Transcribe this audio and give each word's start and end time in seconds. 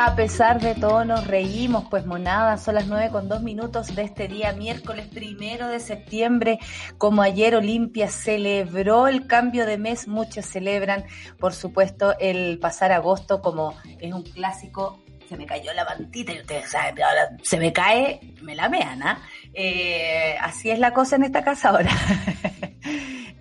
A 0.00 0.14
pesar 0.14 0.60
de 0.60 0.76
todo 0.76 1.04
nos 1.04 1.26
reímos, 1.26 1.86
pues 1.90 2.06
monada, 2.06 2.56
son 2.56 2.76
las 2.76 2.86
nueve 2.86 3.10
con 3.10 3.28
dos 3.28 3.42
minutos 3.42 3.96
de 3.96 4.02
este 4.02 4.28
día, 4.28 4.52
miércoles 4.52 5.08
primero 5.08 5.66
de 5.66 5.80
septiembre. 5.80 6.60
Como 6.98 7.20
ayer 7.20 7.56
Olimpia 7.56 8.08
celebró 8.08 9.08
el 9.08 9.26
cambio 9.26 9.66
de 9.66 9.76
mes, 9.76 10.06
muchos 10.06 10.46
celebran, 10.46 11.04
por 11.40 11.52
supuesto, 11.52 12.14
el 12.20 12.60
pasar 12.60 12.92
agosto 12.92 13.42
como 13.42 13.74
es 13.98 14.14
un 14.14 14.22
clásico. 14.22 15.00
Se 15.28 15.36
me 15.36 15.46
cayó 15.46 15.72
la 15.72 15.84
mantita 15.84 16.32
y 16.32 16.38
ustedes 16.38 16.70
saben, 16.70 17.02
ahora 17.02 17.36
se 17.42 17.58
me 17.58 17.72
cae, 17.72 18.20
me 18.40 18.54
la 18.54 18.68
mean, 18.68 19.02
¿ah? 19.02 19.20
Eh, 19.52 20.36
así 20.40 20.70
es 20.70 20.78
la 20.78 20.94
cosa 20.94 21.16
en 21.16 21.24
esta 21.24 21.42
casa 21.42 21.70
ahora. 21.70 21.90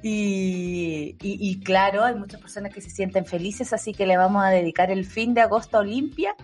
Y, 0.10 1.60
claro, 1.64 2.04
hay 2.04 2.16
muchas 2.16 2.42
personas 2.42 2.74
que 2.74 2.82
se 2.82 2.90
sienten 2.90 3.26
felices, 3.26 3.74
así 3.74 3.94
que 3.94 4.06
le 4.06 4.18
vamos 4.18 4.44
a 4.44 4.50
dedicar 4.50 4.92
el 4.92 5.06
fin 5.06 5.34
de 5.34 5.42
agosto 5.42 5.78
a 5.78 5.82
Olimpia 5.82 6.36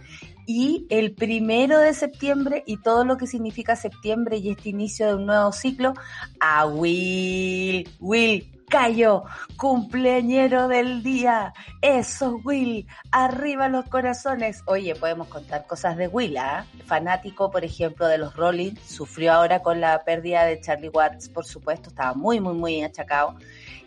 y 0.46 0.86
el 0.90 1.14
primero 1.14 1.80
de 1.80 1.94
septiembre 1.94 2.64
y 2.66 2.78
todo 2.78 3.06
lo 3.06 3.18
que 3.18 3.28
significa 3.28 3.76
septiembre 3.76 4.38
y 4.38 4.50
este 4.50 4.70
inicio 4.70 5.08
de 5.08 5.16
un 5.16 5.26
nuevo 5.26 5.52
ciclo 5.52 5.94
a 6.40 6.66
Will. 6.66 7.90
Will, 8.00 8.63
Cayo, 8.74 9.26
cumpleañero 9.56 10.68
del 10.68 11.04
día. 11.04 11.54
Eso, 11.80 12.42
Will. 12.44 12.88
Arriba 13.12 13.70
los 13.70 13.86
corazones. 13.86 14.64
Oye, 14.66 14.96
podemos 14.96 15.28
contar 15.28 15.68
cosas 15.68 15.96
de 15.96 16.08
Will, 16.08 16.36
¿ah? 16.38 16.66
Fanático, 16.88 17.52
por 17.52 17.64
ejemplo, 17.64 18.08
de 18.08 18.18
los 18.18 18.36
Rolling. 18.36 18.74
Sufrió 18.84 19.34
ahora 19.34 19.62
con 19.62 19.80
la 19.80 20.04
pérdida 20.04 20.46
de 20.46 20.60
Charlie 20.60 20.90
Watts, 20.90 21.30
por 21.30 21.46
supuesto. 21.46 21.90
Estaba 21.90 22.16
muy, 22.16 22.40
muy, 22.40 22.56
muy 22.56 22.84
achacado. 22.84 23.36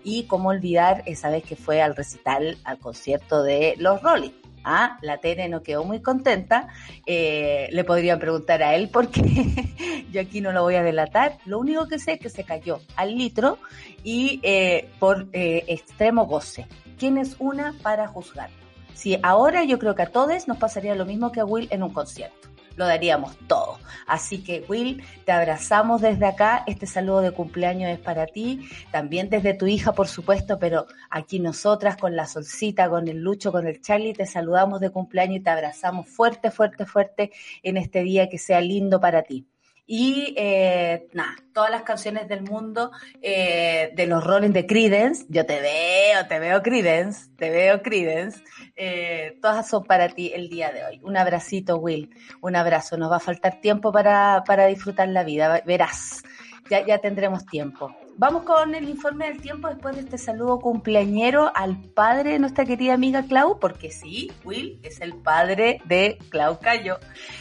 Y 0.04 0.28
cómo 0.28 0.50
olvidar 0.50 1.02
esa 1.06 1.30
vez 1.30 1.42
que 1.42 1.56
fue 1.56 1.82
al 1.82 1.96
recital, 1.96 2.56
al 2.62 2.78
concierto 2.78 3.42
de 3.42 3.74
los 3.78 4.00
Rolling. 4.02 4.45
¿Ah? 4.68 4.98
La 5.00 5.18
Tere 5.18 5.48
no 5.48 5.62
quedó 5.62 5.84
muy 5.84 6.00
contenta. 6.00 6.66
Eh, 7.06 7.68
le 7.70 7.84
podrían 7.84 8.18
preguntar 8.18 8.64
a 8.64 8.74
él 8.74 8.90
porque 8.92 9.22
yo 10.10 10.20
aquí 10.20 10.40
no 10.40 10.50
lo 10.50 10.64
voy 10.64 10.74
a 10.74 10.82
delatar. 10.82 11.38
Lo 11.46 11.60
único 11.60 11.86
que 11.86 12.00
sé 12.00 12.14
es 12.14 12.18
que 12.18 12.28
se 12.28 12.42
cayó 12.42 12.80
al 12.96 13.16
litro 13.16 13.58
y 14.02 14.40
eh, 14.42 14.90
por 14.98 15.28
eh, 15.32 15.62
extremo 15.68 16.26
goce. 16.26 16.66
¿Quién 16.98 17.16
es 17.16 17.36
una 17.38 17.74
para 17.80 18.08
juzgar? 18.08 18.50
Si 18.92 19.16
ahora 19.22 19.62
yo 19.62 19.78
creo 19.78 19.94
que 19.94 20.02
a 20.02 20.10
todos 20.10 20.48
nos 20.48 20.56
pasaría 20.56 20.96
lo 20.96 21.06
mismo 21.06 21.30
que 21.30 21.38
a 21.38 21.44
Will 21.44 21.68
en 21.70 21.84
un 21.84 21.92
concierto 21.92 22.55
lo 22.76 22.86
daríamos 22.86 23.36
todo. 23.48 23.78
Así 24.06 24.44
que 24.44 24.64
Will, 24.68 25.02
te 25.24 25.32
abrazamos 25.32 26.00
desde 26.00 26.26
acá, 26.26 26.62
este 26.66 26.86
saludo 26.86 27.22
de 27.22 27.32
cumpleaños 27.32 27.90
es 27.90 27.98
para 27.98 28.26
ti, 28.26 28.68
también 28.92 29.28
desde 29.28 29.54
tu 29.54 29.66
hija 29.66 29.92
por 29.92 30.08
supuesto, 30.08 30.58
pero 30.58 30.86
aquí 31.10 31.40
nosotras 31.40 31.96
con 31.96 32.14
la 32.14 32.26
Solcita, 32.26 32.88
con 32.88 33.08
el 33.08 33.18
Lucho, 33.18 33.50
con 33.50 33.66
el 33.66 33.80
Charlie, 33.80 34.12
te 34.12 34.26
saludamos 34.26 34.80
de 34.80 34.90
cumpleaños 34.90 35.38
y 35.38 35.40
te 35.40 35.50
abrazamos 35.50 36.08
fuerte, 36.08 36.50
fuerte, 36.50 36.86
fuerte 36.86 37.32
en 37.62 37.76
este 37.76 38.02
día 38.02 38.28
que 38.28 38.38
sea 38.38 38.60
lindo 38.60 39.00
para 39.00 39.22
ti. 39.22 39.46
Y 39.86 40.34
eh, 40.36 41.06
nada, 41.12 41.36
todas 41.52 41.70
las 41.70 41.82
canciones 41.82 42.26
del 42.26 42.42
mundo 42.42 42.90
eh, 43.22 43.92
de 43.94 44.06
los 44.08 44.24
Rolling 44.24 44.50
de 44.50 44.66
Credence, 44.66 45.24
yo 45.28 45.46
te 45.46 45.60
veo, 45.60 46.26
te 46.26 46.40
veo 46.40 46.60
Credence, 46.60 47.30
te 47.36 47.50
veo 47.50 47.80
Credence, 47.82 48.42
eh, 48.74 49.38
todas 49.40 49.68
son 49.68 49.84
para 49.84 50.08
ti 50.08 50.32
el 50.34 50.48
día 50.48 50.72
de 50.72 50.84
hoy. 50.84 51.00
Un 51.04 51.16
abracito, 51.16 51.76
Will, 51.76 52.10
un 52.40 52.56
abrazo. 52.56 52.96
Nos 52.96 53.12
va 53.12 53.16
a 53.16 53.20
faltar 53.20 53.60
tiempo 53.60 53.92
para, 53.92 54.42
para 54.44 54.66
disfrutar 54.66 55.08
la 55.08 55.22
vida, 55.22 55.62
verás, 55.64 56.24
ya, 56.68 56.84
ya 56.84 56.98
tendremos 56.98 57.46
tiempo. 57.46 57.94
Vamos 58.18 58.44
con 58.44 58.74
el 58.74 58.88
informe 58.88 59.26
del 59.26 59.42
tiempo 59.42 59.68
después 59.68 59.94
de 59.94 60.00
este 60.00 60.16
saludo 60.16 60.58
cumpleañero 60.58 61.52
al 61.54 61.76
padre 61.76 62.32
de 62.32 62.38
nuestra 62.38 62.64
querida 62.64 62.94
amiga 62.94 63.24
Clau, 63.24 63.58
porque 63.58 63.90
sí, 63.90 64.32
Will 64.42 64.80
es 64.82 65.02
el 65.02 65.14
padre 65.16 65.82
de 65.84 66.16
Clau 66.30 66.58
Cayo. 66.58 66.98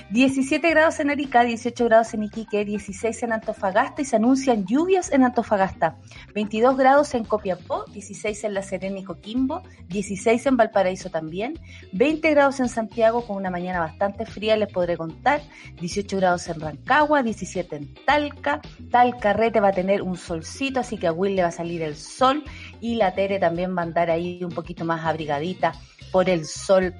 17 0.09 0.69
grados 0.69 0.99
en 0.99 1.11
Arica, 1.11 1.45
18 1.45 1.85
grados 1.85 2.13
en 2.13 2.23
Iquique, 2.23 2.65
16 2.65 3.23
en 3.23 3.31
Antofagasta 3.31 4.01
y 4.01 4.05
se 4.05 4.17
anuncian 4.17 4.65
lluvias 4.65 5.13
en 5.13 5.23
Antofagasta. 5.23 5.95
22 6.33 6.75
grados 6.75 7.13
en 7.13 7.23
Copiapó, 7.23 7.85
16 7.93 8.43
en 8.43 8.53
La 8.53 8.61
Serena 8.61 8.99
y 8.99 9.05
Coquimbo, 9.05 9.63
16 9.87 10.45
en 10.45 10.57
Valparaíso 10.57 11.09
también, 11.09 11.57
20 11.93 12.29
grados 12.31 12.59
en 12.59 12.67
Santiago 12.67 13.25
con 13.25 13.37
una 13.37 13.49
mañana 13.49 13.79
bastante 13.79 14.25
fría, 14.25 14.57
les 14.57 14.73
podré 14.73 14.97
contar, 14.97 15.41
18 15.79 16.17
grados 16.17 16.49
en 16.49 16.59
Rancagua, 16.59 17.23
17 17.23 17.77
en 17.77 17.93
Talca, 18.05 18.59
Talcarrete 18.91 19.61
va 19.61 19.69
a 19.69 19.71
tener 19.71 20.01
un 20.01 20.17
solcito 20.17 20.64
así 20.75 20.97
que 20.97 21.07
a 21.07 21.11
Will 21.11 21.35
le 21.35 21.41
va 21.43 21.49
a 21.49 21.51
salir 21.51 21.81
el 21.81 21.95
sol 21.95 22.43
y 22.81 22.95
la 22.95 23.13
Tere 23.13 23.39
también 23.39 23.75
va 23.75 23.81
a 23.81 23.85
andar 23.85 24.09
ahí 24.09 24.43
un 24.43 24.51
poquito 24.51 24.85
más 24.85 25.05
abrigadita 25.05 25.73
por 26.11 26.29
el 26.29 26.45
sol 26.45 26.93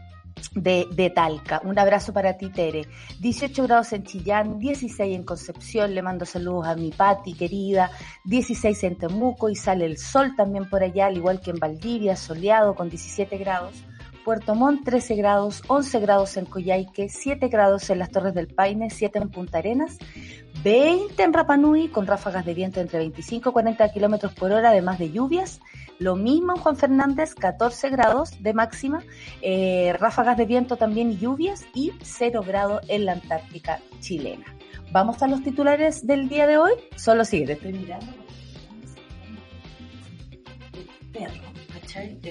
de, 0.53 0.85
de, 0.91 1.09
Talca. 1.09 1.61
Un 1.63 1.79
abrazo 1.79 2.13
para 2.13 2.37
ti, 2.37 2.49
Tere. 2.49 2.87
18 3.19 3.63
grados 3.63 3.93
en 3.93 4.03
Chillán, 4.03 4.59
16 4.59 5.15
en 5.15 5.23
Concepción, 5.23 5.95
le 5.95 6.01
mando 6.01 6.25
saludos 6.25 6.67
a 6.67 6.75
mi 6.75 6.91
Pati, 6.91 7.33
querida. 7.33 7.89
16 8.25 8.83
en 8.83 8.97
Temuco 8.97 9.49
y 9.49 9.55
sale 9.55 9.85
el 9.85 9.97
sol 9.97 10.33
también 10.35 10.69
por 10.69 10.83
allá, 10.83 11.07
al 11.07 11.17
igual 11.17 11.41
que 11.41 11.51
en 11.51 11.57
Valdivia, 11.57 12.15
soleado 12.15 12.75
con 12.75 12.89
17 12.89 13.37
grados. 13.37 13.73
Puerto 14.25 14.56
Montt 14.56 14.84
13 14.84 15.16
grados, 15.16 15.62
11 15.68 16.00
grados 16.00 16.36
en 16.36 16.46
Coyhaique, 16.46 17.09
7 17.09 17.47
grados 17.47 17.91
en 17.91 18.00
las 18.00 18.09
Torres 18.09 18.34
del 18.34 18.47
Paine, 18.47 18.90
7 18.90 19.19
en 19.19 19.30
Punta 19.30 19.59
Arenas, 19.59 20.00
20 20.63 21.22
en 21.22 21.31
Rapanui 21.31 21.90
con 21.90 22.08
ráfagas 22.08 22.44
de 22.44 22.56
viento 22.56 22.81
entre 22.81 22.97
25 22.97 23.52
y 23.52 23.53
40 23.53 23.88
kilómetros 23.91 24.34
por 24.34 24.52
hora, 24.52 24.72
además 24.72 24.97
de 24.97 25.12
lluvias. 25.12 25.62
Lo 26.00 26.16
mismo 26.16 26.56
en 26.56 26.62
Juan 26.62 26.75
Fernández, 26.75 27.36
14 27.36 27.90
grados 27.91 28.41
de 28.41 28.53
máxima, 28.56 29.03
eh, 29.44 29.96
ráfagas 30.00 30.38
de 30.38 30.46
viento 30.46 30.75
también 30.75 31.19
lluvias 31.19 31.63
y 31.75 31.94
0 32.02 32.42
grados 32.46 32.81
en 32.88 33.06
la 33.06 33.12
Antártica 33.12 33.80
chilena. 34.00 34.46
Vamos 34.92 35.22
a 35.22 35.28
los 35.28 35.44
titulares 35.44 36.07
del 36.07 36.30
día 36.30 36.47
de 36.47 36.57
hoy. 36.57 36.72
Solo 36.96 37.25
sigue, 37.25 37.53
estoy 37.53 37.74
mirando. 37.74 38.25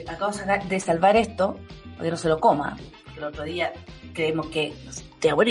Acabo 0.09 0.33
de 0.69 0.81
salvar 0.81 1.17
esto, 1.17 1.59
porque 1.97 2.11
no 2.11 2.17
se 2.17 2.29
lo 2.29 2.41
coma. 2.41 2.77
El 3.17 3.25
otro 3.25 3.45
día 3.45 3.73
creemos 4.13 4.47
que 4.49 4.73
te 5.21 5.33
va 5.33 5.45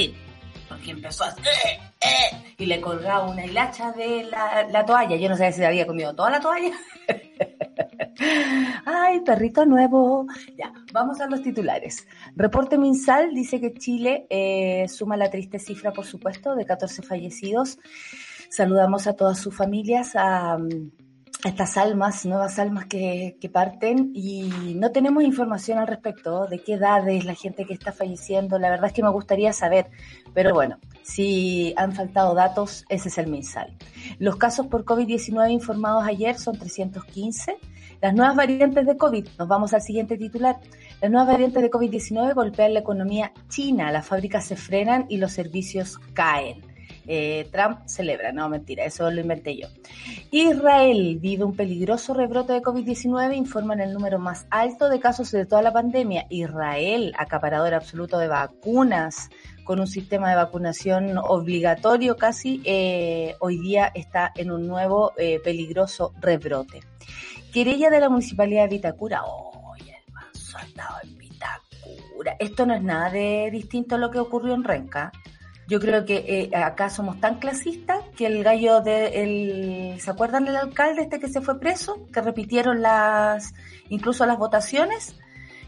porque 0.68 0.92
empezó 0.92 1.24
a... 1.26 1.30
¡Eh! 1.30 1.80
¡Eh! 2.02 2.44
y 2.58 2.66
le 2.66 2.81
colgaba 2.81 3.30
una 3.30 3.46
hilacha 3.46 3.92
de 3.92 4.24
la, 4.24 4.86
toalla. 4.86 5.16
Yo 5.16 5.30
no 5.30 5.36
sé 5.36 5.52
si 5.52 5.64
había 5.64 5.86
comido 5.86 6.14
toda 6.16 6.30
la 6.30 6.40
toalla. 6.40 6.72
Ay, 8.86 9.20
perrito 9.22 9.66
nuevo. 9.66 10.28
Ya, 10.58 10.74
vamos 10.92 11.20
a 11.20 11.28
los 11.28 11.42
titulares. 11.42 12.08
Reporte 12.36 12.78
Minsal 12.78 13.34
dice 13.34 13.60
que 13.60 13.74
Chile 13.74 14.28
eh, 14.30 14.86
suma 14.88 15.18
la 15.18 15.30
triste 15.30 15.60
cifra, 15.60 15.92
por 15.92 16.06
supuesto, 16.06 16.56
de 16.56 16.66
14 16.66 17.02
fallecidos. 17.02 17.80
Saludamos 18.50 19.08
a 19.08 19.16
todas 19.16 19.40
sus 19.40 19.56
familias, 19.56 20.16
a, 20.16 20.58
estas 21.44 21.76
almas, 21.78 22.26
nuevas 22.26 22.58
almas 22.58 22.86
que, 22.86 23.38
que, 23.42 23.50
parten 23.50 24.12
y 24.14 24.76
no 24.76 24.92
tenemos 24.92 25.24
información 25.24 25.78
al 25.78 25.88
respecto 25.88 26.48
de 26.48 26.59
qué 26.59 26.74
edad 26.76 27.08
es 27.09 27.26
la 27.26 27.36
gente 27.36 27.66
que 27.66 27.74
está 27.74 27.92
falleciendo. 27.92 28.58
La 28.59 28.70
verdad 28.70 28.88
es 28.88 28.94
que 28.94 29.04
me 29.04 29.09
gustaría 29.09 29.52
saber, 29.52 29.90
pero 30.34 30.54
bueno, 30.54 30.78
si 31.02 31.74
han 31.76 31.92
faltado 31.92 32.34
datos, 32.34 32.86
ese 32.88 33.09
es 33.09 33.18
el 33.18 33.28
MinSal. 33.28 33.76
Los 34.20 34.38
casos 34.38 34.68
por 34.68 34.86
COVID-19 34.86 35.52
informados 35.52 36.06
ayer 36.06 36.38
son 36.38 36.58
315. 36.58 37.57
Las 38.01 38.13
nuevas 38.13 38.36
variantes 38.36 38.86
de 38.86 38.98
COVID, 38.98 39.28
nos 39.38 39.48
vamos 39.48 39.74
al 39.74 39.81
siguiente 39.81 40.18
titular. 40.18 40.60
Las 41.01 41.12
nuevas 41.12 41.28
variantes 41.28 41.62
de 41.62 41.69
COVID-19 41.69 42.34
golpean 42.34 42.74
la 42.74 42.80
economía 42.80 43.34
china, 43.50 43.92
las 43.92 44.07
fábricas 44.07 44.46
se 44.46 44.56
frenan 44.56 45.06
y 45.10 45.18
los 45.18 45.34
servicios 45.34 46.00
caen. 46.13 46.73
Eh, 47.07 47.47
Trump 47.51 47.85
celebra, 47.85 48.31
no 48.31 48.47
mentira, 48.50 48.85
eso 48.85 49.09
lo 49.09 49.21
inventé 49.21 49.57
yo. 49.57 49.67
Israel 50.31 51.17
vive 51.19 51.44
un 51.44 51.55
peligroso 51.55 52.13
rebrote 52.13 52.53
de 52.53 52.61
COVID-19, 52.61 53.35
informan 53.35 53.81
el 53.81 53.94
número 53.94 54.19
más 54.19 54.45
alto 54.50 54.89
de 54.89 55.00
casos 55.00 55.31
de 55.31 55.45
toda 55.45 55.61
la 55.61 55.73
pandemia. 55.73 56.25
Israel, 56.29 57.13
acaparador 57.17 57.73
absoluto 57.73 58.17
de 58.17 58.27
vacunas, 58.27 59.29
con 59.63 59.79
un 59.79 59.88
sistema 59.88 60.29
de 60.29 60.35
vacunación 60.35 61.17
obligatorio 61.17 62.17
casi, 62.17 62.61
eh, 62.65 63.35
hoy 63.39 63.59
día 63.59 63.91
está 63.94 64.31
en 64.35 64.51
un 64.51 64.67
nuevo 64.67 65.13
eh, 65.17 65.39
peligroso 65.44 66.13
rebrote. 66.19 66.81
Querella 67.53 67.89
de 67.89 68.00
la 68.00 68.09
Municipalidad 68.09 68.63
de 68.63 68.75
Vitacura. 68.75 69.23
¡Oh, 69.25 69.75
el 69.75 70.79
ha 70.79 71.00
en 71.03 71.17
Vitacura! 71.17 72.35
Esto 72.39 72.65
no 72.65 72.73
es 72.73 72.83
nada 72.83 73.09
de 73.09 73.50
distinto 73.51 73.95
a 73.95 73.97
lo 73.97 74.11
que 74.11 74.19
ocurrió 74.19 74.53
en 74.53 74.63
Renca. 74.63 75.11
Yo 75.68 75.80
creo 75.80 76.06
que 76.06 76.50
eh, 76.51 76.56
acá 76.56 76.89
somos 76.89 77.19
tan 77.19 77.39
clasistas 77.39 78.04
que 78.18 78.25
el 78.25 78.44
gallo 78.44 78.81
de 78.81 79.98
¿se 80.00 80.12
acuerdan 80.12 80.45
del 80.45 80.57
alcalde 80.57 81.04
este 81.04 81.19
que 81.19 81.30
se 81.30 81.42
fue 81.42 81.60
preso? 81.60 82.07
Que 82.12 82.21
repitieron 82.21 82.81
las, 82.81 83.54
incluso 83.89 84.25
las 84.25 84.38
votaciones, 84.38 85.15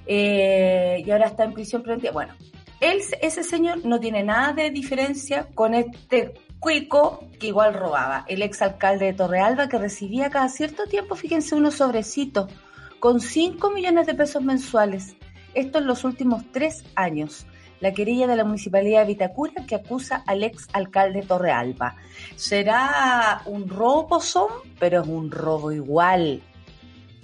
eh, 0.05 1.01
y 1.05 1.11
ahora 1.11 1.27
está 1.27 1.45
en 1.45 1.53
prisión 1.53 1.81
preventiva. 1.81 2.11
Bueno, 2.11 2.35
él, 2.81 3.01
ese 3.21 3.43
señor 3.43 3.85
no 3.85 3.99
tiene 3.99 4.23
nada 4.23 4.53
de 4.53 4.69
diferencia 4.69 5.47
con 5.55 5.73
este 5.73 6.33
cuico 6.59 7.23
que 7.39 7.47
igual 7.47 7.73
robaba, 7.73 8.25
el 8.27 8.41
exalcalde 8.41 9.05
de 9.05 9.13
Torrealba 9.13 9.69
que 9.69 9.77
recibía 9.77 10.29
cada 10.29 10.49
cierto 10.49 10.85
tiempo, 10.87 11.15
fíjense, 11.15 11.55
unos 11.55 11.75
sobrecitos 11.75 12.51
con 12.99 13.21
5 13.21 13.69
millones 13.71 14.07
de 14.07 14.15
pesos 14.15 14.43
mensuales. 14.43 15.15
Esto 15.53 15.77
en 15.77 15.87
los 15.87 16.03
últimos 16.03 16.43
tres 16.51 16.83
años 16.95 17.45
la 17.85 17.93
querella 17.93 18.25
de 18.25 18.35
la 18.35 18.43
Municipalidad 18.43 19.01
de 19.01 19.13
Vitacura 19.13 19.63
que 19.67 19.75
acusa 19.75 20.23
al 20.25 20.43
ex 20.43 20.67
alcalde 20.73 21.21
Torrealba. 21.21 21.95
Será 22.35 23.43
un 23.45 23.69
robo, 23.69 24.19
son, 24.19 24.47
pero 24.79 25.03
es 25.03 25.07
un 25.07 25.29
robo 25.29 25.71
igual. 25.71 26.41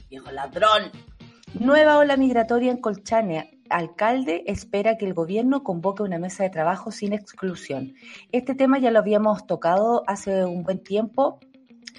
Viejo 0.08 0.30
ladrón. 0.30 0.92
Nueva 1.60 1.98
ola 1.98 2.16
migratoria 2.16 2.70
en 2.70 2.78
Colchane. 2.78 3.60
Alcalde 3.72 4.44
espera 4.46 4.98
que 5.00 5.08
el 5.08 5.16
gobierno 5.16 5.64
convoque 5.64 6.04
una 6.04 6.20
mesa 6.20 6.44
de 6.44 6.52
trabajo 6.52 6.92
sin 6.92 7.14
exclusión. 7.14 7.96
Este 8.32 8.54
tema 8.54 8.78
ya 8.78 8.92
lo 8.92 9.00
habíamos 9.00 9.48
tocado 9.48 10.04
hace 10.06 10.46
un 10.46 10.62
buen 10.62 10.84
tiempo, 10.84 11.40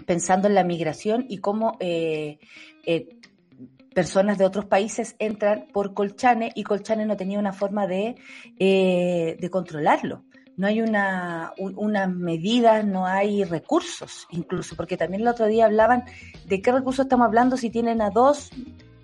pensando 0.07 0.47
en 0.47 0.55
la 0.55 0.63
migración 0.63 1.27
y 1.29 1.39
cómo 1.39 1.77
eh, 1.81 2.39
eh, 2.87 3.09
personas 3.95 4.39
de 4.39 4.45
otros 4.45 4.65
países 4.67 5.17
entran 5.19 5.67
por 5.73 5.95
Colchane 5.95 6.53
y 6.55 6.65
Colchane 6.65 7.07
no 7.07 7.17
tenía 7.17 7.39
una 7.39 7.53
forma 7.53 7.87
de, 7.87 8.17
eh, 8.59 9.37
de 9.41 9.51
controlarlo. 9.51 10.25
No 10.57 10.67
hay 10.67 10.83
una, 10.83 11.55
unas 11.57 12.11
medidas, 12.11 12.85
no 12.85 13.07
hay 13.07 13.43
recursos, 13.45 14.27
incluso, 14.31 14.77
porque 14.77 14.99
también 14.99 15.23
el 15.23 15.29
otro 15.29 15.47
día 15.47 15.65
hablaban 15.65 16.05
de 16.47 16.61
qué 16.61 16.73
recursos 16.73 17.07
estamos 17.07 17.25
hablando 17.25 17.57
si 17.57 17.71
tienen 17.71 18.03
a 18.03 18.11
dos 18.11 18.51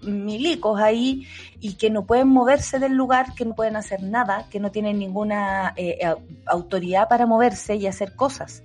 milicos 0.02 0.80
ahí 0.80 1.26
y 1.58 1.74
que 1.74 1.90
no 1.90 2.04
pueden 2.04 2.28
moverse 2.28 2.78
del 2.78 2.92
lugar, 2.92 3.34
que 3.34 3.44
no 3.44 3.54
pueden 3.54 3.76
hacer 3.76 4.02
nada, 4.02 4.46
que 4.50 4.60
no 4.60 4.70
tienen 4.70 4.98
ninguna 4.98 5.72
eh, 5.76 5.98
autoridad 6.46 7.08
para 7.08 7.26
moverse 7.26 7.76
y 7.76 7.86
hacer 7.86 8.14
cosas. 8.14 8.62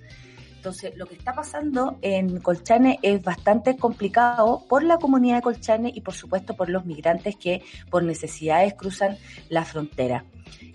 Entonces, 0.63 0.95
lo 0.95 1.07
que 1.07 1.15
está 1.15 1.33
pasando 1.33 1.98
en 2.01 2.39
Colchane 2.39 2.98
es 3.01 3.21
bastante 3.21 3.75
complicado 3.75 4.63
por 4.69 4.81
la 4.81 4.98
comunidad 4.98 5.36
de 5.36 5.42
Colchane 5.42 5.92
y, 5.94 6.00
por 6.00 6.13
supuesto, 6.13 6.56
por 6.56 6.69
los 6.69 6.86
migrantes 6.86 7.36
que 7.36 7.63
por 7.89 8.01
necesidades 8.01 8.74
cruzan 8.74 9.18
la 9.50 9.65
frontera. 9.65 10.24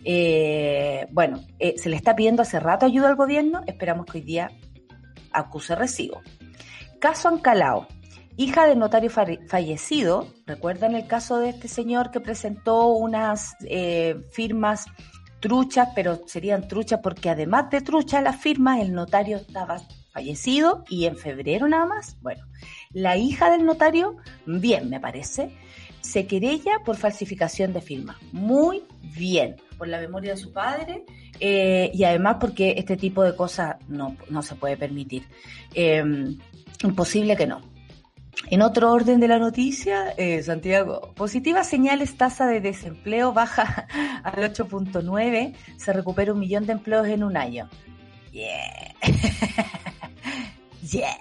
Eh, 0.05 1.07
bueno, 1.11 1.41
eh, 1.59 1.77
se 1.79 1.89
le 1.89 1.97
está 1.97 2.15
pidiendo 2.15 2.43
hace 2.43 2.61
rato 2.61 2.85
ayuda 2.85 3.09
al 3.09 3.17
gobierno, 3.17 3.63
esperamos 3.67 4.05
que 4.05 4.19
hoy 4.19 4.25
día 4.25 4.51
acuse 5.33 5.75
recibo. 5.75 6.21
Caso 7.01 7.31
Ancalao, 7.31 7.89
hija 8.37 8.67
del 8.67 8.79
notario 8.79 9.09
fallecido, 9.09 10.29
¿recuerdan 10.45 10.97
el 10.97 11.07
caso 11.07 11.39
de 11.39 11.49
este 11.49 11.69
señor 11.69 12.11
que 12.11 12.21
presentó 12.21 12.89
unas 12.89 13.57
eh, 13.63 14.21
firmas 14.33 14.85
truchas, 15.41 15.89
pero 15.95 16.21
serían 16.27 16.69
truchas 16.69 17.01
porque 17.03 17.31
además 17.31 17.71
de 17.71 17.81
truchas 17.81 18.23
las 18.23 18.37
firmas, 18.37 18.81
el 18.81 18.93
notario 18.93 19.37
estaba 19.37 19.81
fallecido 20.13 20.85
y 20.89 21.07
en 21.07 21.17
febrero 21.17 21.69
nada 21.69 21.87
más. 21.87 22.17
Bueno, 22.21 22.45
la 22.93 23.17
hija 23.17 23.51
del 23.51 23.65
notario, 23.65 24.17
bien 24.47 24.91
me 24.91 25.01
parece, 25.01 25.51
se 26.01 26.27
querella 26.27 26.81
por 26.85 26.97
falsificación 26.97 27.73
de 27.73 27.81
firma. 27.81 28.19
Muy 28.33 28.83
bien, 29.17 29.57
por 29.77 29.89
la 29.89 30.01
memoria 30.01 30.33
de 30.33 30.39
su 30.39 30.53
padre 30.53 31.05
eh, 31.41 31.91
y 31.95 32.05
además 32.05 32.37
porque 32.41 32.75
este 32.77 32.97
tipo 32.97 33.23
de 33.23 33.37
cosas 33.37 33.77
no, 33.89 34.17
no 34.29 34.43
se 34.43 34.55
puede 34.55 34.77
permitir. 34.77 35.25
Eh, 35.75 36.03
imposible 36.83 37.37
que 37.37 37.47
no. 37.47 37.78
En 38.47 38.63
otro 38.63 38.93
orden 38.93 39.21
de 39.21 39.29
la 39.29 39.39
noticia, 39.39 40.15
eh, 40.17 40.43
Santiago, 40.43 41.13
positivas 41.15 41.69
señales, 41.69 42.17
tasa 42.17 42.47
de 42.47 42.61
desempleo 42.61 43.33
baja 43.33 43.87
al 44.25 44.35
8.9, 44.35 45.55
se 45.77 45.93
recupera 45.93 46.33
un 46.33 46.39
millón 46.39 46.65
de 46.67 46.73
empleos 46.73 47.07
en 47.09 47.25
un 47.25 47.37
año. 47.37 47.69
Yeah. 48.33 48.95
yeah. 50.91 51.19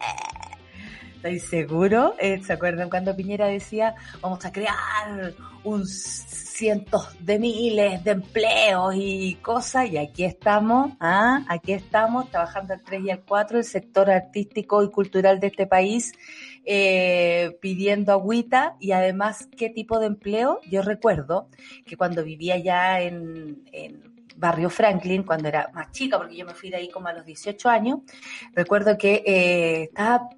¿Estáis 1.16 1.44
seguro? 1.50 2.14
Eh, 2.20 2.42
¿Se 2.44 2.54
acuerdan 2.54 2.90
cuando 2.90 3.16
Piñera 3.16 3.48
decía, 3.48 3.96
vamos 4.22 4.46
a 4.46 4.52
crear 4.52 5.34
un 5.64 5.86
cientos 5.88 7.10
de 7.20 7.40
miles 7.40 8.04
de 8.04 8.12
empleos 8.12 8.94
y 8.96 9.36
cosas? 9.42 9.90
Y 9.90 9.98
aquí 9.98 10.24
estamos, 10.24 10.92
¿ah? 11.00 11.44
aquí 11.50 11.74
estamos 11.74 12.30
trabajando 12.30 12.76
al 12.76 12.84
3 12.84 13.02
y 13.06 13.10
al 13.10 13.22
4, 13.22 13.58
el 13.58 13.64
sector 13.64 14.12
artístico 14.12 14.84
y 14.84 14.92
cultural 14.92 15.40
de 15.40 15.48
este 15.48 15.66
país 15.66 16.14
eh, 16.70 17.58
pidiendo 17.62 18.12
agüita 18.12 18.76
y 18.82 18.92
además 18.92 19.48
qué 19.56 19.70
tipo 19.70 20.02
de 20.02 20.08
empleo. 20.08 20.60
Yo 20.70 20.82
recuerdo 20.82 21.48
que 21.86 21.96
cuando 21.96 22.26
vivía 22.26 22.58
ya 22.58 23.00
en, 23.00 23.64
Barrio 24.36 24.70
Franklin, 24.70 25.24
cuando 25.24 25.48
era 25.48 25.72
más 25.74 25.92
chica, 25.92 26.18
porque 26.18 26.36
yo 26.36 26.46
me 26.46 26.54
fui 26.54 26.70
de 26.70 26.76
ahí 26.76 26.90
como 26.90 27.08
a 27.08 27.14
los 27.14 27.26
18 27.26 27.70
años, 27.70 28.02
recuerdo 28.54 28.98
que 28.98 29.24
eh, 29.26 29.84
estaba, 29.84 30.30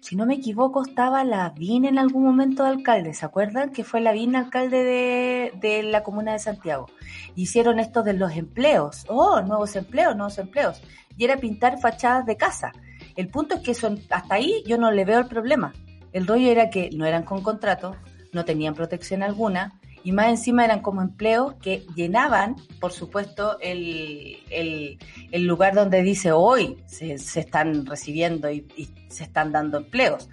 si 0.00 0.14
no 0.14 0.26
me 0.26 0.34
equivoco, 0.36 0.82
estaba 0.82 1.24
Lavín 1.24 1.84
en 1.84 1.98
algún 1.98 2.24
momento 2.24 2.62
de 2.62 2.70
alcalde, 2.70 3.12
¿se 3.12 3.26
acuerdan? 3.26 3.70
Que 3.70 3.82
fue 3.82 4.00
Lavín 4.00 4.36
alcalde 4.36 4.84
de, 4.84 5.52
de 5.60 5.82
la 5.82 6.04
comuna 6.04 6.32
de 6.32 6.38
Santiago. 6.38 6.86
Hicieron 7.34 7.80
esto 7.80 8.04
de 8.04 8.14
los 8.14 8.32
empleos, 8.36 9.04
oh, 9.08 9.42
nuevos 9.42 9.74
empleos, 9.74 10.14
nuevos 10.14 10.38
empleos, 10.38 10.80
y 11.16 11.24
era 11.24 11.36
pintar 11.36 11.80
fachadas 11.80 12.24
de 12.26 12.36
casa. 12.36 12.72
El 13.16 13.28
punto 13.28 13.56
es 13.56 13.60
que 13.62 13.74
son, 13.74 14.00
hasta 14.10 14.34
ahí 14.34 14.62
yo 14.66 14.78
no 14.78 14.90
le 14.90 15.04
veo 15.04 15.20
el 15.20 15.26
problema. 15.26 15.72
El 16.12 16.26
rollo 16.26 16.50
era 16.50 16.70
que 16.70 16.90
no 16.90 17.06
eran 17.06 17.24
con 17.24 17.42
contrato, 17.42 17.96
no 18.32 18.44
tenían 18.44 18.74
protección 18.74 19.22
alguna 19.22 19.80
y 20.04 20.12
más 20.12 20.28
encima 20.28 20.66
eran 20.66 20.80
como 20.80 21.00
empleos 21.00 21.54
que 21.54 21.86
llenaban, 21.96 22.56
por 22.78 22.92
supuesto, 22.92 23.58
el, 23.60 24.36
el, 24.50 25.46
lugar 25.46 25.74
donde 25.74 26.02
dice 26.02 26.30
hoy 26.30 26.76
se, 26.84 27.14
están 27.14 27.86
recibiendo 27.86 28.50
y, 28.50 28.66
y, 28.76 28.90
se 29.08 29.24
están 29.24 29.50
dando 29.50 29.78
empleos, 29.78 30.28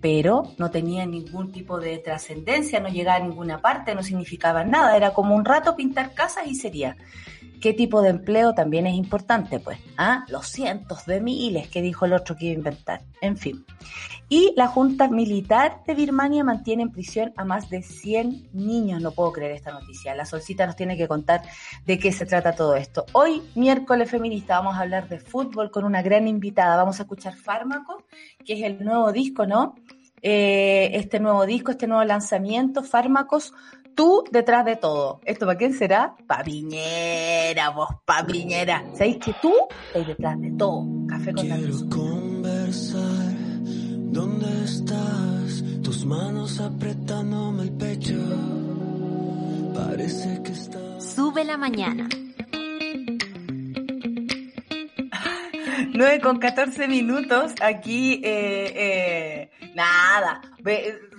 pero 0.00 0.54
no 0.56 0.70
tenían 0.70 1.10
ningún 1.10 1.52
tipo 1.52 1.78
de 1.78 1.98
trascendencia, 1.98 2.80
no 2.80 2.88
llegaba 2.88 3.18
a 3.18 3.28
ninguna 3.28 3.60
parte, 3.60 3.94
no 3.94 4.02
significaba 4.02 4.64
nada, 4.64 4.96
era 4.96 5.12
como 5.12 5.34
un 5.34 5.44
rato 5.44 5.76
pintar 5.76 6.14
casas 6.14 6.46
y 6.46 6.54
sería 6.54 6.96
qué 7.60 7.74
tipo 7.74 8.02
de 8.02 8.10
empleo 8.10 8.54
también 8.54 8.86
es 8.86 8.94
importante, 8.94 9.60
pues. 9.60 9.78
¿Ah? 9.96 10.24
Los 10.28 10.46
cientos 10.46 11.06
de 11.06 11.20
miles 11.20 11.68
que 11.68 11.82
dijo 11.82 12.04
el 12.06 12.12
otro 12.12 12.36
que 12.36 12.46
iba 12.46 12.54
a 12.54 12.58
inventar. 12.58 13.02
En 13.20 13.36
fin. 13.36 13.64
Y 14.28 14.52
la 14.56 14.68
Junta 14.68 15.08
Militar 15.08 15.82
de 15.86 15.94
Birmania 15.94 16.44
mantiene 16.44 16.82
en 16.82 16.90
prisión 16.90 17.32
a 17.36 17.44
más 17.44 17.68
de 17.68 17.82
100 17.82 18.50
niños. 18.52 19.02
No 19.02 19.10
puedo 19.10 19.32
creer 19.32 19.52
esta 19.52 19.72
noticia. 19.72 20.14
La 20.14 20.24
Solcita 20.24 20.66
nos 20.66 20.76
tiene 20.76 20.96
que 20.96 21.08
contar 21.08 21.42
de 21.84 21.98
qué 21.98 22.12
se 22.12 22.26
trata 22.26 22.54
todo 22.54 22.76
esto. 22.76 23.04
Hoy, 23.12 23.42
miércoles 23.54 24.10
feminista, 24.10 24.58
vamos 24.58 24.76
a 24.76 24.80
hablar 24.80 25.08
de 25.08 25.18
fútbol 25.18 25.70
con 25.70 25.84
una 25.84 26.02
gran 26.02 26.28
invitada. 26.28 26.76
Vamos 26.76 27.00
a 27.00 27.02
escuchar 27.02 27.34
Fármaco, 27.36 28.04
que 28.44 28.54
es 28.54 28.62
el 28.62 28.84
nuevo 28.84 29.12
disco, 29.12 29.46
¿no? 29.46 29.74
Eh, 30.22 30.90
este 30.94 31.20
nuevo 31.20 31.46
disco, 31.46 31.70
este 31.70 31.86
nuevo 31.86 32.04
lanzamiento, 32.04 32.82
Fármacos 32.82 33.52
tú 33.94 34.24
detrás 34.30 34.64
de 34.64 34.76
todo. 34.76 35.20
¿Esto 35.24 35.46
para 35.46 35.58
quién 35.58 35.74
será? 35.74 36.14
Pa' 36.26 36.42
Piñera, 36.42 37.70
vos, 37.70 37.88
pa' 38.04 38.24
Piñera. 38.24 38.84
¿Sabéis 38.94 39.18
que 39.18 39.34
tú 39.40 39.52
estás 39.88 40.06
detrás 40.06 40.40
de 40.40 40.50
todo? 40.52 40.86
Café 41.08 41.32
con 41.32 41.46
Quiero 41.46 41.88
conversar, 41.90 43.34
¿dónde 44.12 44.64
estás? 44.64 45.64
Tus 45.82 46.04
manos 46.04 46.60
apretándome 46.60 47.64
el 47.64 47.72
pecho. 47.72 48.16
Parece 49.74 50.42
que 50.42 50.52
estás... 50.52 51.14
Sube 51.14 51.44
la 51.44 51.56
mañana. 51.56 52.08
9 55.92 56.20
con 56.20 56.38
14 56.38 56.88
minutos 56.88 57.52
aquí, 57.60 58.22
eh, 58.24 58.72
eh, 58.74 59.50
nada, 59.74 60.40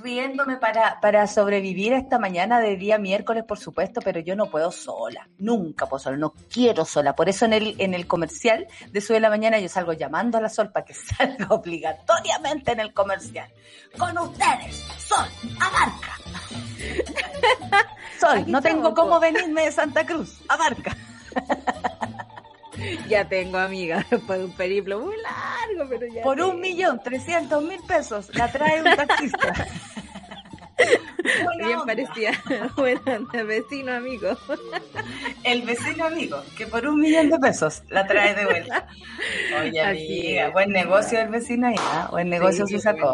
riéndome 0.03 0.57
para, 0.57 0.99
para 0.99 1.27
sobrevivir 1.27 1.93
esta 1.93 2.19
mañana 2.19 2.59
de 2.59 2.75
día 2.75 2.97
miércoles, 2.97 3.43
por 3.43 3.59
supuesto, 3.59 4.01
pero 4.01 4.19
yo 4.19 4.35
no 4.35 4.47
puedo 4.49 4.71
sola, 4.71 5.27
nunca 5.37 5.87
puedo 5.87 5.99
sola, 5.99 6.17
no 6.17 6.33
quiero 6.51 6.85
sola. 6.85 7.15
Por 7.15 7.29
eso 7.29 7.45
en 7.45 7.53
el, 7.53 7.75
en 7.79 7.93
el 7.93 8.07
comercial 8.07 8.67
de 8.91 9.01
Sube 9.01 9.19
la 9.19 9.29
Mañana 9.29 9.59
yo 9.59 9.69
salgo 9.69 9.93
llamando 9.93 10.37
a 10.37 10.41
la 10.41 10.49
Sol 10.49 10.71
para 10.71 10.85
que 10.85 10.93
salga 11.17 11.47
obligatoriamente 11.49 12.71
en 12.71 12.79
el 12.79 12.93
comercial. 12.93 13.49
Con 13.97 14.17
ustedes, 14.17 14.75
Sol, 14.97 15.27
abarca. 15.59 16.17
Sol, 18.19 18.43
no 18.47 18.61
tengo 18.61 18.93
cómo 18.93 19.19
venirme 19.19 19.65
de 19.65 19.71
Santa 19.71 20.05
Cruz, 20.05 20.41
abarca. 20.47 20.95
Ya 23.09 23.27
tengo, 23.27 23.57
amiga, 23.57 24.05
después 24.11 24.39
de 24.39 24.45
un 24.45 24.51
periplo 24.51 24.99
muy 24.99 25.15
largo, 25.17 25.89
pero 25.89 26.07
ya. 26.07 26.23
Por 26.23 26.41
un 26.41 26.59
millón, 26.59 27.01
trescientos 27.03 27.63
mil 27.63 27.81
pesos, 27.83 28.33
la 28.35 28.51
trae 28.51 28.81
un 28.81 28.95
taxista. 28.95 29.67
Bien 31.57 31.79
parecía. 31.85 32.31
Bueno, 32.75 33.27
vecino 33.45 33.93
amigo. 33.93 34.29
El 35.43 35.61
vecino 35.63 36.05
amigo, 36.05 36.41
que 36.57 36.65
por 36.67 36.85
un 36.87 36.99
millón 36.99 37.29
de 37.29 37.39
pesos 37.39 37.83
la 37.89 38.05
trae 38.07 38.33
de 38.35 38.45
vuelta. 38.45 38.87
Oye, 39.61 39.81
amiga, 39.81 40.49
buen 40.49 40.71
negocio 40.71 41.19
el 41.19 41.29
vecino 41.29 41.67
ahí, 41.67 41.75
¿ah? 41.77 42.07
Buen 42.11 42.29
negocio 42.29 42.65
se 42.67 42.79
sacó. 42.79 43.11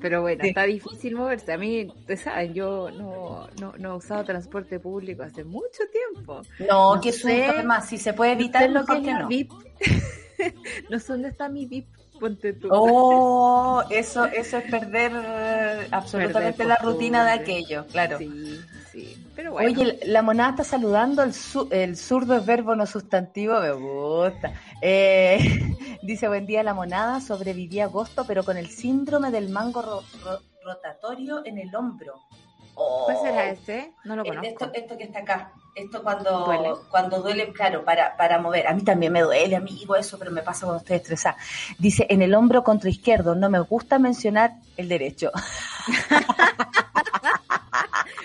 Pero 0.00 0.22
bueno, 0.22 0.44
está 0.44 0.64
difícil 0.64 1.16
moverse. 1.16 1.52
A 1.52 1.58
mí, 1.58 1.86
ustedes 1.86 2.22
saben, 2.22 2.54
yo 2.54 2.90
no, 2.90 3.48
no, 3.60 3.74
no 3.78 3.92
he 3.92 3.96
usado 3.96 4.24
transporte 4.24 4.80
público 4.80 5.22
hace 5.22 5.44
mucho 5.44 5.82
tiempo. 5.92 6.42
No, 6.68 7.00
que 7.00 7.12
susto, 7.12 7.28
además, 7.28 7.88
si 7.88 7.98
se 7.98 8.12
puede 8.12 8.32
evitar 8.32 8.68
lo 8.70 8.84
que, 8.84 8.98
es 8.98 9.02
no. 9.02 9.28
VIP. 9.28 9.52
no 10.90 10.98
sé 10.98 11.12
dónde 11.12 11.28
está 11.28 11.48
mi 11.48 11.66
VIP 11.66 11.86
ponte 12.24 12.54
tú. 12.54 12.68
Oh, 12.70 13.82
eso, 13.90 14.24
eso 14.24 14.56
es 14.56 14.70
perder 14.70 15.12
eh, 15.14 15.88
absolutamente 15.90 16.64
la 16.64 16.76
rutina 16.76 17.22
de 17.26 17.32
aquello, 17.32 17.86
claro. 17.88 18.16
Sí, 18.16 18.60
sí. 18.90 19.26
Pero 19.36 19.52
bueno. 19.52 19.70
Oye, 19.70 20.00
la 20.06 20.22
monada 20.22 20.50
está 20.50 20.64
saludando, 20.64 21.22
el, 21.22 21.34
el 21.70 21.96
zurdo 21.98 22.36
es 22.36 22.46
verbo 22.46 22.74
no 22.74 22.86
sustantivo, 22.86 23.60
me 23.60 23.72
gusta. 23.72 24.54
Eh, 24.80 25.38
dice, 26.02 26.28
buen 26.28 26.46
día 26.46 26.62
la 26.62 26.72
monada, 26.72 27.20
sobreviví 27.20 27.80
a 27.80 27.84
agosto, 27.84 28.24
pero 28.26 28.42
con 28.42 28.56
el 28.56 28.68
síndrome 28.68 29.30
del 29.30 29.50
mango 29.50 30.02
rotatorio 30.64 31.42
en 31.44 31.58
el 31.58 31.74
hombro. 31.74 32.14
¿Cuál 32.74 33.16
será 33.22 33.50
ese? 33.50 33.92
No 34.04 34.16
lo 34.16 34.24
conozco. 34.24 34.46
Esto, 34.46 34.70
esto 34.74 34.98
que 34.98 35.04
está 35.04 35.20
acá. 35.20 35.52
Esto 35.74 36.02
cuando 36.02 36.44
duele, 36.44 36.70
cuando 36.90 37.20
duele 37.20 37.52
claro, 37.52 37.84
para, 37.84 38.16
para 38.16 38.38
mover. 38.38 38.68
A 38.68 38.74
mí 38.74 38.82
también 38.82 39.12
me 39.12 39.22
duele, 39.22 39.56
amigo, 39.56 39.96
eso, 39.96 40.18
pero 40.18 40.30
me 40.30 40.42
pasa 40.42 40.66
cuando 40.66 40.80
estoy 40.80 40.96
estresada. 40.96 41.36
Dice, 41.78 42.06
en 42.08 42.22
el 42.22 42.34
hombro 42.34 42.62
contra 42.62 42.90
izquierdo, 42.90 43.34
no 43.34 43.50
me 43.50 43.60
gusta 43.60 43.98
mencionar 43.98 44.52
el 44.76 44.88
derecho. 44.88 45.30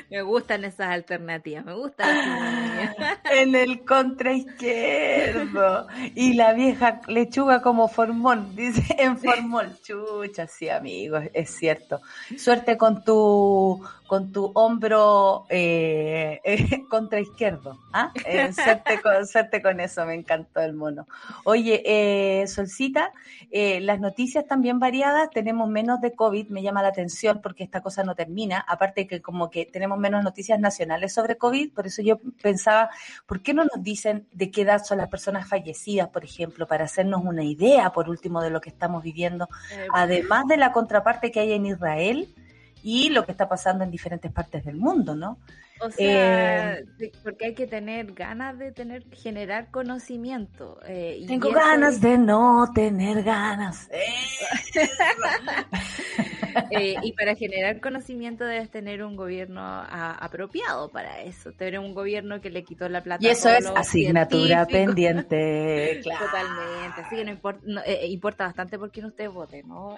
Me 0.09 0.23
gustan 0.23 0.65
esas 0.65 0.89
alternativas, 0.89 1.63
me 1.65 1.73
gustan 1.73 2.09
En 3.31 3.53
el 3.53 3.85
contraizquierdo. 3.85 5.87
Y 6.15 6.33
la 6.33 6.53
vieja 6.53 7.01
lechuga 7.07 7.61
como 7.61 7.87
formón, 7.87 8.55
dice 8.55 8.83
en 8.97 9.19
formol. 9.19 9.77
Chucha, 9.83 10.47
sí, 10.47 10.67
amigo, 10.67 11.19
es 11.31 11.51
cierto. 11.51 12.01
Suerte 12.37 12.75
con 12.75 13.03
tu 13.03 13.87
con 14.09 14.31
tu 14.31 14.51
hombro 14.55 15.45
eh, 15.49 16.41
eh 16.43 16.83
contraizquierdo. 16.89 17.77
¿ah? 17.93 18.11
Eh, 18.25 18.51
suerte, 18.51 18.99
con, 19.01 19.27
suerte 19.27 19.61
con 19.61 19.79
eso, 19.79 20.03
me 20.03 20.15
encantó 20.15 20.61
el 20.61 20.73
mono. 20.73 21.07
Oye, 21.43 21.83
eh, 21.85 22.47
Solcita, 22.47 23.13
eh, 23.51 23.79
las 23.81 23.99
noticias 23.99 24.47
también 24.47 24.79
variadas, 24.79 25.29
tenemos 25.29 25.69
menos 25.69 26.01
de 26.01 26.13
COVID, 26.13 26.49
me 26.49 26.63
llama 26.63 26.81
la 26.81 26.87
atención 26.87 27.39
porque 27.41 27.63
esta 27.63 27.81
cosa 27.81 28.03
no 28.03 28.15
termina, 28.15 28.65
aparte 28.67 29.05
que 29.05 29.21
como 29.21 29.51
que 29.51 29.67
tenemos 29.67 29.99
menos 29.99 30.23
noticias 30.23 30.59
nacionales 30.59 31.13
sobre 31.13 31.37
COVID, 31.37 31.71
por 31.71 31.85
eso 31.85 32.01
yo 32.01 32.17
pensaba, 32.41 32.89
¿por 33.27 33.43
qué 33.43 33.53
no 33.53 33.63
nos 33.63 33.83
dicen 33.83 34.27
de 34.31 34.49
qué 34.49 34.63
edad 34.63 34.83
son 34.83 34.97
las 34.97 35.09
personas 35.09 35.47
fallecidas, 35.47 36.09
por 36.09 36.25
ejemplo, 36.25 36.65
para 36.65 36.85
hacernos 36.85 37.23
una 37.23 37.43
idea, 37.43 37.91
por 37.91 38.09
último, 38.09 38.41
de 38.41 38.49
lo 38.49 38.59
que 38.59 38.69
estamos 38.69 39.03
viviendo, 39.03 39.47
además 39.93 40.47
de 40.47 40.57
la 40.57 40.71
contraparte 40.71 41.29
que 41.31 41.41
hay 41.41 41.53
en 41.53 41.67
Israel 41.67 42.27
y 42.83 43.09
lo 43.09 43.25
que 43.25 43.31
está 43.31 43.47
pasando 43.47 43.83
en 43.83 43.91
diferentes 43.91 44.31
partes 44.31 44.65
del 44.65 44.75
mundo, 44.75 45.15
¿no? 45.15 45.37
O 45.81 45.89
sea, 45.91 46.73
eh, 46.73 47.11
porque 47.23 47.45
hay 47.45 47.53
que 47.53 47.65
tener 47.65 48.13
ganas 48.13 48.59
de 48.59 48.73
tener, 48.73 49.05
generar 49.15 49.71
conocimiento. 49.71 50.77
Eh, 50.85 51.23
tengo 51.25 51.51
ganas 51.51 52.01
de 52.01 52.17
no 52.17 52.69
tener 52.73 53.23
ganas. 53.23 53.89
Eh, 54.75 54.87
y 57.03 57.11
para 57.13 57.35
generar 57.35 57.79
conocimiento 57.79 58.45
debes 58.45 58.69
tener 58.69 59.03
un 59.03 59.15
gobierno 59.15 59.61
apropiado 59.61 60.89
para 60.89 61.21
eso. 61.21 61.51
Tener 61.53 61.79
un 61.79 61.93
gobierno 61.93 62.41
que 62.41 62.49
le 62.49 62.63
quitó 62.63 62.89
la 62.89 63.03
plata. 63.03 63.25
Y 63.25 63.29
eso 63.29 63.49
es 63.49 63.65
asignatura 63.67 64.65
pendiente. 64.65 66.01
Totalmente. 66.03 67.01
Así 67.01 67.15
que 67.15 67.25
no 67.25 67.31
importa, 67.31 67.61
importa 68.05 68.45
bastante 68.45 68.77
por 68.77 68.91
quién 68.91 69.05
usted 69.05 69.29
vote, 69.29 69.63
¿no? 69.63 69.97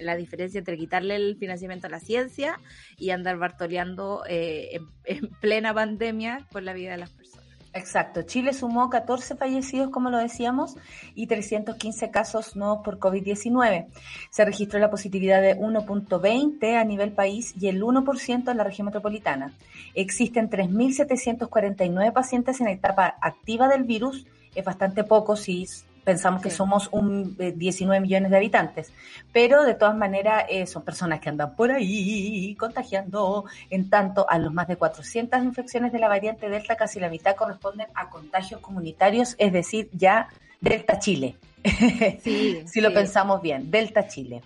la 0.00 0.16
diferencia 0.16 0.58
entre 0.58 0.76
quitarle 0.76 1.16
el 1.16 1.36
financiamiento 1.36 1.86
a 1.86 1.90
la 1.90 2.00
ciencia 2.00 2.60
y 2.96 3.10
andar 3.10 3.36
bartoleando 3.38 4.22
en 4.26 4.88
en 5.08 5.28
plena 5.40 5.74
pandemia 5.74 6.46
por 6.50 6.62
la 6.62 6.72
vida 6.72 6.92
de 6.92 6.98
las 6.98 7.10
personas. 7.10 7.37
Exacto. 7.78 8.22
Chile 8.22 8.52
sumó 8.52 8.90
14 8.90 9.36
fallecidos, 9.36 9.90
como 9.90 10.10
lo 10.10 10.18
decíamos, 10.18 10.76
y 11.14 11.28
315 11.28 12.10
casos 12.10 12.56
nuevos 12.56 12.80
por 12.84 12.98
COVID-19. 12.98 13.86
Se 14.30 14.44
registró 14.44 14.80
la 14.80 14.90
positividad 14.90 15.40
de 15.40 15.56
1.20 15.56 16.76
a 16.76 16.82
nivel 16.82 17.12
país 17.12 17.54
y 17.58 17.68
el 17.68 17.80
1% 17.80 18.50
en 18.50 18.56
la 18.56 18.64
región 18.64 18.86
metropolitana. 18.86 19.52
Existen 19.94 20.50
3.749 20.50 22.12
pacientes 22.12 22.60
en 22.60 22.66
etapa 22.66 23.16
activa 23.20 23.68
del 23.68 23.84
virus. 23.84 24.26
Es 24.56 24.64
bastante 24.64 25.04
poco 25.04 25.36
si 25.36 25.68
pensamos 26.08 26.40
que 26.40 26.48
somos 26.48 26.88
un 26.90 27.36
19 27.36 27.98
eh, 27.98 28.00
millones 28.00 28.30
de 28.30 28.38
habitantes, 28.38 28.90
pero 29.30 29.62
de 29.64 29.74
todas 29.74 29.94
maneras 29.94 30.46
eh, 30.48 30.66
son 30.66 30.82
personas 30.82 31.20
que 31.20 31.28
andan 31.28 31.54
por 31.54 31.70
ahí 31.70 32.56
contagiando, 32.58 33.44
en 33.68 33.90
tanto 33.90 34.24
a 34.26 34.38
los 34.38 34.50
más 34.50 34.68
de 34.68 34.76
400 34.76 35.44
infecciones 35.44 35.92
de 35.92 35.98
la 35.98 36.08
variante 36.08 36.48
Delta, 36.48 36.76
casi 36.76 36.98
la 36.98 37.10
mitad 37.10 37.36
corresponden 37.36 37.88
a 37.94 38.08
contagios 38.08 38.62
comunitarios, 38.62 39.34
es 39.36 39.52
decir, 39.52 39.90
ya 39.92 40.30
Delta 40.62 40.98
Chile. 40.98 41.36
Sí, 42.24 42.62
si 42.66 42.80
lo 42.80 42.94
pensamos 42.94 43.42
bien, 43.42 43.70
Delta 43.70 44.08
Chile. 44.08 44.40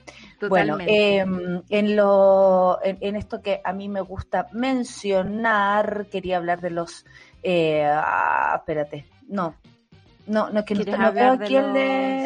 Bueno, 0.48 0.78
em, 0.80 1.62
en, 1.68 1.94
lo, 1.94 2.80
en, 2.82 3.14
esto 3.14 3.40
que 3.40 3.60
a 3.62 3.72
mí 3.72 3.88
me 3.88 4.00
gusta 4.00 4.48
mencionar, 4.50 6.06
quería 6.10 6.38
hablar 6.38 6.60
de 6.60 6.70
los... 6.70 7.06
Eh, 7.44 7.84
ah, 7.86 8.56
espérate, 8.58 9.06
no, 9.28 9.54
no, 10.26 10.50
no, 10.50 10.64
que 10.64 10.74
no, 10.74 11.12
veo 11.12 11.32
aquí 11.32 11.54
de 11.54 11.60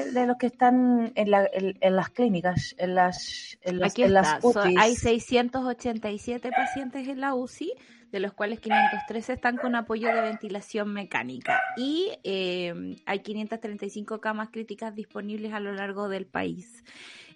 los... 0.04 0.14
de, 0.14 0.26
los 0.26 0.36
que 0.36 0.46
están 0.46 1.12
en, 1.14 1.30
la, 1.30 1.48
en, 1.52 1.96
las 1.96 2.10
clínicas, 2.10 2.74
en 2.78 2.94
las, 2.94 3.58
en 3.62 3.78
las, 3.78 3.98
en 3.98 4.12
las 4.12 4.38
hay 4.78 4.94
687 4.94 6.50
pacientes 6.50 7.08
en 7.08 7.20
la 7.20 7.34
UCI, 7.34 7.72
de 8.12 8.20
los 8.20 8.32
cuales 8.32 8.60
513 8.60 9.32
están 9.32 9.56
con 9.56 9.74
apoyo 9.74 10.08
de 10.08 10.20
ventilación 10.20 10.92
mecánica. 10.92 11.60
Y 11.76 12.12
eh, 12.24 12.96
hay 13.04 13.20
535 13.20 14.20
camas 14.20 14.50
críticas 14.50 14.94
disponibles 14.94 15.52
a 15.52 15.60
lo 15.60 15.72
largo 15.72 16.08
del 16.08 16.26
país. 16.26 16.84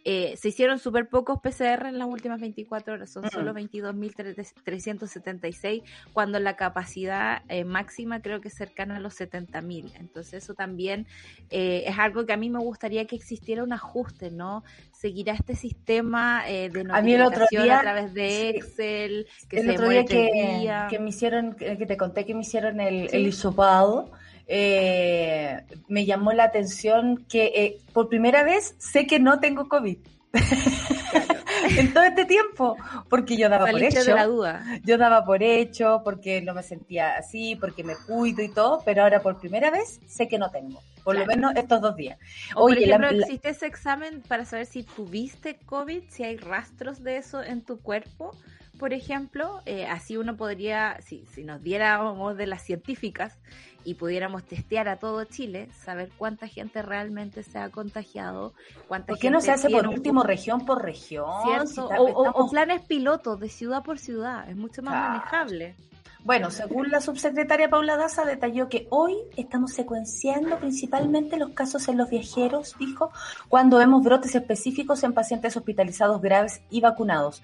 Eh, 0.05 0.37
se 0.37 0.49
hicieron 0.49 0.79
súper 0.79 1.09
pocos 1.09 1.41
PCR 1.41 1.87
en 1.87 1.99
las 1.99 2.07
últimas 2.09 2.41
24 2.41 2.95
horas, 2.95 3.11
son 3.11 3.29
solo 3.31 3.53
22.376, 3.53 5.83
cuando 6.13 6.39
la 6.41 6.57
capacidad 6.57 7.43
eh, 7.49 7.65
máxima 7.65 8.21
creo 8.23 8.41
que 8.41 8.49
es 8.49 8.55
cercana 8.55 8.97
a 8.97 9.01
los 9.01 9.21
70.000. 9.21 9.93
Entonces 9.99 10.45
eso 10.45 10.55
también 10.55 11.07
eh, 11.51 11.85
es 11.87 11.99
algo 11.99 12.25
que 12.25 12.33
a 12.33 12.39
mí 12.39 12.49
me 12.49 12.61
gustaría 12.61 13.07
que 13.07 13.17
existiera 13.17 13.63
un 13.63 13.75
ajuste, 13.75 14.31
¿no? 14.31 14.65
Seguirá 14.93 15.35
este 15.35 15.55
sistema 15.55 16.45
de 16.47 16.85
notificación 16.85 17.71
a, 17.71 17.81
través 17.81 18.15
de 18.15 18.49
Excel, 18.51 19.27
que 19.49 19.61
el 19.61 19.71
otro 19.71 19.89
día 19.89 20.05
que, 20.05 20.99
me 20.99 21.11
hicieron, 21.11 21.55
que 21.55 21.87
te 21.87 21.97
conté 21.97 22.25
que 22.25 22.35
me 22.35 22.41
hicieron 22.41 22.81
el, 22.81 23.09
el 23.13 23.27
hisopado, 23.27 24.11
eh, 24.53 25.63
me 25.87 26.05
llamó 26.05 26.33
la 26.33 26.43
atención 26.43 27.25
que 27.29 27.53
eh, 27.55 27.79
por 27.93 28.09
primera 28.09 28.43
vez 28.43 28.75
sé 28.79 29.07
que 29.07 29.21
no 29.21 29.39
tengo 29.39 29.69
COVID. 29.69 29.99
en 31.79 31.93
todo 31.93 32.03
este 32.03 32.25
tiempo, 32.25 32.77
porque 33.09 33.37
yo 33.37 33.49
daba 33.49 33.67
por 33.67 33.81
hecho. 33.81 34.15
la 34.15 34.27
duda. 34.27 34.65
Yo 34.85 34.99
daba 34.99 35.25
por 35.25 35.43
hecho, 35.43 36.03
porque 36.05 36.43
no 36.43 36.55
me 36.55 36.65
sentía 36.65 37.17
así, 37.17 37.57
porque 37.57 37.85
me 37.85 37.95
cuido 38.07 38.43
y 38.43 38.49
todo, 38.49 38.83
pero 38.85 39.03
ahora 39.03 39.23
por 39.23 39.39
primera 39.39 39.71
vez 39.71 40.01
sé 40.07 40.27
que 40.27 40.39
no 40.39 40.51
tengo, 40.51 40.81
por 41.05 41.17
lo 41.17 41.27
menos 41.27 41.55
estos 41.55 41.81
dos 41.81 41.95
días. 41.95 42.19
Oye, 42.57 42.75
por 42.75 42.83
ejemplo, 42.83 43.11
¿existe 43.11 43.51
ese 43.51 43.67
examen 43.67 44.23
para 44.27 44.45
saber 44.45 44.67
si 44.67 44.83
tuviste 44.83 45.59
COVID, 45.65 46.03
si 46.09 46.25
hay 46.25 46.37
rastros 46.37 47.05
de 47.05 47.19
eso 47.19 47.43
en 47.43 47.63
tu 47.63 47.81
cuerpo? 47.81 48.37
Por 48.81 48.95
ejemplo, 48.95 49.61
eh, 49.67 49.87
así 49.87 50.17
uno 50.17 50.39
podría, 50.39 50.99
si, 51.03 51.27
si 51.27 51.45
nos 51.45 51.63
diéramos 51.63 52.35
de 52.39 52.47
las 52.47 52.63
científicas, 52.63 53.39
y 53.85 53.95
pudiéramos 53.95 54.45
testear 54.45 54.89
a 54.89 54.97
todo 54.97 55.25
Chile, 55.25 55.69
saber 55.85 56.11
cuánta 56.17 56.49
gente 56.49 56.81
realmente 56.81 57.43
se 57.43 57.59
ha 57.59 57.69
contagiado, 57.69 58.55
cuánta 58.89 59.09
¿Por 59.09 59.19
qué 59.19 59.31
no 59.31 59.43
se 59.43 59.51
hace 59.51 59.69
por 59.69 59.87
último 59.87 60.23
región 60.23 60.65
por 60.65 60.83
región? 60.83 61.27
o, 61.29 62.49
planes 62.51 62.83
pilotos 62.87 63.39
de 63.39 63.51
ciudad 63.51 63.83
por 63.83 63.99
ciudad, 63.99 64.49
es 64.49 64.57
mucho 64.57 64.83
más 64.83 64.95
manejable. 64.95 65.77
Bueno, 66.23 66.51
según 66.51 66.91
la 66.91 67.03
subsecretaria 67.03 67.69
Paula 67.69 67.99
Daza, 67.99 68.25
detalló 68.25 68.71
que 68.71 68.87
hoy 68.91 69.15
estamos 69.37 69.73
secuenciando 69.73 70.59
principalmente 70.59 71.37
los 71.37 71.51
casos 71.51 71.87
en 71.89 71.99
los 71.99 72.09
viajeros, 72.09 72.77
dijo, 72.79 73.11
cuando 73.49 73.77
vemos 73.77 74.03
brotes 74.03 74.35
específicos 74.35 75.03
en 75.03 75.13
pacientes 75.13 75.55
hospitalizados 75.57 76.23
graves 76.23 76.63
y 76.71 76.81
vacunados. 76.81 77.43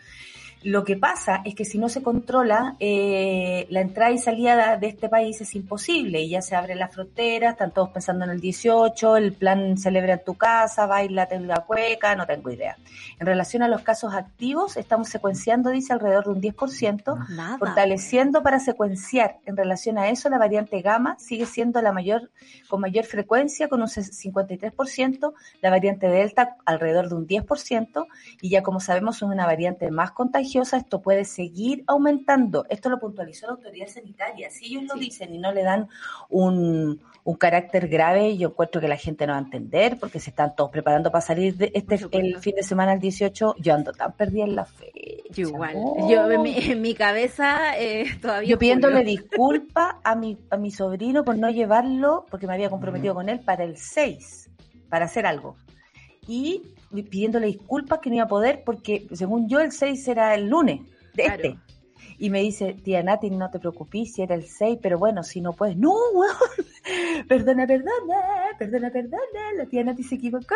Lo 0.63 0.85
que 0.85 0.97
pasa 0.97 1.43
es 1.45 1.55
que 1.55 1.65
si 1.65 1.79
no 1.79 1.89
se 1.89 2.03
controla, 2.03 2.77
eh, 2.81 3.67
la 3.71 3.83
entrada 3.83 4.11
y 4.11 4.19
salida 4.19 4.77
de 4.77 4.89
este 4.89 5.09
país 5.09 5.41
es 5.41 5.55
imposible 5.55 6.23
y 6.23 6.31
ya 6.31 6.43
se 6.43 6.57
abre 6.57 6.75
la 6.75 6.89
frontera, 6.89 7.51
están 7.51 7.71
todos 7.73 7.91
pensando 7.91 8.25
en 8.25 8.31
el 8.31 8.41
18, 8.41 9.17
el 9.17 9.33
plan 9.33 9.79
celebra 9.79 10.15
en 10.15 10.25
tu 10.25 10.35
casa, 10.35 10.87
baila 10.87 11.29
en 11.31 11.47
la 11.47 11.61
cueca, 11.61 12.17
no 12.17 12.27
tengo 12.27 12.51
idea. 12.51 12.77
En 13.21 13.27
relación 13.27 13.63
a 13.63 13.69
los 13.69 13.83
casos 13.83 14.15
activos, 14.15 14.77
estamos 14.77 15.09
secuenciando, 15.09 15.71
dice, 15.71 15.93
alrededor 15.93 16.25
de 16.25 16.31
un 16.31 16.41
10%, 16.41 17.29
Nada. 17.31 17.59
fortaleciendo 17.59 18.43
para 18.43 18.59
secuenciar. 18.59 19.39
En 19.47 19.57
relación 19.57 19.99
a 19.99 20.09
eso, 20.09 20.29
la 20.31 20.39
variante 20.39 20.81
gamma 20.81 21.17
sigue 21.19 21.47
siendo 21.47 21.81
la 21.83 21.93
mayor, 21.93 22.31
con 22.69 22.81
mayor 22.81 23.05
frecuencia, 23.05 23.69
con 23.69 23.83
un 23.83 23.89
53%, 23.89 25.33
la 25.63 25.71
variante 25.71 26.09
delta 26.09 26.57
alrededor 26.65 27.09
de 27.09 27.15
un 27.15 27.27
10%, 27.29 28.07
y 28.41 28.49
ya 28.51 28.63
como 28.63 28.81
sabemos 28.81 29.17
es 29.17 29.23
una 29.23 29.47
variante 29.47 29.91
más 29.91 30.11
contagiosa, 30.11 30.46
esto 30.55 31.03
puede 31.03 31.25
seguir 31.25 31.85
aumentando. 31.87 32.65
Esto 32.69 32.89
lo 32.89 32.99
puntualizó 32.99 33.47
la 33.47 33.53
autoridad 33.53 33.89
sanitaria. 33.89 34.51
Si 34.51 34.67
ellos 34.67 34.85
lo 34.85 34.95
dicen 34.95 35.35
y 35.35 35.39
no 35.39 35.53
le 35.53 35.63
dan 35.63 35.89
un, 36.29 37.01
un 37.25 37.37
carácter 37.37 37.89
grave, 37.89 38.37
yo 38.37 38.49
encuentro 38.49 38.81
que 38.81 38.89
la 38.89 38.97
gente 38.97 39.27
no 39.27 39.33
va 39.33 39.39
a 39.39 39.43
entender, 39.43 39.99
porque 39.99 40.21
se 40.21 40.31
están 40.31 40.55
todos 40.55 40.71
preparando 40.71 41.11
para 41.11 41.23
salir 41.23 41.57
de 41.57 41.73
este 41.75 42.01
el 42.13 42.39
fin 42.39 42.55
de 42.57 42.63
semana 42.63 42.93
el 42.93 43.01
18. 43.01 43.57
Yo 43.59 43.75
ando 43.75 43.93
tan 43.93 44.13
perdida 44.13 44.45
en 44.45 44.57
la 44.57 44.65
fe. 44.65 44.93
Yo 45.31 45.49
igual. 45.49 45.75
Yo 46.09 46.31
en 46.31 46.43
mi, 46.43 46.57
en 46.57 46.81
mi 46.81 46.95
cabeza 46.95 47.79
eh, 47.79 48.05
todavía. 48.21 48.49
Yo 48.49 48.59
pidiéndole 48.59 48.99
julio. 48.99 49.11
disculpas 49.11 49.97
a 50.05 50.15
mi, 50.15 50.39
a 50.51 50.57
mi 50.57 50.71
sobrino 50.71 51.25
por 51.25 51.37
no 51.37 51.51
llevarlo, 51.51 52.27
porque 52.31 52.47
me 52.47 52.55
había 52.55 52.71
comprometido 52.71 53.15
con 53.15 53.29
él 53.29 53.41
para 53.41 53.65
el 53.65 53.77
6, 53.77 54.51
para 54.89 55.07
hacer 55.07 55.27
algo. 55.27 55.57
Y 56.29 56.63
pidiéndole 57.03 57.47
disculpas 57.47 57.99
que 58.01 58.11
no 58.11 58.17
iba 58.17 58.25
a 58.25 58.29
poder, 58.29 58.63
porque 58.65 59.07
según 59.13 59.49
yo 59.49 59.61
el 59.61 59.73
6 59.73 60.09
era 60.09 60.35
el 60.35 60.49
lunes 60.49 60.81
de 61.15 61.25
Claro. 61.25 61.43
este. 61.45 61.59
Y 62.19 62.31
me 62.31 62.41
dice, 62.41 62.73
tía 62.73 63.03
Nati, 63.03 63.29
no 63.31 63.51
te 63.51 63.59
preocupes 63.59 64.15
si 64.15 64.23
era 64.23 64.35
el 64.35 64.45
6, 64.45 64.79
pero 64.81 64.99
bueno, 64.99 65.23
si 65.23 65.41
no 65.41 65.53
puedes. 65.53 65.77
No, 65.77 65.93
weón. 66.15 66.35
Perdona, 67.29 67.67
perdona, 67.67 68.55
perdona, 68.59 68.91
perdona. 68.91 69.53
La 69.57 69.67
tía 69.67 69.83
Nati 69.85 70.03
se 70.03 70.15
equivocó, 70.15 70.55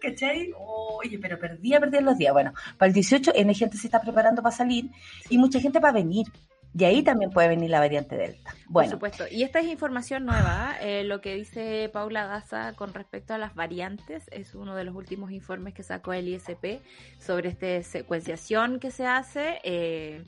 ¿cachai? 0.00 0.52
Oye, 0.58 1.18
pero 1.18 1.38
perdía, 1.38 1.78
perdía 1.78 2.00
los 2.00 2.18
días. 2.18 2.32
Bueno, 2.32 2.52
para 2.76 2.88
el 2.88 2.94
18, 2.94 3.32
N 3.34 3.54
gente 3.54 3.76
se 3.76 3.86
está 3.86 4.00
preparando 4.00 4.42
para 4.42 4.54
salir 4.54 4.90
y 5.28 5.38
mucha 5.38 5.60
gente 5.60 5.80
para 5.80 5.92
venir. 5.92 6.26
Y 6.72 6.84
ahí 6.84 7.02
también 7.02 7.32
puede 7.32 7.48
venir 7.48 7.70
la 7.70 7.80
variante 7.80 8.16
Delta. 8.16 8.56
Por 8.72 8.84
Bueno, 8.84 8.92
supuesto. 8.92 9.24
Y 9.28 9.42
esta 9.42 9.58
es 9.60 9.66
información 9.66 10.24
nueva. 10.24 10.76
eh, 10.80 11.02
lo 11.04 11.20
que 11.20 11.34
dice 11.34 11.90
Paula 11.92 12.26
Daza 12.26 12.74
con 12.74 12.94
respecto 12.94 13.34
a 13.34 13.38
las 13.38 13.54
variantes 13.56 14.28
es 14.30 14.54
uno 14.54 14.76
de 14.76 14.84
los 14.84 14.94
últimos 14.94 15.32
informes 15.32 15.74
que 15.74 15.82
sacó 15.82 16.12
el 16.12 16.28
ISP 16.28 16.82
sobre 17.18 17.48
esta 17.50 17.82
secuenciación 17.82 18.78
que 18.78 18.90
se 18.92 19.06
hace. 19.06 19.60
eh, 19.64 20.24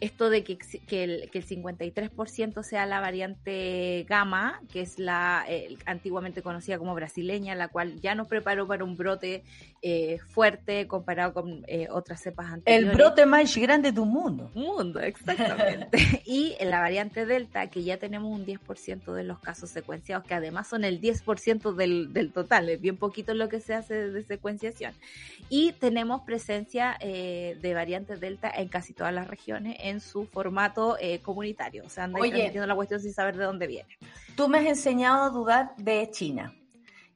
esto 0.00 0.30
de 0.30 0.44
que, 0.44 0.58
que 0.58 1.04
el, 1.04 1.30
que 1.30 1.38
el 1.38 1.46
53% 1.46 2.62
sea 2.62 2.86
la 2.86 3.00
variante 3.00 4.04
gamma, 4.08 4.60
que 4.72 4.82
es 4.82 4.98
la 4.98 5.44
eh, 5.48 5.76
antiguamente 5.86 6.42
conocida 6.42 6.78
como 6.78 6.94
brasileña, 6.94 7.54
la 7.54 7.68
cual 7.68 8.00
ya 8.00 8.14
nos 8.14 8.28
preparó 8.28 8.66
para 8.66 8.84
un 8.84 8.96
brote 8.96 9.42
eh, 9.82 10.18
fuerte 10.30 10.86
comparado 10.86 11.32
con 11.32 11.64
eh, 11.68 11.86
otras 11.90 12.20
cepas 12.20 12.46
el 12.46 12.52
anteriores 12.54 12.96
brote 12.96 13.26
más 13.26 13.56
grande 13.56 13.92
del 13.92 14.04
mundo. 14.04 14.50
mundo, 14.54 15.00
exactamente. 15.00 15.98
y 16.24 16.56
la 16.60 16.80
variante 16.80 17.24
Delta, 17.26 17.68
que 17.68 17.84
ya 17.84 17.96
tenemos 17.96 18.32
un 18.32 18.44
10% 18.44 19.12
de 19.12 19.24
los 19.24 19.38
casos 19.38 19.70
secuenciados, 19.70 20.26
que 20.26 20.34
además 20.34 20.68
son 20.68 20.84
el 20.84 21.00
10% 21.00 21.74
del, 21.74 22.12
del 22.12 22.32
total, 22.32 22.68
es 22.68 22.80
bien 22.80 22.96
poquito 22.96 23.34
lo 23.34 23.48
que 23.48 23.60
se 23.60 23.74
hace 23.74 24.10
de 24.10 24.22
secuenciación. 24.22 24.92
Y 25.48 25.72
tenemos 25.72 26.22
presencia 26.22 26.96
eh, 27.00 27.56
de 27.60 27.74
variante 27.74 28.16
Delta 28.16 28.50
en 28.50 28.68
casi 28.68 28.92
todas 28.92 29.14
las 29.14 29.28
regiones 29.28 29.76
en 29.86 30.00
su 30.00 30.26
formato 30.26 30.96
eh, 31.00 31.20
comunitario. 31.20 31.84
O 31.84 31.88
sea, 31.88 32.04
anda 32.04 32.20
Oye. 32.20 32.30
transmitiendo 32.30 32.66
la 32.66 32.74
cuestión 32.74 33.00
sin 33.00 33.12
saber 33.12 33.36
de 33.36 33.44
dónde 33.44 33.66
viene. 33.66 33.96
Tú 34.36 34.48
me 34.48 34.58
has 34.58 34.66
enseñado 34.66 35.24
a 35.24 35.30
dudar 35.30 35.76
de 35.76 36.08
China. 36.10 36.54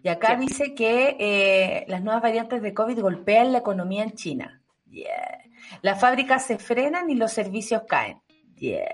Y 0.03 0.09
acá 0.09 0.37
Sí. 0.39 0.47
dice 0.47 0.75
que 0.75 1.17
eh, 1.21 1.85
las 1.89 2.03
nuevas 2.03 2.23
variantes 2.23 2.63
de 2.63 2.73
COVID 2.73 3.01
golpean 3.01 3.53
la 3.53 3.59
economía 3.59 4.03
en 4.03 4.13
China. 4.13 4.63
Yeah. 4.89 5.39
Las 5.83 6.01
fábricas 6.01 6.47
se 6.47 6.59
frenan 6.59 7.11
y 7.11 7.15
los 7.15 7.33
servicios 7.33 7.83
caen. 7.87 8.21
Yeah. 8.57 8.89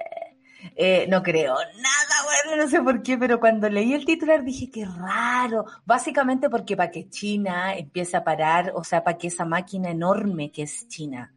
Eh, 0.75 1.07
no 1.09 1.23
creo 1.23 1.55
nada, 1.55 2.45
bueno, 2.45 2.63
no 2.65 2.69
sé 2.69 2.83
por 2.83 3.01
qué, 3.03 3.17
pero 3.17 3.39
cuando 3.39 3.69
leí 3.69 3.93
el 3.95 4.05
titular 4.05 4.43
dije 4.43 4.69
que 4.69 4.85
raro. 4.85 5.65
Básicamente 5.85 6.51
porque 6.51 6.77
para 6.77 6.91
que 6.91 7.09
China 7.09 7.77
empiece 7.77 8.17
a 8.17 8.25
parar, 8.25 8.73
o 8.75 8.83
sea, 8.83 9.05
para 9.05 9.17
que 9.17 9.29
esa 9.29 9.45
máquina 9.45 9.91
enorme 9.91 10.51
que 10.51 10.63
es 10.63 10.89
China 10.89 11.33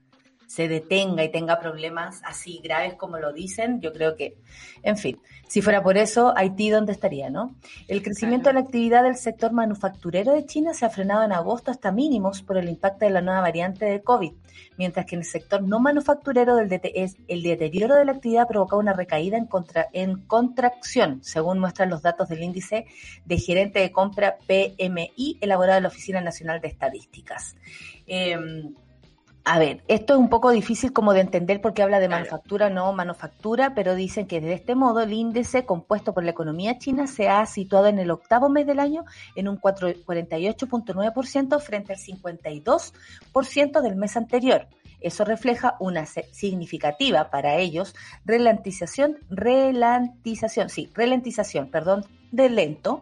se 0.50 0.68
detenga 0.68 1.24
y 1.24 1.29
tenga 1.29 1.60
problemas 1.60 2.22
así 2.25 2.60
graves 2.63 2.96
como 2.96 3.20
lo 3.20 3.32
dicen, 3.32 3.82
yo 3.82 3.93
creo 3.93 4.15
que, 4.15 4.36
en 4.82 4.97
fin, 4.97 5.21
si 5.47 5.62
fuera 5.62 5.84
por 5.84 5.95
eso, 5.95 6.34
Haití, 6.36 6.71
¿dónde 6.71 6.91
estaría, 6.91 7.30
no? 7.30 7.56
El 7.88 8.02
crecimiento 8.02 8.50
de 8.50 8.54
la 8.54 8.62
actividad 8.62 9.04
del 9.04 9.15
sector 9.15 9.52
manufacturero 9.52 10.34
de 10.34 10.47
China 10.47 10.73
se 10.73 10.88
ha 10.88 10.89
frenado 10.89 11.23
en 11.23 11.34
agosto 11.34 11.69
hasta 11.69 11.91
mínimos 11.91 12.41
por 12.41 12.58
el 12.58 12.67
impacto 12.67 13.06
de 13.06 13.12
la 13.12 13.21
nueva 13.21 13.41
variante 13.41 13.86
de 13.86 14.02
COVID, 14.02 14.34
mientras 14.76 15.06
que 15.06 15.17
en 15.17 15.21
el 15.21 15.28
sector 15.28 15.62
no 15.62 15.80
manufacturero 15.80 16.56
del 16.56 16.67
DT 16.67 16.93
es 16.95 17.17
el 17.28 17.43
deterioro 17.43 17.93
de 17.93 18.06
la 18.06 18.13
actividad 18.13 18.45
ha 18.45 18.47
provocado 18.47 18.80
una 18.80 18.93
recaída 18.93 19.38
en, 19.38 19.45
contra, 19.45 19.88
en 19.93 20.21
contracción, 20.21 21.19
según 21.21 21.60
muestran 21.60 21.91
los 21.91 22.02
datos 22.02 22.28
del 22.28 22.41
índice 22.41 22.88
de 23.23 23.38
gerente 23.38 23.78
de 23.78 23.91
compra 23.91 24.39
PMI 24.47 25.38
elaborado 25.41 25.78
en 25.78 25.84
la 25.84 25.89
Oficina 25.89 26.21
Nacional 26.21 26.60
de 26.60 26.69
Estadísticas. 26.69 27.56
Em, 28.08 28.73
a 29.45 29.58
ver, 29.58 29.82
esto 29.88 30.13
es 30.13 30.19
un 30.19 30.30
poco 30.30 30.52
difícil 30.52 30.93
como 30.93 31.13
de 31.13 31.21
entender 31.21 31.62
porque 31.62 31.82
habla 31.82 31.99
de 31.99 32.08
Claro. 32.08 32.23
manufactura, 32.23 32.69
no 32.69 32.91
manufactura, 32.93 33.73
pero 33.73 33.95
dicen 33.95 34.28
que 34.28 34.41
de 34.41 34.54
este 34.54 34.75
modo 34.75 35.02
el 35.02 35.13
índice 35.13 35.65
compuesto 35.65 36.13
por 36.13 36.23
la 36.23 36.32
economía 36.32 36.78
china 36.78 37.08
se 37.08 37.30
ha 37.30 37.45
situado 37.45 37.88
en 37.88 37.99
el 37.99 38.12
octavo 38.12 38.49
mes 38.49 38.67
del 38.67 38.80
año 38.80 39.06
en 39.36 39.47
un 39.47 39.58
4 39.58 39.89
48.9% 40.06 41.60
frente 41.60 41.93
al 41.93 41.99
52% 41.99 43.82
del 43.82 43.95
mes 43.95 44.17
anterior. 44.17 44.67
Eso 45.01 45.25
refleja 45.25 45.75
una 45.79 46.05
significativa 46.05 47.29
para 47.29 47.57
ellos 47.57 47.95
ralentización, 48.25 49.17
ralentización, 49.29 50.69
sí, 50.69 50.89
ralentización, 50.93 51.69
perdón, 51.69 52.05
de 52.31 52.49
lento, 52.49 53.01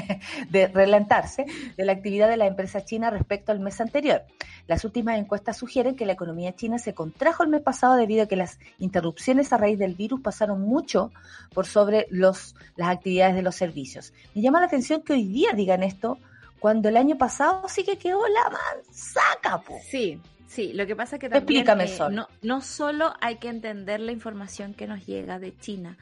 de 0.50 0.68
relantarse 0.68 1.46
de 1.76 1.84
la 1.84 1.92
actividad 1.92 2.28
de 2.28 2.36
la 2.36 2.46
empresa 2.46 2.84
china 2.84 3.10
respecto 3.10 3.52
al 3.52 3.60
mes 3.60 3.80
anterior. 3.80 4.22
Las 4.66 4.84
últimas 4.84 5.18
encuestas 5.18 5.56
sugieren 5.56 5.96
que 5.96 6.06
la 6.06 6.12
economía 6.12 6.54
china 6.54 6.78
se 6.78 6.94
contrajo 6.94 7.42
el 7.42 7.48
mes 7.48 7.62
pasado 7.62 7.96
debido 7.96 8.24
a 8.24 8.26
que 8.26 8.36
las 8.36 8.58
interrupciones 8.78 9.52
a 9.52 9.56
raíz 9.56 9.78
del 9.78 9.94
virus 9.94 10.20
pasaron 10.20 10.60
mucho 10.60 11.10
por 11.54 11.66
sobre 11.66 12.06
los, 12.10 12.54
las 12.76 12.90
actividades 12.90 13.34
de 13.34 13.42
los 13.42 13.56
servicios. 13.56 14.12
Me 14.34 14.42
llama 14.42 14.60
la 14.60 14.66
atención 14.66 15.02
que 15.02 15.14
hoy 15.14 15.24
día 15.24 15.52
digan 15.52 15.82
esto 15.82 16.18
cuando 16.60 16.88
el 16.88 16.96
año 16.96 17.16
pasado 17.16 17.68
sí 17.68 17.84
que 17.84 17.98
quedó 17.98 18.20
la 18.28 18.50
manzaca, 18.50 19.58
po. 19.58 19.78
Sí, 19.88 20.20
sí, 20.48 20.72
lo 20.72 20.86
que 20.86 20.96
pasa 20.96 21.16
es 21.16 21.20
que 21.20 21.28
también 21.28 21.60
Explícame, 21.62 21.84
eh, 21.84 22.14
no, 22.14 22.28
no 22.42 22.60
solo 22.60 23.14
hay 23.20 23.36
que 23.36 23.48
entender 23.48 24.00
la 24.00 24.10
información 24.10 24.74
que 24.74 24.88
nos 24.88 25.06
llega 25.06 25.38
de 25.38 25.56
China, 25.56 25.96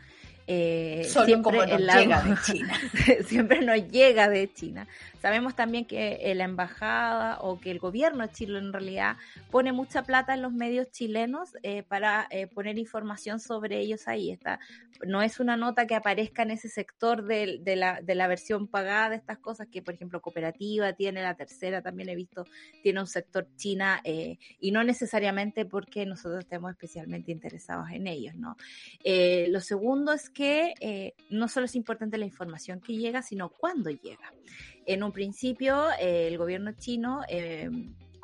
eh, 0.46 1.04
Solo 1.08 1.26
siempre 1.26 1.52
como 1.58 1.66
nos 1.66 1.80
en 1.80 1.86
la- 1.86 2.00
llega 2.00 2.22
de 2.22 2.36
China. 2.44 2.74
siempre 3.26 3.60
nos 3.62 3.88
llega 3.90 4.28
de 4.28 4.52
China. 4.52 4.86
Sabemos 5.20 5.56
también 5.56 5.86
que 5.86 6.18
eh, 6.22 6.34
la 6.36 6.44
embajada 6.44 7.40
o 7.40 7.58
que 7.58 7.70
el 7.72 7.80
gobierno 7.80 8.26
chileno 8.28 8.58
en 8.58 8.72
realidad 8.72 9.16
pone 9.50 9.72
mucha 9.72 10.02
plata 10.04 10.34
en 10.34 10.42
los 10.42 10.52
medios 10.52 10.90
chilenos 10.92 11.50
eh, 11.64 11.82
para 11.82 12.28
eh, 12.30 12.46
poner 12.46 12.78
información 12.78 13.40
sobre 13.40 13.78
ellos 13.80 14.06
ahí. 14.06 14.30
Está, 14.30 14.60
no 15.04 15.22
es 15.22 15.40
una 15.40 15.56
nota 15.56 15.86
que 15.88 15.96
aparezca 15.96 16.42
en 16.42 16.52
ese 16.52 16.68
sector 16.68 17.24
del- 17.24 17.64
de, 17.64 17.74
la, 17.76 18.00
de 18.02 18.14
la 18.14 18.28
versión 18.28 18.68
pagada 18.68 19.10
de 19.10 19.16
estas 19.16 19.38
cosas 19.38 19.66
que, 19.66 19.82
por 19.82 19.94
ejemplo, 19.94 20.20
Cooperativa 20.22 20.92
tiene, 20.92 21.22
la 21.22 21.34
tercera 21.34 21.82
también 21.82 22.08
he 22.08 22.14
visto, 22.14 22.44
tiene 22.82 23.00
un 23.00 23.06
sector 23.08 23.48
China 23.56 24.00
eh, 24.04 24.38
y 24.60 24.70
no 24.70 24.84
necesariamente 24.84 25.64
porque 25.64 26.06
nosotros 26.06 26.40
estemos 26.44 26.70
especialmente 26.70 27.32
interesados 27.32 27.90
en 27.90 28.06
ellos, 28.06 28.34
¿no? 28.36 28.56
Eh, 29.02 29.48
lo 29.50 29.60
segundo 29.60 30.12
es 30.12 30.30
que 30.36 30.74
eh, 30.80 31.14
no 31.30 31.48
solo 31.48 31.64
es 31.64 31.74
importante 31.74 32.18
la 32.18 32.26
información 32.26 32.82
que 32.82 32.94
llega, 32.94 33.22
sino 33.22 33.48
cuándo 33.48 33.88
llega. 33.88 34.34
En 34.84 35.02
un 35.02 35.10
principio, 35.10 35.86
eh, 35.98 36.28
el 36.28 36.36
gobierno 36.36 36.72
chino 36.72 37.22
eh, 37.26 37.70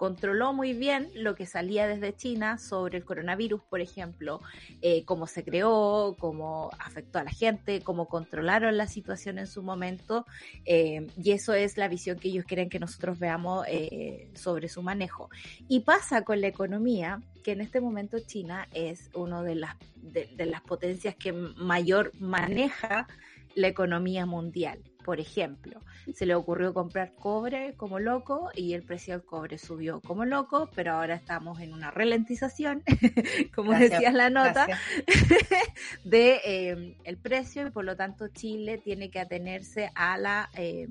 controló 0.03 0.53
muy 0.53 0.73
bien 0.73 1.11
lo 1.15 1.37
que 1.37 1.47
salía 1.47 1.87
desde 1.87 2.13
China 2.17 2.59
sobre 2.59 2.99
el 2.99 3.05
coronavirus, 3.05 3.63
por 3.63 3.81
ejemplo, 3.81 4.41
eh, 4.81 5.05
cómo 5.05 5.29
se 5.29 5.45
creó, 5.45 6.17
cómo 6.19 6.73
afectó 6.81 7.21
a 7.21 7.23
la 7.23 7.31
gente, 7.31 7.83
cómo 7.83 8.09
controlaron 8.09 8.77
la 8.77 8.89
situación 8.89 9.39
en 9.39 9.47
su 9.47 9.63
momento, 9.63 10.27
eh, 10.65 11.07
y 11.17 11.31
eso 11.31 11.55
es 11.55 11.77
la 11.77 11.87
visión 11.87 12.19
que 12.19 12.31
ellos 12.31 12.47
quieren 12.47 12.69
que 12.69 12.81
nosotros 12.81 13.21
veamos 13.21 13.65
eh, 13.69 14.29
sobre 14.35 14.69
su 14.69 14.83
manejo. 14.83 15.31
Y 15.69 15.81
pasa 15.85 16.23
con 16.23 16.41
la 16.41 16.49
economía, 16.49 17.23
que 17.45 17.53
en 17.53 17.61
este 17.61 17.81
momento 17.81 18.19
China 18.19 18.67
es 18.75 19.09
una 19.15 19.45
de 19.45 19.55
las, 19.55 19.77
de, 19.95 20.27
de 20.35 20.47
las 20.47 20.63
potencias 20.63 21.15
que 21.15 21.33
mayor 21.33 22.11
maneja 22.19 23.07
la 23.55 23.69
economía 23.69 24.27
mundial. 24.27 24.81
Por 25.05 25.21
ejemplo, 25.21 25.81
se 26.15 26.27
le 26.27 26.35
ocurrió 26.35 26.73
comprar 26.73 27.15
cobre 27.15 27.75
como 27.77 27.99
loco 27.99 28.51
y 28.55 28.75
el 28.75 28.83
precio 28.83 29.15
del 29.15 29.25
cobre 29.25 29.59
subió 29.59 30.01
como 30.01 30.25
loco, 30.25 30.71
pero 30.75 30.93
ahora 30.93 31.15
estamos 31.15 31.61
en 31.61 31.73
una 31.73 31.91
ralentización, 31.91 32.83
como 33.55 33.73
decía 33.73 34.13
la 34.13 34.31
nota, 34.31 34.67
de 36.05 36.41
eh, 36.45 36.97
el 37.05 37.17
precio 37.17 37.67
y 37.67 37.71
por 37.71 37.85
lo 37.85 37.97
tanto 37.97 38.29
Chile 38.29 38.79
tiene 38.79 39.11
que 39.11 39.21
atenerse 39.21 39.91
a 39.95 40.19
la, 40.19 40.51
eh, 40.57 40.89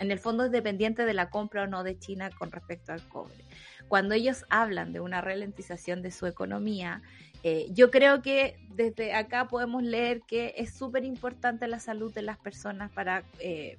en 0.00 0.10
el 0.10 0.18
fondo 0.18 0.44
es 0.44 0.50
dependiente 0.50 1.04
de 1.04 1.14
la 1.14 1.30
compra 1.30 1.64
o 1.64 1.66
no 1.66 1.84
de 1.84 1.98
China 1.98 2.30
con 2.38 2.50
respecto 2.50 2.92
al 2.92 3.06
cobre. 3.08 3.44
Cuando 3.88 4.14
ellos 4.14 4.44
hablan 4.48 4.92
de 4.92 5.00
una 5.00 5.20
ralentización 5.20 6.02
de 6.02 6.10
su 6.10 6.26
economía, 6.26 7.02
eh, 7.46 7.66
yo 7.72 7.90
creo 7.90 8.22
que 8.22 8.56
desde 8.70 9.12
acá 9.12 9.48
podemos 9.48 9.82
leer 9.82 10.22
que 10.22 10.54
es 10.56 10.72
súper 10.74 11.04
importante 11.04 11.68
la 11.68 11.78
salud 11.78 12.10
de 12.12 12.22
las 12.22 12.38
personas 12.38 12.90
para 12.90 13.22
eh, 13.38 13.76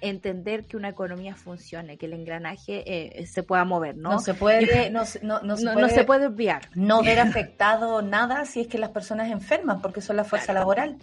entender 0.00 0.64
que 0.64 0.76
una 0.76 0.90
economía 0.90 1.34
funcione, 1.34 1.96
que 1.98 2.06
el 2.06 2.12
engranaje 2.12 2.84
eh, 2.86 3.26
se 3.26 3.42
pueda 3.42 3.64
mover, 3.64 3.96
¿no? 3.96 4.12
No 4.12 4.18
se 4.20 4.32
puede, 4.34 4.90
no, 4.90 5.02
no, 5.22 5.40
no, 5.40 5.56
se 5.56 5.64
puede, 5.64 5.80
no 5.82 5.88
se 5.88 6.04
puede 6.04 6.26
obviar. 6.28 6.62
no 6.76 7.02
ver 7.02 7.18
afectado 7.20 8.00
nada 8.00 8.44
si 8.44 8.60
es 8.60 8.68
que 8.68 8.78
las 8.78 8.90
personas 8.90 9.28
enferman, 9.30 9.82
porque 9.82 10.00
son 10.00 10.16
la 10.16 10.22
fuerza 10.24 10.52
Claro. 10.52 10.60
laboral. 10.60 10.96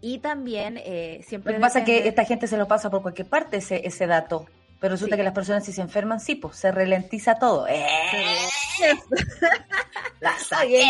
Y 0.00 0.18
también 0.18 0.78
eh, 0.84 1.18
Lo 1.20 1.28
siempre... 1.28 1.54
que 1.54 1.60
pasa 1.60 1.78
es 1.78 1.84
que 1.84 2.08
esta 2.08 2.24
gente 2.24 2.48
se 2.48 2.56
lo 2.56 2.66
pasa 2.66 2.90
por 2.90 3.02
cualquier 3.02 3.28
parte 3.28 3.58
ese, 3.58 3.86
ese 3.86 4.06
dato. 4.08 4.46
Pero 4.80 4.92
resulta 4.92 5.16
Sí. 5.16 5.20
que 5.20 5.24
las 5.24 5.32
personas 5.32 5.64
si 5.64 5.72
se 5.72 5.80
enferman, 5.80 6.20
sí, 6.20 6.34
pues 6.34 6.56
se 6.56 6.70
ralentiza 6.70 7.38
todo. 7.38 7.66
¡Eh! 7.68 7.86
La 10.20 10.38
saqué, 10.38 10.84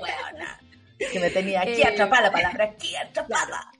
weona. 0.00 0.60
Que 1.12 1.20
me 1.20 1.30
tenía 1.30 1.60
aquí 1.62 1.82
Eh, 1.82 1.86
atrapada 1.86 2.22
la 2.24 2.32
palabra, 2.32 2.64
aquí 2.76 2.96
atrapada. 2.96 3.70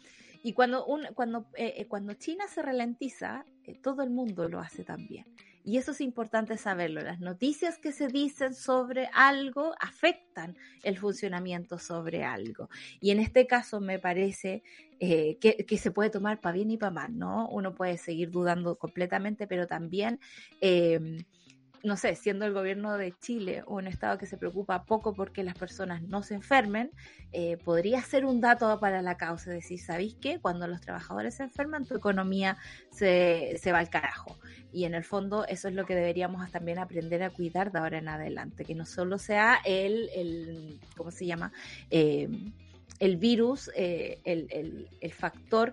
Y 0.42 0.52
cuando, 0.52 0.84
un, 0.86 1.06
cuando, 1.14 1.46
eh, 1.56 1.74
eh, 1.78 1.86
cuando 1.86 2.14
China 2.14 2.44
se 2.48 2.62
ralentiza, 2.62 3.44
eh, 3.64 3.74
todo 3.82 4.02
el 4.02 4.10
mundo 4.10 4.48
lo 4.48 4.60
hace 4.60 4.84
también. 4.84 5.26
Y 5.68 5.76
eso 5.76 5.90
es 5.90 6.00
importante 6.00 6.56
saberlo. 6.56 7.02
Las 7.02 7.20
noticias 7.20 7.76
que 7.76 7.92
se 7.92 8.08
dicen 8.08 8.54
sobre 8.54 9.10
algo 9.12 9.74
afectan 9.78 10.56
el 10.82 10.96
funcionamiento 10.96 11.78
sobre 11.78 12.24
algo. 12.24 12.70
Y 13.00 13.10
en 13.10 13.18
este 13.20 13.46
caso 13.46 13.78
me 13.78 13.98
parece 13.98 14.62
eh, 14.98 15.36
que, 15.42 15.66
que 15.66 15.76
se 15.76 15.90
puede 15.90 16.08
tomar 16.08 16.40
para 16.40 16.54
bien 16.54 16.70
y 16.70 16.78
para 16.78 16.92
mal, 16.92 17.18
¿no? 17.18 17.50
Uno 17.50 17.74
puede 17.74 17.98
seguir 17.98 18.30
dudando 18.30 18.76
completamente, 18.76 19.46
pero 19.46 19.66
también... 19.66 20.20
eh, 20.62 21.18
no 21.84 21.96
sé, 21.96 22.14
siendo 22.16 22.44
el 22.44 22.52
gobierno 22.52 22.96
de 22.96 23.12
Chile 23.20 23.62
un 23.66 23.86
estado 23.86 24.18
que 24.18 24.26
se 24.26 24.36
preocupa 24.36 24.84
poco 24.84 25.14
porque 25.14 25.44
las 25.44 25.54
personas 25.56 26.02
no 26.02 26.22
se 26.22 26.34
enfermen, 26.34 26.90
eh, 27.32 27.56
podría 27.64 28.02
ser 28.02 28.24
un 28.24 28.40
dato 28.40 28.78
para 28.80 29.00
la 29.02 29.16
causa, 29.16 29.50
decir, 29.50 29.78
¿sabéis 29.80 30.16
qué? 30.20 30.40
Cuando 30.40 30.66
los 30.66 30.80
trabajadores 30.80 31.36
se 31.36 31.44
enferman, 31.44 31.84
tu 31.86 31.94
economía 31.96 32.56
se, 32.90 33.58
se 33.62 33.72
va 33.72 33.78
al 33.78 33.90
carajo. 33.90 34.36
Y 34.72 34.84
en 34.84 34.94
el 34.94 35.04
fondo 35.04 35.46
eso 35.46 35.68
es 35.68 35.74
lo 35.74 35.86
que 35.86 35.94
deberíamos 35.94 36.50
también 36.50 36.78
aprender 36.78 37.22
a 37.22 37.30
cuidar 37.30 37.70
de 37.72 37.78
ahora 37.78 37.98
en 37.98 38.08
adelante, 38.08 38.64
que 38.64 38.74
no 38.74 38.84
solo 38.84 39.18
sea 39.18 39.58
el, 39.64 40.10
el 40.14 40.80
¿cómo 40.96 41.10
se 41.10 41.26
llama? 41.26 41.52
Eh, 41.90 42.28
el 42.98 43.16
virus, 43.16 43.70
eh, 43.76 44.20
el, 44.24 44.48
el- 44.50 44.88
el 45.00 45.12
factor 45.12 45.72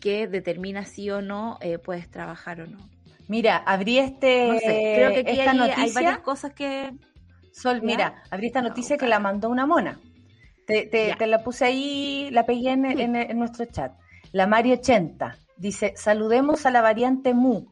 que 0.00 0.28
determina 0.28 0.84
si 0.84 1.10
o 1.10 1.22
no 1.22 1.58
puedes 1.84 2.10
trabajar 2.10 2.60
o 2.60 2.66
no. 2.66 2.95
Mira, 3.28 3.56
abrí 3.58 3.98
este, 3.98 4.48
No 4.48 4.58
sé, 4.58 4.92
creo 4.96 5.12
que 5.12 5.20
aquí 5.20 5.30
esta 5.40 5.50
hay, 5.52 5.58
hay 5.60 5.68
noticia. 5.68 5.92
varias 5.94 6.18
cosas 6.20 6.52
que... 6.52 6.92
Sol, 7.52 7.76
¿Ya? 7.80 7.86
mira, 7.86 8.22
abrí 8.30 8.48
esta 8.48 8.60
noticia 8.62 8.96
que 8.98 9.06
la 9.06 9.18
mandó 9.18 9.48
una 9.48 9.64
mona. 9.66 9.98
Te, 10.66 10.86
te- 10.86 11.14
te 11.16 11.26
la 11.26 11.42
puse 11.42 11.64
ahí, 11.64 12.28
la 12.30 12.44
pegué 12.44 12.70
en, 12.72 12.84
Sí. 12.96 13.02
en- 13.02 13.16
en 13.16 13.38
nuestro 13.38 13.64
chat. 13.66 13.92
La 14.32 14.46
Mari 14.46 14.72
80 14.72 15.36
dice: 15.56 15.94
Saludemos 15.96 16.66
a 16.66 16.70
la 16.70 16.82
variante 16.82 17.32
Mu. 17.34 17.66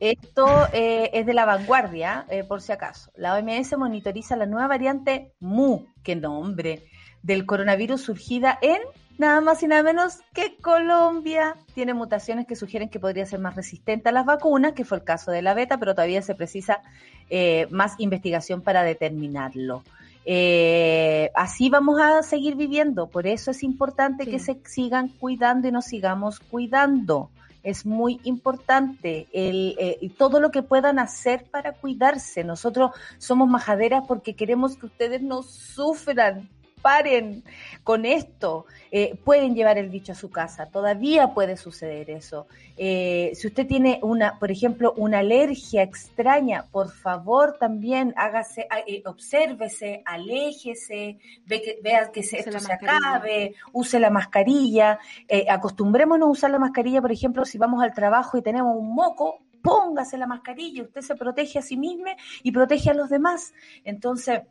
Esto 0.00 0.68
eh, 0.72 1.10
es 1.12 1.26
de 1.26 1.34
la 1.34 1.44
vanguardia, 1.44 2.24
eh, 2.30 2.44
por 2.44 2.62
si 2.62 2.70
acaso. 2.70 3.10
La 3.16 3.34
OMS 3.34 3.76
monitoriza 3.76 4.36
la 4.36 4.46
nueva 4.46 4.68
variante 4.68 5.32
Mu, 5.40 5.86
qué 6.04 6.14
nombre, 6.14 6.84
del 7.22 7.44
coronavirus 7.46 8.02
surgida 8.02 8.56
en 8.62 8.78
nada 9.18 9.40
más 9.40 9.62
y 9.62 9.66
nada 9.66 9.82
menos 9.82 10.20
que 10.32 10.56
Colombia. 10.56 11.56
Tiene 11.74 11.92
mutaciones 11.94 12.46
que 12.46 12.56
sugieren 12.56 12.88
que 12.88 13.00
podría 13.00 13.26
ser 13.26 13.40
más 13.40 13.54
resistente 13.56 14.08
a 14.08 14.12
las 14.12 14.24
vacunas, 14.24 14.72
que 14.72 14.84
fue 14.84 14.98
el 14.98 15.04
caso 15.04 15.30
de 15.30 15.42
la 15.42 15.54
beta, 15.54 15.78
pero 15.78 15.94
todavía 15.94 16.22
se 16.22 16.34
precisa 16.34 16.80
eh, 17.28 17.66
más 17.70 17.94
investigación 17.98 18.62
para 18.62 18.82
determinarlo. 18.82 19.82
Eh, 20.24 21.30
así 21.34 21.70
vamos 21.70 22.00
a 22.00 22.22
seguir 22.22 22.54
viviendo, 22.54 23.06
por 23.08 23.26
eso 23.26 23.50
es 23.50 23.62
importante 23.62 24.24
Sí. 24.24 24.30
que 24.30 24.38
se 24.38 24.60
sigan 24.66 25.08
cuidando 25.08 25.68
y 25.68 25.72
nos 25.72 25.86
sigamos 25.86 26.38
cuidando. 26.40 27.30
Es 27.62 27.84
muy 27.86 28.20
importante 28.24 29.26
el, 29.32 29.74
eh, 29.78 30.10
todo 30.16 30.38
lo 30.40 30.50
que 30.50 30.62
puedan 30.62 30.98
hacer 30.98 31.44
para 31.50 31.72
cuidarse. 31.72 32.44
Nosotros 32.44 32.92
somos 33.18 33.48
majaderas 33.48 34.04
porque 34.06 34.36
queremos 34.36 34.76
que 34.76 34.86
ustedes 34.86 35.22
no 35.22 35.42
sufran. 35.42 36.48
Paren 36.82 37.42
con 37.84 38.04
esto. 38.04 38.66
Eh, 38.90 39.16
pueden 39.24 39.54
llevar 39.54 39.76
el 39.78 39.88
bicho 39.90 40.12
a 40.12 40.14
su 40.14 40.30
casa. 40.30 40.66
Todavía 40.66 41.34
puede 41.34 41.56
suceder 41.56 42.08
eso. 42.10 42.46
Eh, 42.76 43.32
si 43.34 43.46
usted 43.48 43.66
tiene 43.66 43.98
una, 44.02 44.38
por 44.38 44.50
ejemplo, 44.50 44.94
una 44.96 45.18
alergia 45.18 45.82
extraña, 45.82 46.64
por 46.70 46.90
favor 46.90 47.56
también 47.58 48.14
hágase, 48.16 48.66
ah, 48.70 48.78
eh, 48.86 49.02
obsérvese, 49.04 50.02
aléjese, 50.06 51.18
ve 51.46 51.62
que, 51.62 51.78
vea 51.82 52.10
que 52.12 52.22
se- 52.22 52.38
esto 52.38 52.58
se 52.60 52.72
acabe, 52.72 53.54
use 53.72 53.98
la 54.00 54.10
mascarilla, 54.10 54.98
eh, 55.28 55.46
acostumbrémonos 55.50 56.26
a 56.28 56.30
usar 56.30 56.50
la 56.50 56.58
mascarilla, 56.58 57.00
por 57.00 57.12
ejemplo, 57.12 57.44
si 57.44 57.58
vamos 57.58 57.82
al 57.82 57.92
trabajo 57.92 58.38
y 58.38 58.42
tenemos 58.42 58.76
un 58.76 58.94
moco, 58.94 59.40
póngase 59.62 60.16
la 60.16 60.26
mascarilla, 60.26 60.82
usted 60.84 61.00
se 61.02 61.14
protege 61.16 61.58
a 61.58 61.62
sí 61.62 61.76
mismo 61.76 62.06
y 62.42 62.52
protege 62.52 62.90
a 62.90 62.94
los 62.94 63.10
demás. 63.10 63.52
Entonces, 63.84 64.42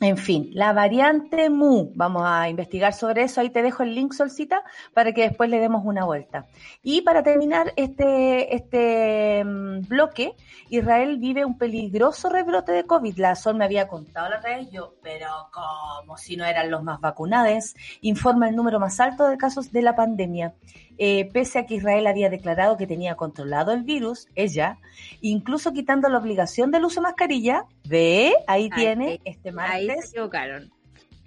en 0.00 0.16
fin, 0.16 0.50
la 0.52 0.72
variante 0.72 1.50
Mu, 1.50 1.90
vamos 1.94 2.22
a 2.24 2.48
investigar 2.48 2.92
sobre 2.92 3.22
eso, 3.24 3.40
ahí 3.40 3.50
te 3.50 3.62
dejo 3.62 3.82
el 3.82 3.94
link, 3.94 4.12
Solcita, 4.12 4.62
para 4.94 5.12
que 5.12 5.22
después 5.22 5.50
le 5.50 5.58
demos 5.58 5.84
una 5.84 6.04
vuelta. 6.04 6.46
Y 6.82 7.02
para 7.02 7.24
terminar 7.24 7.72
este, 7.74 8.54
este 8.54 9.44
mm, 9.44 9.88
bloque, 9.88 10.36
Israel 10.68 11.18
vive 11.18 11.44
un 11.44 11.58
peligroso 11.58 12.28
rebrote 12.28 12.70
de 12.70 12.84
COVID. 12.84 13.18
La 13.18 13.34
Sol 13.34 13.56
me 13.56 13.64
había 13.64 13.88
contado 13.88 14.28
la 14.28 14.38
vez, 14.40 14.70
yo, 14.70 14.94
pero 15.02 15.28
como 15.52 16.16
si 16.16 16.36
no 16.36 16.44
eran 16.44 16.70
los 16.70 16.82
más 16.84 17.00
vacunados, 17.00 17.74
informa 18.00 18.48
el 18.48 18.54
número 18.54 18.78
más 18.78 19.00
alto 19.00 19.26
de 19.26 19.36
casos 19.36 19.72
de 19.72 19.82
la 19.82 19.96
pandemia. 19.96 20.54
Eh, 20.98 21.30
pese 21.32 21.60
a 21.60 21.66
que 21.66 21.76
Israel 21.76 22.06
había 22.08 22.28
declarado 22.28 22.76
que 22.76 22.86
tenía 22.86 23.14
controlado 23.14 23.72
el 23.72 23.84
virus, 23.84 24.26
ella, 24.34 24.78
incluso 25.20 25.72
quitando 25.72 26.08
la 26.08 26.18
obligación 26.18 26.72
del 26.72 26.84
uso 26.84 26.96
de 27.00 27.04
mascarilla, 27.04 27.64
ve, 27.84 28.34
ahí 28.48 28.68
tiene, 28.70 29.06
ahí, 29.10 29.20
este 29.24 29.50
Ahí 29.56 29.86
se 29.86 29.92
martes, 29.92 30.10
equivocaron. 30.10 30.72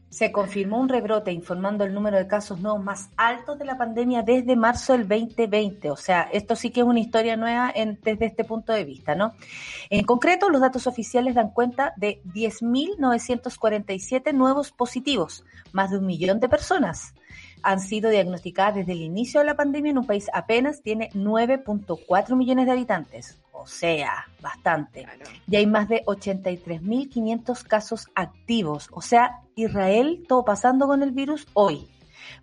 se 0.10 0.30
confirmó 0.34 0.78
un 0.82 0.90
rebrote 0.90 1.32
informando 1.32 1.86
el 1.86 1.94
número 1.94 2.18
de 2.18 2.28
casos 2.28 2.60
nuevos 2.60 2.84
más 2.84 3.08
altos 3.16 3.58
de 3.60 3.64
la 3.64 3.78
pandemia 3.78 4.24
desde 4.24 4.58
marzo 4.58 4.92
del 4.92 5.08
2020. 5.08 5.90
O 5.90 5.96
sea, 5.96 6.28
esto 6.34 6.58
sí 6.58 6.70
que 6.72 6.82
es 6.82 6.86
una 6.86 7.00
historia 7.00 7.38
nueva 7.38 7.72
en- 7.74 7.98
desde 8.04 8.26
este 8.26 8.44
punto 8.44 8.74
de 8.74 8.84
vista, 8.84 9.16
¿no? 9.16 9.32
En 9.90 10.04
concreto, 10.04 10.50
los 10.50 10.60
datos 10.60 10.86
oficiales 10.86 11.34
dan 11.34 11.52
cuenta 11.52 11.94
de 11.96 12.22
10.947 12.26 14.34
nuevos 14.34 14.72
positivos, 14.72 15.46
más 15.72 15.92
de 15.92 16.00
un 16.00 16.06
millón 16.06 16.42
de 16.42 16.50
personas 16.50 17.14
han 17.64 17.80
sido 17.80 18.10
diagnosticadas 18.10 18.76
desde 18.76 18.94
el 18.94 19.02
inicio 19.02 19.40
de 19.40 19.46
la 19.46 19.56
pandemia 19.56 19.92
en 19.92 19.98
un 19.98 20.06
país 20.06 20.28
apenas 20.34 20.82
tiene 20.82 21.10
9.4 21.14 22.36
millones 22.36 22.66
de 22.66 22.72
habitantes. 22.72 23.38
O 23.54 23.68
sea, 23.68 24.26
bastante 24.42 25.04
Claro. 25.04 25.24
y 25.48 25.56
hay 25.56 25.68
más 25.68 25.88
de 25.88 26.04
83.500 26.06 27.64
casos 27.64 28.08
activos. 28.16 28.90
O 28.92 29.02
sea, 29.02 29.42
Israel, 29.56 30.26
todo 30.28 30.44
pasando 30.46 30.88
con 30.88 31.04
el 31.04 31.12
virus 31.12 31.48
hoy. 31.54 31.88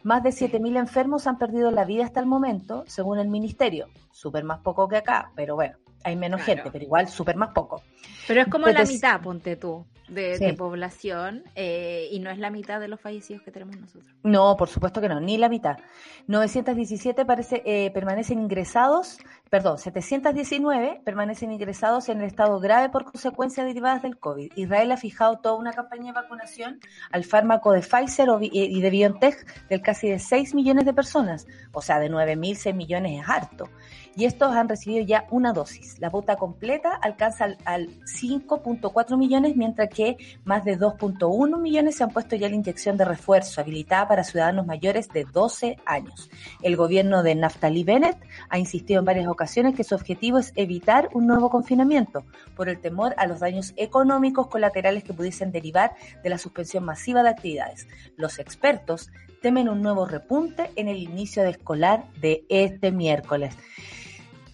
Más 0.03 0.23
de 0.23 0.31
7.000 0.31 0.77
enfermos 0.79 1.27
han 1.27 1.39
perdido 1.39 1.71
la 1.71 1.85
vida 1.85 2.05
hasta 2.05 2.21
el 2.21 2.27
momento, 2.27 2.85
según 2.87 3.19
el 3.19 3.29
ministerio. 3.29 3.89
Súper 4.13 4.45
más 4.45 4.61
poco 4.61 4.89
que 4.89 4.97
acá, 4.97 5.33
pero 5.35 5.55
bueno, 5.55 5.77
hay 6.05 6.17
menos 6.17 6.43
Claro. 6.43 6.63
gente, 6.63 6.71
pero 6.73 6.85
igual 6.85 7.09
súper 7.09 7.37
más 7.37 7.51
poco. 7.55 7.83
Pero 8.27 8.43
es 8.43 8.49
como 8.49 8.67
la 8.69 8.85
mitad, 8.85 9.21
ponte 9.21 9.57
tú, 9.57 9.87
de, 10.09 10.37
Sí. 10.37 10.45
de 10.45 10.55
población, 10.55 11.45
eh, 11.55 12.09
y 12.11 12.21
no 12.21 12.31
es 12.31 12.39
la 12.39 12.51
mitad 12.51 12.81
de 12.81 12.89
los 12.89 13.01
fallecidos 13.01 13.43
que 13.43 13.51
tenemos 13.51 13.77
nosotros. 13.77 14.11
No, 14.23 14.57
por 14.57 14.69
supuesto 14.69 15.01
que 15.01 15.09
no, 15.09 15.21
ni 15.21 15.39
la 15.39 15.49
mitad. 15.49 15.79
917 16.27 17.25
parece, 17.25 17.63
eh, 17.65 17.91
permanecen 17.91 18.39
ingresados 18.39 19.19
perdón, 19.51 19.79
719 19.79 21.01
permanecen 21.05 21.53
ingresados 21.53 22.09
en 22.09 22.21
el 22.21 22.27
estado 22.27 22.61
grave 22.61 22.91
por 22.91 23.05
consecuencias 23.05 23.67
derivadas 23.67 24.03
del 24.03 24.19
COVID. 24.19 24.53
Israel 24.57 24.93
ha 24.93 24.97
fijado 24.97 25.39
toda 25.39 25.57
una 25.57 25.73
campaña 25.73 26.07
de 26.07 26.13
vacunación 26.13 26.81
al 27.11 27.25
fármaco 27.25 27.73
de 27.73 27.81
Pfizer 27.81 28.29
y 28.43 28.81
de 28.81 28.91
BioNTech 28.91 29.69
del 29.69 29.81
casi 29.81 30.09
de 30.09 30.19
6 30.19 30.55
millones 30.55 30.85
de 30.85 30.93
personas, 30.93 31.47
o 31.73 31.81
sea, 31.81 31.99
de 31.99 32.11
9.000, 32.11 32.57
6 32.57 32.75
millones 32.75 33.23
es 33.23 33.29
harto 33.29 33.71
y 34.17 34.25
estos 34.25 34.55
han 34.55 34.69
recibido 34.69 35.05
ya 35.05 35.27
una 35.31 35.53
dosis. 35.53 35.99
La 36.01 36.11
bota 36.11 36.37
completa 36.37 36.91
alcanza 36.95 37.57
al, 37.65 37.89
5.4 38.05 39.17
millones, 39.17 39.57
mientras 39.57 39.89
que 39.89 40.17
más 40.45 40.65
de 40.65 40.79
2.1 40.79 41.61
millones 41.61 41.97
se 41.97 42.05
han 42.05 42.11
puesto 42.11 42.37
ya 42.37 42.49
la 42.49 42.55
inyección 42.55 42.97
de 42.97 43.05
refuerzo 43.05 43.61
habilitada 43.61 44.09
para 44.09 44.25
ciudadanos 44.25 44.67
mayores 44.67 45.09
de 45.09 45.25
12 45.25 45.79
años. 45.85 46.31
El 46.63 46.77
gobierno 46.77 47.23
de 47.23 47.35
Naftali 47.35 47.85
Bennett 47.85 48.19
ha 48.49 48.59
insistido 48.59 49.01
en 49.01 49.05
varias 49.05 49.29
ocasiones 49.29 49.75
que 49.75 49.85
su 49.85 49.95
objetivo 49.95 50.39
es 50.39 50.53
evitar 50.57 51.09
un 51.13 51.27
nuevo 51.27 51.51
confinamiento 51.51 52.25
por 52.57 52.69
el 52.69 52.81
temor 52.81 53.15
a 53.19 53.27
los 53.27 53.41
daños 53.41 53.73
económicos 53.77 54.49
colaterales 54.49 55.05
que 55.05 55.15
pudiesen 55.15 55.53
derivar 55.53 55.95
de 56.23 56.31
la 56.31 56.39
suspensión 56.39 56.85
masiva 56.85 57.23
de 57.23 57.31
actividades. 57.31 57.87
Los 58.17 58.39
expertos 58.39 59.11
temen 59.41 59.69
un 59.69 59.83
nuevo 59.83 60.07
repunte 60.07 60.71
en 60.77 60.89
el 60.89 60.99
inicio 60.99 61.43
de 61.43 61.51
escolar 61.51 62.05
de 62.21 62.45
este 62.49 62.91
miércoles. 62.93 63.55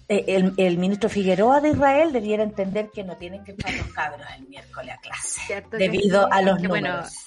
Eh, 0.09 0.53
el, 0.59 0.79
ministro 0.79 1.09
Figueroa 1.09 1.63
de 1.63 1.71
Israel 1.71 2.13
debiera 2.13 2.43
entender 2.43 2.91
que 2.91 3.05
no 3.05 3.17
tienen 3.17 3.43
que 3.43 3.53
estar 3.53 3.73
los 3.73 3.87
cabros 3.95 4.27
el 4.37 4.47
miércoles 4.49 4.95
a 4.95 5.01
clase 5.01 5.65
debido 5.79 6.31
a 6.31 6.43
los 6.43 6.61
números 6.61 7.24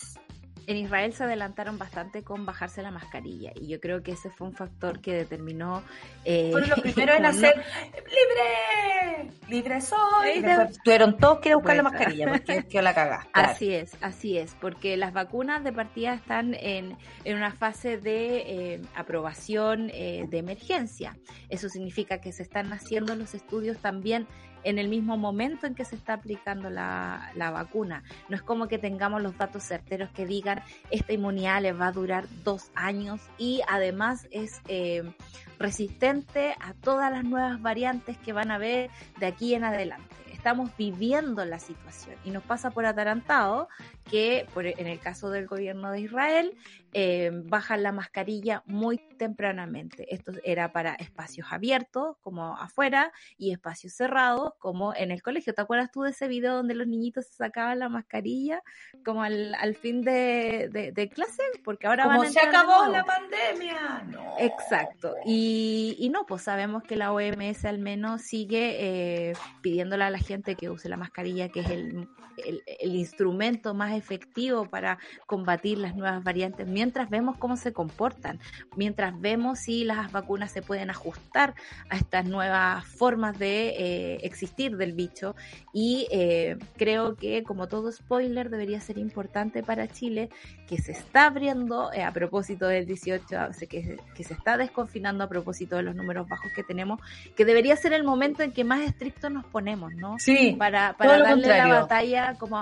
en 0.68 0.76
Israel 0.76 1.14
se 1.14 1.24
adelantaron 1.24 1.78
bastante 1.78 2.24
con 2.24 2.46
bajarse 2.46 2.82
la 2.82 2.92
mascarilla 2.92 3.52
y 3.56 3.68
yo 3.68 3.80
creo 3.80 4.04
que 4.04 4.12
ese 4.12 4.30
fue 4.30 4.48
un 4.48 4.54
factor 4.54 5.00
que 5.00 5.14
determinó... 5.14 5.82
Eh, 6.26 6.50
Fueron 6.52 6.70
los 6.70 6.80
primeros 6.82 7.16
en 7.16 7.26
hacer 7.26 7.56
libre, 7.96 9.32
libre 9.48 9.82
soy. 9.82 10.32
Y 10.36 10.42
después 10.42 10.80
tuvieron 10.84 11.18
todos 11.18 11.40
que 11.40 11.50
ir 11.50 11.54
a 11.54 11.58
buscar 11.58 11.78
la 11.78 11.84
mascarilla 11.84 12.28
porque 12.28 12.66
que 12.70 12.82
la 12.82 12.94
cagaste. 12.94 13.30
Así 13.32 13.74
es, 13.74 13.98
así 14.02 14.38
es, 14.38 14.56
porque 14.56 14.98
las 14.98 15.14
vacunas 15.14 15.64
de 15.64 15.72
partida 15.72 16.14
están 16.14 16.54
en, 16.54 16.98
en 17.24 17.38
una 17.38 17.54
fase 17.54 17.98
de 17.98 18.74
eh, 18.74 18.82
aprobación 18.94 19.90
eh, 19.94 20.26
de 20.30 20.38
emergencia. 20.38 21.18
Eso 21.48 21.70
significa 21.70 22.20
que 22.20 22.34
se 22.34 22.44
están 22.44 22.74
haciendo 22.74 23.16
los 23.16 23.34
estudios 23.36 23.78
también 23.78 24.28
en 24.68 24.80
el 24.80 24.90
mismo 24.90 25.16
momento 25.16 25.66
en 25.66 25.76
que 25.76 25.86
se 25.86 25.96
está 25.96 26.14
aplicando 26.14 26.70
la, 26.70 27.32
vacuna. 27.38 28.04
No 28.28 28.36
es 28.36 28.42
como 28.42 28.68
que 28.68 28.78
tengamos 28.78 29.22
los 29.22 29.38
datos 29.38 29.64
certeros 29.64 30.10
que 30.12 30.26
digan 30.26 30.62
esta 30.92 31.14
inmunidad 31.14 31.62
les 31.62 31.80
va 31.80 31.88
a 31.88 31.92
durar 31.94 32.26
dos 32.44 32.70
años 32.76 33.22
y 33.38 33.62
además 33.70 34.28
es 34.30 34.62
eh, 34.68 35.10
resistente 35.58 36.54
a 36.60 36.74
todas 36.74 37.10
las 37.14 37.24
nuevas 37.24 37.62
variantes 37.62 38.18
que 38.18 38.34
van 38.34 38.52
a 38.52 38.56
haber 38.56 38.90
de 39.20 39.28
aquí 39.28 39.54
en 39.54 39.64
adelante 39.64 40.16
estamos 40.48 40.70
viviendo 40.78 41.44
la 41.46 41.60
situación 41.60 42.16
y 42.24 42.30
nos 42.32 42.44
pasa 42.44 42.72
por 42.72 42.86
atarantado 42.86 43.68
que 44.10 44.46
en 44.56 44.88
el 44.88 45.00
caso 45.00 45.30
del 45.30 45.48
gobierno 45.48 45.92
de 45.92 46.02
Israel 46.02 46.56
eh, 47.00 47.30
bajan 47.32 47.84
la 47.84 47.92
mascarilla 47.92 48.64
muy 48.66 48.98
tempranamente. 48.98 50.12
Esto 50.12 50.32
era 50.44 50.72
para 50.72 50.96
espacios 50.96 51.46
abiertos, 51.52 52.18
como 52.22 52.58
afuera, 52.58 53.12
y 53.38 53.52
espacios 53.52 53.94
cerrados, 53.94 54.54
como 54.58 54.96
en 54.96 55.12
el 55.12 55.22
colegio. 55.22 55.54
¿Te 55.54 55.62
acuerdas 55.62 55.92
tú 55.92 56.02
de 56.02 56.10
ese 56.10 56.28
video 56.28 56.56
donde 56.56 56.74
los 56.74 56.88
niñitos 56.88 57.28
se 57.28 57.36
sacaban 57.36 57.78
la 57.78 57.88
mascarilla 57.88 58.64
como 59.06 59.22
al, 59.22 59.76
fin 59.80 60.02
de, 60.02 61.12
clase? 61.14 61.44
Porque 61.64 61.86
ahora 61.86 62.06
como 62.06 62.26
se 62.26 62.40
acabó 62.40 62.88
la 62.88 63.04
pandemia. 63.04 64.04
No. 64.08 64.34
Exacto. 64.40 65.14
Y, 65.24 66.10
no, 66.12 66.26
pues 66.26 66.42
sabemos 66.42 66.82
que 66.82 66.96
la 66.96 67.14
OMS 67.14 67.64
al 67.66 67.78
menos 67.78 68.24
sigue 68.24 69.30
eh, 69.30 69.34
pidiéndole 69.62 70.04
a 70.04 70.10
la 70.10 70.18
gente 70.18 70.56
que 70.56 70.72
use 70.72 70.90
la 70.90 70.98
mascarilla, 70.98 71.50
que 71.50 71.60
es 71.60 71.70
el, 71.70 72.10
el 72.38 72.96
instrumento 72.96 73.74
más 73.74 73.94
efectivo 73.94 74.66
para 74.66 74.98
combatir 75.26 75.78
las 75.78 75.96
nuevas 75.96 76.24
variantes 76.24 76.68
mientras 76.68 76.87
vemos 77.10 77.38
cómo 77.38 77.58
se 77.58 77.74
comportan, 77.74 78.40
mientras 78.76 79.20
vemos 79.20 79.60
si 79.60 79.84
las 79.84 80.12
vacunas 80.12 80.52
se 80.52 80.62
pueden 80.62 80.90
ajustar 80.90 81.56
a 81.90 81.98
estas 81.98 82.26
nuevas 82.26 82.86
formas 82.86 83.38
de 83.38 83.70
eh, 83.70 84.20
existir 84.24 84.78
del 84.78 84.94
bicho. 84.94 85.36
Y 85.74 86.08
eh, 86.12 86.58
creo 86.78 87.16
que, 87.16 87.44
como 87.44 87.68
todo 87.68 87.92
spoiler, 87.92 88.50
debería 88.50 88.80
ser 88.82 88.98
importante 88.98 89.64
para 89.64 89.88
Chile 89.88 90.30
que 90.68 90.78
se 90.78 90.92
está 90.92 91.26
abriendo 91.26 91.92
eh, 91.94 92.04
a 92.04 92.12
propósito 92.12 92.68
del 92.68 92.86
18, 92.86 93.28
que, 93.70 93.98
que 94.16 94.24
se 94.24 94.34
está 94.34 94.58
desconfinando 94.58 95.24
a 95.24 95.30
propósito 95.30 95.76
de 95.78 95.84
los 95.84 95.96
números 95.96 96.28
bajos 96.28 96.52
que 96.56 96.64
tenemos, 96.64 97.00
que 97.36 97.46
debería 97.46 97.76
ser 97.76 97.94
el 97.94 98.04
momento 98.04 98.44
en 98.44 98.52
que 98.52 98.64
más 98.64 98.82
estrictos 98.82 99.32
nos 99.32 99.46
ponemos, 99.46 99.94
¿no? 99.94 100.16
Sí. 100.20 100.56
Para, 100.58 100.94
para 100.98 101.20
darle 101.20 101.48
la 101.48 101.68
batalla 101.68 102.36
como 102.36 102.58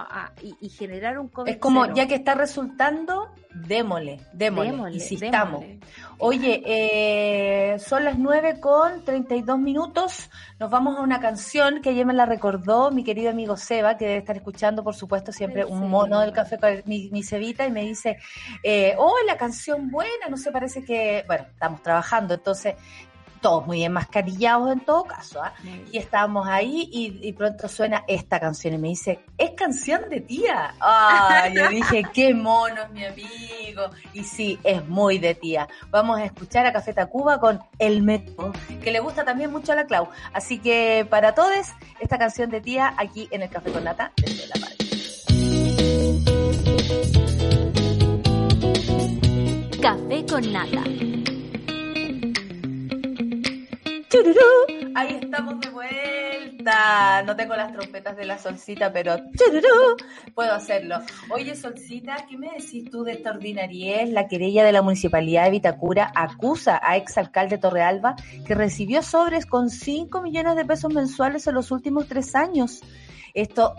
y, 0.62 0.70
generar 0.70 1.20
un 1.20 1.28
COVID. 1.30 1.52
Es 1.52 1.58
como, 1.58 1.94
ya 1.94 2.08
que 2.08 2.16
está 2.16 2.36
resultando, 2.36 3.30
démosle, 3.56 4.20
démosle, 4.34 4.72
démosle 4.72 4.96
insistamos. 4.96 5.64
Oye, 6.18 6.62
eh, 6.66 7.80
son 7.80 8.06
las 8.06 8.18
9 8.18 8.60
con 8.60 9.04
32 9.04 9.58
minutos. 9.58 10.30
Nos 10.60 10.70
vamos 10.70 10.98
a 10.98 11.02
una 11.02 11.20
canción 11.20 11.82
que 11.82 11.90
ayer 11.90 12.06
me 12.06 12.14
la 12.14 12.26
recordó 12.26 12.92
mi 12.92 13.04
querido 13.04 13.30
amigo 13.30 13.58
Seba, 13.58 13.98
que 13.98 14.06
debe 14.06 14.20
estar 14.20 14.36
escuchando, 14.36 14.84
por 14.84 14.96
supuesto, 14.96 15.32
siempre 15.32 15.66
un 15.66 15.90
mono 15.90 16.20
del 16.20 16.32
café 16.32 16.58
con 16.58 16.82
mi, 16.86 17.10
mi 17.12 17.24
Cebita, 17.24 17.66
y 17.66 17.72
me 17.72 17.82
dice, 17.82 18.18
eh, 18.64 18.96
oh, 18.98 19.16
la 19.26 19.38
canción 19.38 19.90
buena, 19.90 20.28
no 20.30 20.38
sé, 20.38 20.52
parece 20.52 20.84
que, 20.84 21.24
bueno, 21.28 21.46
estamos 21.52 21.82
trabajando, 21.82 22.34
entonces 22.34 22.76
todos 23.46 23.68
muy 23.68 23.84
enmascarillados 23.84 24.72
en 24.72 24.80
todo 24.80 25.04
caso, 25.04 25.40
¿ah? 25.40 25.54
y 25.92 26.00
estábamos 26.00 26.48
ahí 26.48 26.90
y, 26.92 27.32
pronto 27.34 27.68
suena 27.68 28.04
esta 28.08 28.40
canción 28.40 28.74
y 28.74 28.80
me 28.80 28.88
dice, 28.88 29.20
es 29.38 29.52
canción 29.52 30.10
de 30.10 30.22
tía. 30.22 30.74
Ah, 30.82 31.48
yo 31.54 31.70
dije, 31.70 32.06
qué 32.12 32.34
mono 32.34 32.82
es 32.82 32.90
mi 32.90 33.06
amigo. 33.06 33.92
Y 34.14 34.24
sí, 34.24 34.58
es 34.64 34.84
muy 34.88 35.20
de 35.20 35.36
tía. 35.36 35.68
Vamos 35.92 36.18
a 36.20 36.26
escuchar 36.26 36.66
a 36.66 36.74
Café 36.74 36.92
Tacuba 36.94 37.40
con 37.40 37.60
El 37.78 38.02
Metro, 38.02 38.52
que 38.84 38.90
le 38.92 39.00
gusta 39.00 39.24
también 39.24 39.52
mucho 39.52 39.74
a 39.74 39.76
la 39.76 39.86
Clau. 39.86 40.10
Así 40.34 40.58
que 40.58 41.06
para 41.08 41.36
todos, 41.36 41.68
esta 42.00 42.18
canción 42.18 42.50
de 42.50 42.62
tía 42.62 42.96
aquí 42.98 43.28
en 43.30 43.44
el 43.44 43.50
Café 43.52 43.72
con 43.72 43.84
Nata 43.84 44.12
desde 44.18 44.48
la 44.48 44.56
parte. 44.56 44.86
Café 49.80 50.26
con 50.26 50.52
Nata 50.52 50.84
Ahí 54.96 55.20
estamos 55.22 55.60
de 55.60 55.70
vuelta. 55.70 57.24
No 57.24 57.36
tengo 57.36 57.56
las 57.56 57.74
trompetas 57.74 58.16
de 58.16 58.26
la 58.26 58.38
solcita, 58.38 58.92
pero 58.92 59.18
puedo 60.34 60.54
hacerlo. 60.54 60.98
Oye, 61.30 61.56
solcita, 61.56 62.26
¿qué 62.30 62.38
me 62.38 62.52
decís 62.52 62.90
tú 62.90 63.04
de 63.04 63.14
esta 63.14 63.32
ordinariez? 63.32 64.10
La 64.10 64.28
querella 64.28 64.64
de 64.64 64.72
la 64.72 64.82
Municipalidad 64.82 65.46
de 65.46 65.52
Vitacura 65.52 66.12
acusa 66.16 66.80
a 66.84 66.98
exalcalde 66.98 67.58
Torrealba 67.58 68.16
que 68.46 68.56
recibió 68.56 69.02
sobres 69.02 69.46
con 69.46 69.70
5 69.70 70.22
millones 70.22 70.56
de 70.56 70.66
pesos 70.66 70.94
mensuales 70.94 71.48
en 71.48 71.56
los 71.56 71.72
últimos 71.72 72.08
tres 72.08 72.36
años. 72.36 72.82
Esto 73.34 73.76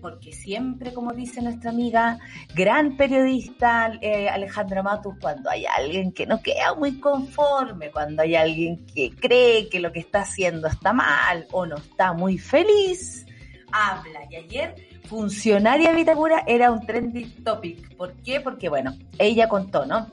porque 0.00 0.32
siempre, 0.32 0.92
como 0.92 1.12
dice 1.12 1.42
nuestra 1.42 1.70
amiga, 1.70 2.18
gran 2.54 2.96
periodista 2.96 3.92
eh, 4.00 4.28
Alejandra 4.28 4.82
Matus, 4.82 5.14
cuando 5.20 5.50
hay 5.50 5.64
alguien 5.66 6.12
que 6.12 6.26
no 6.26 6.42
queda 6.42 6.74
muy 6.74 7.00
conforme, 7.00 7.90
cuando 7.90 8.22
hay 8.22 8.34
alguien 8.36 8.84
que 8.86 9.10
cree 9.10 9.68
que 9.68 9.80
lo 9.80 9.92
que 9.92 10.00
está 10.00 10.20
haciendo 10.20 10.68
está 10.68 10.92
mal 10.92 11.46
o 11.52 11.66
no 11.66 11.76
está 11.76 12.12
muy 12.12 12.38
feliz, 12.38 13.26
habla. 13.72 14.20
Y 14.30 14.36
ayer, 14.36 14.74
funcionaria 15.04 15.92
Vitacura 15.92 16.44
era 16.46 16.70
un 16.70 16.84
trending 16.86 17.44
topic. 17.44 17.96
¿Por 17.96 18.14
qué? 18.22 18.40
Porque, 18.40 18.68
bueno, 18.68 18.96
ella 19.18 19.48
contó, 19.48 19.86
¿no? 19.86 20.08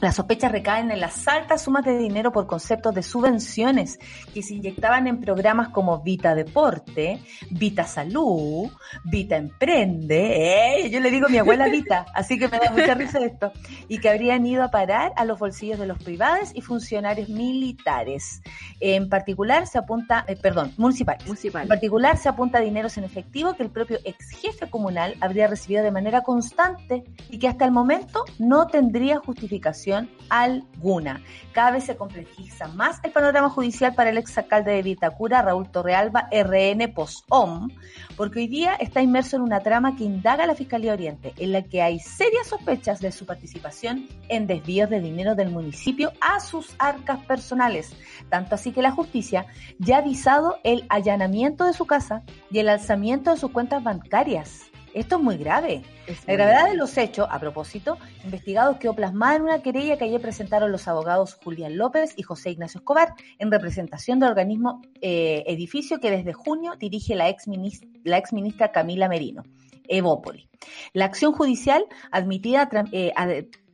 Las 0.00 0.16
sospechas 0.16 0.52
recaen 0.52 0.90
en 0.90 1.00
las 1.00 1.26
altas 1.26 1.62
sumas 1.62 1.82
de 1.82 1.96
dinero 1.96 2.30
por 2.30 2.46
conceptos 2.46 2.94
de 2.94 3.02
subvenciones 3.02 3.98
que 4.34 4.42
se 4.42 4.54
inyectaban 4.54 5.06
en 5.06 5.20
programas 5.20 5.70
como 5.70 6.02
Vita 6.02 6.34
Deporte, 6.34 7.18
Vita 7.50 7.84
Salud, 7.84 8.70
Vita 9.04 9.36
Emprende, 9.36 10.80
¿eh? 10.82 10.90
yo 10.90 11.00
le 11.00 11.10
digo 11.10 11.26
a 11.26 11.30
mi 11.30 11.38
abuela 11.38 11.68
Vita, 11.68 12.04
así 12.14 12.38
que 12.38 12.48
me 12.48 12.58
da 12.58 12.70
mucha 12.72 12.92
risa 12.92 13.24
esto, 13.24 13.52
y 13.88 13.98
que 13.98 14.10
habrían 14.10 14.46
ido 14.46 14.62
a 14.64 14.70
parar 14.70 15.12
a 15.16 15.24
los 15.24 15.38
bolsillos 15.38 15.78
de 15.78 15.86
los 15.86 16.02
privados 16.02 16.50
y 16.52 16.60
funcionarios 16.60 17.30
militares. 17.30 18.42
En 18.80 19.08
particular 19.08 19.66
se 19.66 19.78
apunta, 19.78 20.26
eh, 20.28 20.36
perdón, 20.36 20.74
municipal. 20.76 21.16
municipal. 21.24 21.62
En 21.62 21.68
particular 21.68 22.18
se 22.18 22.28
apunta 22.28 22.58
a 22.58 22.60
dineros 22.60 22.98
en 22.98 23.04
efectivo 23.04 23.54
que 23.54 23.62
el 23.62 23.70
propio 23.70 23.98
ex 24.04 24.28
jefe 24.28 24.68
comunal 24.68 25.14
habría 25.22 25.46
recibido 25.46 25.82
de 25.82 25.90
manera 25.90 26.20
constante 26.20 27.04
y 27.30 27.38
que 27.38 27.48
hasta 27.48 27.64
el 27.64 27.70
momento 27.70 28.24
no 28.38 28.66
tendría 28.66 29.20
justificación 29.20 29.85
alguna. 30.28 31.22
Cada 31.52 31.70
vez 31.72 31.84
se 31.84 31.96
complejiza 31.96 32.68
más 32.68 33.00
el 33.02 33.12
panorama 33.12 33.48
judicial 33.48 33.94
para 33.94 34.10
el 34.10 34.18
exalcalde 34.18 34.72
de 34.72 34.82
Vitacura, 34.82 35.42
Raúl 35.42 35.70
Torrealba, 35.70 36.28
RN 36.30 36.92
POSOM, 36.92 37.70
porque 38.16 38.40
hoy 38.40 38.48
día 38.48 38.74
está 38.74 39.02
inmerso 39.02 39.36
en 39.36 39.42
una 39.42 39.60
trama 39.60 39.96
que 39.96 40.04
indaga 40.04 40.46
la 40.46 40.54
Fiscalía 40.54 40.92
Oriente, 40.92 41.34
en 41.38 41.52
la 41.52 41.62
que 41.62 41.82
hay 41.82 41.98
serias 42.00 42.48
sospechas 42.48 43.00
de 43.00 43.12
su 43.12 43.26
participación 43.26 44.08
en 44.28 44.46
desvíos 44.46 44.90
de 44.90 45.00
dinero 45.00 45.34
del 45.34 45.50
municipio 45.50 46.12
a 46.20 46.40
sus 46.40 46.74
arcas 46.78 47.24
personales. 47.26 47.92
Tanto 48.28 48.54
así 48.54 48.72
que 48.72 48.82
la 48.82 48.90
justicia 48.90 49.46
ya 49.78 49.96
ha 49.96 50.00
avisado 50.00 50.56
el 50.64 50.84
allanamiento 50.88 51.64
de 51.64 51.72
su 51.72 51.86
casa 51.86 52.22
y 52.50 52.58
el 52.58 52.68
alzamiento 52.68 53.30
de 53.30 53.36
sus 53.36 53.50
cuentas 53.50 53.82
bancarias. 53.82 54.70
Esto 54.96 55.16
es 55.16 55.22
muy 55.22 55.36
grave. 55.36 55.82
la 56.26 56.32
gravedad 56.32 56.70
de 56.70 56.74
los 56.74 56.96
hechos, 56.96 57.28
a 57.30 57.38
propósito, 57.38 57.98
investigados 58.24 58.78
quedó 58.78 58.94
plasmada 58.94 59.36
en 59.36 59.42
una 59.42 59.60
querella 59.60 59.98
que 59.98 60.04
ayer 60.04 60.22
presentaron 60.22 60.72
los 60.72 60.88
abogados 60.88 61.34
Julián 61.34 61.76
López 61.76 62.14
y 62.16 62.22
José 62.22 62.52
Ignacio 62.52 62.78
Escobar 62.78 63.12
en 63.38 63.50
representación 63.50 64.20
del 64.20 64.30
organismo 64.30 64.80
eh, 65.02 65.44
edificio 65.48 66.00
que 66.00 66.10
desde 66.10 66.32
junio 66.32 66.76
dirige 66.78 67.14
la 67.14 67.28
ex, 67.28 67.46
ministra, 67.46 67.86
la 68.04 68.16
ex 68.16 68.32
ministra 68.32 68.72
Camila 68.72 69.06
Merino, 69.06 69.42
Evópoli. 69.86 70.48
La 70.94 71.04
acción 71.04 71.34
judicial 71.34 71.84
admitida 72.10 72.66
eh, 72.90 73.12
a, 73.14 73.28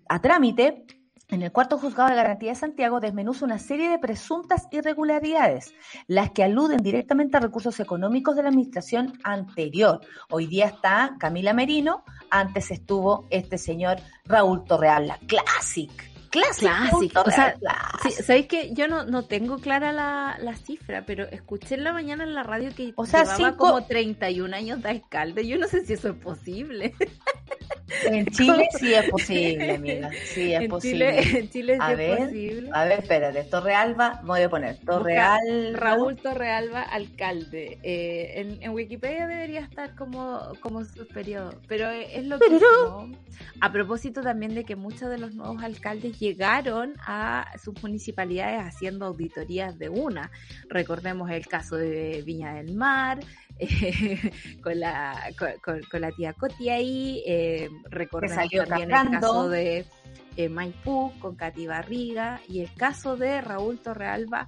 a 0.09 0.21
trámite 0.21 0.87
en 1.33 1.43
el 1.43 1.51
cuarto 1.51 1.79
juzgado 1.79 2.11
de 2.11 2.17
garantía 2.17 2.51
de 2.51 2.57
Santiago 2.57 3.01
desmenuza 3.01 3.47
una 3.47 3.59
serie 3.59 3.89
de 3.89 3.99
presuntas 3.99 4.69
irregularidades, 4.71 5.75
las 6.07 6.31
que 6.31 6.45
aluden 6.45 6.83
directamente 6.83 7.39
a 7.39 7.41
recursos 7.41 7.81
económicos 7.81 8.37
de 8.37 8.43
la 8.43 8.51
administración 8.51 9.19
anterior. 9.25 10.01
Hoy 10.31 10.47
día 10.47 10.67
está 10.67 11.17
Camila 11.19 11.55
Merino, 11.55 12.05
antes 12.31 12.71
estuvo 12.71 13.27
este 13.31 13.57
señor 13.57 13.97
Raúl 14.27 14.65
Torreal, 14.65 15.15
Classic. 15.27 16.12
Clásico. 16.33 17.23
O 17.27 17.31
sea, 17.31 17.55
¿sabéis 18.25 18.47
que 18.47 18.73
yo 18.73 18.89
no, 18.89 19.05
no 19.05 19.25
tengo 19.25 19.59
clara 19.59 19.93
la, 19.93 20.39
la, 20.41 20.57
cifra, 20.57 21.05
pero 21.07 21.25
escuché 21.29 21.75
en 21.75 21.85
la 21.85 21.93
mañana 21.93 22.25
en 22.25 22.35
la 22.35 22.43
radio 22.43 22.71
que 22.75 22.95
o 22.97 23.05
sea, 23.05 23.25
llevaba 23.25 23.57
como 23.57 23.85
31 23.85 24.57
años 24.57 24.83
de 24.83 24.89
alcalde. 24.89 25.47
Yo 25.47 25.59
no 25.59 25.69
sé 25.69 25.85
si 25.85 25.93
eso 25.93 26.09
es 26.09 26.17
posible. 26.17 26.95
En 28.05 28.27
Chile 28.31 28.67
sí 28.79 28.95
es 28.95 29.11
posible, 29.11 29.75
amiga. 29.75 30.11
Sí 30.25 30.55
es 30.55 30.63
en 30.63 30.71
posible. 30.71 31.23
Chile, 31.23 31.39
en 31.39 31.51
Chile 31.51 31.79
a 31.79 31.91
sí 31.91 31.97
ver, 31.97 32.11
es 32.11 32.27
posible. 32.27 32.71
A 32.73 32.85
ver, 32.85 32.99
espérate. 33.01 33.45
Torrealba, 33.45 34.21
voy 34.25 34.41
a 34.41 34.49
poner. 34.49 34.79
Torrealba. 34.79 35.39
Raúl 35.75 36.17
Torrealba, 36.17 36.81
alcalde. 36.81 37.79
Eh, 37.83 38.41
en, 38.41 38.63
en, 38.63 38.71
Wikipedia 38.71 39.27
debería 39.27 39.61
estar 39.61 39.95
como, 39.95 40.41
como 40.61 40.83
su 40.85 41.07
periodo, 41.09 41.61
pero 41.69 41.91
es 41.91 42.25
lo 42.25 42.39
que. 42.39 42.47
Pero... 42.49 43.11
A 43.61 43.73
propósito 43.73 44.23
también 44.23 44.55
de 44.55 44.65
que 44.65 44.77
muchos 44.77 45.11
de 45.11 45.19
los 45.19 45.35
nuevos 45.35 45.63
alcaldes 45.63 46.17
llegaron 46.23 46.95
a 47.05 47.51
sus 47.59 47.83
municipalidades 47.83 48.61
haciendo 48.61 49.07
auditorías 49.07 49.77
de 49.77 49.89
una. 49.89 50.31
Recordemos 50.69 51.29
el 51.33 51.49
caso 51.49 51.75
de 51.75 52.23
Viña 52.25 52.55
del 52.55 52.77
Mar, 52.77 53.19
eh, 53.59 54.31
con, 54.63 54.79
la, 54.79 55.19
con, 55.37 55.81
con, 55.91 56.01
la 56.01 56.13
tía 56.13 56.33
Coti 56.33 56.69
ahí, 56.69 57.25
eh, 57.27 57.69
recordemos 57.91 58.49
también 58.69 58.89
cantando. 58.89 59.17
el 59.17 59.21
caso 59.21 59.49
de 59.49 59.85
eh, 60.37 60.49
Maipú 60.49 61.13
con 61.19 61.35
Katy 61.35 61.67
Barriga 61.67 62.41
y 62.49 62.61
el 62.61 62.73
caso 62.75 63.17
de 63.17 63.41
Raúl 63.41 63.81
Torrealba. 63.81 64.47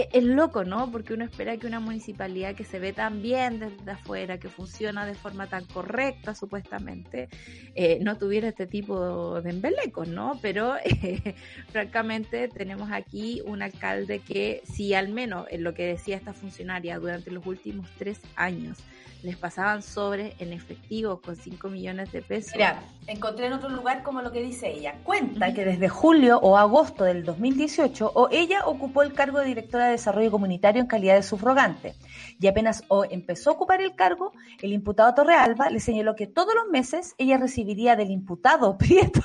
Eh, 0.00 0.08
es 0.12 0.24
loco, 0.24 0.64
¿no? 0.64 0.90
Porque 0.90 1.12
uno 1.12 1.24
espera 1.24 1.58
que 1.58 1.66
una 1.66 1.78
municipalidad 1.78 2.54
que 2.54 2.64
se 2.64 2.78
ve 2.78 2.94
tan 2.94 3.20
bien 3.20 3.58
desde 3.58 3.90
afuera, 3.90 4.38
que 4.38 4.48
funciona 4.48 5.04
de 5.04 5.14
forma 5.14 5.46
tan 5.46 5.66
correcta, 5.66 6.34
supuestamente, 6.34 7.28
eh, 7.74 7.98
no 8.00 8.16
tuviera 8.16 8.48
este 8.48 8.66
tipo 8.66 9.42
de 9.42 9.50
embelecos, 9.50 10.08
¿no? 10.08 10.38
Pero, 10.40 10.76
eh, 10.84 11.34
francamente, 11.68 12.48
tenemos 12.48 12.90
aquí 12.90 13.42
un 13.44 13.60
alcalde 13.60 14.20
que, 14.20 14.62
si 14.64 14.94
al 14.94 15.10
menos 15.10 15.46
en 15.50 15.64
lo 15.64 15.74
que 15.74 15.84
decía 15.84 16.16
esta 16.16 16.32
funcionaria 16.32 16.98
durante 16.98 17.30
los 17.30 17.44
últimos 17.44 17.86
tres 17.98 18.20
años, 18.36 18.78
les 19.22 19.36
pasaban 19.36 19.82
sobres 19.82 20.34
en 20.38 20.52
efectivo 20.52 21.20
con 21.20 21.36
5 21.36 21.68
millones 21.68 22.12
de 22.12 22.22
pesos. 22.22 22.52
Mira, 22.54 22.82
encontré 23.06 23.46
en 23.46 23.52
otro 23.52 23.68
lugar 23.68 24.02
como 24.02 24.22
lo 24.22 24.32
que 24.32 24.42
dice 24.42 24.70
ella. 24.70 24.94
Cuenta 25.04 25.52
que 25.52 25.64
desde 25.64 25.88
julio 25.88 26.38
o 26.38 26.56
agosto 26.56 27.04
del 27.04 27.24
2018 27.24 28.12
o 28.14 28.28
ella 28.30 28.62
ocupó 28.64 29.02
el 29.02 29.12
cargo 29.12 29.38
de 29.38 29.46
directora 29.46 29.88
de 29.90 29.96
Desarrollo 29.96 30.30
Comunitario 30.30 30.80
en 30.80 30.88
calidad 30.88 31.14
de 31.14 31.22
subrogante. 31.22 31.94
Y 32.38 32.46
apenas 32.46 32.84
o 32.88 33.04
empezó 33.04 33.50
a 33.50 33.52
ocupar 33.54 33.80
el 33.80 33.94
cargo, 33.94 34.32
el 34.62 34.72
imputado 34.72 35.14
Torrealba 35.14 35.70
le 35.70 35.80
señaló 35.80 36.16
que 36.16 36.26
todos 36.26 36.54
los 36.54 36.68
meses 36.70 37.14
ella 37.18 37.38
recibiría 37.38 37.96
del 37.96 38.10
imputado 38.10 38.78
Prieto, 38.78 39.20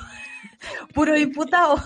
puro 0.94 1.16
imputado. 1.16 1.76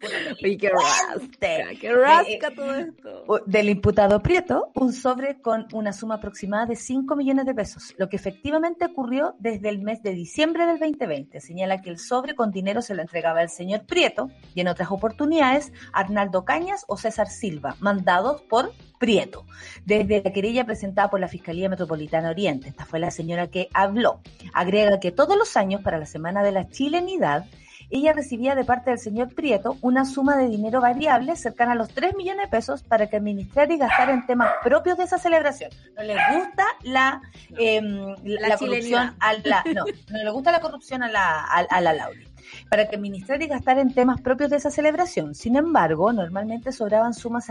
Qué 0.00 0.70
rasca, 0.70 1.80
qué 1.80 1.92
rasca 1.92 2.54
todo 2.54 2.74
esto. 2.74 3.42
Del 3.46 3.68
imputado 3.68 4.22
Prieto, 4.22 4.70
un 4.74 4.92
sobre 4.92 5.40
con 5.40 5.66
una 5.72 5.92
suma 5.92 6.16
aproximada 6.16 6.66
de 6.66 6.76
5 6.76 7.16
millones 7.16 7.46
de 7.46 7.54
pesos, 7.54 7.94
lo 7.98 8.08
que 8.08 8.16
efectivamente 8.16 8.86
ocurrió 8.86 9.34
desde 9.38 9.68
el 9.68 9.80
mes 9.80 10.02
de 10.02 10.12
diciembre 10.12 10.66
del 10.66 10.78
2020. 10.78 11.40
Señala 11.40 11.82
que 11.82 11.90
el 11.90 11.98
sobre 11.98 12.34
con 12.34 12.50
dinero 12.50 12.82
se 12.82 12.94
lo 12.94 13.02
entregaba 13.02 13.42
el 13.42 13.48
señor 13.48 13.86
Prieto 13.86 14.30
y 14.54 14.60
en 14.60 14.68
otras 14.68 14.90
oportunidades 14.90 15.72
Arnaldo 15.92 16.44
Cañas 16.44 16.84
o 16.88 16.96
César 16.96 17.28
Silva, 17.28 17.76
mandados 17.80 18.42
por 18.42 18.72
Prieto, 18.98 19.46
desde 19.84 20.22
la 20.22 20.32
querella 20.32 20.64
presentada 20.64 21.08
por 21.08 21.20
la 21.20 21.28
Fiscalía 21.28 21.68
Metropolitana 21.68 22.30
Oriente. 22.30 22.68
Esta 22.68 22.84
fue 22.84 22.98
la 22.98 23.10
señora 23.10 23.48
que 23.48 23.68
habló. 23.72 24.20
Agrega 24.52 24.98
que 25.00 25.12
todos 25.12 25.36
los 25.36 25.56
años, 25.56 25.82
para 25.82 25.98
la 25.98 26.06
Semana 26.06 26.42
de 26.42 26.52
la 26.52 26.68
Chilenidad, 26.68 27.46
ella 27.90 28.12
recibía 28.12 28.54
de 28.54 28.64
parte 28.64 28.90
del 28.90 28.98
señor 28.98 29.34
Prieto 29.34 29.76
una 29.80 30.04
suma 30.04 30.36
de 30.36 30.48
dinero 30.48 30.80
variable 30.80 31.36
cercana 31.36 31.72
a 31.72 31.74
los 31.74 31.88
3 31.88 32.14
millones 32.16 32.46
de 32.46 32.48
pesos 32.48 32.82
para 32.82 33.08
que 33.08 33.16
administrara 33.16 33.72
y 33.72 33.78
gastara 33.78 34.12
en 34.12 34.26
temas 34.26 34.50
propios 34.62 34.98
de 34.98 35.04
esa 35.04 35.18
celebración. 35.18 35.70
No 35.96 36.02
le 36.02 36.14
gusta 36.34 36.64
la, 36.82 37.22
eh, 37.58 37.80
la, 38.24 38.48
la 38.48 38.58
corrupción 38.58 39.14
a 39.20 39.32
la, 39.44 39.64
no, 39.74 39.84
no 40.10 40.24
le 40.24 40.30
gusta 40.30 40.52
la 40.52 40.60
corrupción 40.60 41.02
a 41.02 41.08
la, 41.08 41.40
a, 41.40 41.60
a 41.60 41.80
la 41.80 41.92
Lauri 41.92 42.28
para 42.70 42.88
que 42.88 42.96
administrar 42.96 43.42
y 43.42 43.46
gastar 43.46 43.78
en 43.78 43.92
temas 43.92 44.20
propios 44.20 44.50
de 44.50 44.56
esa 44.56 44.70
celebración. 44.70 45.34
Sin 45.34 45.56
embargo, 45.56 46.12
normalmente 46.12 46.72
sobraban 46.72 47.14
sumas, 47.14 47.46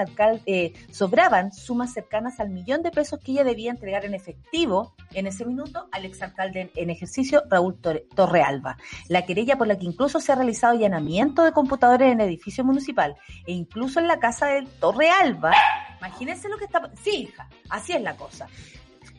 eh, 0.45 0.73
sobraban 0.91 1.51
sumas 1.51 1.93
cercanas 1.93 2.39
al 2.39 2.49
millón 2.49 2.83
de 2.83 2.91
pesos 2.91 3.19
que 3.19 3.33
ella 3.33 3.43
debía 3.43 3.71
entregar 3.71 4.05
en 4.05 4.13
efectivo 4.13 4.93
en 5.13 5.27
ese 5.27 5.45
minuto 5.45 5.87
al 5.91 6.05
exalcalde 6.05 6.71
en 6.75 6.89
ejercicio 6.89 7.43
Raúl 7.49 7.79
Torrealba. 8.15 8.77
La 9.07 9.25
querella 9.25 9.57
por 9.57 9.67
la 9.67 9.77
que 9.77 9.85
incluso 9.85 10.19
se 10.19 10.31
ha 10.31 10.35
realizado 10.35 10.73
allanamiento 10.73 11.43
de 11.43 11.51
computadores 11.51 12.11
en 12.11 12.21
el 12.21 12.27
edificio 12.27 12.63
municipal 12.63 13.15
e 13.45 13.53
incluso 13.53 13.99
en 13.99 14.07
la 14.07 14.19
casa 14.19 14.47
del 14.47 14.67
Torrealba. 14.67 15.53
Imagínense 15.99 16.49
lo 16.49 16.57
que 16.57 16.65
está... 16.65 16.91
Sí, 17.01 17.23
hija, 17.23 17.49
así 17.69 17.93
es 17.93 18.01
la 18.01 18.15
cosa 18.15 18.47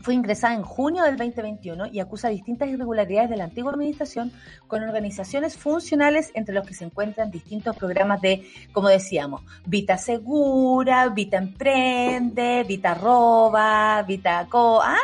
fue 0.00 0.14
ingresada 0.14 0.54
en 0.54 0.62
junio 0.62 1.04
del 1.04 1.16
2021 1.16 1.86
y 1.86 2.00
acusa 2.00 2.28
distintas 2.28 2.68
irregularidades 2.68 3.30
de 3.30 3.36
la 3.36 3.44
antigua 3.44 3.72
administración 3.72 4.32
con 4.66 4.82
organizaciones 4.82 5.56
funcionales 5.56 6.30
entre 6.34 6.54
los 6.54 6.66
que 6.66 6.74
se 6.74 6.84
encuentran 6.84 7.30
distintos 7.30 7.76
programas 7.76 8.20
de, 8.20 8.48
como 8.72 8.88
decíamos, 8.88 9.42
Vita 9.66 9.98
Segura, 9.98 11.08
Vita 11.08 11.38
Emprende, 11.38 12.64
Vita 12.66 12.94
Roba, 12.94 14.02
Vita 14.02 14.46
Co, 14.48 14.80
¿ah? 14.82 14.98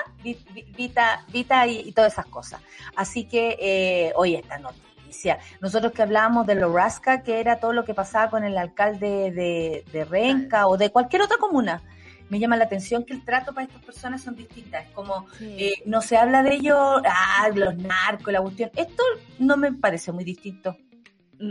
Vita, 0.77 1.25
Vita 1.29 1.67
y, 1.67 1.89
y 1.89 1.93
todas 1.93 2.13
esas 2.13 2.27
cosas. 2.27 2.61
Así 2.97 3.25
que 3.25 3.57
eh, 3.61 4.13
hoy 4.17 4.37
esta 4.37 4.59
noticia. 4.59 5.39
Nosotros 5.61 5.93
que 5.93 6.03
hablábamos 6.03 6.47
de 6.47 6.55
Lorasca, 6.55 7.23
que 7.23 7.41
era 7.41 7.57
todo 7.59 7.73
lo 7.73 7.85
que 7.85 7.95
pasaba 7.95 8.31
con 8.31 8.45
el 8.45 8.59
alcalde 8.59 9.31
de, 9.31 9.85
de 9.93 10.05
Renca 10.05 10.67
o 10.67 10.77
de 10.77 10.91
cualquier 10.91 11.23
otra 11.23 11.39
comuna 11.39 11.83
me 12.31 12.39
llama 12.39 12.57
la 12.57 12.65
atención 12.65 13.05
que 13.05 13.13
el 13.13 13.25
trato 13.25 13.53
para 13.53 13.67
estas 13.67 13.83
personas 13.83 14.23
son 14.23 14.35
distintas. 14.35 14.87
Es 14.87 14.91
como, 14.93 15.27
sí. 15.39 15.57
eh, 15.59 15.75
no 15.87 16.01
se 16.01 16.17
habla 16.17 16.43
de 16.43 16.55
ellos, 16.55 16.77
ah, 17.05 17.49
los 17.55 17.77
narcos, 17.77 18.33
la 18.33 18.41
cuestión. 18.41 18.71
Esto 18.77 19.03
no 19.39 19.57
me 19.57 19.73
parece 19.73 20.13
muy 20.13 20.25
distinto. 20.25 20.77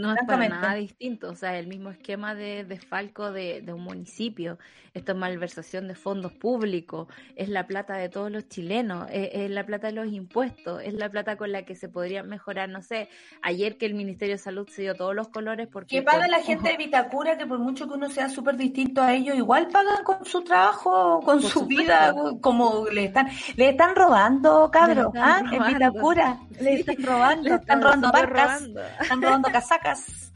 No 0.02 0.14
es 0.14 0.20
para 0.26 0.50
nada 0.50 0.76
distinto, 0.76 1.30
o 1.30 1.36
sea, 1.36 1.58
el 1.58 1.68
mismo 1.68 1.90
esquema 1.90 2.36
de 2.36 2.64
desfalco 2.64 3.32
de, 3.32 3.62
de, 3.62 3.74
un 3.74 3.84
municipio, 3.84 4.58
esto 4.94 5.14
es 5.14 5.18
malversación 5.18 5.88
de 5.88 5.96
fondos 5.96 6.32
públicos, 6.32 7.08
es 7.36 7.50
la 7.50 7.68
plata 7.68 7.96
de 7.96 8.10
todos 8.10 8.32
los 8.32 8.48
chilenos, 8.48 9.08
es, 9.12 9.30
es, 9.34 9.50
la 9.50 9.66
plata 9.66 9.88
de 9.88 9.94
los 9.94 10.08
impuestos, 10.08 10.82
es 10.84 10.94
la 10.94 11.10
plata 11.10 11.38
con 11.38 11.52
la 11.52 11.64
que 11.64 11.76
se 11.76 11.90
podría 11.90 12.24
mejorar, 12.24 12.70
no 12.70 12.82
sé, 12.82 13.10
ayer 13.42 13.78
que 13.78 13.86
el 13.86 13.94
Ministerio 13.94 14.36
de 14.36 14.40
Salud 14.40 14.68
se 14.70 14.84
dio 14.84 14.96
todos 14.96 15.16
los 15.16 15.30
colores 15.30 15.68
porque... 15.68 15.98
¿Qué 15.98 16.02
paga 16.02 16.28
la 16.28 16.42
gente 16.42 16.70
de 16.70 16.78
Vitacura 16.78 17.38
que 17.38 17.46
por 17.46 17.60
mucho 17.60 17.88
que 17.88 17.94
uno 17.94 18.10
sea 18.10 18.30
súper 18.30 18.58
distinto 18.58 19.02
a 19.02 19.14
ellos, 19.14 19.36
igual 19.36 19.68
pagan 19.68 20.04
con 20.04 20.26
su 20.26 20.42
trabajo, 20.44 21.22
con 21.22 21.42
su 21.42 21.50
supuesto. 21.50 21.84
vida, 21.84 22.14
como 22.42 22.88
le 22.90 23.06
están, 23.06 23.28
le 23.56 23.70
están 23.70 23.96
robando, 23.96 24.70
cabros, 24.72 25.14
¿ah? 25.16 25.42
Robando. 25.44 25.68
En 25.68 25.74
Vitacura, 25.74 26.40
le 26.60 26.74
están 26.76 27.04
robando, 27.04 27.50
le 27.50 27.56
están, 27.56 27.82
robando 27.82 28.12
barcas, 28.12 28.62
robando. 28.62 28.82
están 29.02 29.22
robando 29.22 29.50
casacas 29.52 29.83
Caracas. 29.84 30.33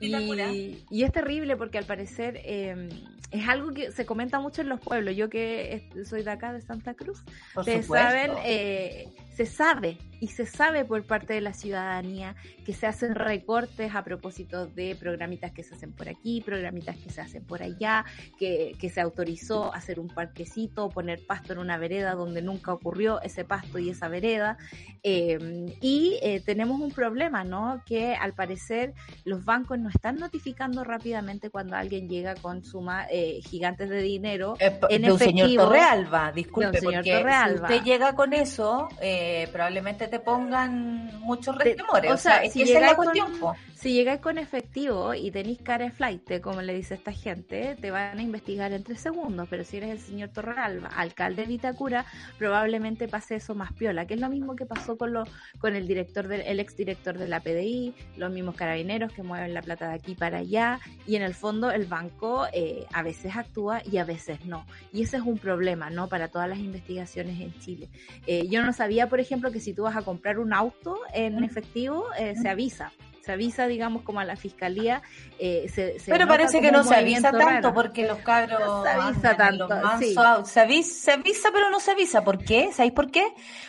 Y, 0.00 0.84
y, 0.90 1.02
es 1.02 1.12
terrible 1.12 1.56
porque 1.56 1.78
al 1.78 1.84
parecer 1.84 2.40
eh, 2.44 2.88
es 3.34 3.48
algo 3.48 3.72
que 3.72 3.90
se 3.90 4.06
comenta 4.06 4.38
mucho 4.38 4.62
en 4.62 4.68
los 4.68 4.80
pueblos. 4.80 5.16
Yo 5.16 5.28
que 5.28 5.88
soy 6.04 6.22
de 6.22 6.30
acá, 6.30 6.52
de 6.52 6.60
Santa 6.60 6.94
Cruz, 6.94 7.24
ustedes 7.56 7.86
saben, 7.86 8.30
eh, 8.44 9.08
se 9.34 9.44
sabe 9.44 9.98
y 10.20 10.28
se 10.28 10.46
sabe 10.46 10.84
por 10.84 11.04
parte 11.04 11.34
de 11.34 11.40
la 11.40 11.52
ciudadanía 11.52 12.36
que 12.64 12.72
se 12.72 12.86
hacen 12.86 13.16
recortes 13.16 13.92
a 13.92 14.04
propósito 14.04 14.66
de 14.66 14.94
programitas 14.94 15.50
que 15.50 15.64
se 15.64 15.74
hacen 15.74 15.92
por 15.92 16.08
aquí, 16.08 16.42
programitas 16.42 16.96
que 16.96 17.10
se 17.10 17.20
hacen 17.20 17.44
por 17.44 17.60
allá, 17.60 18.04
que, 18.38 18.76
que 18.78 18.88
se 18.88 19.00
autorizó 19.00 19.74
hacer 19.74 19.98
un 19.98 20.06
parquecito, 20.06 20.88
poner 20.88 21.26
pasto 21.26 21.54
en 21.54 21.58
una 21.58 21.76
vereda 21.76 22.14
donde 22.14 22.40
nunca 22.40 22.72
ocurrió 22.72 23.20
ese 23.20 23.44
pasto 23.44 23.80
y 23.80 23.90
esa 23.90 24.06
vereda. 24.06 24.58
Eh, 25.02 25.74
y 25.80 26.20
eh, 26.22 26.40
tenemos 26.46 26.80
un 26.80 26.92
problema, 26.92 27.42
¿no? 27.42 27.82
Que 27.84 28.14
al 28.14 28.32
parecer 28.32 28.94
los 29.24 29.33
bancos 29.42 29.78
no 29.78 29.88
están 29.88 30.16
notificando 30.16 30.84
rápidamente 30.84 31.48
cuando 31.48 31.76
alguien 31.76 32.08
llega 32.08 32.34
con 32.34 32.62
sumas 32.62 33.06
eh, 33.10 33.40
gigantes 33.42 33.88
de 33.88 34.02
dinero. 34.02 34.56
Eh, 34.60 34.78
en 34.90 35.02
de 35.02 35.12
un 35.12 35.18
señor 35.18 35.46
efectivo. 35.46 35.64
Torrealba, 35.64 36.32
disculpe, 36.32 36.78
señor 36.78 36.94
porque 36.96 37.12
Torrealba. 37.12 37.68
si 37.68 37.74
usted 37.74 37.84
llega 37.84 38.14
con 38.14 38.32
eso, 38.34 38.88
eh, 39.00 39.48
probablemente 39.50 40.08
te 40.08 40.20
pongan 40.20 41.18
muchos 41.20 41.56
resquemores. 41.56 42.10
o 42.10 42.14
O 42.14 42.16
sea, 42.18 42.48
si 42.50 42.62
esa 42.62 42.74
es 42.74 42.80
la 42.80 42.96
con-. 42.96 43.56
Si 43.84 43.92
llegáis 43.92 44.20
con 44.20 44.38
efectivo 44.38 45.12
y 45.12 45.30
tenéis 45.30 45.60
cara 45.60 45.84
de 45.84 45.90
flight, 45.90 46.40
como 46.40 46.62
le 46.62 46.72
dice 46.72 46.94
esta 46.94 47.12
gente, 47.12 47.76
te 47.78 47.90
van 47.90 48.18
a 48.18 48.22
investigar 48.22 48.72
en 48.72 48.82
tres 48.82 49.00
segundos. 49.00 49.46
Pero 49.50 49.62
si 49.62 49.76
eres 49.76 49.90
el 49.90 49.98
señor 49.98 50.30
Torralba, 50.30 50.88
alcalde 50.88 51.42
de 51.42 51.48
Vitacura, 51.48 52.06
probablemente 52.38 53.08
pase 53.08 53.34
eso 53.34 53.54
más 53.54 53.74
piola, 53.74 54.06
que 54.06 54.14
es 54.14 54.20
lo 54.20 54.30
mismo 54.30 54.56
que 54.56 54.64
pasó 54.64 54.96
con 54.96 55.12
lo, 55.12 55.24
con 55.58 55.76
el 55.76 55.86
director 55.86 56.28
del, 56.28 56.40
el 56.40 56.60
exdirector 56.60 57.18
de 57.18 57.28
la 57.28 57.40
PDI, 57.40 57.94
los 58.16 58.32
mismos 58.32 58.54
carabineros 58.54 59.12
que 59.14 59.22
mueven 59.22 59.54
la 59.54 59.62
plata 59.62 59.88
de 59.88 59.94
aquí 59.94 60.14
para 60.14 60.38
allá, 60.38 60.80
y 61.06 61.16
en 61.16 61.22
el 61.22 61.34
fondo 61.34 61.70
el 61.70 61.86
banco 61.86 62.46
eh, 62.52 62.84
a 62.92 63.02
veces 63.02 63.36
actúa 63.36 63.80
y 63.90 63.96
a 63.98 64.04
veces 64.04 64.44
no. 64.44 64.66
Y 64.92 65.02
ese 65.02 65.16
es 65.16 65.22
un 65.22 65.38
problema, 65.38 65.88
¿no? 65.90 66.08
Para 66.08 66.28
todas 66.28 66.48
las 66.48 66.58
investigaciones 66.58 67.40
en 67.40 67.58
Chile. 67.60 67.88
Eh, 68.26 68.48
yo 68.48 68.62
no 68.62 68.72
sabía, 68.72 69.08
por 69.08 69.20
ejemplo, 69.20 69.50
que 69.50 69.60
si 69.60 69.72
tú 69.72 69.84
vas 69.84 69.96
a 69.96 70.02
comprar 70.02 70.38
un 70.38 70.52
auto 70.52 70.98
en 71.14 71.42
efectivo, 71.44 72.04
eh, 72.18 72.34
se 72.36 72.48
avisa. 72.48 72.92
Se 73.24 73.32
avisa, 73.32 73.66
digamos, 73.66 74.02
como 74.02 74.20
a 74.20 74.24
la 74.26 74.36
fiscalía. 74.36 75.00
eh, 75.38 75.66
se, 75.72 75.98
se 75.98 76.10
Pero 76.12 76.28
parece 76.28 76.60
que 76.60 76.70
no 76.70 76.84
se 76.84 76.94
avisa 76.94 77.30
tanto 77.30 77.46
raro. 77.46 77.72
porque 77.74 78.06
los 78.06 78.18
cabros 78.18 78.60
No 78.60 78.82
se 78.82 78.88
avisa 78.90 79.36
tanto, 79.36 79.66
sí. 79.98 80.14
Se 80.44 80.60
avisa, 80.60 80.94
se 80.94 81.12
avisa, 81.12 81.48
pero 81.50 81.70
no 81.70 81.80
se 81.80 81.92
avisa. 81.92 82.22
¿Por 82.22 82.44
qué? 82.44 82.70
¿Sabéis 82.72 82.92
por 82.92 83.10
qué? 83.10 83.26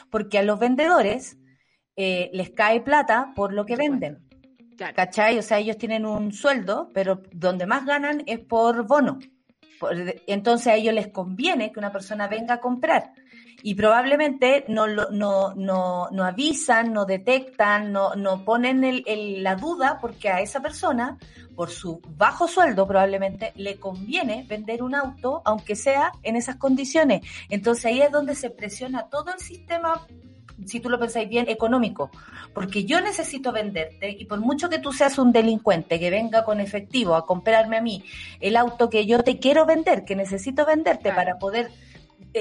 Porque 0.09 0.39
a 0.39 0.43
los 0.43 0.59
vendedores 0.59 1.37
eh, 1.95 2.29
les 2.33 2.49
cae 2.49 2.81
plata 2.81 3.31
por 3.33 3.53
lo 3.53 3.65
que 3.65 3.77
venden. 3.77 4.24
¿Cachai? 4.77 5.37
O 5.37 5.41
sea, 5.41 5.59
ellos 5.59 5.77
tienen 5.77 6.05
un 6.05 6.31
sueldo, 6.31 6.91
pero 6.93 7.21
donde 7.31 7.65
más 7.65 7.85
ganan 7.85 8.23
es 8.25 8.39
por 8.39 8.85
bono. 8.87 9.19
Por- 9.79 9.95
entonces 10.27 10.67
a 10.67 10.75
ellos 10.75 10.93
les 10.93 11.07
conviene 11.09 11.71
que 11.71 11.79
una 11.79 11.91
persona 11.91 12.27
venga 12.27 12.55
a 12.55 12.59
comprar. 12.61 13.11
Y 13.67 13.73
probablemente 13.73 14.63
no, 14.67 14.85
lo- 14.85 15.09
no, 15.09 15.55
no, 15.55 16.07
no 16.11 16.23
avisan, 16.23 16.93
no 16.93 17.05
detectan, 17.05 17.91
no, 17.91 18.13
no 18.13 18.45
ponen 18.45 18.83
el- 18.83 19.03
el- 19.07 19.41
la 19.41 19.55
duda 19.55 19.97
porque 19.99 20.29
a 20.29 20.39
esa 20.39 20.59
persona, 20.59 21.17
por 21.55 21.71
su 21.71 21.99
bajo 22.15 22.47
sueldo 22.47 22.85
probablemente, 22.85 23.53
le 23.55 23.77
conviene 23.77 24.45
vender 24.47 24.83
un 24.83 24.93
auto, 24.93 25.41
aunque 25.45 25.75
sea 25.75 26.11
en 26.21 26.35
esas 26.35 26.57
condiciones. 26.57 27.21
Entonces 27.49 27.85
ahí 27.85 28.03
es 28.03 28.11
donde 28.11 28.35
se 28.35 28.51
presiona 28.51 29.07
todo 29.09 29.33
el 29.33 29.39
sistema 29.39 30.05
si 30.65 30.79
tú 30.79 30.89
lo 30.89 30.99
pensáis 30.99 31.27
bien, 31.27 31.49
económico. 31.49 32.11
Porque 32.53 32.85
yo 32.85 33.01
necesito 33.01 33.51
venderte 33.51 34.09
y 34.11 34.25
por 34.25 34.39
mucho 34.39 34.69
que 34.69 34.77
tú 34.79 34.93
seas 34.93 35.17
un 35.17 35.31
delincuente 35.33 35.99
que 35.99 36.09
venga 36.11 36.45
con 36.45 36.59
efectivo 36.61 37.15
a 37.15 37.25
comprarme 37.25 37.77
a 37.77 37.81
mí 37.81 38.03
el 38.39 38.55
auto 38.57 38.89
que 38.91 39.05
yo 39.07 39.23
te 39.23 39.37
quiero 39.39 39.65
vender, 39.65 40.05
que 40.05 40.15
necesito 40.15 40.65
venderte 40.67 41.09
Claro. 41.09 41.15
para 41.15 41.39
poder 41.39 41.71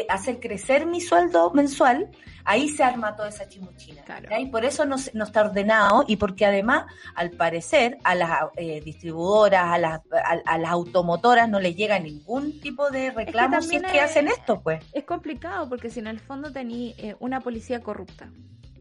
hacer 0.09 0.41
crecer 0.41 0.87
mi 0.87 1.01
sueldo 1.01 1.51
mensual, 1.53 2.11
ahí 2.45 2.69
se 2.69 2.83
arma 2.85 3.17
toda 3.17 3.29
esa 3.29 3.49
chimuchina. 3.49 4.03
Claro. 4.03 4.29
¿cachai? 4.29 4.51
Por 4.51 4.65
eso 4.65 4.85
no, 4.85 4.97
no 5.15 5.25
está 5.25 5.43
ordenado 5.43 6.05
y 6.07 6.17
porque 6.17 6.45
además, 6.47 6.87
al 7.15 7.31
parecer, 7.31 7.99
a 8.05 8.15
las 8.15 8.31
eh, 8.57 8.81
distribuidoras, 8.85 9.65
a 9.73 9.79
las, 9.79 10.01
a, 10.13 10.39
a 10.53 10.59
las 10.59 10.71
automotoras 10.71 11.49
no 11.49 11.61
les 11.61 11.77
llega 11.77 11.99
ningún 11.99 12.61
tipo 12.61 12.91
de 12.91 13.11
reclamo 13.11 13.61
si 13.63 13.77
es 13.77 13.83
que 13.83 13.99
es- 13.99 14.05
hacen 14.05 14.29
esto, 14.29 14.61
pues. 14.63 14.85
Es 14.93 15.05
complicado 15.05 15.69
porque 15.69 15.91
si 15.91 16.01
en 16.01 16.07
el 16.09 16.21
fondo 16.21 16.53
tení 16.53 16.95
eh, 16.99 17.17
una 17.21 17.41
policía 17.41 17.81
corrupta, 17.81 18.29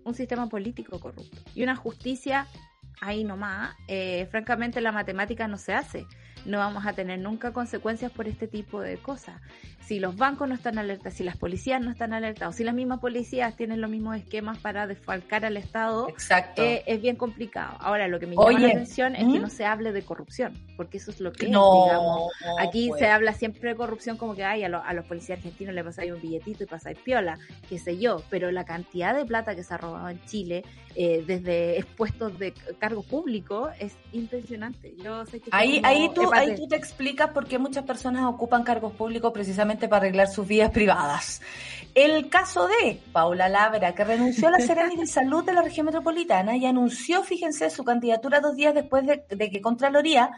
un 0.06 0.14
sistema 0.16 0.48
político 0.50 1.00
corrupto 1.00 1.38
y 1.56 1.64
una 1.64 1.76
justicia 1.76 2.48
ahí 3.02 3.24
nomás, 3.24 3.76
eh, 3.88 4.28
francamente 4.32 4.82
la 4.82 4.92
matemática 4.92 5.48
no 5.48 5.58
se 5.58 5.74
hace. 5.74 6.06
No 6.46 6.58
vamos 6.58 6.86
a 6.86 6.92
tener 6.92 7.20
nunca 7.20 7.54
consecuencias 7.54 8.12
por 8.12 8.28
este 8.28 8.48
tipo 8.50 8.82
de 8.82 8.98
cosas. 8.98 9.40
Si 9.88 10.00
los 10.00 10.16
bancos 10.16 10.48
no 10.48 10.56
están 10.56 10.78
alertas, 10.78 11.14
si 11.14 11.24
las 11.24 11.36
policías 11.38 11.82
no 11.82 11.92
están 11.92 12.14
alertas, 12.14 12.50
o 12.50 12.52
si 12.54 12.64
las 12.64 12.74
mismas 12.74 13.00
policías 13.00 13.56
tienen 13.58 13.82
los 13.82 13.90
mismos 13.90 14.16
esquemas 14.16 14.58
para 14.60 14.88
desfalcar 14.88 15.44
al 15.46 15.58
Estado, 15.58 16.08
Exacto. 16.10 16.64
eh, 16.64 16.84
es 16.88 17.02
bien 17.02 17.16
complicado. 17.18 17.76
Ahora, 17.80 18.08
lo 18.08 18.20
que 18.20 18.26
me 18.28 18.36
llama 18.36 18.48
Oye, 18.48 18.60
la 18.60 18.68
atención 18.70 19.16
es 19.16 19.24
que 19.24 19.40
¿mm? 19.40 19.42
no 19.42 19.50
se 19.50 19.66
hable 19.66 19.92
de 19.92 20.02
corrupción, 20.04 20.54
porque 20.78 20.98
eso 20.98 21.12
es 21.12 21.20
lo 21.20 21.34
que 21.34 21.48
es, 21.48 21.52
no, 21.52 21.84
digamos. 21.84 22.32
Aquí 22.60 22.88
pues. 22.90 23.00
se 23.00 23.08
habla 23.10 23.34
siempre 23.34 23.70
de 23.72 23.76
corrupción 23.76 24.16
como 24.18 24.36
que 24.36 24.44
ay, 24.46 24.64
a, 24.64 24.70
lo- 24.70 24.84
a 24.84 24.94
los 24.94 25.06
policías 25.06 25.38
argentinos 25.40 25.74
le 25.76 25.84
pasáis 25.84 26.12
un 26.14 26.22
billetito 26.22 26.64
y 26.64 26.68
pasáis 26.68 26.98
piola, 27.00 27.38
qué 27.68 27.78
sé 27.78 27.98
yo, 27.98 28.24
pero 28.30 28.52
la 28.52 28.64
cantidad 28.66 29.14
de 29.14 29.26
plata 29.26 29.56
que 29.56 29.64
se 29.64 29.74
ha 29.74 29.78
robado 29.78 30.08
en 30.10 30.24
Chile 30.26 30.64
eh, 30.96 31.24
desde 31.26 31.84
puestos 31.98 32.38
de 32.38 32.54
cargo 32.78 33.02
público 33.02 33.70
es 33.80 33.96
impresionante. 34.12 34.94
Yo 35.04 35.26
sé 35.26 35.40
que 35.40 35.50
Ahí, 35.52 35.82
ahí, 35.84 36.10
tú, 36.14 36.30
ahí 36.32 36.56
tú 36.56 36.68
te 36.68 36.76
explicas 36.76 37.30
por 37.32 37.48
qué 37.48 37.58
muchas 37.58 37.84
personas 37.84 38.24
ocupan 38.26 38.64
cargos 38.64 38.94
públicos 38.94 39.32
precisamente 39.34 39.73
para 39.78 39.98
arreglar 39.98 40.28
sus 40.28 40.48
vidas 40.48 40.72
privadas. 40.72 41.42
El 41.96 42.30
caso 42.30 42.68
de 42.68 43.00
Paula 43.12 43.50
Labra, 43.50 43.94
que 43.94 44.04
renunció 44.04 44.48
a 44.48 44.52
la 44.52 44.60
Seremi 44.60 44.96
de 44.96 45.06
Salud 45.06 45.44
de 45.44 45.54
la 45.54 45.62
región 45.62 45.86
metropolitana 45.86 46.58
y 46.58 46.66
anunció, 46.66 47.24
fíjense, 47.24 47.70
su 47.70 47.84
candidatura 47.84 48.40
dos 48.40 48.56
días 48.56 48.74
después 48.74 49.06
de, 49.06 49.24
de 49.30 49.50
que 49.52 49.62
Contraloría 49.62 50.32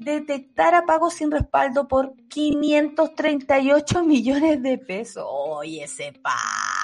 detectara 0.00 0.86
pagos 0.86 1.14
sin 1.14 1.30
respaldo 1.30 1.86
por 1.86 2.14
538 2.28 4.02
millones 4.02 4.62
de 4.62 4.78
pesos. 4.78 5.24
Oye, 5.28 5.86
se 5.86 6.12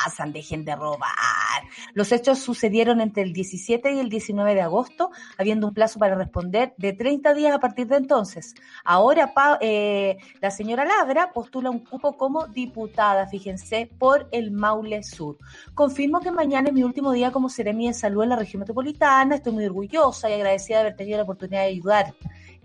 pasan, 0.07 0.33
dejen 0.33 0.65
de 0.65 0.77
robar. 0.77 1.63
Los 1.95 2.13
hechos 2.13 2.39
sucedieron 2.39 3.01
entre 3.01 3.25
el 3.25 3.33
17 3.33 3.93
y 3.93 3.99
el 3.99 4.09
19 4.09 4.55
de 4.55 4.61
agosto, 4.61 5.11
habiendo 5.37 5.67
un 5.67 5.75
plazo 5.75 5.99
para 5.99 6.15
responder 6.15 6.75
de 6.77 6.93
30 6.93 7.35
días 7.35 7.55
a 7.55 7.59
partir 7.59 7.89
de 7.89 7.97
entonces. 7.97 8.55
Ahora 8.85 9.33
eh, 9.61 10.17
la 10.41 10.51
señora 10.51 10.85
Labra 10.85 11.33
postula 11.33 11.71
un 11.71 11.81
cupo 11.81 12.17
como 12.17 12.47
diputada, 12.47 13.27
fíjense, 13.27 13.91
por 13.99 14.29
el 14.31 14.53
Maule 14.53 15.03
Sur. 15.03 15.39
Confirmo 15.75 16.21
que 16.21 16.31
mañana 16.31 16.69
es 16.69 16.75
mi 16.75 16.85
último 16.85 17.13
día 17.13 17.33
como 17.33 17.49
seremi 17.49 17.89
de 17.89 17.95
salud 17.95 18.23
en 18.23 18.31
la 18.31 18.37
región 18.37 18.61
metropolitana. 18.61 19.35
Estoy 19.35 19.53
muy 19.53 19.67
orgullosa 19.67 20.31
y 20.31 20.35
agradecida 20.35 20.77
de 20.77 20.81
haber 20.83 20.97
tenido 20.97 21.17
la 21.17 21.25
oportunidad 21.25 21.63
de 21.63 21.69
ayudar. 21.69 22.15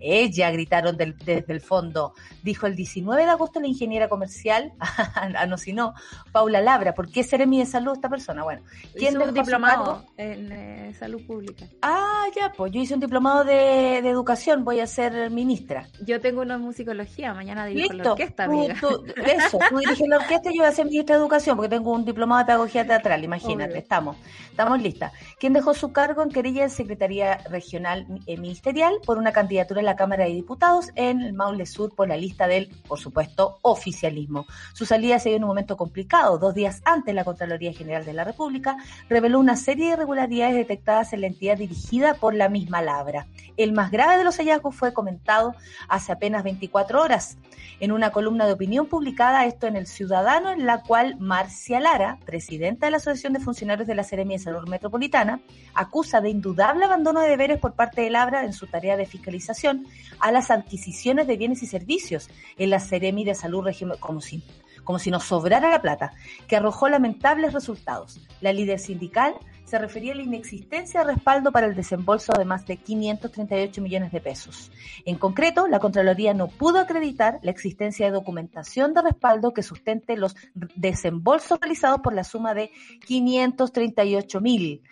Ella, 0.02 0.50
gritaron 0.50 0.96
del- 0.96 1.16
desde 1.18 1.52
el 1.52 1.60
fondo. 1.60 2.14
Dijo 2.42 2.66
el 2.66 2.74
19 2.76 3.24
de 3.24 3.30
agosto 3.30 3.60
la 3.60 3.66
ingeniera 3.68 4.08
comercial, 4.08 4.72
ah, 4.80 5.46
no, 5.46 5.56
si 5.58 5.72
no, 5.72 5.94
Paula 6.32 6.60
Labra. 6.60 6.94
¿Por 6.94 7.10
qué 7.10 7.22
seremi 7.22 7.58
de 7.58 7.66
salud 7.66 7.92
esta 7.94 8.08
persona? 8.08 8.42
Bueno, 8.42 8.62
¿quién 8.96 9.14
hizo 9.14 9.24
un 9.24 9.34
diplomado 9.34 10.04
en 10.16 10.52
eh, 10.52 10.94
salud 10.98 11.22
pública. 11.26 11.66
Ah, 11.82 12.26
ya, 12.34 12.52
pues 12.56 12.72
yo 12.72 12.80
hice 12.80 12.94
un 12.94 13.00
diplomado 13.00 13.44
de, 13.44 14.00
de 14.02 14.08
educación, 14.08 14.64
voy 14.64 14.80
a 14.80 14.86
ser 14.86 15.30
ministra. 15.30 15.88
Yo 16.04 16.20
tengo 16.20 16.42
uno 16.42 16.54
en 16.54 16.60
musicología, 16.60 17.32
mañana 17.34 17.66
dirijo 17.66 17.92
la 17.94 18.10
orquesta, 18.12 18.46
Tú- 18.46 18.52
amiga. 18.52 18.76
tú- 18.80 19.04
eso, 19.24 19.58
tú 19.68 19.78
diriges 19.78 20.08
la 20.08 20.16
orquesta 20.18 20.50
y 20.50 20.56
yo 20.56 20.62
voy 20.62 20.70
a 20.70 20.74
ser 20.74 20.86
ministra 20.86 21.16
de 21.16 21.22
educación 21.22 21.56
porque 21.56 21.68
tengo 21.70 21.92
un 21.92 22.04
diplomado 22.04 22.40
de 22.40 22.46
pedagogía 22.46 22.86
teatral, 22.86 23.24
imagínate, 23.24 23.70
Obvio. 23.72 23.78
estamos, 23.82 24.16
estamos 24.50 24.80
listas. 24.82 25.12
¿Quién 25.38 25.52
dejó 25.52 25.74
su 25.74 25.92
cargo 25.92 26.22
en 26.22 26.30
querella 26.30 26.64
en 26.64 26.70
Secretaría 26.70 27.38
Regional 27.50 28.06
eh, 28.26 28.36
Ministerial 28.36 28.94
por 29.06 29.18
una 29.18 29.32
candidatura 29.32 29.80
en 29.80 29.86
la 29.86 29.91
Cámara 29.96 30.24
de 30.24 30.30
Diputados 30.30 30.90
en 30.94 31.20
el 31.20 31.32
Maule 31.32 31.66
Sur 31.66 31.94
por 31.94 32.08
la 32.08 32.16
lista 32.16 32.46
del, 32.46 32.68
por 32.86 32.98
supuesto, 32.98 33.58
oficialismo? 33.62 34.46
Su 34.72 34.86
salida 34.86 35.18
se 35.18 35.28
dio 35.28 35.36
en 35.36 35.44
un 35.44 35.48
momento 35.48 35.76
complicado. 35.76 36.38
Dos 36.38 36.54
días 36.54 36.82
antes, 36.84 37.14
la 37.14 37.24
Contraloría 37.24 37.72
General 37.72 38.04
de 38.04 38.12
la 38.12 38.24
República 38.24 38.76
reveló 39.08 39.38
una 39.38 39.56
serie 39.56 39.86
de 39.86 39.92
irregularidades 39.94 40.54
detectadas 40.54 41.12
en 41.12 41.22
la 41.22 41.26
entidad 41.26 41.56
dirigida 41.56 42.14
por 42.14 42.34
la 42.34 42.48
misma 42.48 42.82
Labra. 42.82 43.26
El 43.56 43.72
más 43.72 43.90
grave 43.90 44.18
de 44.18 44.24
los 44.24 44.36
hallazgos 44.36 44.74
fue 44.74 44.92
comentado 44.92 45.54
hace 45.88 46.12
apenas 46.12 46.44
24 46.44 47.00
horas 47.00 47.38
en 47.80 47.92
una 47.92 48.10
columna 48.10 48.46
de 48.46 48.52
opinión 48.52 48.86
publicada 48.86 49.44
esto 49.46 49.66
en 49.66 49.76
El 49.76 49.86
Ciudadano, 49.86 50.50
en 50.50 50.66
la 50.66 50.82
cual 50.82 51.16
Marcia 51.18 51.80
Lara, 51.80 52.18
presidenta 52.24 52.86
de 52.86 52.92
la 52.92 52.98
Asociación 52.98 53.32
de 53.32 53.40
Funcionarios 53.40 53.88
de 53.88 53.94
la 53.94 54.04
Seremia 54.04 54.36
de 54.36 54.44
Salud 54.44 54.68
Metropolitana, 54.68 55.40
acusa 55.74 56.20
de 56.20 56.30
indudable 56.30 56.84
abandono 56.84 57.20
de 57.20 57.28
deberes 57.28 57.58
por 57.58 57.72
parte 57.72 58.02
de 58.02 58.10
Labra 58.10 58.44
en 58.44 58.52
su 58.52 58.66
tarea 58.66 58.96
de 58.96 59.06
fiscalización 59.06 59.81
a 60.18 60.32
las 60.32 60.50
adquisiciones 60.50 61.26
de 61.26 61.36
bienes 61.36 61.62
y 61.62 61.66
servicios 61.66 62.30
en 62.56 62.70
la 62.70 62.80
Seremi 62.80 63.24
de 63.24 63.34
Salud 63.34 63.62
Región, 63.64 63.92
como 64.00 64.20
si, 64.20 64.42
como 64.84 64.98
si 64.98 65.10
nos 65.10 65.24
sobrara 65.24 65.70
la 65.70 65.82
plata, 65.82 66.12
que 66.46 66.56
arrojó 66.56 66.88
lamentables 66.88 67.52
resultados. 67.52 68.20
La 68.40 68.52
líder 68.52 68.78
sindical 68.78 69.34
se 69.72 69.78
refería 69.78 70.12
a 70.12 70.16
la 70.16 70.22
inexistencia 70.22 71.00
de 71.00 71.14
respaldo 71.14 71.50
para 71.50 71.66
el 71.66 71.74
desembolso 71.74 72.34
de 72.34 72.44
más 72.44 72.66
de 72.66 72.76
538 72.76 73.80
millones 73.80 74.12
de 74.12 74.20
pesos. 74.20 74.70
En 75.06 75.16
concreto, 75.16 75.66
la 75.66 75.78
Contraloría 75.78 76.34
no 76.34 76.48
pudo 76.48 76.78
acreditar 76.78 77.38
la 77.40 77.52
existencia 77.52 78.04
de 78.04 78.12
documentación 78.12 78.92
de 78.92 79.00
respaldo 79.00 79.54
que 79.54 79.62
sustente 79.62 80.18
los 80.18 80.36
desembolsos 80.74 81.58
realizados 81.58 82.00
por 82.02 82.12
la 82.12 82.22
suma 82.22 82.52
de 82.52 82.70
538 83.06 84.42
mil 84.42 84.82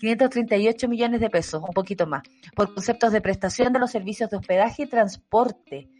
538 0.00 0.88
millones 0.88 1.20
de 1.20 1.28
pesos, 1.28 1.62
un 1.62 1.74
poquito 1.74 2.06
más, 2.06 2.22
por 2.54 2.72
conceptos 2.72 3.12
de 3.12 3.20
prestación 3.20 3.74
de 3.74 3.78
los 3.78 3.90
servicios 3.90 4.30
de 4.30 4.38
hospedaje 4.38 4.84
y 4.84 4.86
transporte. 4.86 5.90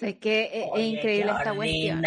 es 0.00 0.14
que 0.16 0.50
es, 0.54 0.68
increíble 0.82 1.32
esta 1.32 1.54
cuestión. 1.54 2.02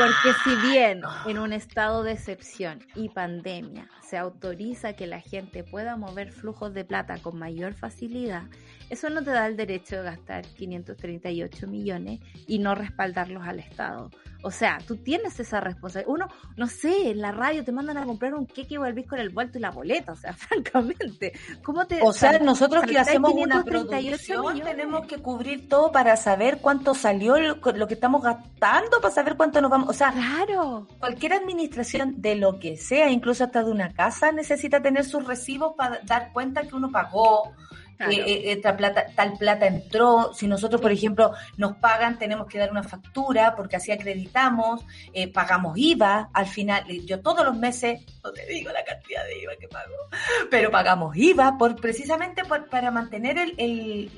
Porque 0.00 0.38
si 0.44 0.56
bien 0.70 1.02
en 1.26 1.38
un 1.38 1.52
estado 1.52 2.02
de 2.02 2.12
excepción 2.12 2.78
y 2.94 3.10
pandemia 3.10 3.86
se 4.00 4.16
autoriza 4.16 4.94
que 4.94 5.06
la 5.06 5.20
gente 5.20 5.62
pueda 5.62 5.96
mover 5.96 6.32
flujos 6.32 6.72
de 6.72 6.86
plata 6.86 7.18
con 7.18 7.38
mayor 7.38 7.74
facilidad, 7.74 8.44
eso 8.90 9.08
no 9.08 9.22
te 9.22 9.30
da 9.30 9.46
el 9.46 9.56
derecho 9.56 9.96
de 9.96 10.02
gastar 10.02 10.44
538 10.44 11.66
millones 11.68 12.20
y 12.46 12.58
no 12.58 12.74
respaldarlos 12.74 13.46
al 13.46 13.60
Estado. 13.60 14.10
O 14.42 14.50
sea, 14.50 14.78
tú 14.86 14.96
tienes 14.96 15.38
esa 15.38 15.60
responsabilidad. 15.60 16.12
Uno, 16.12 16.28
no 16.56 16.66
sé, 16.66 17.10
en 17.10 17.20
la 17.20 17.30
radio 17.30 17.62
te 17.64 17.72
mandan 17.72 17.98
a 17.98 18.04
comprar 18.04 18.34
un 18.34 18.46
queque 18.46 18.74
y 18.74 18.78
volvís 18.78 19.06
con 19.06 19.18
el 19.18 19.30
vuelto 19.30 19.58
y 19.58 19.60
la 19.60 19.70
boleta. 19.70 20.12
O 20.12 20.16
sea, 20.16 20.32
francamente, 20.34 21.32
¿cómo 21.62 21.86
te... 21.86 22.00
O 22.02 22.12
sea, 22.12 22.38
nosotros 22.38 22.84
que 22.84 22.98
hacemos 22.98 23.32
una 23.32 23.62
producción 23.62 24.60
tenemos 24.60 25.06
que 25.06 25.18
cubrir 25.18 25.68
todo 25.68 25.92
para 25.92 26.16
saber 26.16 26.58
cuánto 26.60 26.94
salió 26.94 27.38
lo, 27.38 27.60
que 27.60 27.94
estamos 27.94 28.22
gastando, 28.22 29.00
para 29.00 29.14
saber 29.14 29.36
cuánto 29.36 29.60
nos 29.60 29.70
vamos... 29.70 29.88
O 29.90 29.92
sea, 29.92 30.12
claro. 30.12 30.88
cualquier 30.98 31.34
administración 31.34 32.20
de 32.20 32.36
lo 32.36 32.58
que 32.58 32.76
sea, 32.76 33.10
incluso 33.10 33.44
hasta 33.44 33.62
de 33.62 33.70
una 33.70 33.92
casa, 33.92 34.32
necesita 34.32 34.80
tener 34.80 35.04
sus 35.04 35.26
recibos 35.26 35.74
para 35.76 36.00
dar 36.04 36.32
cuenta 36.32 36.62
que 36.62 36.74
uno 36.74 36.90
pagó, 36.90 37.52
eh, 38.08 38.52
esta 38.52 38.76
plata, 38.76 39.06
tal 39.14 39.36
plata 39.36 39.66
entró, 39.66 40.32
si 40.32 40.46
nosotros, 40.46 40.80
por 40.80 40.90
ejemplo, 40.90 41.32
nos 41.56 41.76
pagan, 41.76 42.18
tenemos 42.18 42.46
que 42.46 42.58
dar 42.58 42.70
una 42.70 42.82
factura 42.82 43.54
porque 43.54 43.76
así 43.76 43.92
acreditamos, 43.92 44.84
eh, 45.12 45.28
pagamos 45.28 45.76
IVA, 45.76 46.30
al 46.32 46.46
final, 46.46 46.84
eh, 46.88 47.04
yo 47.04 47.20
todos 47.20 47.44
los 47.44 47.56
meses, 47.56 48.00
no 48.24 48.32
te 48.32 48.46
digo 48.46 48.70
la 48.72 48.84
cantidad 48.84 49.24
de 49.24 49.42
IVA 49.42 49.52
que 49.60 49.68
pago, 49.68 49.94
pero 50.50 50.70
pagamos 50.70 51.14
IVA 51.16 51.58
por 51.58 51.76
precisamente 51.76 52.42
para 52.70 52.90
mantener 52.90 53.36
el, 53.58 54.10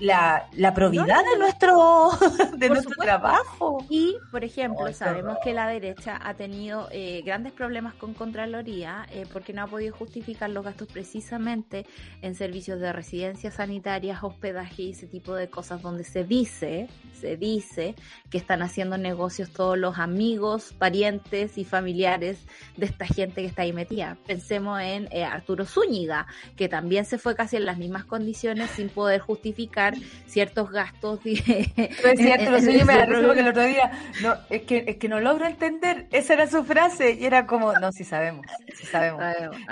la, 0.00 0.48
la 0.52 0.72
probidad 0.74 1.24
de 1.24 1.38
nuestro, 1.38 2.10
de 2.56 2.68
nuestro 2.68 2.94
trabajo. 2.96 3.84
Y, 3.90 4.16
por 4.30 4.44
ejemplo, 4.44 4.90
sabemos 4.92 5.38
que 5.42 5.52
la 5.52 5.68
derecha 5.68 6.18
ha 6.22 6.34
tenido 6.34 6.88
grandes 7.24 7.52
problemas 7.52 7.94
con 7.94 8.14
Contraloría 8.14 9.06
porque 9.32 9.52
no 9.52 9.62
ha 9.62 9.66
podido 9.66 9.94
justificar 9.94 10.48
los 10.50 10.64
gastos 10.64 10.88
precisamente 10.88 11.86
en 12.22 12.34
servicios 12.34 12.80
de 12.80 12.92
residencia 12.92 13.25
sanitarias, 13.34 14.22
hospedaje 14.22 14.82
y 14.82 14.90
ese 14.90 15.06
tipo 15.06 15.34
de 15.34 15.48
cosas 15.48 15.82
donde 15.82 16.04
se 16.04 16.24
dice, 16.24 16.88
se 17.20 17.36
dice 17.36 17.94
que 18.30 18.38
están 18.38 18.62
haciendo 18.62 18.98
negocios 18.98 19.50
todos 19.50 19.78
los 19.78 19.98
amigos, 19.98 20.74
parientes 20.78 21.58
y 21.58 21.64
familiares 21.64 22.38
de 22.76 22.86
esta 22.86 23.06
gente 23.06 23.40
que 23.40 23.48
está 23.48 23.62
ahí 23.62 23.72
metida. 23.72 24.16
Pensemos 24.26 24.80
en 24.80 25.08
eh, 25.10 25.24
Arturo 25.24 25.64
Zúñiga, 25.64 26.26
que 26.56 26.68
también 26.68 27.04
se 27.04 27.18
fue 27.18 27.34
casi 27.34 27.56
en 27.56 27.66
las 27.66 27.78
mismas 27.78 28.04
condiciones 28.04 28.70
sin 28.70 28.88
poder 28.88 29.20
justificar 29.20 29.94
ciertos 30.26 30.70
gastos. 30.70 31.20
es 31.24 31.42
cierto, 31.44 32.50
lo 32.50 32.60
me 32.60 33.34
que 33.34 33.40
el 33.40 33.48
otro 33.48 33.64
día, 33.64 33.92
no, 34.22 34.34
es 34.50 34.62
que, 34.62 34.84
es 34.86 34.96
que 34.96 35.08
no 35.08 35.20
logro 35.20 35.46
entender, 35.46 36.06
esa 36.12 36.34
era 36.34 36.46
su 36.46 36.64
frase 36.64 37.12
y 37.12 37.24
era 37.24 37.46
como, 37.46 37.72
no, 37.74 37.92
si 37.92 38.04
sabemos, 38.04 38.46
si 38.74 38.86
sabemos. 38.86 39.22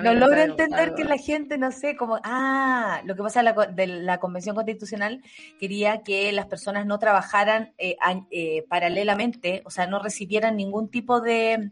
no 0.03 0.15
logro 0.15 0.41
entender 0.41 0.95
que 0.95 1.05
la 1.05 1.19
gente, 1.19 1.59
no 1.59 1.71
sé, 1.71 1.97
como, 1.97 2.19
ah, 2.25 3.01
lo 3.05 3.15
que 3.15 3.23
pasa 3.23 3.43
de 3.53 3.87
la 3.87 4.19
Convención 4.19 4.55
Constitucional 4.55 5.23
quería 5.59 6.03
que 6.03 6.33
las 6.33 6.47
personas 6.47 6.87
no 6.87 6.99
trabajaran 6.99 7.73
eh, 7.79 7.97
eh, 8.31 8.65
paralelamente, 8.69 9.63
o 9.65 9.71
sea, 9.71 9.87
no 9.87 10.03
recibieran 10.03 10.57
ningún 10.57 10.89
tipo 10.89 11.21
de 11.21 11.71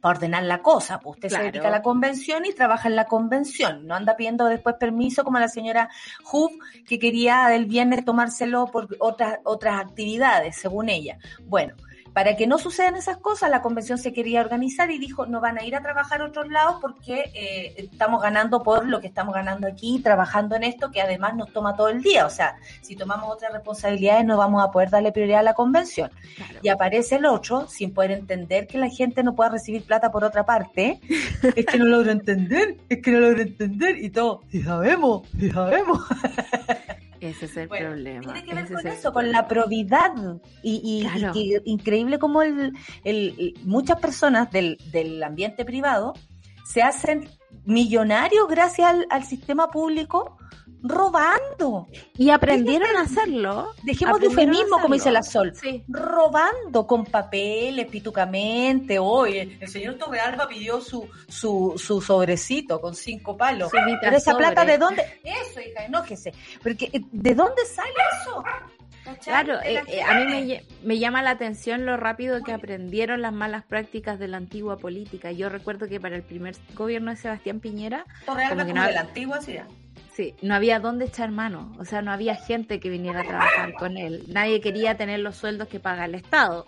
para 0.00 0.18
ordenar 0.18 0.42
la 0.44 0.62
cosa, 0.62 1.00
pues 1.00 1.16
usted 1.16 1.28
se 1.30 1.42
dedica 1.42 1.68
a 1.68 1.70
la 1.70 1.82
convención 1.82 2.44
y 2.44 2.52
trabaja 2.52 2.88
en 2.88 2.96
la 2.96 3.06
convención, 3.06 3.86
no 3.86 3.94
anda 3.94 4.16
pidiendo 4.16 4.46
después 4.46 4.76
permiso 4.78 5.24
como 5.24 5.38
la 5.38 5.48
señora 5.48 5.88
Hub 6.30 6.52
que 6.86 6.98
quería 6.98 7.48
del 7.48 7.66
viernes 7.66 8.04
tomárselo 8.04 8.66
por 8.66 8.88
otras 8.98 9.38
otras 9.44 9.80
actividades, 9.80 10.56
según 10.56 10.88
ella. 10.88 11.18
Bueno, 11.44 11.74
para 12.16 12.34
que 12.34 12.46
no 12.46 12.56
sucedan 12.56 12.96
esas 12.96 13.18
cosas, 13.18 13.50
la 13.50 13.60
convención 13.60 13.98
se 13.98 14.14
quería 14.14 14.40
organizar 14.40 14.90
y 14.90 14.96
dijo, 14.96 15.26
no 15.26 15.42
van 15.42 15.58
a 15.58 15.64
ir 15.64 15.76
a 15.76 15.82
trabajar 15.82 16.22
a 16.22 16.24
otros 16.24 16.48
lados 16.48 16.76
porque 16.80 17.30
eh, 17.34 17.74
estamos 17.76 18.22
ganando 18.22 18.62
por 18.62 18.88
lo 18.88 19.02
que 19.02 19.06
estamos 19.06 19.34
ganando 19.34 19.66
aquí, 19.66 20.00
trabajando 20.02 20.56
en 20.56 20.62
esto, 20.62 20.90
que 20.90 21.02
además 21.02 21.36
nos 21.36 21.52
toma 21.52 21.76
todo 21.76 21.90
el 21.90 22.00
día. 22.00 22.24
O 22.24 22.30
sea, 22.30 22.56
si 22.80 22.96
tomamos 22.96 23.30
otras 23.30 23.52
responsabilidades 23.52 24.24
no 24.24 24.38
vamos 24.38 24.64
a 24.64 24.70
poder 24.70 24.88
darle 24.88 25.12
prioridad 25.12 25.40
a 25.40 25.42
la 25.42 25.52
convención. 25.52 26.10
Y 26.62 26.70
aparece 26.70 27.16
el 27.16 27.26
otro, 27.26 27.68
sin 27.68 27.92
poder 27.92 28.12
entender 28.12 28.66
que 28.66 28.78
la 28.78 28.88
gente 28.88 29.22
no 29.22 29.34
pueda 29.34 29.50
recibir 29.50 29.84
plata 29.84 30.10
por 30.10 30.24
otra 30.24 30.46
parte. 30.46 31.02
es 31.54 31.66
que 31.66 31.76
no 31.76 31.84
logro 31.84 32.12
entender, 32.12 32.78
es 32.88 33.02
que 33.02 33.10
no 33.10 33.20
logro 33.20 33.42
entender 33.42 34.02
y 34.02 34.08
todo. 34.08 34.42
Y 34.52 34.62
sabemos, 34.62 35.28
y 35.38 35.50
sabemos. 35.50 36.00
Ese 37.20 37.46
es 37.46 37.56
el 37.56 37.68
problema. 37.68 38.32
Tiene 38.32 38.44
que 38.44 38.54
ver 38.54 38.72
con 38.72 38.86
eso, 38.86 39.12
con 39.12 39.32
la 39.32 39.46
probidad. 39.48 40.12
Y, 40.62 41.06
increíble 41.64 42.18
como 42.18 42.42
el, 42.42 42.72
el, 43.04 43.54
muchas 43.64 44.00
personas 44.00 44.50
del, 44.50 44.78
del 44.92 45.22
ambiente 45.22 45.64
privado 45.64 46.14
se 46.64 46.82
hacen 46.82 47.28
millonarios 47.66 48.48
gracias 48.48 48.88
al, 48.88 49.06
al 49.10 49.24
sistema 49.24 49.70
público 49.70 50.38
robando. 50.82 51.86
Y 52.16 52.30
aprendieron 52.30 52.96
a 52.96 53.02
hacerlo. 53.02 53.72
Dejemos 53.82 54.20
de 54.20 54.26
eufemismo, 54.26 54.80
como 54.80 54.94
dice 54.94 55.10
la 55.10 55.22
Sol. 55.22 55.52
Robando 55.88 56.86
con 56.86 57.04
papeles, 57.04 57.86
pitucamente. 57.86 58.98
Oye, 58.98 59.58
el 59.60 59.68
señor 59.68 59.94
Torrealba 59.94 60.48
pidió 60.48 60.80
su, 60.80 61.08
su, 61.28 61.74
su 61.76 62.00
sobrecito 62.00 62.80
con 62.80 62.94
cinco 62.94 63.36
palos. 63.36 63.70
Pero 64.00 64.16
esa 64.16 64.36
plata, 64.36 64.64
¿de 64.64 64.78
dónde? 64.78 65.20
Eso, 65.24 65.60
hija, 65.60 65.84
enójese. 65.84 66.32
Porque, 66.62 66.90
eh, 66.92 67.00
¿de 67.10 67.34
dónde 67.34 67.64
sale 67.66 67.90
eso? 68.22 68.44
Claro, 69.22 69.60
eh, 69.62 69.82
eh, 69.88 70.02
a 70.02 70.14
mí 70.14 70.24
me, 70.26 70.62
me, 70.82 70.98
llama 70.98 71.22
la 71.22 71.30
atención 71.30 71.86
lo 71.86 71.96
rápido 71.96 72.42
que 72.42 72.52
aprendieron 72.52 73.22
las 73.22 73.32
malas 73.32 73.64
prácticas 73.64 74.18
de 74.18 74.28
la 74.28 74.36
antigua 74.36 74.78
política. 74.78 75.32
Yo 75.32 75.48
recuerdo 75.48 75.88
que 75.88 76.00
para 76.00 76.16
el 76.16 76.22
primer 76.22 76.56
gobierno 76.74 77.10
de 77.10 77.16
Sebastián 77.16 77.60
Piñera, 77.60 78.04
como 78.26 78.66
que 78.66 78.72
no, 78.72 78.84
de 78.84 78.92
la 78.92 79.00
antigua, 79.00 79.40
sí. 79.40 79.56
Sí, 80.12 80.34
no 80.40 80.54
había 80.54 80.80
dónde 80.80 81.04
echar 81.04 81.30
mano, 81.30 81.76
o 81.78 81.84
sea, 81.84 82.00
no 82.00 82.10
había 82.10 82.34
gente 82.36 82.80
que 82.80 82.88
viniera 82.88 83.20
a 83.20 83.24
trabajar 83.24 83.74
con 83.74 83.98
él, 83.98 84.24
nadie 84.28 84.62
quería 84.62 84.96
tener 84.96 85.20
los 85.20 85.36
sueldos 85.36 85.68
que 85.68 85.78
paga 85.78 86.06
el 86.06 86.14
Estado. 86.14 86.66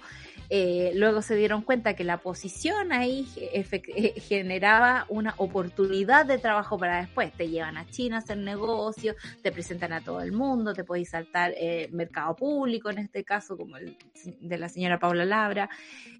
Eh, 0.50 0.92
luego 0.94 1.20
se 1.20 1.36
dieron 1.36 1.62
cuenta 1.62 1.94
que 1.94 2.04
la 2.04 2.18
posición 2.18 2.92
ahí 2.92 3.28
eh, 3.36 4.14
generaba 4.20 5.04
una 5.08 5.34
oportunidad 5.36 6.24
de 6.24 6.38
trabajo 6.38 6.78
para 6.78 7.00
después. 7.00 7.32
Te 7.32 7.48
llevan 7.48 7.76
a 7.76 7.88
China 7.90 8.16
a 8.16 8.18
hacer 8.20 8.38
negocios, 8.38 9.16
te 9.42 9.52
presentan 9.52 9.92
a 9.92 10.00
todo 10.00 10.22
el 10.22 10.32
mundo, 10.32 10.72
te 10.72 10.84
podéis 10.84 11.10
saltar 11.10 11.52
eh, 11.56 11.88
mercado 11.92 12.34
público 12.34 12.90
en 12.90 12.98
este 12.98 13.24
caso, 13.24 13.56
como 13.56 13.76
el 13.76 13.96
de 14.40 14.58
la 14.58 14.68
señora 14.68 14.98
Paula 14.98 15.24
Labra, 15.24 15.68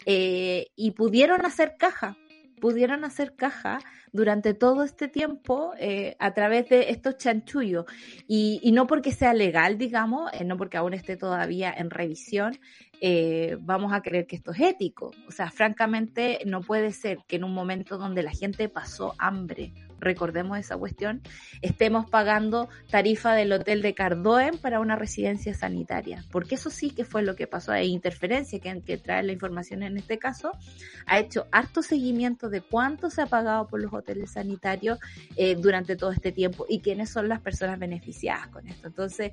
y 0.04 0.90
pudieron 0.92 1.44
hacer 1.44 1.76
caja, 1.78 2.16
pudieron 2.58 3.04
hacer 3.04 3.34
caja 3.34 3.78
durante 4.12 4.54
todo 4.54 4.84
este 4.84 5.08
tiempo 5.08 5.72
eh, 5.78 6.16
a 6.18 6.32
través 6.34 6.68
de 6.68 6.90
estos 6.90 7.16
chanchullos. 7.16 7.84
Y, 8.26 8.60
y, 8.62 8.72
no 8.72 8.86
porque 8.86 9.12
sea 9.12 9.34
legal, 9.34 9.78
digamos, 9.78 10.30
eh, 10.32 10.44
no 10.44 10.56
porque 10.56 10.76
aún 10.76 10.94
esté 10.94 11.16
todavía 11.16 11.72
en 11.76 11.90
revisión, 11.90 12.58
eh, 13.00 13.56
vamos 13.60 13.92
a 13.92 14.02
creer 14.02 14.26
que 14.26 14.36
esto 14.36 14.52
es 14.52 14.60
ético. 14.60 15.12
O 15.28 15.32
sea, 15.32 15.50
francamente, 15.50 16.40
no 16.46 16.60
puede 16.60 16.92
ser 16.92 17.18
que 17.26 17.36
en 17.36 17.44
un 17.44 17.54
momento 17.54 17.98
donde 17.98 18.22
la 18.22 18.32
gente 18.32 18.68
pasó 18.68 19.14
hambre, 19.18 19.72
recordemos 20.00 20.58
esa 20.58 20.76
cuestión, 20.76 21.22
estemos 21.62 22.08
pagando 22.08 22.68
tarifa 22.90 23.34
del 23.34 23.52
hotel 23.52 23.82
de 23.82 23.94
Cardoen 23.94 24.58
para 24.58 24.80
una 24.80 24.96
residencia 24.96 25.54
sanitaria. 25.54 26.24
Porque 26.30 26.56
eso 26.56 26.70
sí 26.70 26.90
que 26.90 27.04
fue 27.04 27.22
lo 27.22 27.36
que 27.36 27.46
pasó. 27.46 27.72
Hay 27.72 27.88
interferencia 27.88 28.58
que, 28.60 28.80
que 28.82 28.98
trae 28.98 29.22
la 29.22 29.32
información 29.32 29.82
en 29.82 29.96
este 29.96 30.18
caso. 30.18 30.52
Ha 31.06 31.18
hecho 31.18 31.46
harto 31.52 31.82
seguimiento 31.82 32.48
de 32.48 32.60
cuánto 32.60 33.10
se 33.10 33.22
ha 33.22 33.26
pagado 33.26 33.66
por 33.66 33.80
los 33.80 33.92
hoteles 33.92 34.32
sanitarios 34.32 34.98
eh, 35.36 35.56
durante 35.56 35.96
todo 35.96 36.12
este 36.12 36.32
tiempo 36.32 36.66
y 36.68 36.80
quiénes 36.80 37.10
son 37.10 37.28
las 37.28 37.40
personas 37.40 37.78
beneficiadas 37.78 38.48
con 38.48 38.66
esto. 38.66 38.88
Entonces, 38.88 39.32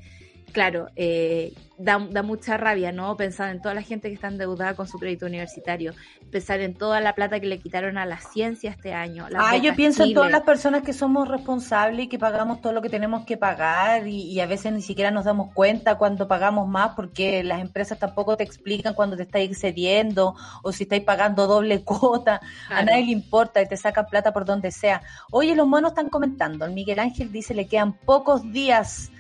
claro, 0.52 0.88
eh, 0.96 1.54
da, 1.78 2.00
da, 2.10 2.24
mucha 2.24 2.58
rabia, 2.58 2.92
¿no? 2.92 3.16
Pensar 3.18 3.52
en 3.52 3.62
toda 3.62 3.74
la 3.74 3.82
gente 3.82 4.08
que 4.08 4.16
está 4.16 4.28
endeudada 4.28 4.76
con 4.76 4.88
su 4.88 4.98
crédito 4.98 5.26
universitario, 5.26 5.94
pensar 6.32 6.62
en 6.62 6.74
toda 6.74 7.02
la 7.02 7.14
plata 7.14 7.40
que 7.40 7.48
le 7.48 7.60
quitaron 7.60 7.98
a 7.98 8.06
la 8.06 8.20
ciencia 8.20 8.72
este 8.72 8.94
año. 8.94 9.28
Ah, 9.36 9.58
yo 9.58 9.76
pienso 9.76 10.04
en 10.04 10.14
todas 10.14 10.32
las 10.32 10.44
personas 10.44 10.84
que 10.84 10.94
somos 10.94 11.28
responsables 11.28 12.06
y 12.06 12.08
que 12.08 12.20
pagamos 12.20 12.62
todo 12.62 12.74
lo 12.74 12.82
que 12.82 12.90
tenemos 12.90 13.26
que 13.26 13.38
pagar 13.38 14.08
y, 14.08 14.22
y, 14.22 14.40
a 14.40 14.46
veces 14.46 14.72
ni 14.72 14.82
siquiera 14.82 15.12
nos 15.12 15.26
damos 15.26 15.54
cuenta 15.54 15.96
cuando 15.98 16.28
pagamos 16.28 16.68
más 16.68 16.92
porque 16.96 17.44
las 17.44 17.62
empresas 17.62 18.00
tampoco 18.00 18.38
te 18.38 18.44
explican 18.44 18.94
cuando 18.94 19.18
te 19.18 19.24
estáis 19.24 19.52
excediendo 19.52 20.36
o 20.64 20.72
si 20.72 20.84
estáis 20.84 21.04
pagando 21.04 21.48
doble 21.48 21.82
cuota. 21.84 22.42
Claro. 22.68 22.82
A 22.82 22.86
nadie 22.86 23.06
le 23.06 23.12
importa 23.12 23.62
y 23.62 23.68
te 23.68 23.78
sacan 23.78 24.06
plata 24.06 24.32
por 24.32 24.46
donde 24.46 24.72
sea. 24.72 25.02
Oye, 25.32 25.56
los 25.56 25.68
monos 25.68 25.92
están 25.92 26.10
comentando. 26.10 26.66
El 26.66 26.74
Miguel 26.74 27.00
Ángel 27.00 27.32
dice 27.32 27.54
le 27.54 27.68
quedan 27.68 27.94
pocos 27.94 28.52
días 28.52 29.12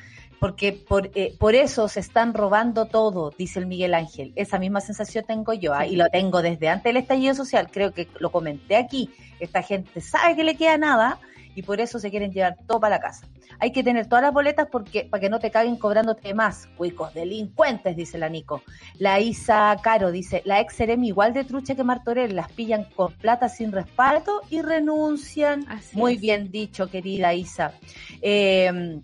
porque 0.45 0.73
por, 0.73 1.09
eh, 1.15 1.33
por 1.39 1.55
eso 1.55 1.87
se 1.87 1.99
están 1.99 2.35
robando 2.35 2.85
todo, 2.85 3.31
dice 3.35 3.57
el 3.57 3.65
Miguel 3.65 3.95
Ángel. 3.95 4.31
Esa 4.35 4.59
misma 4.59 4.79
sensación 4.79 5.25
tengo 5.27 5.53
yo, 5.53 5.73
¿ah? 5.73 5.87
y 5.87 5.95
lo 5.95 6.07
tengo 6.09 6.43
desde 6.43 6.69
antes 6.69 6.83
del 6.83 6.97
estallido 6.97 7.33
social, 7.33 7.67
creo 7.71 7.93
que 7.93 8.07
lo 8.19 8.31
comenté 8.31 8.75
aquí. 8.75 9.09
Esta 9.39 9.63
gente 9.63 10.01
sabe 10.01 10.35
que 10.35 10.43
le 10.43 10.55
queda 10.55 10.77
nada 10.77 11.17
y 11.55 11.63
por 11.63 11.81
eso 11.81 11.97
se 11.97 12.11
quieren 12.11 12.31
llevar 12.31 12.57
todo 12.67 12.79
para 12.79 12.97
la 12.97 13.01
casa. 13.01 13.27
Hay 13.57 13.71
que 13.71 13.83
tener 13.83 14.05
todas 14.05 14.21
las 14.21 14.33
boletas 14.35 14.67
porque 14.71 15.07
para 15.09 15.19
que 15.19 15.31
no 15.31 15.39
te 15.39 15.49
caguen 15.49 15.77
cobrándote 15.77 16.35
más, 16.35 16.67
cuicos, 16.77 17.11
delincuentes, 17.15 17.95
dice 17.95 18.19
la 18.19 18.29
Nico. 18.29 18.61
La 18.99 19.19
Isa 19.19 19.75
Caro 19.81 20.11
dice, 20.11 20.43
la 20.45 20.61
ex 20.61 20.75
Seremi 20.75 21.07
igual 21.07 21.33
de 21.33 21.43
trucha 21.43 21.73
que 21.73 21.83
Martorell, 21.83 22.35
las 22.35 22.51
pillan 22.51 22.83
con 22.95 23.13
plata 23.13 23.49
sin 23.49 23.71
respaldo 23.71 24.41
y 24.51 24.61
renuncian. 24.61 25.65
Así 25.69 25.97
Muy 25.97 26.13
es. 26.13 26.21
bien 26.21 26.51
dicho, 26.51 26.87
querida 26.87 27.33
Isa. 27.33 27.73
Eh, 28.21 29.01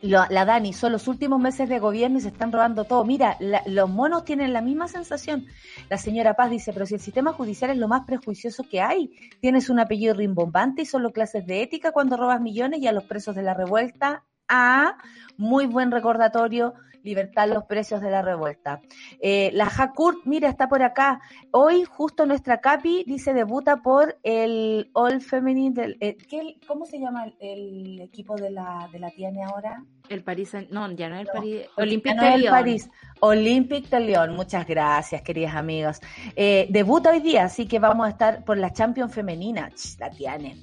la, 0.00 0.44
Dani, 0.44 0.72
son 0.72 0.92
los 0.92 1.08
últimos 1.08 1.40
meses 1.40 1.68
de 1.68 1.78
gobierno 1.78 2.18
y 2.18 2.20
se 2.20 2.28
están 2.28 2.52
robando 2.52 2.84
todo. 2.84 3.04
Mira, 3.04 3.36
la, 3.40 3.62
los 3.66 3.88
monos 3.88 4.24
tienen 4.24 4.52
la 4.52 4.60
misma 4.60 4.88
sensación. 4.88 5.46
La 5.88 5.98
señora 5.98 6.34
Paz 6.34 6.50
dice, 6.50 6.72
pero 6.72 6.86
si 6.86 6.94
el 6.94 7.00
sistema 7.00 7.32
judicial 7.32 7.70
es 7.70 7.78
lo 7.78 7.88
más 7.88 8.06
prejuicioso 8.06 8.64
que 8.68 8.80
hay, 8.80 9.10
tienes 9.40 9.68
un 9.68 9.80
apellido 9.80 10.14
rimbombante 10.14 10.82
y 10.82 10.86
solo 10.86 11.12
clases 11.12 11.46
de 11.46 11.62
ética 11.62 11.92
cuando 11.92 12.16
robas 12.16 12.40
millones 12.40 12.80
y 12.80 12.86
a 12.86 12.92
los 12.92 13.04
presos 13.04 13.34
de 13.34 13.42
la 13.42 13.54
revuelta. 13.54 14.24
Ah, 14.48 14.96
muy 15.36 15.66
buen 15.66 15.90
recordatorio 15.90 16.74
libertad 17.02 17.48
los 17.48 17.64
precios 17.64 18.00
de 18.00 18.10
la 18.10 18.22
revuelta. 18.22 18.80
Eh, 19.20 19.50
la 19.52 19.66
Hakurt, 19.66 20.18
mira, 20.24 20.48
está 20.48 20.68
por 20.68 20.82
acá. 20.82 21.20
Hoy 21.50 21.84
justo 21.84 22.26
nuestra 22.26 22.60
Capi 22.60 23.04
dice 23.06 23.32
debuta 23.32 23.82
por 23.82 24.18
el 24.22 24.90
All 24.92 25.20
Feminine 25.20 25.74
del 25.74 25.96
eh, 26.00 26.16
¿qué, 26.16 26.56
¿cómo 26.66 26.86
se 26.86 26.98
llama 26.98 27.24
el, 27.24 27.34
el, 27.40 28.00
equipo 28.00 28.36
de 28.36 28.50
la 28.50 28.88
de 28.92 28.98
la 28.98 29.10
tiene 29.10 29.42
ahora? 29.44 29.84
El 30.08 30.24
París, 30.24 30.52
no, 30.70 30.90
ya 30.92 31.08
no 31.08 31.16
es 31.16 31.20
el 31.20 31.26
No, 31.26 31.32
París, 31.32 31.66
Olympique 31.76 32.20
de 32.20 32.30
de 32.30 32.38
Lyon. 32.38 32.50
París. 32.52 32.90
Olympique 33.20 33.88
de 33.88 34.00
Lyon. 34.00 34.34
Muchas 34.34 34.66
gracias, 34.66 35.22
queridas 35.22 35.54
amigas. 35.54 36.00
Eh, 36.34 36.66
debuta 36.70 37.10
hoy 37.10 37.20
día, 37.20 37.44
así 37.44 37.66
que 37.66 37.78
vamos 37.78 38.06
a 38.06 38.10
estar 38.10 38.44
por 38.44 38.58
la 38.58 38.72
Champions 38.72 39.14
femenina. 39.14 39.70
Ch, 39.70 39.98
la 39.98 40.10
tiene. 40.10 40.56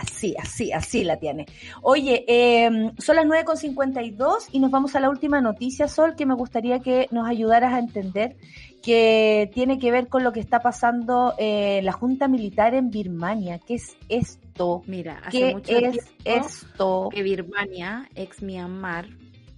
Así, 0.00 0.34
así, 0.38 0.72
así 0.72 1.04
la 1.04 1.18
tiene. 1.18 1.46
Oye, 1.82 2.24
eh, 2.26 2.90
son 2.98 3.16
las 3.16 3.26
9.52 3.26 4.48
y 4.52 4.58
nos 4.58 4.70
vamos 4.70 4.94
a 4.96 5.00
la 5.00 5.10
última 5.10 5.40
noticia, 5.42 5.88
Sol, 5.88 6.14
que 6.16 6.24
me 6.24 6.34
gustaría 6.34 6.80
que 6.80 7.06
nos 7.10 7.28
ayudaras 7.28 7.74
a 7.74 7.78
entender, 7.78 8.36
que 8.82 9.50
tiene 9.52 9.78
que 9.78 9.90
ver 9.90 10.08
con 10.08 10.24
lo 10.24 10.32
que 10.32 10.40
está 10.40 10.60
pasando 10.60 11.34
eh, 11.38 11.80
la 11.82 11.92
Junta 11.92 12.28
Militar 12.28 12.74
en 12.74 12.90
Birmania. 12.90 13.58
¿Qué 13.58 13.74
es 13.74 13.96
esto? 14.08 14.82
Mira, 14.86 15.20
hace 15.24 15.38
¿Qué 15.38 15.52
mucho 15.52 15.72
es 15.76 15.92
tiempo 15.92 16.46
esto? 16.46 17.08
que 17.12 17.22
Birmania, 17.22 18.08
ex 18.14 18.42
Myanmar, 18.42 19.06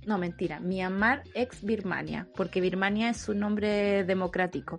no 0.06 0.18
mentira, 0.18 0.60
Myanmar 0.60 1.22
ex 1.34 1.62
Birmania, 1.62 2.26
porque 2.34 2.60
Birmania 2.60 3.10
es 3.10 3.18
su 3.18 3.34
nombre 3.34 4.04
democrático, 4.04 4.78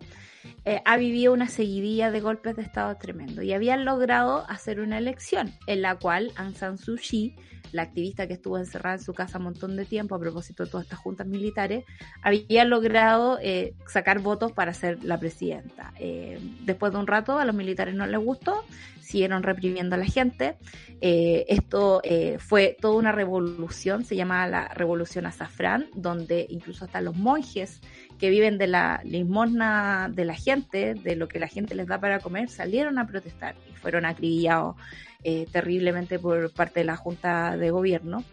eh, 0.66 0.82
ha 0.86 0.98
vivido 0.98 1.34
una 1.34 1.48
seguidilla 1.48 2.12
de 2.12 2.22
golpes 2.22 2.56
de 2.56 2.62
Estado 2.62 2.96
tremendo 2.98 3.42
y 3.42 3.54
habían 3.54 3.86
logrado 3.86 4.46
hacer 4.50 4.80
una 4.80 4.98
elección 4.98 5.52
en 5.68 5.82
la 5.82 5.96
cual 5.96 6.32
Aung 6.36 6.56
San 6.56 6.78
Suu 6.78 6.98
Kyi, 6.98 7.36
la 7.74 7.82
activista 7.82 8.28
que 8.28 8.34
estuvo 8.34 8.58
encerrada 8.58 8.96
en 8.96 9.04
su 9.04 9.14
casa 9.14 9.40
un 9.40 9.46
montón 9.46 9.76
de 9.76 9.86
tiempo 9.86 10.16
a 10.16 10.20
propósito 10.20 10.64
de 10.64 10.72
todas 10.72 10.86
estas 10.86 11.00
juntas 11.00 11.28
militares, 11.28 11.84
había 12.22 12.64
logrado 12.64 13.40
eh, 13.42 13.74
sacar 13.88 14.20
votos 14.20 14.52
para 14.54 14.74
ser 14.74 15.04
la 15.04 15.20
presidenta. 15.20 15.94
Eh, 16.00 16.40
después 16.62 16.94
de 16.94 17.00
un 17.00 17.08
rato 17.08 17.38
a 17.38 17.46
los 17.46 17.56
militares 17.56 17.96
no 17.96 18.06
les 18.06 18.20
gustó, 18.20 18.64
siguieron 19.04 19.44
reprimiendo 19.44 19.96
a 19.96 20.00
la 20.00 20.06
gente. 20.06 20.56
Eh, 21.02 21.46
esto 21.50 22.02
eh, 22.04 22.38
fue 22.40 22.78
toda 22.80 22.96
una 22.96 23.12
revolución, 23.12 24.06
se 24.06 24.16
llama 24.16 24.48
la 24.48 24.70
Revolución 24.70 25.26
Azafrán, 25.26 25.88
donde 25.94 26.46
incluso 26.50 26.86
hasta 26.86 27.02
los 27.02 27.16
monjes 27.16 27.82
que 28.18 28.30
viven 28.30 28.58
de 28.58 28.68
la 28.68 29.02
limosna 29.04 30.10
de 30.12 30.26
la 30.26 30.36
gente, 30.36 30.94
de 30.94 31.16
lo 31.16 31.28
que 31.28 31.40
la 31.40 31.48
gente 31.48 31.76
les 31.76 31.88
da 31.88 32.00
para 32.00 32.20
comer, 32.20 32.50
salieron 32.50 32.98
a 32.98 33.06
protestar 33.06 33.56
y 33.70 33.76
fueron 33.76 34.06
acribillados 34.06 34.78
eh, 35.24 35.48
terriblemente 35.52 36.20
por 36.20 36.52
parte 36.52 36.82
de 36.82 36.86
la 36.86 36.98
Junta 36.98 37.58
de 37.58 37.72
Gobierno. 37.72 38.24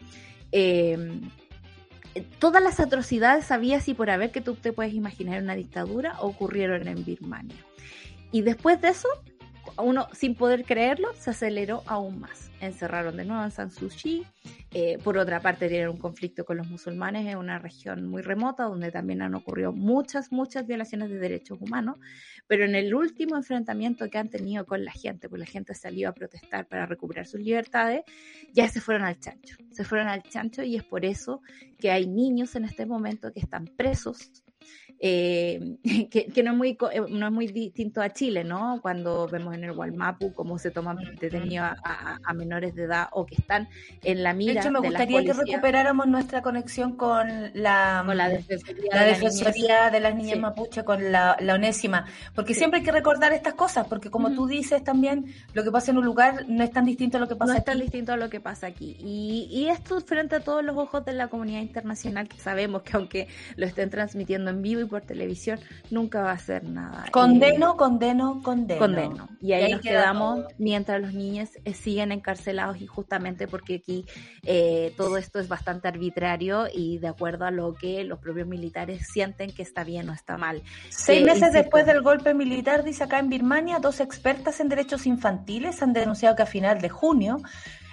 Eh, 0.52 1.20
todas 2.38 2.62
las 2.62 2.80
atrocidades 2.80 3.50
había 3.50 3.80
y 3.86 3.94
por 3.94 4.10
haber 4.10 4.30
que 4.30 4.40
tú 4.40 4.54
te 4.54 4.72
puedes 4.72 4.94
imaginar 4.94 5.42
una 5.42 5.54
dictadura 5.54 6.20
ocurrieron 6.20 6.86
en 6.88 7.04
Birmania. 7.04 7.56
Y 8.32 8.42
después 8.42 8.80
de 8.80 8.88
eso, 8.88 9.08
uno 9.78 10.08
sin 10.12 10.34
poder 10.34 10.64
creerlo, 10.64 11.08
se 11.14 11.30
aceleró 11.30 11.82
aún 11.86 12.20
más. 12.20 12.50
Encerraron 12.60 13.16
de 13.16 13.24
nuevo 13.24 13.42
a 13.42 13.50
San 13.50 13.70
Suu 13.70 13.88
Kyi. 13.88 14.26
Eh, 14.72 14.98
por 15.02 15.16
otra 15.18 15.40
parte, 15.40 15.68
tienen 15.68 15.88
un 15.88 15.96
conflicto 15.96 16.44
con 16.44 16.56
los 16.56 16.68
musulmanes 16.68 17.26
en 17.26 17.38
una 17.38 17.58
región 17.58 18.06
muy 18.06 18.22
remota 18.22 18.64
donde 18.64 18.90
también 18.90 19.22
han 19.22 19.34
ocurrido 19.34 19.72
muchas, 19.72 20.30
muchas 20.30 20.66
violaciones 20.66 21.10
de 21.10 21.18
derechos 21.18 21.58
humanos. 21.60 21.98
Pero 22.46 22.64
en 22.64 22.74
el 22.74 22.94
último 22.94 23.36
enfrentamiento 23.36 24.08
que 24.10 24.18
han 24.18 24.28
tenido 24.28 24.66
con 24.66 24.84
la 24.84 24.92
gente, 24.92 25.28
pues 25.28 25.40
la 25.40 25.46
gente 25.46 25.74
salió 25.74 26.08
a 26.08 26.12
protestar 26.12 26.66
para 26.66 26.86
recuperar 26.86 27.26
sus 27.26 27.40
libertades, 27.40 28.02
ya 28.52 28.68
se 28.68 28.80
fueron 28.80 29.04
al 29.04 29.18
chancho. 29.18 29.56
Se 29.70 29.84
fueron 29.84 30.08
al 30.08 30.22
chancho 30.22 30.62
y 30.62 30.76
es 30.76 30.84
por 30.84 31.04
eso 31.04 31.42
que 31.78 31.90
hay 31.90 32.06
niños 32.06 32.54
en 32.56 32.64
este 32.64 32.86
momento 32.86 33.32
que 33.32 33.40
están 33.40 33.66
presos 33.66 34.42
eh, 35.02 35.78
que, 36.10 36.26
que, 36.26 36.42
no, 36.42 36.52
es 36.52 36.56
muy, 36.58 36.78
no 37.08 37.26
es 37.26 37.32
muy 37.32 37.46
distinto 37.46 38.02
a 38.02 38.10
Chile, 38.10 38.44
¿no? 38.44 38.80
Cuando 38.82 39.26
vemos 39.28 39.54
en 39.54 39.64
el 39.64 39.70
Walmapu 39.70 40.34
cómo 40.34 40.58
se 40.58 40.70
toman 40.70 40.98
detenidos 41.18 41.68
a, 41.68 41.76
a, 41.82 42.18
a, 42.22 42.34
menores 42.34 42.74
de 42.74 42.82
edad 42.82 43.08
o 43.12 43.24
que 43.24 43.36
están 43.36 43.66
en 44.02 44.22
la 44.22 44.34
mira. 44.34 44.52
De 44.52 44.60
hecho, 44.60 44.70
me 44.70 44.80
de 44.80 44.88
gustaría 44.88 45.24
que 45.24 45.32
recuperáramos 45.32 46.06
nuestra 46.06 46.42
conexión 46.42 46.96
con 46.96 47.50
la, 47.54 48.02
con 48.04 48.14
la 48.14 48.28
defensoría, 48.28 48.90
la 48.92 49.04
defensoría 49.04 49.84
de, 49.86 49.90
de, 49.92 50.00
las 50.00 50.14
niñas 50.14 50.34
sí. 50.34 50.40
mapuche, 50.40 50.84
con 50.84 51.10
la, 51.10 51.34
la 51.40 51.54
onésima, 51.54 52.04
porque 52.34 52.52
sí. 52.52 52.58
siempre 52.58 52.80
hay 52.80 52.84
que 52.84 52.92
recordar 52.92 53.32
estas 53.32 53.54
cosas, 53.54 53.86
porque 53.88 54.10
como 54.10 54.28
uh 54.28 54.32
-huh. 54.32 54.36
tú 54.36 54.46
dices 54.46 54.84
también, 54.84 55.32
lo 55.54 55.64
que 55.64 55.70
pasa 55.70 55.92
en 55.92 55.98
un 55.98 56.04
lugar 56.04 56.44
no 56.46 56.62
es 56.62 56.70
tan 56.72 56.84
distinto 56.84 57.16
a 57.16 57.20
lo 57.20 57.28
que 57.28 57.36
pasa 57.36 57.52
no 57.54 57.58
aquí. 57.58 57.60
es 57.60 57.64
tan 57.64 57.80
distinto 57.80 58.12
a 58.12 58.16
lo 58.18 58.28
que 58.28 58.40
pasa 58.40 58.66
aquí. 58.66 58.96
Y, 59.00 59.48
y 59.50 59.68
esto 59.68 59.98
frente 60.02 60.36
a 60.36 60.40
todos 60.40 60.62
los 60.62 60.76
ojos 60.76 61.06
de 61.06 61.14
la 61.14 61.28
comunidad 61.28 61.60
internacional, 61.60 62.28
que 62.28 62.36
sabemos 62.36 62.82
que 62.82 62.96
aunque 62.96 63.28
lo 63.56 63.64
estén 63.64 63.88
transmitiendo 63.88 64.50
en 64.50 64.60
vivo 64.60 64.82
y 64.82 64.89
por 64.90 65.02
televisión, 65.02 65.58
nunca 65.90 66.22
va 66.22 66.30
a 66.30 66.34
hacer 66.34 66.64
nada. 66.64 67.06
Condeno, 67.10 67.72
eh, 67.72 67.76
condeno, 67.78 68.42
condeno. 68.42 68.78
Condeno. 68.78 69.28
Y 69.40 69.52
ahí, 69.52 69.62
y 69.62 69.64
ahí 69.64 69.72
nos 69.72 69.80
quedamos 69.80 70.40
todo. 70.40 70.48
mientras 70.58 71.00
los 71.00 71.14
niños 71.14 71.48
eh, 71.64 71.72
siguen 71.72 72.12
encarcelados 72.12 72.80
y 72.80 72.86
justamente 72.86 73.48
porque 73.48 73.76
aquí 73.76 74.04
eh, 74.42 74.92
todo 74.96 75.16
esto 75.16 75.38
es 75.38 75.48
bastante 75.48 75.88
arbitrario 75.88 76.66
y 76.72 76.98
de 76.98 77.08
acuerdo 77.08 77.46
a 77.46 77.50
lo 77.50 77.74
que 77.74 78.04
los 78.04 78.18
propios 78.18 78.46
militares 78.46 79.06
sienten 79.10 79.52
que 79.52 79.62
está 79.62 79.84
bien 79.84 80.10
o 80.10 80.12
está 80.12 80.36
mal. 80.36 80.62
Seis 80.88 81.22
meses 81.22 81.42
insisto, 81.42 81.58
después 81.58 81.86
del 81.86 82.02
golpe 82.02 82.34
militar, 82.34 82.84
dice 82.84 83.04
acá 83.04 83.18
en 83.18 83.28
Birmania, 83.28 83.78
dos 83.78 84.00
expertas 84.00 84.60
en 84.60 84.68
derechos 84.68 85.06
infantiles 85.06 85.82
han 85.82 85.92
denunciado 85.92 86.36
que 86.36 86.42
a 86.42 86.46
final 86.46 86.80
de 86.80 86.88
junio 86.88 87.38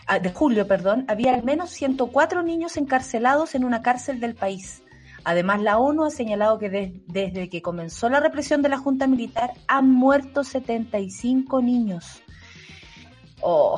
ah, 0.07 0.19
de 0.19 0.31
julio, 0.31 0.67
perdón, 0.67 1.05
había 1.07 1.33
al 1.33 1.43
menos 1.43 1.69
104 1.69 2.41
niños 2.41 2.77
encarcelados 2.77 3.55
en 3.55 3.63
una 3.63 3.81
cárcel 3.81 4.19
del 4.19 4.35
país. 4.35 4.81
Además, 5.27 5.61
la 5.61 5.77
ONU 5.77 6.05
ha 6.05 6.09
señalado 6.09 6.57
que 6.57 6.69
de, 6.69 7.01
desde 7.05 7.49
que 7.49 7.61
comenzó 7.61 8.07
la 8.07 8.21
represión 8.21 8.61
de 8.61 8.69
la 8.69 8.77
Junta 8.77 9.07
Militar 9.07 9.51
han 9.67 9.91
muerto 9.91 10.45
75 10.45 11.61
niños. 11.61 12.23
Oh, 13.41 13.77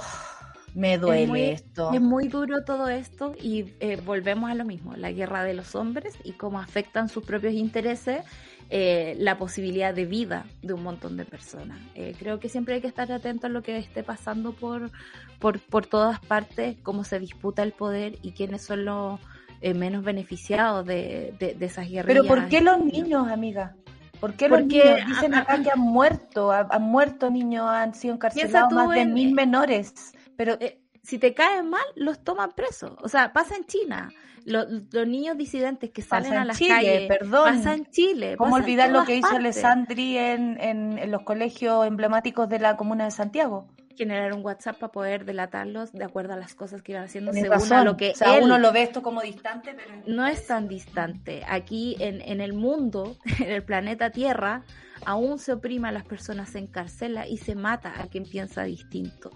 me 0.75 0.99
duele 0.99 1.23
es 1.23 1.27
muy, 1.27 1.41
esto. 1.41 1.91
Es 1.91 2.01
muy 2.01 2.27
duro 2.27 2.63
todo 2.63 2.87
esto 2.87 3.33
y 3.41 3.73
eh, 3.79 3.99
volvemos 4.05 4.51
a 4.51 4.53
lo 4.53 4.63
mismo, 4.63 4.95
la 4.95 5.11
guerra 5.11 5.43
de 5.43 5.55
los 5.55 5.73
hombres 5.73 6.19
y 6.23 6.33
cómo 6.33 6.59
afectan 6.59 7.09
sus 7.09 7.25
propios 7.25 7.55
intereses 7.55 8.23
eh, 8.69 9.15
la 9.17 9.39
posibilidad 9.39 9.91
de 9.91 10.05
vida 10.05 10.45
de 10.61 10.73
un 10.73 10.83
montón 10.83 11.17
de 11.17 11.25
personas. 11.25 11.79
Eh, 11.95 12.13
creo 12.19 12.39
que 12.39 12.49
siempre 12.49 12.75
hay 12.75 12.81
que 12.81 12.87
estar 12.87 13.11
atento 13.11 13.47
a 13.47 13.49
lo 13.49 13.63
que 13.63 13.75
esté 13.75 14.03
pasando 14.03 14.53
por, 14.53 14.91
por, 15.39 15.59
por 15.59 15.87
todas 15.87 16.19
partes, 16.19 16.77
cómo 16.83 17.03
se 17.03 17.19
disputa 17.19 17.63
el 17.63 17.71
poder 17.71 18.19
y 18.21 18.33
quiénes 18.33 18.61
son 18.61 18.85
los 18.85 19.19
eh, 19.61 19.73
menos 19.73 20.03
beneficiados 20.03 20.85
de, 20.85 21.33
de, 21.39 21.53
de, 21.53 21.65
esas 21.65 21.89
guerrillas. 21.89 22.05
Pero 22.05 22.23
¿por 22.23 22.47
qué 22.47 22.61
los 22.61 22.83
niños, 22.83 23.27
amiga? 23.27 23.75
¿Por 24.19 24.33
qué 24.33 24.47
los 24.49 24.61
Porque, 24.61 24.83
niños? 24.83 25.07
Dicen 25.07 25.33
acá 25.35 25.61
que 25.61 25.71
han 25.71 25.79
muerto, 25.79 26.51
han 26.51 26.81
muerto 26.81 27.29
niños, 27.29 27.67
han 27.69 27.93
sido 27.93 28.15
encarcelados 28.15 28.71
más 28.71 28.89
de 28.89 29.05
mil 29.05 29.33
menores. 29.33 29.93
Pero 30.35 30.57
eh, 30.59 30.81
si 31.03 31.17
te 31.17 31.33
caen 31.33 31.69
mal, 31.69 31.83
los 31.95 32.23
toman 32.23 32.51
presos. 32.51 32.93
O 33.01 33.09
sea, 33.09 33.33
pasa 33.33 33.55
en 33.55 33.65
China. 33.65 34.11
Los, 34.45 34.65
los 34.91 35.07
niños 35.07 35.37
disidentes 35.37 35.91
que 35.91 36.01
salen 36.01 36.33
a 36.33 36.45
las 36.45 36.57
Chile, 36.57 36.69
calles. 36.69 37.07
perdón. 37.07 37.57
Pasa 37.57 37.73
en 37.73 37.85
Chile. 37.85 38.35
¿Cómo 38.37 38.55
olvidar 38.55 38.89
lo 38.89 39.03
que 39.03 39.17
hizo. 39.17 39.27
Alessandri 39.27 40.17
en, 40.17 40.59
en, 40.59 40.97
en 40.97 41.11
los 41.11 41.21
colegios 41.23 41.85
emblemáticos 41.85 42.49
de 42.49 42.59
la 42.59 42.75
comuna 42.77 43.05
de 43.05 43.11
Santiago? 43.11 43.67
Generar 43.99 44.33
un 44.33 44.45
WhatsApp 44.45 44.77
para 44.77 44.93
poder 44.93 45.25
delatarlos 45.25 45.91
de 45.91 46.05
acuerdo 46.05 46.31
a 46.31 46.37
las 46.37 46.55
cosas 46.55 46.81
que 46.81 46.93
iban 46.93 47.03
haciendo 47.03 47.33
según 47.33 47.73
a 47.73 47.83
lo 47.83 47.97
que 47.97 48.11
o 48.11 48.15
sea, 48.15 48.37
él 48.37 48.45
uno 48.45 48.57
lo 48.57 48.71
ve 48.71 48.83
esto 48.83 49.01
como 49.01 49.21
distante, 49.21 49.75
pero 49.75 50.01
no 50.07 50.25
es 50.25 50.47
tan 50.47 50.69
distante. 50.69 51.43
Aquí 51.45 51.97
en, 51.99 52.21
en 52.21 52.39
el 52.39 52.53
mundo, 52.53 53.17
en 53.39 53.51
el 53.51 53.61
planeta 53.61 54.09
Tierra, 54.09 54.63
aún 55.05 55.39
se 55.39 55.53
oprime 55.53 55.87
a 55.87 55.91
las 55.91 56.05
personas, 56.05 56.49
se 56.49 56.59
encarcela 56.59 57.27
y 57.27 57.37
se 57.37 57.55
mata 57.55 58.01
a 58.01 58.07
quien 58.07 58.23
piensa 58.23 58.63
distinto. 58.63 59.31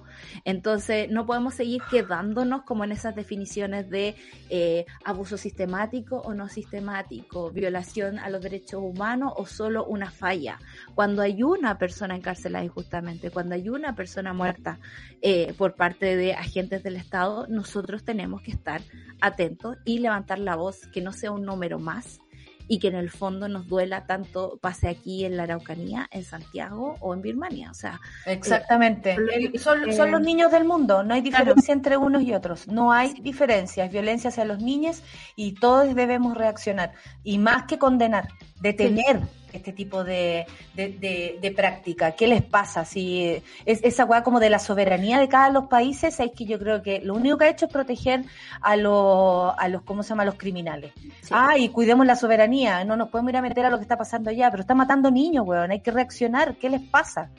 Entonces, 0.46 1.10
no 1.10 1.26
podemos 1.26 1.56
seguir 1.56 1.82
quedándonos 1.90 2.64
como 2.64 2.84
en 2.84 2.92
esas 2.92 3.16
definiciones 3.16 3.90
de 3.90 4.16
eh, 4.50 4.86
abuso 5.06 5.38
sistemático 5.38 6.18
o 6.18 6.34
no 6.34 6.50
sistemático, 6.50 7.52
violación 7.52 8.20
a 8.20 8.30
los 8.30 8.42
derechos 8.42 8.82
humanos 8.84 9.34
o 9.36 9.46
solo 9.46 9.86
una 9.86 10.12
falla. 10.12 10.60
Cuando 10.96 11.22
hay 11.22 11.44
una 11.44 11.78
persona 11.78 12.16
encarcelada 12.16 12.66
injustamente, 12.66 13.32
cuando 13.32 13.56
hay 13.56 13.70
una 13.70 13.96
persona 13.96 14.34
muerta 14.34 14.80
eh, 15.22 15.54
por 15.58 15.76
parte 15.76 16.16
de 16.16 16.34
agentes 16.34 16.84
del 16.84 16.96
Estado, 16.96 17.48
nosotros 17.48 18.04
tenemos 18.04 18.42
que 18.42 18.52
estar 18.52 18.82
atentos 19.22 19.78
y 19.86 20.00
levantar 20.00 20.40
la 20.40 20.56
voz, 20.56 20.88
que 20.88 21.02
no 21.02 21.14
sea 21.14 21.32
un 21.32 21.46
número 21.46 21.80
más 21.80 22.23
y 22.68 22.80
que 22.80 22.88
en 22.88 22.96
el 22.96 23.10
fondo 23.10 23.48
nos 23.48 23.68
duela 23.68 24.06
tanto 24.06 24.58
pase 24.62 24.88
aquí 24.88 25.26
en 25.26 25.38
la 25.38 25.44
Araucanía, 25.44 26.08
en 26.12 26.24
Santiago 26.24 26.96
o 27.00 27.14
en 27.14 27.22
Birmania. 27.22 27.72
O 27.72 27.74
sea, 27.74 28.00
Exactamente. 28.26 29.16
El- 29.16 29.60
son, 29.60 29.90
eh, 29.90 29.94
son 29.94 30.12
los 30.12 30.22
niños 30.22 30.52
del 30.52 30.64
mundo, 30.66 31.04
no 31.04 31.14
hay 31.14 31.22
claro. 31.24 31.46
diferencia 31.46 31.74
entre 31.74 31.98
unos 31.98 32.24
y 32.24 32.34
otros, 32.34 32.68
no 32.68 32.92
hay 32.92 33.14
diferencia, 33.22 33.86
es 33.86 33.92
violencia 33.92 34.30
hacia 34.30 34.46
los 34.46 34.60
niños 34.60 35.02
y 35.36 35.54
todos 35.54 35.94
debemos 35.96 36.38
reaccionar. 36.38 36.94
Y 37.24 37.38
más 37.38 37.64
que 37.64 37.78
condenar, 37.78 38.28
detener 38.62 39.22
este 39.54 39.72
tipo 39.72 40.04
de, 40.04 40.46
de, 40.74 40.90
de- 40.90 41.38
de 41.42 41.52
práctica. 41.52 42.12
¿Qué 42.12 42.28
les 42.28 42.42
pasa? 42.42 42.84
Si 42.86 43.42
es 43.66 43.80
esa 43.84 44.04
weá 44.06 44.24
como 44.24 44.40
de 44.40 44.50
la 44.50 44.60
soberanía 44.60 45.20
de 45.20 45.28
cada 45.30 45.50
los 45.50 45.66
países, 45.68 46.20
es 46.20 46.32
que 46.32 46.46
yo 46.46 46.60
creo 46.60 46.82
que 46.82 47.00
lo 47.02 47.14
único 47.14 47.38
que 47.38 47.46
ha 47.46 47.50
hecho 47.50 47.68
es 47.68 47.72
proteger 47.72 48.24
a 48.62 48.76
los, 48.76 49.54
a 49.58 49.68
los 49.70 49.84
¿cómo 49.84 50.04
se 50.04 50.10
llama? 50.10 50.24
A 50.24 50.26
los 50.26 50.36
criminales. 50.36 50.92
Sí. 51.22 51.30
Ah, 51.32 51.58
y 51.58 51.70
cuidemos 51.70 52.06
la 52.06 52.16
soberanía, 52.16 52.84
no 52.84 52.96
nos 52.98 53.10
podemos 53.10 53.30
ir 53.32 53.38
a 53.38 53.42
meter 53.42 53.66
a 53.66 53.70
lo 53.70 53.78
que 53.78 53.84
está 53.84 53.98
pasando 53.98 54.30
allá, 54.30 54.50
pero 54.52 54.62
está 54.62 54.76
matando 54.76 55.12
niños, 55.12 55.46
weón, 55.48 55.72
hay 55.72 55.80
que 55.82 55.92
reaccionar, 55.92 56.56
¿qué 56.56 56.70
les 56.70 56.82
pasa? 56.82 57.30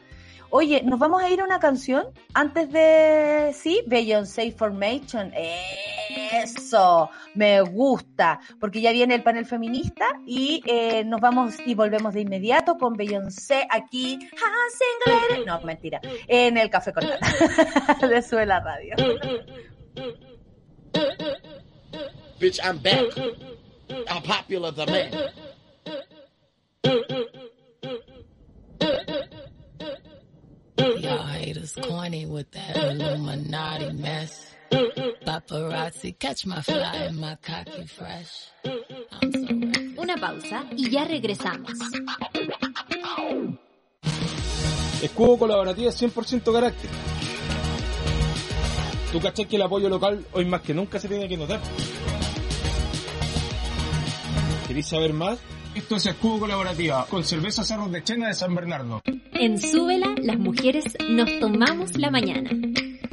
Oye, 0.50 0.82
nos 0.84 1.00
vamos 1.00 1.20
a 1.20 1.28
ir 1.30 1.40
a 1.40 1.44
una 1.44 1.58
canción 1.58 2.04
antes 2.32 2.70
de, 2.70 3.52
sí, 3.60 3.82
Beyoncé 3.88 4.52
Formation. 4.52 5.32
Eso, 6.42 7.10
me 7.34 7.60
gusta, 7.60 8.40
porque 8.60 8.80
ya 8.80 8.92
viene 8.92 9.14
el 9.14 9.22
panel 9.22 9.46
feminista 9.46 10.06
y 10.26 10.62
eh, 10.66 11.04
nos 11.04 11.20
vamos 11.20 11.54
y 11.64 11.74
volvemos 11.74 12.14
de 12.14 12.22
inmediato 12.22 12.76
con 12.76 12.94
Beyoncé 12.94 13.66
aquí, 13.70 14.18
no, 15.46 15.60
mentira, 15.60 16.00
en 16.26 16.58
el 16.58 16.70
Café 16.70 16.92
con 16.92 17.04
Nata 17.04 18.06
de 18.08 18.22
Sube 18.22 18.46
la 18.46 18.60
Radio. 18.60 18.94
Bitch, 22.40 22.58
I'm 22.62 22.78
back. 22.78 23.04
I'm 24.08 24.22
popular 24.22 24.72
the 24.72 24.86
man. 24.86 25.12
Y'all 30.98 31.18
haters 31.18 31.76
corny 31.80 32.26
with 32.26 32.50
that 32.52 32.76
Illuminati 32.76 33.92
mess. 33.92 34.53
Paparazzi, 35.24 36.16
catch 36.18 36.46
my 36.46 36.60
fly 36.62 37.06
and 37.08 37.20
my 37.20 37.36
cocky 37.36 37.86
fresh. 37.86 38.48
I'm 38.64 39.32
so 39.32 39.38
ready. 39.40 39.94
Una 39.96 40.16
pausa 40.16 40.64
y 40.76 40.90
ya 40.90 41.04
regresamos. 41.04 41.72
Escudo 45.02 45.38
colaborativa 45.38 45.90
100% 45.90 46.52
carácter. 46.52 46.90
Tú 49.12 49.20
cachai 49.20 49.46
que 49.46 49.56
el 49.56 49.62
apoyo 49.62 49.88
local 49.88 50.24
hoy 50.32 50.44
más 50.44 50.62
que 50.62 50.74
nunca 50.74 50.98
se 50.98 51.08
tiene 51.08 51.28
que 51.28 51.36
notar. 51.36 51.60
¿Queréis 54.66 54.86
saber 54.86 55.12
más? 55.12 55.38
Esto 55.74 55.96
es 55.96 56.06
Escudo 56.06 56.40
Colaborativa, 56.40 57.06
con 57.06 57.24
cerveza 57.24 57.64
Cerros 57.64 57.90
de 57.90 58.02
Chena 58.02 58.28
de 58.28 58.34
San 58.34 58.54
Bernardo. 58.54 59.02
En 59.32 59.60
Súbela, 59.60 60.14
las 60.22 60.38
mujeres 60.38 60.84
nos 61.08 61.28
tomamos 61.40 61.96
la 61.96 62.10
mañana 62.10 62.50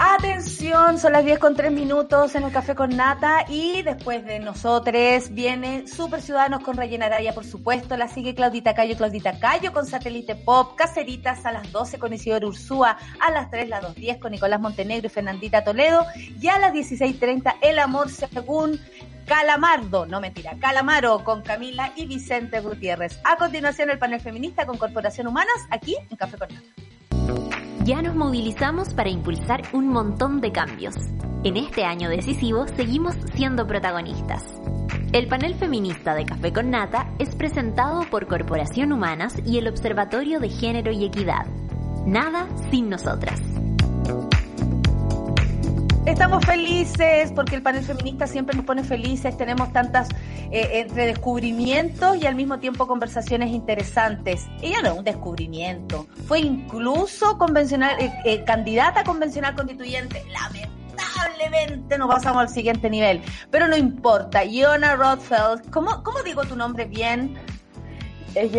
Atención, 0.00 0.96
son 0.96 1.12
las 1.12 1.24
10 1.24 1.40
con 1.40 1.56
3 1.56 1.72
minutos 1.72 2.32
en 2.36 2.44
el 2.44 2.52
Café 2.52 2.76
con 2.76 2.96
Nata 2.96 3.44
y 3.48 3.82
después 3.82 4.24
de 4.24 4.38
nosotros 4.38 5.30
viene 5.30 5.88
Super 5.88 6.22
Ciudadanos 6.22 6.62
con 6.62 6.76
Rayena 6.76 7.06
Araya, 7.06 7.34
por 7.34 7.44
supuesto, 7.44 7.96
la 7.96 8.06
sigue 8.06 8.32
Claudita 8.32 8.74
Cayo, 8.74 8.96
Claudita 8.96 9.40
Cayo 9.40 9.72
con 9.72 9.86
Satélite 9.86 10.36
Pop, 10.36 10.76
Caceritas 10.76 11.44
a 11.44 11.50
las 11.50 11.72
12 11.72 11.98
con 11.98 12.12
Isidoro 12.12 12.46
Ursúa, 12.46 12.96
a 13.18 13.30
las 13.32 13.50
3 13.50 13.68
las 13.68 13.82
2.10 13.82 14.20
con 14.20 14.30
Nicolás 14.30 14.60
Montenegro 14.60 15.08
y 15.08 15.10
Fernandita 15.10 15.64
Toledo 15.64 16.06
y 16.40 16.46
a 16.46 16.60
las 16.60 16.72
16.30 16.72 17.56
El 17.60 17.80
Amor 17.80 18.08
según 18.08 18.80
Calamardo, 19.26 20.06
no 20.06 20.20
mentira, 20.20 20.54
Calamaro 20.60 21.24
con 21.24 21.42
Camila 21.42 21.92
y 21.96 22.06
Vicente 22.06 22.60
Gutiérrez. 22.60 23.18
A 23.24 23.36
continuación 23.36 23.90
el 23.90 23.98
panel 23.98 24.20
feminista 24.20 24.64
con 24.64 24.78
Corporación 24.78 25.26
Humanas 25.26 25.66
aquí 25.70 25.96
en 26.08 26.16
Café 26.16 26.38
con 26.38 26.48
Nata. 26.50 27.67
Ya 27.88 28.02
nos 28.02 28.14
movilizamos 28.14 28.92
para 28.92 29.08
impulsar 29.08 29.62
un 29.72 29.88
montón 29.88 30.42
de 30.42 30.52
cambios. 30.52 30.94
En 31.42 31.56
este 31.56 31.84
año 31.86 32.10
decisivo 32.10 32.66
seguimos 32.76 33.14
siendo 33.32 33.66
protagonistas. 33.66 34.44
El 35.14 35.26
panel 35.26 35.54
feminista 35.54 36.14
de 36.14 36.26
Café 36.26 36.52
con 36.52 36.68
Nata 36.68 37.10
es 37.18 37.34
presentado 37.34 38.02
por 38.10 38.26
Corporación 38.26 38.92
Humanas 38.92 39.36
y 39.46 39.56
el 39.56 39.68
Observatorio 39.68 40.38
de 40.38 40.50
Género 40.50 40.92
y 40.92 41.06
Equidad. 41.06 41.46
Nada 42.04 42.46
sin 42.70 42.90
nosotras. 42.90 43.40
Estamos 46.08 46.42
felices 46.46 47.30
porque 47.32 47.54
el 47.56 47.62
panel 47.62 47.84
feminista 47.84 48.26
siempre 48.26 48.56
nos 48.56 48.64
pone 48.64 48.82
felices. 48.82 49.36
Tenemos 49.36 49.70
tantas 49.74 50.08
eh, 50.50 50.80
entre 50.80 51.04
descubrimientos 51.04 52.16
y 52.16 52.26
al 52.26 52.34
mismo 52.34 52.58
tiempo 52.58 52.86
conversaciones 52.86 53.50
interesantes. 53.50 54.48
Ella 54.62 54.80
no 54.80 54.88
es 54.88 54.98
un 55.00 55.04
descubrimiento, 55.04 56.06
fue 56.26 56.40
incluso 56.40 57.36
convencional, 57.36 58.00
eh, 58.00 58.10
eh, 58.24 58.42
candidata 58.44 59.04
convencional 59.04 59.54
constituyente. 59.54 60.24
Lamentablemente 60.32 61.98
no 61.98 62.08
pasamos 62.08 62.40
al 62.40 62.48
siguiente 62.48 62.88
nivel, 62.88 63.20
pero 63.50 63.68
no 63.68 63.76
importa. 63.76 64.42
Iona 64.44 64.96
Rothfeld, 64.96 65.68
¿cómo, 65.70 66.02
cómo 66.02 66.22
digo 66.22 66.42
tu 66.44 66.56
nombre 66.56 66.86
bien? 66.86 67.36
Es. 68.34 68.50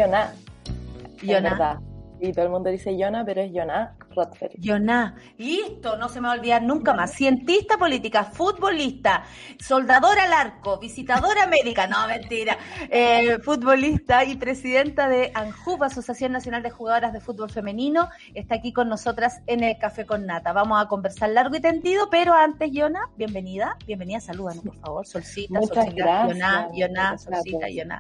Es 1.24 1.44
verdad. 1.44 1.80
Y 2.22 2.32
todo 2.32 2.46
el 2.46 2.52
mundo 2.52 2.70
dice 2.70 2.96
Yona, 2.96 3.26
pero 3.26 3.42
es 3.42 3.52
Yona 3.52 3.96
Rothfeld. 4.20 4.54
Yoná, 4.58 5.16
listo, 5.38 5.98
no 5.98 6.10
se 6.10 6.20
me 6.20 6.28
va 6.28 6.34
a 6.34 6.38
olvidar 6.38 6.62
nunca 6.62 6.94
más. 6.94 7.14
Cientista 7.14 7.78
política, 7.78 8.26
futbolista, 8.26 9.24
soldadora 9.60 10.24
al 10.24 10.34
arco, 10.34 10.78
visitadora 10.78 11.48
médica, 11.48 11.88
no, 11.88 12.08
mentira, 12.08 12.58
eh, 12.90 13.40
futbolista 13.44 14.26
y 14.26 14.36
presidenta 14.36 15.08
de 15.08 15.32
ANJUP, 15.34 15.84
Asociación 15.84 16.32
Nacional 16.32 16.64
de 16.64 16.70
Jugadoras 16.70 17.14
de 17.14 17.22
Fútbol 17.22 17.50
Femenino, 17.50 18.10
está 18.34 18.56
aquí 18.56 18.74
con 18.74 18.90
nosotras 18.90 19.42
en 19.48 19.64
el 19.64 19.78
Café 19.78 20.06
con 20.06 20.26
Nata. 20.26 20.52
Vamos 20.52 20.84
a 20.84 20.88
conversar 20.88 21.30
largo 21.30 21.56
y 21.56 21.62
tendido, 21.62 22.10
pero 22.10 22.34
antes, 22.34 22.72
Yona, 22.72 23.10
bienvenida, 23.16 23.78
bienvenida, 23.86 24.20
salúdanos, 24.20 24.64
por 24.64 24.76
favor, 24.80 25.08
Solcita, 25.08 25.60
Muchas 25.60 25.86
Solcita, 25.86 26.04
gracias. 26.04 26.38
Yoná, 26.38 26.70
Yoná, 26.74 27.18
Solcita. 27.18 27.70
Yoná. 27.70 28.00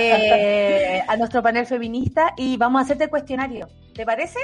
Eh, 0.00 1.02
a 1.06 1.16
nuestro 1.16 1.42
panel 1.42 1.66
feminista 1.66 2.34
y 2.36 2.56
vamos 2.56 2.80
a 2.80 2.84
hacerte 2.84 3.04
el 3.04 3.10
cuestionario. 3.10 3.68
¿Te 3.94 4.04
parece? 4.04 4.38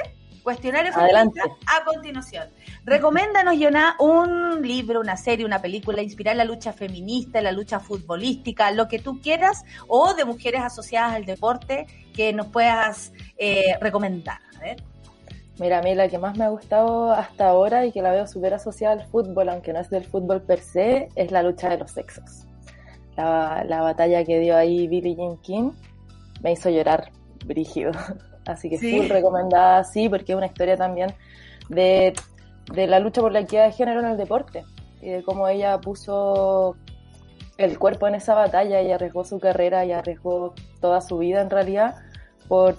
Cuestionario 0.45 0.93
Adelante. 0.95 1.41
feminista 1.41 1.75
a 1.75 1.83
continuación. 1.83 2.49
Recoméndanos, 2.85 3.57
Yoná, 3.57 3.95
un 3.97 4.61
libro, 4.61 4.99
una 4.99 5.17
serie, 5.17 5.43
una 5.43 5.59
película, 5.59 6.03
inspirar 6.03 6.35
la 6.35 6.45
lucha 6.45 6.71
feminista, 6.71 7.41
la 7.41 7.51
lucha 7.51 7.79
futbolística, 7.79 8.69
lo 8.69 8.87
que 8.87 8.99
tú 8.99 9.19
quieras, 9.21 9.65
o 9.87 10.13
de 10.13 10.23
mujeres 10.23 10.61
asociadas 10.61 11.15
al 11.15 11.25
deporte 11.25 11.87
que 12.13 12.31
nos 12.31 12.45
puedas 12.45 13.11
eh, 13.39 13.75
recomendar. 13.81 14.37
A 14.55 14.59
ver. 14.59 14.83
Mira, 15.57 15.79
a 15.79 15.81
mí 15.81 15.95
la 15.95 16.09
que 16.09 16.19
más 16.19 16.37
me 16.37 16.45
ha 16.45 16.49
gustado 16.49 17.11
hasta 17.11 17.47
ahora 17.47 17.83
y 17.87 17.91
que 17.91 18.03
la 18.03 18.11
veo 18.11 18.27
súper 18.27 18.53
asociada 18.53 19.01
al 19.01 19.07
fútbol, 19.07 19.49
aunque 19.49 19.73
no 19.73 19.79
es 19.79 19.89
del 19.89 20.05
fútbol 20.05 20.43
per 20.43 20.59
se, 20.59 21.09
es 21.15 21.31
la 21.31 21.41
lucha 21.41 21.69
de 21.69 21.79
los 21.79 21.89
sexos. 21.89 22.45
La, 23.17 23.63
la 23.67 23.81
batalla 23.81 24.23
que 24.23 24.37
dio 24.39 24.55
ahí 24.55 24.87
Billie 24.87 25.15
Jean 25.15 25.37
King 25.37 25.71
me 26.43 26.51
hizo 26.51 26.69
llorar 26.69 27.09
brígido. 27.47 27.93
Así 28.45 28.69
que 28.69 28.77
Sí. 28.77 28.97
full 28.97 29.07
recomendada, 29.09 29.83
sí, 29.83 30.07
porque 30.09 30.33
es 30.33 30.37
una 30.37 30.45
historia 30.45 30.77
también 30.77 31.13
de, 31.69 32.13
de 32.73 32.87
la 32.87 32.99
lucha 32.99 33.21
por 33.21 33.31
la 33.31 33.39
equidad 33.39 33.65
de 33.65 33.71
género 33.71 33.99
en 34.01 34.07
el 34.07 34.17
deporte 34.17 34.63
y 35.01 35.09
de 35.09 35.23
cómo 35.23 35.47
ella 35.47 35.79
puso 35.79 36.75
el 37.57 37.79
cuerpo 37.79 38.07
en 38.07 38.15
esa 38.15 38.35
batalla 38.35 38.81
y 38.81 38.91
arriesgó 38.91 39.23
su 39.23 39.39
carrera 39.39 39.85
y 39.85 39.91
arriesgó 39.91 40.53
toda 40.81 41.01
su 41.01 41.17
vida 41.17 41.41
en 41.41 41.49
realidad 41.49 41.95
por, 42.47 42.75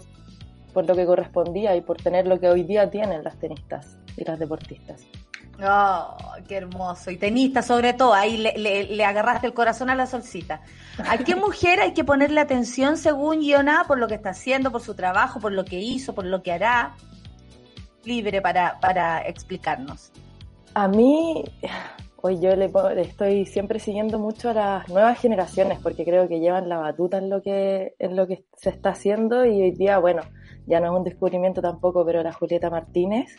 por 0.73 0.87
lo 0.87 0.95
que 0.95 1.07
correspondía 1.07 1.75
y 1.77 1.81
por 1.81 1.97
tener 1.97 2.27
lo 2.27 2.39
que 2.39 2.49
hoy 2.49 2.63
día 2.63 2.91
tienen 2.91 3.25
las 3.25 3.39
tenistas 3.39 3.97
y 4.17 4.25
las 4.25 4.39
deportistas. 4.39 5.03
Oh, 5.63 6.17
qué 6.47 6.57
hermoso. 6.57 7.11
Y 7.11 7.17
tenista 7.17 7.63
sobre 7.63 7.95
todo, 7.95 8.13
ahí 8.13 8.37
le, 8.37 8.53
le- 8.59 8.85
le 8.85 9.05
agarraste 9.05 9.47
el 9.47 9.55
corazón 9.55 9.89
a 9.89 9.95
la 9.95 10.07
solcita. 10.07 10.61
¿A 11.09 11.17
qué 11.19 11.35
mujer 11.37 11.81
hay 11.81 11.95
que 11.95 12.05
ponerle 12.05 12.41
atención 12.41 12.99
según 12.99 13.41
Yoná 13.41 13.85
por 13.87 13.99
lo 13.99 14.07
que 14.07 14.15
está 14.17 14.31
haciendo, 14.31 14.71
por 14.71 14.83
su 14.83 14.95
trabajo, 14.95 15.41
por 15.41 15.53
lo 15.53 15.65
que 15.65 15.79
hizo, 15.81 16.15
por 16.15 16.27
lo 16.27 16.43
que 16.43 16.53
hará? 16.53 16.95
Libre 18.05 18.41
para, 18.43 18.79
para 18.81 19.23
explicarnos. 19.27 20.13
A 20.75 20.89
mí, 20.89 21.43
hoy 22.17 22.39
yo 22.41 22.55
le, 22.55 22.69
le 22.95 23.01
estoy 23.01 23.47
siempre 23.47 23.81
siguiendo 23.81 24.19
mucho 24.19 24.51
a 24.51 24.55
las 24.55 24.89
nuevas 24.91 25.19
generaciones 25.19 25.79
porque 25.83 26.05
creo 26.05 26.29
que 26.29 26.39
llevan 26.39 26.69
la 26.69 26.77
batuta 26.77 27.17
en 27.17 27.31
lo 27.31 27.41
que, 27.41 27.95
en 27.99 28.15
lo 28.15 28.27
que 28.27 28.45
se 28.59 28.69
está 28.71 28.91
haciendo 28.91 29.47
y 29.47 29.63
hoy 29.63 29.71
día, 29.71 29.99
bueno, 29.99 30.21
ya 30.67 30.81
no 30.81 30.93
es 30.93 30.99
un 30.99 31.05
descubrimiento 31.05 31.63
tampoco, 31.63 32.05
pero 32.05 32.23
la 32.23 32.33
Julieta 32.33 32.69
Martínez, 32.69 33.35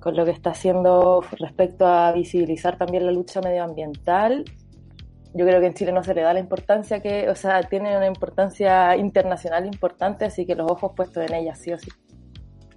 con 0.00 0.16
lo 0.16 0.24
que 0.24 0.30
está 0.30 0.50
haciendo 0.50 1.22
respecto 1.38 1.86
a 1.86 2.12
visibilizar 2.12 2.76
también 2.76 3.06
la 3.06 3.12
lucha 3.12 3.40
medioambiental, 3.40 4.44
yo 5.32 5.46
creo 5.46 5.60
que 5.60 5.66
en 5.66 5.74
Chile 5.74 5.92
no 5.92 6.02
se 6.02 6.14
le 6.14 6.22
da 6.22 6.32
la 6.32 6.40
importancia 6.40 7.00
que, 7.00 7.28
o 7.28 7.34
sea, 7.36 7.62
tiene 7.62 7.96
una 7.96 8.06
importancia 8.06 8.96
internacional 8.96 9.66
importante, 9.66 10.24
así 10.24 10.44
que 10.44 10.56
los 10.56 10.70
ojos 10.70 10.92
puestos 10.96 11.24
en 11.24 11.34
ella, 11.34 11.54
sí 11.54 11.72
o 11.72 11.78
sí. 11.78 11.88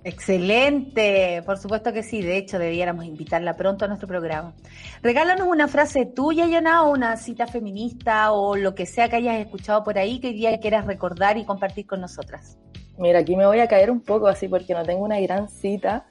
Excelente, 0.05 1.41
por 1.45 1.57
supuesto 1.57 1.93
que 1.93 2.03
sí. 2.03 2.21
De 2.21 2.37
hecho, 2.37 2.59
debiéramos 2.59 3.05
invitarla 3.05 3.55
pronto 3.55 3.85
a 3.85 3.87
nuestro 3.87 4.07
programa. 4.07 4.53
Regálanos 5.01 5.47
una 5.47 5.67
frase 5.67 6.05
tuya, 6.05 6.45
Yana, 6.45 6.83
o 6.83 6.91
una 6.91 7.15
cita 7.15 7.47
feminista 7.47 8.33
o 8.33 8.55
lo 8.57 8.75
que 8.75 8.85
sea 8.85 9.07
que 9.07 9.15
hayas 9.15 9.39
escuchado 9.39 9.83
por 9.83 9.97
ahí 9.97 10.19
que 10.19 10.27
hoy 10.27 10.33
día 10.33 10.59
quieras 10.59 10.85
recordar 10.85 11.37
y 11.37 11.45
compartir 11.45 11.87
con 11.87 12.01
nosotras. 12.01 12.57
Mira, 12.97 13.19
aquí 13.19 13.35
me 13.35 13.47
voy 13.47 13.59
a 13.59 13.67
caer 13.67 13.89
un 13.89 14.01
poco 14.01 14.27
así 14.27 14.47
porque 14.47 14.73
no 14.73 14.83
tengo 14.83 15.03
una 15.03 15.19
gran 15.19 15.47
cita, 15.47 16.05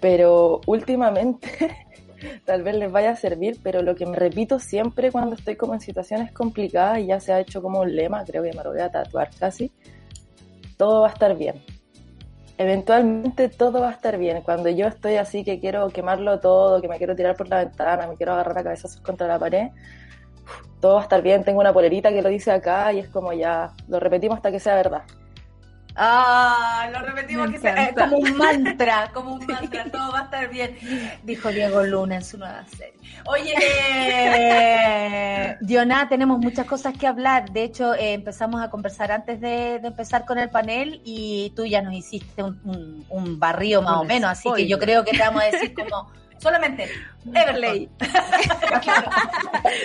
pero 0.00 0.60
últimamente 0.66 1.48
tal 2.44 2.62
vez 2.62 2.76
les 2.76 2.90
vaya 2.90 3.10
a 3.10 3.16
servir, 3.16 3.58
pero 3.62 3.82
lo 3.82 3.94
que 3.94 4.06
me 4.06 4.16
repito 4.16 4.58
siempre 4.58 5.10
cuando 5.10 5.34
estoy 5.34 5.56
como 5.56 5.74
en 5.74 5.80
situaciones 5.80 6.32
complicadas 6.32 6.98
y 7.00 7.06
ya 7.06 7.20
se 7.20 7.32
ha 7.32 7.40
hecho 7.40 7.62
como 7.62 7.80
un 7.80 7.94
lema, 7.94 8.24
creo 8.24 8.42
que 8.42 8.52
me 8.52 8.62
lo 8.62 8.70
voy 8.70 8.80
a 8.80 8.90
tatuar 8.90 9.30
casi, 9.38 9.72
todo 10.76 11.02
va 11.02 11.08
a 11.08 11.12
estar 11.12 11.36
bien. 11.36 11.62
Eventualmente 12.56 13.48
todo 13.48 13.80
va 13.80 13.90
a 13.90 13.92
estar 13.92 14.18
bien. 14.18 14.42
Cuando 14.42 14.68
yo 14.68 14.88
estoy 14.88 15.14
así 15.14 15.44
que 15.44 15.60
quiero 15.60 15.88
quemarlo 15.90 16.40
todo, 16.40 16.80
que 16.82 16.88
me 16.88 16.98
quiero 16.98 17.14
tirar 17.14 17.36
por 17.36 17.48
la 17.48 17.58
ventana, 17.58 18.08
me 18.08 18.16
quiero 18.16 18.32
agarrar 18.32 18.58
a 18.58 18.64
cabezazos 18.64 19.00
contra 19.00 19.28
la 19.28 19.38
pared, 19.38 19.68
todo 20.80 20.94
va 20.94 21.00
a 21.00 21.02
estar 21.04 21.22
bien. 21.22 21.44
Tengo 21.44 21.60
una 21.60 21.72
polerita 21.72 22.10
que 22.10 22.20
lo 22.20 22.28
dice 22.28 22.50
acá 22.50 22.92
y 22.92 22.98
es 22.98 23.08
como 23.08 23.32
ya, 23.32 23.72
lo 23.86 24.00
repetimos 24.00 24.36
hasta 24.36 24.50
que 24.50 24.58
sea 24.58 24.74
verdad. 24.74 25.02
Ah, 26.00 26.88
lo 26.92 27.00
repetimos 27.00 27.50
que 27.50 27.58
sea, 27.58 27.72
encanta. 27.72 28.04
como 28.04 28.18
un 28.18 28.36
mantra, 28.36 29.10
como 29.12 29.34
un 29.34 29.46
mantra, 29.46 29.84
todo 29.90 30.12
va 30.12 30.20
a 30.20 30.24
estar 30.24 30.48
bien, 30.48 30.76
dijo 31.24 31.48
Diego 31.48 31.82
Luna 31.82 32.16
en 32.16 32.24
su 32.24 32.38
nueva 32.38 32.64
serie. 32.76 32.94
Oye, 33.26 33.52
eh, 33.60 35.56
Diona, 35.60 36.08
tenemos 36.08 36.38
muchas 36.38 36.66
cosas 36.66 36.96
que 36.96 37.06
hablar. 37.06 37.50
De 37.50 37.64
hecho, 37.64 37.94
eh, 37.94 38.12
empezamos 38.12 38.62
a 38.62 38.70
conversar 38.70 39.10
antes 39.10 39.40
de, 39.40 39.80
de 39.80 39.88
empezar 39.88 40.24
con 40.24 40.38
el 40.38 40.50
panel 40.50 41.00
y 41.04 41.52
tú 41.56 41.66
ya 41.66 41.82
nos 41.82 41.94
hiciste 41.94 42.44
un, 42.44 42.60
un, 42.64 43.04
un 43.08 43.38
barrío 43.40 43.82
más 43.82 43.96
o 43.96 44.04
menos, 44.04 44.30
así 44.30 44.48
que 44.54 44.68
yo 44.68 44.78
creo 44.78 45.04
que 45.04 45.12
te 45.12 45.18
vamos 45.18 45.42
a 45.42 45.46
decir 45.46 45.74
como 45.74 46.12
solamente 46.38 46.88
Everley. 47.34 47.88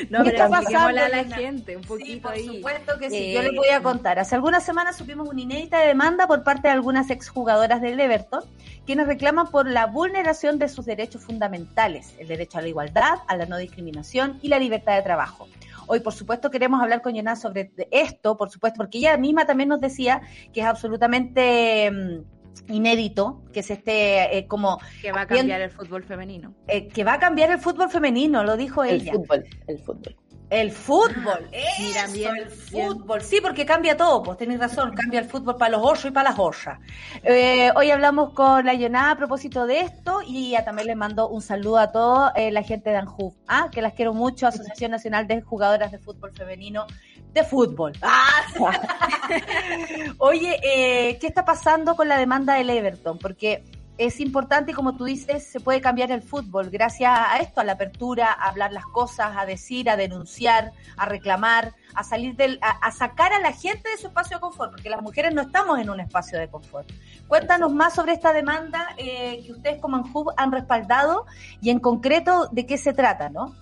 No, 0.09 0.23
¿Qué 0.23 0.31
pero 0.31 0.43
está 0.43 0.59
expliquémosle 0.59 0.99
a 0.99 1.03
pasando, 1.03 1.07
la 1.29 1.37
gente 1.37 1.77
un 1.77 1.83
Sí, 1.83 1.87
poquito 1.87 2.21
por 2.21 2.31
ahí. 2.33 2.45
supuesto 2.45 2.97
que 2.99 3.09
sí. 3.09 3.15
Eh, 3.17 3.33
Yo 3.33 3.41
les 3.41 3.55
voy 3.55 3.69
a 3.69 3.81
contar. 3.81 4.19
Hace 4.19 4.35
algunas 4.35 4.63
semanas 4.63 4.95
supimos 4.95 5.27
una 5.27 5.41
inédita 5.41 5.79
demanda 5.79 6.27
por 6.27 6.43
parte 6.43 6.67
de 6.67 6.73
algunas 6.73 7.09
exjugadoras 7.09 7.81
del 7.81 7.99
Everton, 7.99 8.43
quienes 8.85 9.07
reclaman 9.07 9.47
por 9.49 9.67
la 9.67 9.85
vulneración 9.87 10.59
de 10.59 10.69
sus 10.69 10.85
derechos 10.85 11.23
fundamentales, 11.23 12.13
el 12.19 12.27
derecho 12.27 12.57
a 12.59 12.61
la 12.61 12.67
igualdad, 12.67 13.19
a 13.27 13.35
la 13.35 13.45
no 13.45 13.57
discriminación 13.57 14.39
y 14.41 14.47
la 14.49 14.59
libertad 14.59 14.95
de 14.95 15.01
trabajo. 15.01 15.47
Hoy, 15.87 15.99
por 15.99 16.13
supuesto, 16.13 16.49
queremos 16.49 16.81
hablar 16.81 17.01
con 17.01 17.13
Yana 17.13 17.35
sobre 17.35 17.71
esto, 17.91 18.37
por 18.37 18.49
supuesto, 18.49 18.77
porque 18.77 18.99
ella 18.99 19.17
misma 19.17 19.45
también 19.45 19.69
nos 19.69 19.81
decía 19.81 20.21
que 20.53 20.61
es 20.61 20.65
absolutamente 20.65 21.91
mm, 21.91 22.42
inédito 22.67 23.41
que 23.53 23.63
se 23.63 23.73
esté 23.73 24.37
eh, 24.37 24.47
como 24.47 24.79
Que 25.01 25.11
va 25.11 25.21
a 25.21 25.25
Bien. 25.25 25.39
cambiar 25.41 25.61
el 25.61 25.69
fútbol 25.71 26.03
femenino. 26.03 26.53
eh, 26.67 26.87
que 26.87 27.03
va 27.03 27.13
a 27.13 27.19
cambiar 27.19 27.51
el 27.51 27.59
fútbol 27.59 27.89
femenino, 27.89 28.43
lo 28.43 28.57
dijo 28.57 28.83
El 28.83 29.01
ella. 29.01 29.13
fútbol, 29.13 29.45
el 29.67 29.79
fútbol. 29.79 30.15
El 30.49 30.71
fútbol, 30.71 31.49
Mira, 31.79 32.03
eso, 32.03 32.13
bien, 32.13 32.35
el 32.35 32.45
bien. 32.45 32.87
fútbol, 32.89 33.21
sí, 33.23 33.39
porque 33.41 33.65
cambia 33.65 33.97
todo, 33.97 34.21
pues 34.21 34.37
tenéis 34.37 34.59
razón, 34.59 34.93
cambia 34.93 35.19
el 35.21 35.25
fútbol 35.25 35.57
para 35.57 35.71
los 35.77 35.81
osos 35.83 36.05
y 36.05 36.11
para 36.11 36.29
las 36.29 36.37
ollas. 36.37 36.77
Eh, 37.23 37.71
hoy 37.75 37.89
hablamos 37.89 38.33
con 38.33 38.63
la 38.63 38.75
Yonada 38.75 39.11
a 39.11 39.17
propósito 39.17 39.65
de 39.65 39.79
esto 39.79 40.19
y 40.27 40.53
a 40.53 40.63
también 40.63 40.87
les 40.89 40.95
mando 40.95 41.27
un 41.29 41.41
saludo 41.41 41.79
a 41.79 41.91
toda 41.91 42.33
la 42.51 42.61
gente 42.61 42.91
de 42.91 42.97
Anjuf, 42.97 43.33
ah, 43.47 43.69
que 43.71 43.81
las 43.81 43.93
quiero 43.93 44.13
mucho, 44.13 44.45
Asociación 44.45 44.91
Nacional 44.91 45.25
de 45.25 45.41
Jugadoras 45.41 45.91
de 45.91 45.97
Fútbol 45.97 46.31
Femenino 46.33 46.85
de 47.33 47.43
Fútbol. 47.43 47.93
Ah. 48.01 48.43
Oye, 50.19 50.59
eh, 50.63 51.17
¿qué 51.19 51.27
está 51.27 51.43
pasando 51.43 51.95
con 51.95 52.07
la 52.07 52.17
demanda 52.17 52.55
del 52.55 52.69
Everton? 52.69 53.17
Porque 53.17 53.63
es 53.97 54.19
importante 54.19 54.71
y 54.71 54.73
como 54.73 54.95
tú 54.95 55.05
dices, 55.05 55.45
se 55.45 55.59
puede 55.59 55.79
cambiar 55.79 56.11
el 56.11 56.23
fútbol 56.23 56.69
gracias 56.71 57.11
a 57.15 57.37
esto, 57.37 57.61
a 57.61 57.63
la 57.63 57.73
apertura, 57.73 58.31
a 58.31 58.49
hablar 58.49 58.71
las 58.71 58.85
cosas, 58.85 59.35
a 59.37 59.45
decir, 59.45 59.89
a 59.89 59.95
denunciar, 59.95 60.71
a 60.97 61.05
reclamar, 61.05 61.73
a 61.93 62.03
salir 62.03 62.35
del, 62.35 62.57
a, 62.61 62.71
a 62.71 62.91
sacar 62.91 63.33
a 63.33 63.39
la 63.39 63.51
gente 63.51 63.89
de 63.89 63.97
su 63.97 64.07
espacio 64.07 64.37
de 64.37 64.41
confort, 64.41 64.71
porque 64.71 64.89
las 64.89 65.01
mujeres 65.01 65.33
no 65.33 65.43
estamos 65.43 65.79
en 65.79 65.89
un 65.89 65.99
espacio 65.99 66.39
de 66.39 66.47
confort. 66.47 66.91
Cuéntanos 67.27 67.71
más 67.71 67.93
sobre 67.93 68.13
esta 68.13 68.33
demanda 68.33 68.89
eh, 68.97 69.43
que 69.45 69.51
ustedes 69.51 69.79
como 69.79 69.97
ANJUB 69.97 70.31
han 70.37 70.51
respaldado 70.51 71.25
y 71.61 71.69
en 71.69 71.79
concreto 71.79 72.47
de 72.51 72.65
qué 72.65 72.77
se 72.77 72.93
trata, 72.93 73.29
¿no? 73.29 73.55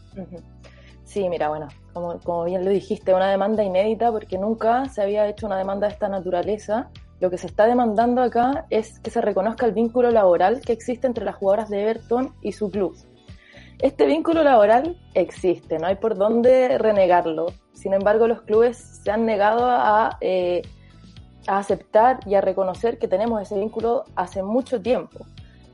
Sí, 1.12 1.28
mira, 1.28 1.50
bueno, 1.50 1.68
como, 1.92 2.46
bien 2.46 2.64
lo 2.64 2.72
dijiste, 2.72 3.14
una 3.14 3.30
demanda 3.30 3.66
inédita 3.66 4.14
porque 4.14 4.38
nunca 4.38 4.88
se 4.88 5.02
había 5.02 5.28
hecho 5.28 5.46
una 5.46 5.58
demanda 5.58 5.88
de 5.88 5.94
esta 5.94 6.08
naturaleza. 6.08 6.90
Lo 7.20 7.30
que 7.30 7.38
se 7.38 7.48
está 7.48 7.66
demandando 7.66 8.22
acá 8.22 8.66
es 8.70 8.98
que 9.02 9.12
se 9.12 9.20
reconozca 9.20 9.66
el 9.66 9.74
vínculo 9.74 10.10
laboral 10.10 10.62
que 10.62 10.72
existe 10.72 11.08
entre 11.08 11.26
las 11.26 11.36
jugadoras 11.36 11.70
de 11.70 11.82
Everton 11.82 12.34
y 12.42 12.54
su 12.54 12.72
club. 12.72 12.96
Este 13.80 14.06
vínculo 14.06 14.42
laboral 14.42 14.96
existe, 15.14 15.80
no 15.80 15.88
hay 15.88 15.96
por 15.96 16.16
dónde 16.16 16.78
renegarlo. 16.78 17.48
Sin 17.74 17.94
embargo, 17.94 18.26
los 18.26 18.44
clubes 18.44 18.78
se 19.04 19.12
han 19.12 19.26
negado 19.26 19.66
a, 19.66 20.18
eh, 20.22 20.62
a 21.46 21.58
aceptar 21.58 22.22
y 22.26 22.36
a 22.36 22.42
reconocer 22.42 23.00
que 23.00 23.10
tenemos 23.10 23.42
ese 23.42 23.60
vínculo 23.60 24.06
hace 24.16 24.44
mucho 24.44 24.82
tiempo 24.82 25.26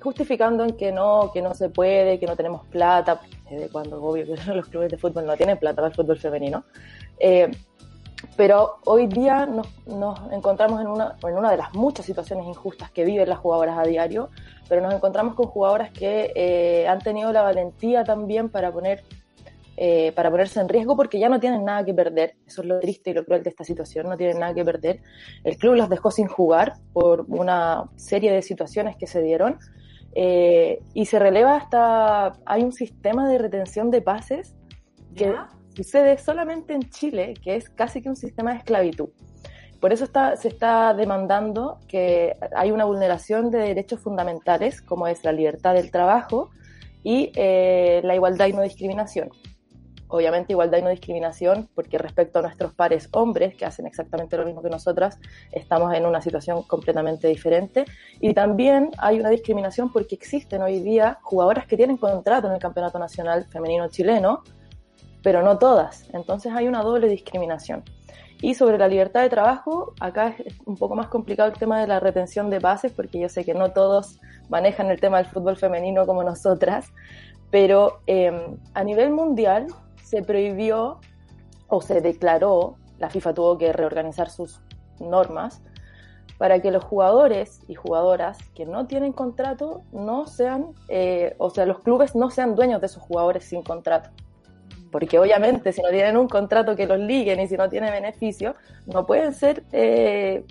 justificando 0.08 0.64
en 0.64 0.78
que 0.78 0.91
no, 0.93 1.32
que 1.34 1.41
no 1.41 1.53
se 1.53 1.68
puede, 1.70 2.18
que 2.18 2.26
no 2.26 2.38
tenemos 2.38 2.66
plata, 2.68 3.20
desde 3.49 3.68
cuando 3.70 4.01
obvio 4.01 4.26
que 4.26 4.53
los 4.53 4.68
clubes 4.68 4.89
de 4.89 4.97
fútbol 4.97 5.26
no 5.26 5.36
tienen 5.36 5.58
plata 5.58 5.76
para 5.76 5.88
el 5.89 5.93
fútbol 5.93 6.18
femenino. 6.18 6.64
Eh, 7.20 7.51
Pero 8.38 8.78
hoy 8.86 9.08
día 9.08 9.45
nos, 9.45 9.68
nos 9.86 10.18
encontramos 10.32 10.80
en 10.80 10.88
una, 10.88 11.18
en 11.22 11.36
una 11.38 11.51
de 11.51 11.58
las 11.58 11.74
muchas 11.74 12.05
situaciones 12.05 12.47
injustas 12.47 12.89
que 12.91 13.03
viven 13.03 13.28
las 13.28 13.39
jugadoras 13.39 13.78
a 13.78 13.84
diario, 13.84 14.30
pero 14.70 14.82
nos 14.82 14.93
encontramos 14.93 15.36
con 15.36 15.47
jugadoras 15.47 15.91
que 15.91 16.32
eh, 16.36 16.88
han 16.88 16.99
tenido 16.99 17.32
la 17.34 17.41
valentía 17.41 18.03
también 18.03 18.49
para 18.49 18.72
poner 18.72 19.03
eh, 19.80 20.12
para 20.16 20.32
ponerse 20.32 20.60
en 20.60 20.68
riesgo 20.68 20.95
porque 20.95 21.20
ya 21.20 21.30
no 21.30 21.39
tienen 21.39 21.64
nada 21.64 21.86
que 21.86 21.93
perder. 21.93 22.34
Eso 22.47 22.62
es 22.64 22.68
lo 22.68 22.80
triste 22.80 23.12
y 23.12 23.14
lo 23.14 23.24
cruel 23.24 23.43
de 23.43 23.51
esta 23.51 23.64
situación, 23.64 24.10
no 24.10 24.18
tienen 24.18 24.39
nada 24.39 24.51
que 24.55 24.66
perder. 24.66 25.01
El 25.43 25.55
club 25.58 25.76
las 25.76 25.88
dejó 25.88 26.10
sin 26.10 26.28
jugar 26.28 26.74
por 26.93 27.26
una 27.28 27.84
serie 27.95 28.32
de 28.32 28.41
situaciones 28.41 28.95
que 28.97 29.05
se 29.05 29.22
dieron 29.22 29.60
eh, 30.20 30.80
y 30.95 31.05
se 31.05 31.20
releva 31.20 31.55
hasta, 31.55 32.34
hay 32.47 32.63
un 32.63 32.72
sistema 32.72 33.30
de 33.30 33.38
retención 33.38 33.91
de 33.91 34.01
pases 34.01 34.55
que 35.15 35.26
¿Ya? 35.26 35.49
sucede 35.76 36.18
solamente 36.18 36.74
en 36.74 36.89
Chile, 36.89 37.36
que 37.43 37.55
es 37.55 37.70
casi 37.70 38.01
que 38.01 38.09
un 38.09 38.15
sistema 38.15 38.53
de 38.53 38.57
esclavitud. 38.57 39.09
Por 39.80 39.93
eso 39.93 40.05
está, 40.05 40.36
se 40.36 40.47
está 40.47 40.95
demandando 40.95 41.78
que 41.88 42.36
hay 42.55 42.72
una 42.72 42.86
vulneración 42.86 43.51
de 43.51 43.59
derechos 43.59 43.99
fundamentales, 43.99 44.82
como 44.82 45.07
es 45.07 45.24
la 45.24 45.32
libertad 45.32 45.76
del 45.76 45.91
trabajo 45.91 46.49
y 47.03 47.32
eh, 47.36 48.01
la 48.03 48.15
igualdad 48.15 48.47
y 48.47 48.53
no 48.53 48.63
discriminación. 48.63 49.30
Obviamente 50.10 50.53
igualdad 50.53 50.78
y 50.78 50.82
no 50.82 50.89
discriminación, 50.89 51.68
porque 51.76 51.97
respecto 51.97 52.39
a 52.39 52.41
nuestros 52.41 52.74
pares 52.74 53.10
hombres, 53.12 53.55
que 53.55 53.66
hacen 53.66 53.86
exactamente 53.86 54.38
lo 54.38 54.45
mismo 54.45 54.62
que 54.62 54.70
nosotras, 54.70 55.20
estamos 55.51 55.93
en 55.93 56.05
una 56.05 56.22
situación 56.22 56.64
completamente 56.64 57.28
diferente. 57.28 57.86
Y 58.22 58.34
también 58.34 58.91
hay 58.97 59.20
una 59.20 59.30
discriminación 59.30 59.91
porque 59.91 60.16
existen 60.16 60.62
hoy 60.62 60.80
día 60.80 61.18
jugadoras 61.22 61.68
que 61.68 61.76
tienen 61.76 61.97
contrato 61.97 62.47
en 62.47 62.53
el 62.53 62.60
Campeonato 62.60 62.99
Nacional 62.99 63.45
Femenino 63.45 63.89
Chileno, 63.89 64.43
pero 65.22 65.41
no 65.41 65.58
todas. 65.58 66.08
Entonces 66.14 66.53
hay 66.53 66.68
una 66.68 66.84
doble 66.84 67.10
discriminación. 67.10 67.84
Y 68.41 68.53
sobre 68.53 68.78
la 68.78 68.88
libertad 68.88 69.24
de 69.24 69.30
trabajo, 69.30 69.93
acá 69.99 70.36
es 70.38 70.55
un 70.66 70.78
poco 70.78 70.95
más 70.95 71.08
complicado 71.08 71.49
el 71.49 71.58
tema 71.58 71.82
de 71.82 71.88
la 71.88 71.99
retención 71.99 72.49
de 72.49 72.60
bases, 72.60 72.91
porque 72.91 73.20
yo 73.20 73.30
sé 73.30 73.43
que 73.43 73.55
no 73.55 73.72
todos 73.72 74.20
manejan 74.47 74.91
el 74.91 74.99
tema 74.99 75.18
del 75.18 75.26
fútbol 75.26 75.58
femenino 75.58 76.05
como 76.05 76.24
nosotras, 76.24 76.93
pero 77.49 77.99
eh, 78.05 78.55
a 78.74 78.84
nivel 78.84 79.10
mundial 79.12 79.68
se 80.08 80.22
prohibió 80.22 80.99
o 81.68 81.82
se 81.82 81.99
declaró, 81.99 82.78
la 82.97 83.10
FIFA 83.10 83.34
tuvo 83.34 83.58
que 83.58 83.74
reorganizar 83.74 84.30
sus 84.30 84.62
normas, 84.99 85.62
para 86.38 86.62
que 86.62 86.72
los 86.72 86.84
jugadores 86.84 87.60
y 87.68 87.76
jugadoras 87.76 88.38
que 88.55 88.66
no 88.66 88.88
tienen 88.88 89.12
contrato 89.12 89.82
no 89.91 90.28
sean, 90.28 90.68
eh, 90.88 91.36
o 91.39 91.49
sea, 91.49 91.66
los 91.66 91.80
clubes 91.80 92.16
no 92.16 92.30
sean 92.30 92.55
dueños 92.55 92.80
de 92.80 92.88
esos 92.88 93.03
jugadores 93.03 93.43
sin 93.43 93.64
contrato. 93.64 94.12
Porque 94.91 95.20
obviamente 95.20 95.74
si 95.74 95.82
no 95.82 95.89
tienen 95.89 96.16
un 96.16 96.30
contrato 96.30 96.76
que 96.76 96.88
los 96.88 96.99
liguen 96.99 97.41
y 97.41 97.47
si 97.47 97.58
no 97.58 97.68
tienen 97.68 97.91
beneficio, 97.91 98.55
no 98.86 99.05
pueden 99.05 99.34
ser 99.34 99.64
eh, 99.74 100.45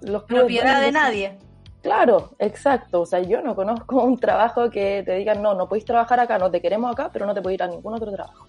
los 0.00 0.22
clubes 0.24 0.44
Propiedad 0.44 0.80
de 0.80 0.92
nadie. 0.92 1.38
Claro, 1.82 2.30
exacto. 2.38 3.02
O 3.02 3.06
sea, 3.06 3.20
yo 3.20 3.42
no 3.42 3.54
conozco 3.54 3.96
un 4.04 4.18
trabajo 4.18 4.70
que 4.70 5.02
te 5.04 5.16
digan, 5.16 5.42
no, 5.42 5.54
no 5.54 5.68
podéis 5.68 5.84
trabajar 5.84 6.20
acá, 6.20 6.38
no 6.38 6.50
te 6.50 6.62
queremos 6.62 6.90
acá, 6.90 7.10
pero 7.12 7.26
no 7.26 7.34
te 7.34 7.42
podéis 7.42 7.58
ir 7.58 7.64
a 7.64 7.68
ningún 7.68 7.92
otro 7.92 8.10
trabajo. 8.10 8.46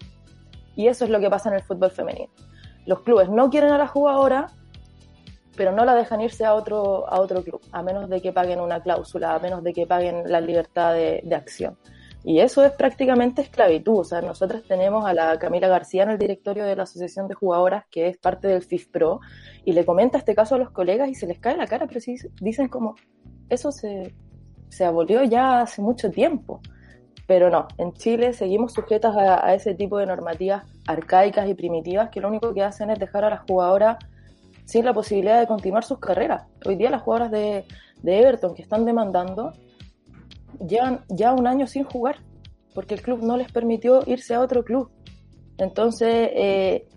Y 0.76 0.88
eso 0.88 1.06
es 1.06 1.12
lo 1.12 1.20
que 1.20 1.30
pasa 1.30 1.50
en 1.50 1.56
el 1.56 1.62
fútbol 1.62 1.92
femenino. 1.92 2.32
Los 2.86 3.02
clubes 3.02 3.30
no 3.30 3.50
quieren 3.50 3.72
a 3.72 3.78
la 3.78 3.88
jugadora, 3.88 4.48
pero 5.56 5.72
no 5.72 5.86
la 5.86 5.96
dejan 5.96 6.22
irse 6.22 6.46
a 6.46 6.54
otro, 6.54 7.08
a 7.08 7.20
otro 7.20 7.44
club, 7.44 7.62
a 7.72 7.84
menos 7.84 8.10
de 8.10 8.22
que 8.22 8.34
paguen 8.34 8.60
una 8.60 8.82
cláusula, 8.82 9.36
a 9.36 9.40
menos 9.40 9.64
de 9.64 9.74
que 9.74 9.86
paguen 9.86 10.24
la 10.32 10.42
libertad 10.42 10.94
de, 10.94 11.22
de 11.24 11.36
acción. 11.36 11.78
Y 12.26 12.40
eso 12.40 12.64
es 12.64 12.72
prácticamente 12.72 13.42
esclavitud. 13.42 14.00
O 14.00 14.04
sea, 14.04 14.22
nosotros 14.22 14.64
tenemos 14.64 15.06
a 15.06 15.14
la 15.14 15.38
Camila 15.38 15.68
García 15.68 16.04
en 16.04 16.12
el 16.12 16.18
directorio 16.18 16.66
de 16.66 16.76
la 16.76 16.84
Asociación 16.84 17.28
de 17.28 17.36
Jugadoras, 17.36 17.86
que 17.92 18.08
es 18.08 18.18
parte 18.18 18.48
del 18.48 18.64
FIFPRO, 18.64 19.20
y 19.66 19.74
le 19.74 19.86
comenta 19.86 20.18
este 20.18 20.34
caso 20.34 20.56
a 20.56 20.58
los 20.58 20.72
colegas 20.72 21.10
y 21.10 21.16
se 21.16 21.28
les 21.28 21.40
cae 21.40 21.58
la 21.58 21.68
cara, 21.68 21.86
pero 21.86 22.00
sí 22.00 22.16
dicen 22.40 22.70
como, 22.70 22.96
eso 23.50 23.72
se, 23.72 24.16
se 24.70 24.86
abolió 24.86 25.24
ya 25.24 25.62
hace 25.62 25.82
mucho 25.82 26.10
tiempo. 26.10 26.62
Pero 27.26 27.50
no, 27.50 27.68
en 27.78 27.94
Chile 27.94 28.34
seguimos 28.34 28.74
sujetas 28.74 29.16
a, 29.16 29.46
a 29.46 29.54
ese 29.54 29.74
tipo 29.76 29.98
de 29.98 30.06
normativas 30.06 30.64
arcaicas 30.88 31.48
y 31.48 31.54
primitivas 31.54 32.10
que 32.10 32.20
lo 32.20 32.28
único 32.28 32.54
que 32.54 32.64
hacen 32.64 32.90
es 32.90 33.00
dejar 33.00 33.24
a 33.24 33.30
las 33.30 33.42
jugadoras 33.42 33.98
sin 34.66 34.86
la 34.86 34.94
posibilidad 34.94 35.40
de 35.40 35.48
continuar 35.48 35.84
sus 35.84 36.00
carreras. 36.00 36.44
Hoy 36.66 36.76
día 36.76 36.90
las 36.90 37.02
jugadoras 37.02 37.32
de, 37.32 37.66
de 38.02 38.20
Everton 38.20 38.54
que 38.54 38.62
están 38.62 38.86
demandando 38.86 39.54
llevan 40.68 41.04
ya 41.10 41.34
un 41.34 41.48
año 41.48 41.68
sin 41.68 41.84
jugar 41.84 42.18
porque 42.74 42.96
el 42.96 43.02
club 43.02 43.22
no 43.22 43.38
les 43.38 43.52
permitió 43.52 44.02
irse 44.06 44.34
a 44.34 44.40
otro 44.40 44.64
club. 44.64 44.90
Entonces, 45.58 46.30
eh, 46.34 46.88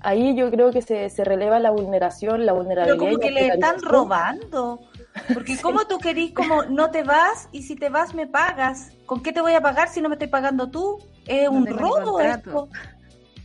ahí 0.00 0.36
yo 0.36 0.50
creo 0.50 0.70
que 0.70 0.82
se, 0.82 1.08
se 1.08 1.24
releva 1.24 1.58
la 1.58 1.70
vulneración, 1.70 2.44
la 2.44 2.52
vulnerabilidad. 2.52 2.98
Pero 2.98 3.10
como 3.10 3.18
que 3.18 3.30
le 3.30 3.48
están 3.48 3.80
robando. 3.80 4.80
Porque 5.32 5.56
¿cómo 5.62 5.86
tú 5.86 5.98
querís 5.98 6.32
como 6.32 6.64
no 6.64 6.90
te 6.90 7.02
vas 7.02 7.48
y 7.52 7.62
si 7.62 7.76
te 7.76 7.88
vas 7.88 8.14
me 8.14 8.26
pagas? 8.26 8.92
¿Con 9.06 9.22
qué 9.22 9.32
te 9.32 9.40
voy 9.40 9.54
a 9.54 9.60
pagar 9.60 9.88
si 9.88 10.00
no 10.00 10.08
me 10.08 10.14
estoy 10.14 10.28
pagando 10.28 10.70
tú? 10.70 10.98
Es 11.26 11.44
No 11.44 11.52
un 11.52 11.66
robo 11.66 12.20
esto. 12.20 12.68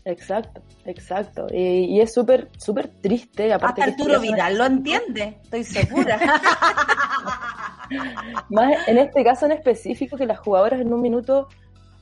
Exacto, 0.05 0.61
exacto. 0.85 1.47
Y, 1.51 1.85
y 1.85 2.01
es 2.01 2.13
súper, 2.13 2.49
súper 2.57 2.87
triste. 2.87 3.53
Aparte 3.53 3.81
Hasta 3.81 3.95
que 3.95 4.01
Arturo 4.01 4.19
Vidal 4.19 4.57
lo 4.57 4.65
entiende, 4.65 5.39
estoy 5.43 5.63
segura. 5.63 6.19
Más 8.49 8.87
en 8.87 8.97
este 8.97 9.23
caso 9.23 9.45
en 9.45 9.53
específico, 9.53 10.17
que 10.17 10.25
las 10.25 10.39
jugadoras 10.39 10.79
en 10.79 10.93
un 10.93 11.01
minuto 11.01 11.47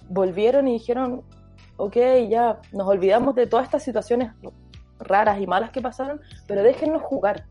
volvieron 0.10 0.68
y 0.68 0.74
dijeron, 0.74 1.24
ok, 1.78 1.98
ya 2.30 2.60
nos 2.72 2.88
olvidamos 2.88 3.36
de 3.36 3.48
todas 3.48 3.66
estas 3.66 3.84
situaciones 3.84 4.32
raras 5.00 5.42
y 5.42 5.48
malas 5.48 5.72
que 5.72 5.82
pasaron, 5.82 6.22
pero 6.48 6.64
déjennos 6.64 7.02
jugar. 7.02 7.46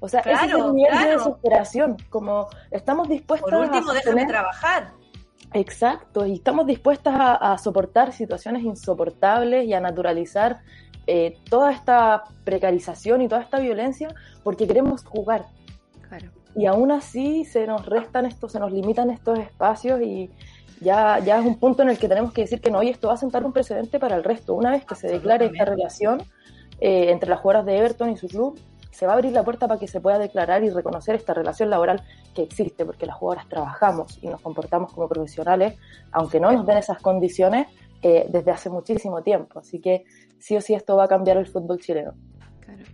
O 0.00 0.08
sea, 0.08 0.20
ese 0.20 0.32
es 0.46 0.52
el 0.52 0.74
nivel 0.74 0.92
de 0.92 0.98
claro. 0.98 1.18
desesperación, 1.18 1.96
como 2.10 2.48
estamos 2.70 3.08
dispuestas 3.08 3.50
Por 3.50 3.60
último, 3.60 3.90
a 3.90 3.94
déjame 3.94 4.22
sostener- 4.22 4.28
trabajar. 4.28 4.90
Exacto, 5.52 6.26
y 6.26 6.34
estamos 6.34 6.66
dispuestas 6.66 7.14
a, 7.14 7.34
a 7.52 7.58
soportar 7.58 8.12
situaciones 8.12 8.62
insoportables 8.62 9.64
y 9.64 9.72
a 9.74 9.80
naturalizar 9.80 10.58
eh, 11.06 11.38
toda 11.48 11.72
esta 11.72 12.24
precarización 12.44 13.22
y 13.22 13.28
toda 13.28 13.40
esta 13.42 13.58
violencia 13.58 14.08
porque 14.42 14.66
queremos 14.66 15.04
jugar. 15.04 15.46
Claro. 16.08 16.30
Y 16.56 16.66
aún 16.66 16.90
así 16.90 17.44
se 17.44 17.66
nos 17.66 17.86
restan 17.86 18.26
estos, 18.26 18.52
se 18.52 18.60
nos 18.60 18.72
limitan 18.72 19.10
estos 19.10 19.38
espacios 19.38 20.00
y 20.02 20.30
ya, 20.80 21.20
ya 21.20 21.38
es 21.38 21.46
un 21.46 21.58
punto 21.58 21.82
en 21.82 21.90
el 21.90 21.98
que 21.98 22.08
tenemos 22.08 22.32
que 22.32 22.42
decir 22.42 22.60
que 22.60 22.70
no, 22.70 22.82
y 22.82 22.88
esto 22.90 23.08
va 23.08 23.14
a 23.14 23.18
sentar 23.18 23.44
un 23.44 23.52
precedente 23.52 23.98
para 23.98 24.16
el 24.16 24.24
resto. 24.24 24.52
Una 24.54 24.70
vez 24.72 24.84
que 24.84 24.94
se 24.94 25.06
declare 25.08 25.46
esta 25.46 25.64
relación 25.64 26.22
eh, 26.80 27.10
entre 27.10 27.30
las 27.30 27.40
jugadoras 27.40 27.66
de 27.66 27.78
Everton 27.78 28.10
y 28.10 28.16
su 28.16 28.26
club, 28.28 28.58
se 28.96 29.04
va 29.04 29.12
a 29.12 29.14
abrir 29.16 29.32
la 29.32 29.44
puerta 29.44 29.68
para 29.68 29.78
que 29.78 29.86
se 29.86 30.00
pueda 30.00 30.18
declarar 30.18 30.64
y 30.64 30.70
reconocer 30.70 31.16
esta 31.16 31.34
relación 31.34 31.68
laboral 31.68 32.02
que 32.34 32.42
existe, 32.42 32.86
porque 32.86 33.04
las 33.04 33.16
jugadoras 33.16 33.46
trabajamos 33.46 34.18
y 34.22 34.26
nos 34.26 34.40
comportamos 34.40 34.90
como 34.90 35.06
profesionales, 35.06 35.74
aunque 36.12 36.40
no 36.40 36.50
nos 36.50 36.64
den 36.64 36.78
esas 36.78 37.02
condiciones, 37.02 37.66
eh, 38.00 38.26
desde 38.30 38.52
hace 38.52 38.70
muchísimo 38.70 39.22
tiempo. 39.22 39.58
Así 39.58 39.80
que 39.80 40.04
sí 40.38 40.56
o 40.56 40.62
sí 40.62 40.72
esto 40.72 40.96
va 40.96 41.04
a 41.04 41.08
cambiar 41.08 41.36
el 41.36 41.46
fútbol 41.46 41.78
chileno. 41.78 42.14
Claro. 42.60 42.84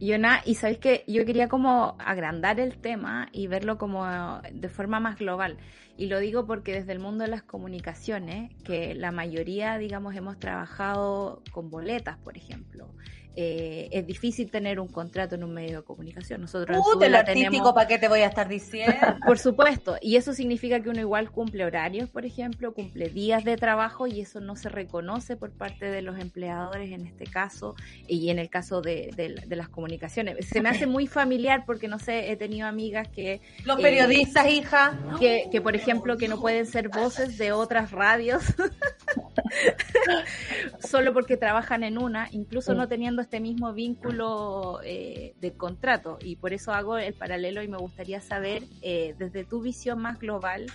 Y 0.45 0.55
sabéis 0.57 0.79
que 0.79 1.05
yo 1.07 1.25
quería 1.25 1.49
como 1.49 1.95
agrandar 2.01 2.59
el 2.59 2.79
tema 2.79 3.29
y 3.31 3.47
verlo 3.47 3.79
como 3.79 4.05
de 4.53 4.69
forma 4.69 4.99
más 4.99 5.21
global. 5.21 5.57
Y 5.97 6.07
lo 6.07 6.19
digo 6.19 6.47
porque 6.47 6.73
desde 6.73 6.91
el 6.91 6.99
mundo 6.99 7.23
de 7.23 7.31
las 7.31 7.45
comunicaciones, 7.45 8.53
que 8.65 8.97
la 8.97 9.13
mayoría, 9.13 9.79
digamos, 9.79 10.17
hemos 10.17 10.37
trabajado 10.41 11.43
con 11.53 11.71
boletas, 11.71 12.19
por 12.19 12.37
ejemplo. 12.37 12.89
Eh, 13.37 13.89
es 13.93 14.07
difícil 14.07 14.51
tener 14.51 14.79
un 14.81 14.89
contrato 14.89 15.35
en 15.35 15.45
un 15.45 15.53
medio 15.55 15.79
de 15.79 15.85
comunicación. 15.85 16.41
Nosotros 16.43 16.79
Puta, 16.93 17.07
el 17.07 17.15
artístico, 17.15 17.51
tenemos- 17.51 17.73
¿para 17.75 17.89
qué 17.89 17.99
te 17.99 18.09
voy 18.09 18.21
a 18.21 18.27
estar 18.27 18.49
diciendo? 18.49 18.93
por 19.27 19.39
supuesto, 19.39 19.97
y 20.01 20.17
eso 20.17 20.33
significa 20.35 20.81
que 20.81 20.91
uno 20.91 21.01
igual 21.01 21.31
cumple 21.31 21.65
horarios, 21.65 22.11
por 22.11 22.25
ejemplo, 22.27 22.75
cumple 22.75 23.09
días 23.09 23.45
de 23.45 23.57
trabajo 23.57 24.07
y 24.07 24.21
eso 24.21 24.41
no 24.41 24.57
se 24.57 24.69
reconoce 24.69 25.37
por 25.37 25.51
parte 25.53 25.87
de 25.87 26.03
los 26.03 26.19
empleadores 26.19 26.93
en 26.93 27.07
este 27.07 27.25
caso 27.25 27.75
y 28.07 28.31
en 28.31 28.39
el 28.39 28.51
caso 28.51 28.81
de, 28.83 29.11
de- 29.17 29.35
de 29.47 29.57
las 29.57 29.69
comunicaciones. 29.69 30.47
Se 30.49 30.61
me 30.61 30.69
hace 30.69 30.87
muy 30.87 31.07
familiar 31.07 31.65
porque, 31.67 31.89
no 31.89 31.99
sé, 31.99 32.31
he 32.31 32.37
tenido 32.37 32.67
amigas 32.69 33.09
que, 33.09 33.41
Los 33.65 33.79
Eh, 33.79 33.83
periodistas, 33.83 34.47
hija. 34.49 34.99
que, 35.19 35.49
que, 35.51 35.61
por 35.61 35.75
ejemplo, 35.77 36.17
que 36.17 36.29
no 36.29 36.41
pueden 36.41 36.67
ser 36.67 36.89
voces 36.89 37.39
de 37.39 37.53
otras 37.53 37.91
radios 37.93 38.43
solo 40.81 41.13
porque 41.13 41.37
trabajan 41.37 41.83
en 41.85 41.99
una, 41.99 42.29
incluso 42.33 42.75
no 42.75 42.89
teniendo 42.89 43.22
este 43.23 43.41
mismo 43.41 43.73
vínculo 43.73 44.81
eh, 44.85 45.35
de 45.41 45.53
contrato. 45.53 46.19
Y 46.21 46.37
por 46.37 46.53
eso 46.53 46.73
hago 46.73 46.99
el 46.99 47.15
paralelo 47.15 47.63
y 47.63 47.69
me 47.69 47.79
gustaría 47.79 48.21
saber, 48.21 48.63
eh, 48.83 49.15
desde 49.19 49.45
tu 49.45 49.63
visión 49.63 50.01
más 50.01 50.19
global, 50.19 50.67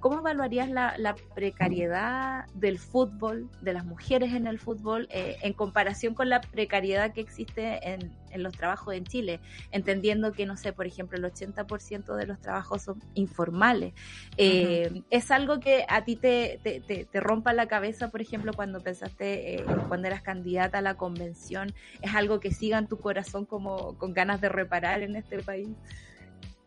¿cómo 0.00 0.18
evaluarías 0.18 0.68
la, 0.68 0.96
la, 0.98 1.14
precariedad 1.34 2.46
del 2.54 2.78
fútbol, 2.78 3.48
de 3.60 3.72
las 3.72 3.84
mujeres 3.84 4.32
en 4.32 4.46
el 4.46 4.58
fútbol, 4.58 5.06
eh, 5.10 5.36
en 5.42 5.52
comparación 5.52 6.14
con 6.14 6.28
la 6.28 6.40
precariedad 6.40 7.12
que 7.12 7.20
existe 7.20 7.78
en, 7.88 8.12
en, 8.30 8.42
los 8.42 8.54
trabajos 8.54 8.94
en 8.94 9.04
Chile? 9.04 9.40
Entendiendo 9.70 10.32
que, 10.32 10.46
no 10.46 10.56
sé, 10.56 10.72
por 10.72 10.86
ejemplo, 10.86 11.18
el 11.18 11.24
80% 11.24 12.16
de 12.16 12.26
los 12.26 12.40
trabajos 12.40 12.82
son 12.82 13.02
informales. 13.14 13.94
Eh, 14.36 14.88
uh 14.90 14.94
-huh. 14.94 15.04
¿Es 15.10 15.30
algo 15.30 15.60
que 15.60 15.84
a 15.88 16.04
ti 16.04 16.16
te, 16.16 16.58
te, 16.62 16.80
te, 16.80 17.04
te, 17.04 17.20
rompa 17.20 17.52
la 17.52 17.66
cabeza, 17.66 18.10
por 18.10 18.20
ejemplo, 18.20 18.52
cuando 18.54 18.80
pensaste, 18.80 19.64
cuando 19.88 20.08
eras 20.08 20.22
candidata 20.22 20.78
a 20.78 20.82
la 20.82 20.94
convención? 20.94 21.72
¿Es 22.02 22.14
algo 22.14 22.40
que 22.40 22.50
siga 22.50 22.78
en 22.78 22.88
tu 22.88 22.98
corazón 22.98 23.46
como 23.46 23.96
con 23.98 24.14
ganas 24.14 24.40
de 24.40 24.48
reparar 24.48 25.02
en 25.02 25.16
este 25.16 25.38
país? 25.42 25.68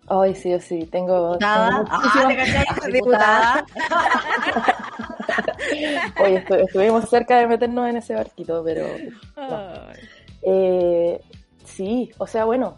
Ay, 0.08 0.36
sí 0.36 0.54
o 0.54 0.60
sí, 0.60 0.86
tengo... 0.86 1.34
Diputada. 1.34 1.86
tengo 1.86 2.42
ah, 2.68 2.88
diputada. 2.92 3.66
Oye, 6.24 6.36
estu 6.38 6.56
estuvimos 6.56 7.10
cerca 7.10 7.38
de 7.38 7.48
meternos 7.48 7.88
en 7.90 7.98
ese 7.98 8.16
barquito, 8.16 8.64
pero... 8.64 8.88
No. 9.38 9.74
Eh, 10.42 11.22
sí, 11.64 12.10
o 12.18 12.26
sea, 12.26 12.46
bueno, 12.46 12.78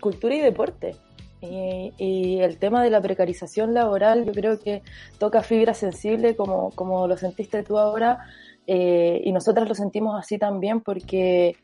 cultura 0.00 0.34
y 0.34 0.40
deporte. 0.40 0.96
Y, 1.40 1.92
y, 1.98 2.40
el 2.40 2.58
tema 2.58 2.82
de 2.82 2.90
la 2.90 3.00
precarización 3.00 3.72
laboral 3.72 4.24
yo 4.24 4.32
creo 4.32 4.58
que 4.58 4.82
toca 5.18 5.42
fibra 5.42 5.72
sensible 5.72 6.34
como, 6.34 6.70
como 6.72 7.06
lo 7.06 7.16
sentiste 7.16 7.62
tú 7.62 7.78
ahora 7.78 8.18
eh, 8.70 9.22
y 9.24 9.32
nosotras 9.32 9.66
lo 9.66 9.74
sentimos 9.74 10.18
así 10.18 10.36
también 10.36 10.82
porque 10.82 11.56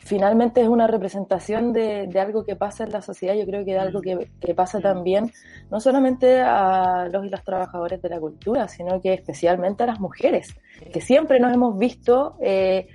finalmente 0.00 0.60
es 0.62 0.68
una 0.68 0.86
representación 0.86 1.72
de, 1.72 2.06
de, 2.06 2.20
algo 2.20 2.44
que 2.44 2.56
pasa 2.56 2.84
en 2.84 2.90
la 2.90 3.02
sociedad, 3.02 3.34
yo 3.34 3.44
creo 3.46 3.64
que 3.64 3.72
de 3.72 3.78
algo 3.78 4.00
que, 4.00 4.28
que, 4.40 4.54
pasa 4.54 4.80
también, 4.80 5.30
no 5.70 5.78
solamente 5.78 6.40
a 6.40 7.08
los 7.12 7.24
y 7.26 7.28
las 7.28 7.44
trabajadores 7.44 8.00
de 8.02 8.08
la 8.08 8.18
cultura, 8.18 8.66
sino 8.66 9.00
que 9.00 9.12
especialmente 9.12 9.84
a 9.84 9.86
las 9.86 10.00
mujeres, 10.00 10.54
que 10.92 11.00
siempre 11.00 11.38
nos 11.38 11.52
hemos 11.54 11.78
visto 11.78 12.36
eh, 12.40 12.88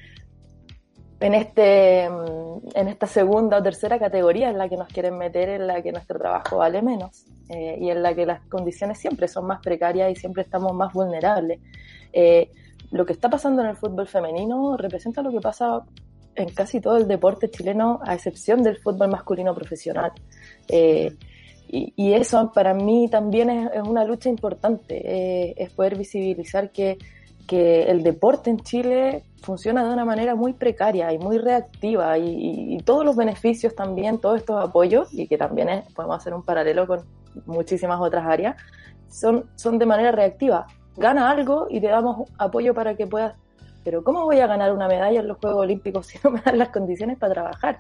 en, 1.20 1.34
este, 1.36 2.04
en 2.06 2.88
esta 2.88 3.08
segunda 3.08 3.58
o 3.58 3.64
tercera 3.64 4.00
categoría 4.00 4.50
en 4.50 4.58
la 4.58 4.68
que 4.68 4.76
nos 4.76 4.88
quieren 4.88 5.18
meter, 5.18 5.50
en 5.50 5.68
la 5.68 5.82
que 5.82 5.92
nuestro 5.92 6.20
trabajo 6.20 6.58
vale 6.58 6.82
menos 6.82 7.26
eh, 7.50 7.78
y 7.80 7.90
en 7.92 8.02
la 8.02 8.14
que 8.14 8.26
las 8.26 8.42
condiciones 8.48 9.00
siempre 9.00 9.28
son 9.28 9.46
más 9.46 9.62
precarias 9.62 10.12
y 10.12 10.16
siempre 10.16 10.42
estamos 10.44 10.74
más 10.74 10.92
vulnerables. 10.92 11.60
Eh, 12.12 12.50
lo 12.92 13.06
que 13.06 13.14
está 13.14 13.30
pasando 13.30 13.62
en 13.62 13.70
el 13.70 13.76
fútbol 13.76 14.08
femenino 14.08 14.76
representa 14.78 15.22
lo 15.22 15.32
que 15.32 15.40
pasa 15.40 15.84
en 16.36 16.50
casi 16.50 16.82
todo 16.82 16.98
el 16.98 17.08
deporte 17.08 17.50
chileno, 17.50 18.00
a 18.04 18.14
excepción 18.14 18.64
del 18.64 18.78
fútbol 18.78 19.10
masculino 19.10 19.54
profesional. 19.54 20.12
Eh, 20.68 21.16
y, 21.68 21.94
y, 21.96 22.14
eso 22.14 22.52
para 22.54 22.74
mí 22.74 23.10
también 23.10 23.50
es, 23.50 23.72
es 23.74 23.82
una 23.82 24.04
lucha 24.06 24.30
importante, 24.30 25.02
eh, 25.04 25.54
es 25.58 25.72
poder 25.74 25.98
visibilizar 25.98 26.72
que, 26.72 26.98
que, 27.48 27.84
el 27.84 28.04
deporte 28.04 28.52
en 28.52 28.60
Chile 28.60 29.24
funciona 29.42 29.84
de 29.86 29.92
una 29.92 30.06
manera 30.06 30.36
muy 30.36 30.54
precaria 30.54 31.12
y 31.12 31.18
muy 31.18 31.40
reactiva 31.40 32.18
y, 32.20 32.30
y, 32.30 32.76
y 32.76 32.78
todos 32.80 33.04
los 33.04 33.16
beneficios 33.16 33.76
también, 33.76 34.20
todos 34.20 34.38
estos 34.38 34.64
apoyos, 34.64 35.12
y 35.12 35.28
que 35.28 35.38
también 35.38 35.70
es, 35.70 35.94
podemos 35.94 36.18
hacer 36.18 36.34
un 36.34 36.44
paralelo 36.44 36.86
con 36.86 37.02
muchísimas 37.46 38.00
otras 38.00 38.26
áreas, 38.26 38.56
son, 39.10 39.46
son 39.56 39.80
de 39.80 39.86
manera 39.86 40.12
reactiva. 40.12 40.68
Gana 40.98 41.30
algo 41.30 41.68
y 41.70 41.82
te 41.82 41.88
damos 41.88 42.30
apoyo 42.38 42.74
para 42.74 42.96
que 42.96 43.08
puedas 43.08 43.36
pero 43.86 44.04
¿cómo 44.04 44.26
voy 44.26 44.40
a 44.40 44.48
ganar 44.48 44.74
una 44.74 44.88
medalla 44.88 45.20
en 45.20 45.28
los 45.28 45.38
Juegos 45.38 45.62
Olímpicos 45.62 46.08
si 46.08 46.18
no 46.24 46.32
me 46.32 46.42
dan 46.42 46.58
las 46.58 46.70
condiciones 46.70 47.20
para 47.20 47.34
trabajar? 47.36 47.78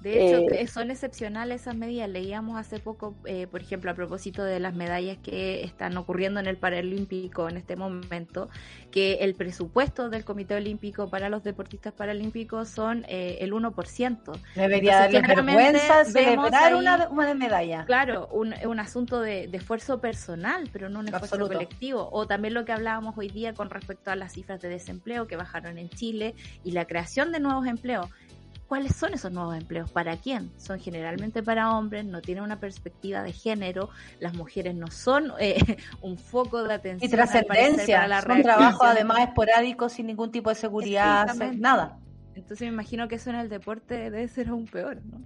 De 0.00 0.26
hecho, 0.26 0.54
eh, 0.54 0.66
son 0.66 0.90
excepcionales 0.90 1.62
esas 1.62 1.76
medidas. 1.76 2.08
Leíamos 2.08 2.58
hace 2.58 2.78
poco, 2.78 3.14
eh, 3.26 3.46
por 3.46 3.60
ejemplo, 3.60 3.90
a 3.90 3.94
propósito 3.94 4.42
de 4.42 4.58
las 4.58 4.74
medallas 4.74 5.18
que 5.18 5.62
están 5.62 5.96
ocurriendo 5.96 6.40
en 6.40 6.46
el 6.46 6.56
Paralímpico 6.56 7.48
en 7.48 7.58
este 7.58 7.76
momento, 7.76 8.48
que 8.90 9.14
el 9.20 9.34
presupuesto 9.34 10.08
del 10.08 10.24
Comité 10.24 10.54
Olímpico 10.54 11.10
para 11.10 11.28
los 11.28 11.44
deportistas 11.44 11.92
paralímpicos 11.92 12.68
son 12.68 13.04
eh, 13.08 13.38
el 13.40 13.52
1%. 13.52 14.38
Debería 14.54 15.00
darle 15.00 15.20
vergüenza 15.20 16.04
celebrar 16.04 16.74
una, 16.74 17.08
una, 17.08 17.34
medalla. 17.34 17.84
Claro, 17.84 18.28
un, 18.32 18.54
un 18.66 18.80
asunto 18.80 19.20
de, 19.20 19.48
de, 19.48 19.58
esfuerzo 19.58 20.00
personal, 20.00 20.68
pero 20.72 20.88
no 20.88 21.00
un 21.00 21.06
esfuerzo 21.06 21.34
Absoluto. 21.34 21.54
colectivo. 21.54 22.08
O 22.10 22.26
también 22.26 22.54
lo 22.54 22.64
que 22.64 22.72
hablábamos 22.72 23.16
hoy 23.18 23.28
día 23.28 23.52
con 23.52 23.68
respecto 23.68 24.10
a 24.10 24.16
las 24.16 24.32
cifras 24.32 24.60
de 24.60 24.68
desempleo 24.68 25.26
que 25.26 25.36
bajaron 25.36 25.78
en 25.78 25.90
Chile 25.90 26.34
y 26.64 26.72
la 26.72 26.86
creación 26.86 27.32
de 27.32 27.40
nuevos 27.40 27.66
empleos 27.66 28.08
cuáles 28.70 28.94
son 28.94 29.12
esos 29.14 29.32
nuevos 29.32 29.56
empleos, 29.56 29.90
para 29.90 30.16
quién. 30.16 30.52
Son 30.56 30.78
generalmente 30.78 31.42
para 31.42 31.76
hombres, 31.76 32.04
no 32.04 32.22
tienen 32.22 32.44
una 32.44 32.60
perspectiva 32.60 33.20
de 33.20 33.32
género, 33.32 33.88
las 34.20 34.32
mujeres 34.36 34.76
no 34.76 34.86
son 34.92 35.32
eh, 35.40 35.56
un 36.02 36.16
foco 36.16 36.62
de 36.62 36.74
atención. 36.74 37.08
Y 37.08 37.10
trascendencia, 37.10 38.22
son 38.22 38.42
trabajo 38.42 38.84
además 38.84 39.26
esporádico, 39.26 39.88
sin 39.88 40.06
ningún 40.06 40.30
tipo 40.30 40.50
de 40.50 40.54
seguridad, 40.54 41.34
nada. 41.56 41.98
Entonces 42.36 42.60
me 42.60 42.72
imagino 42.72 43.08
que 43.08 43.16
eso 43.16 43.30
en 43.30 43.36
el 43.36 43.48
deporte 43.48 44.08
debe 44.08 44.28
ser 44.28 44.50
aún 44.50 44.66
peor, 44.66 44.98
¿no? 45.04 45.18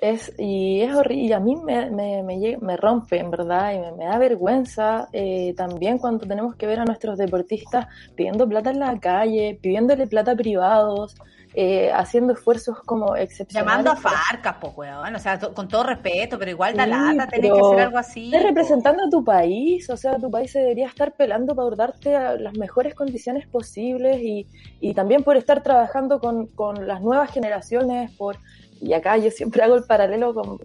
Es, 0.00 0.32
y 0.36 0.80
es 0.80 0.92
horrible, 0.92 1.26
y 1.26 1.32
a 1.32 1.38
mí 1.38 1.54
me, 1.54 1.92
me, 1.92 2.24
me, 2.24 2.58
me 2.60 2.76
rompe, 2.76 3.20
en 3.20 3.30
verdad, 3.30 3.72
y 3.72 3.78
me, 3.78 3.92
me 3.92 4.04
da 4.06 4.18
vergüenza 4.18 5.08
eh, 5.12 5.54
también 5.56 5.98
cuando 5.98 6.26
tenemos 6.26 6.56
que 6.56 6.66
ver 6.66 6.80
a 6.80 6.84
nuestros 6.84 7.18
deportistas 7.18 7.86
pidiendo 8.16 8.48
plata 8.48 8.70
en 8.70 8.80
la 8.80 8.98
calle, 8.98 9.60
pidiéndole 9.62 10.08
plata 10.08 10.32
a 10.32 10.36
privados, 10.36 11.14
eh, 11.54 11.90
haciendo 11.92 12.32
esfuerzos 12.32 12.78
como 12.80 13.16
excepcionales. 13.16 13.84
Llamando 13.84 13.90
a 13.90 13.96
Farcas, 13.96 14.56
pues, 14.60 14.72
weón, 14.76 15.14
o 15.14 15.18
sea, 15.18 15.38
con 15.38 15.66
todo 15.68 15.82
respeto, 15.82 16.38
pero 16.38 16.50
igual 16.50 16.76
da 16.76 16.84
sí, 16.84 16.90
lata, 16.90 17.26
tenés 17.26 17.52
que 17.52 17.60
hacer 17.60 17.80
algo 17.80 17.98
así. 17.98 18.26
Estás 18.26 18.42
representando 18.42 19.04
a 19.04 19.10
tu 19.10 19.24
país, 19.24 19.90
o 19.90 19.96
sea, 19.96 20.16
tu 20.18 20.30
país 20.30 20.52
se 20.52 20.60
debería 20.60 20.86
estar 20.86 21.12
pelando 21.12 21.54
para 21.54 21.74
darte 21.74 22.12
las 22.38 22.54
mejores 22.56 22.94
condiciones 22.94 23.46
posibles 23.46 24.20
y, 24.20 24.46
y 24.80 24.94
también 24.94 25.24
por 25.24 25.36
estar 25.36 25.62
trabajando 25.62 26.20
con, 26.20 26.46
con 26.46 26.86
las 26.86 27.00
nuevas 27.00 27.30
generaciones, 27.32 28.12
por 28.12 28.36
y 28.80 28.94
acá 28.94 29.16
yo 29.18 29.30
siempre 29.30 29.62
hago 29.62 29.76
el 29.76 29.84
paralelo 29.84 30.32
con 30.32 30.58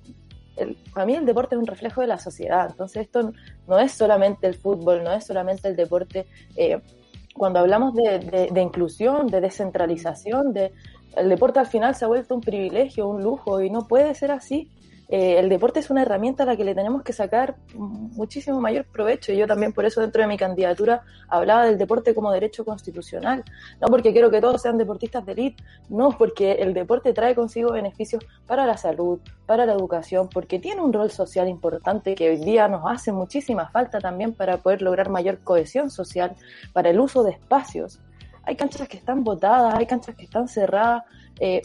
el, 0.55 0.77
para 0.93 1.05
mí 1.05 1.15
el 1.15 1.25
deporte 1.25 1.55
es 1.55 1.59
un 1.59 1.67
reflejo 1.67 2.01
de 2.01 2.07
la 2.07 2.17
sociedad, 2.17 2.69
entonces 2.69 3.03
esto 3.03 3.33
no 3.67 3.79
es 3.79 3.91
solamente 3.91 4.47
el 4.47 4.55
fútbol, 4.55 5.03
no 5.03 5.11
es 5.11 5.25
solamente 5.25 5.67
el 5.67 5.75
deporte 5.75 6.25
eh, 6.55 6.79
cuando 7.37 7.59
hablamos 7.59 7.93
de, 7.93 8.49
de, 8.51 8.61
inclusión, 8.61 9.27
de 9.27 9.41
descentralización, 9.41 10.53
de 10.53 10.71
el 11.17 11.29
deporte 11.29 11.59
al 11.59 11.67
final 11.67 11.95
se 11.95 12.05
ha 12.05 12.07
vuelto 12.07 12.35
un 12.35 12.41
privilegio, 12.41 13.07
un 13.07 13.23
lujo 13.23 13.61
y 13.61 13.69
no 13.69 13.87
puede 13.87 14.13
ser 14.15 14.31
así. 14.31 14.69
Eh, 15.07 15.37
el 15.37 15.49
deporte 15.49 15.79
es 15.79 15.89
una 15.91 16.01
herramienta 16.01 16.43
a 16.43 16.45
la 16.47 16.57
que 16.57 16.63
le 16.63 16.73
tenemos 16.73 17.03
que 17.03 17.13
sacar 17.13 17.55
muchísimo 17.75 18.59
mayor 18.59 18.85
provecho 18.85 19.31
y 19.31 19.37
yo 19.37 19.45
también 19.45 19.71
por 19.71 19.85
eso 19.85 20.01
dentro 20.01 20.21
de 20.21 20.27
mi 20.27 20.35
candidatura 20.35 21.03
hablaba 21.27 21.65
del 21.65 21.77
deporte 21.77 22.15
como 22.15 22.31
derecho 22.31 22.65
constitucional, 22.65 23.43
no 23.79 23.87
porque 23.87 24.13
quiero 24.13 24.31
que 24.31 24.41
todos 24.41 24.61
sean 24.63 24.77
deportistas 24.77 25.23
de 25.25 25.33
élite, 25.33 25.63
no, 25.89 26.09
porque 26.17 26.53
el 26.53 26.73
deporte 26.73 27.13
trae 27.13 27.35
consigo 27.35 27.73
beneficios 27.73 28.25
para 28.47 28.65
la 28.65 28.77
salud, 28.77 29.19
para 29.45 29.65
la 29.65 29.73
educación, 29.73 30.27
porque 30.27 30.57
tiene 30.57 30.81
un 30.81 30.91
rol 30.91 31.11
social 31.11 31.47
importante 31.47 32.15
que 32.15 32.29
hoy 32.29 32.37
día 32.37 32.67
nos 32.67 32.81
hace 32.85 33.11
muchísima 33.11 33.69
falta 33.69 33.99
también 33.99 34.33
para 34.33 34.57
poder 34.57 34.81
lograr 34.81 35.09
mayor 35.09 35.39
cohesión 35.39 35.91
social, 35.91 36.35
para 36.73 36.89
el 36.89 36.99
uso 36.99 37.23
de 37.23 37.31
espacios. 37.31 37.99
Hay 38.43 38.55
canchas 38.55 38.87
que 38.87 38.97
están 38.97 39.23
botadas, 39.23 39.75
hay 39.75 39.85
canchas 39.85 40.15
que 40.15 40.25
están 40.25 40.47
cerradas, 40.47 41.03
eh, 41.39 41.63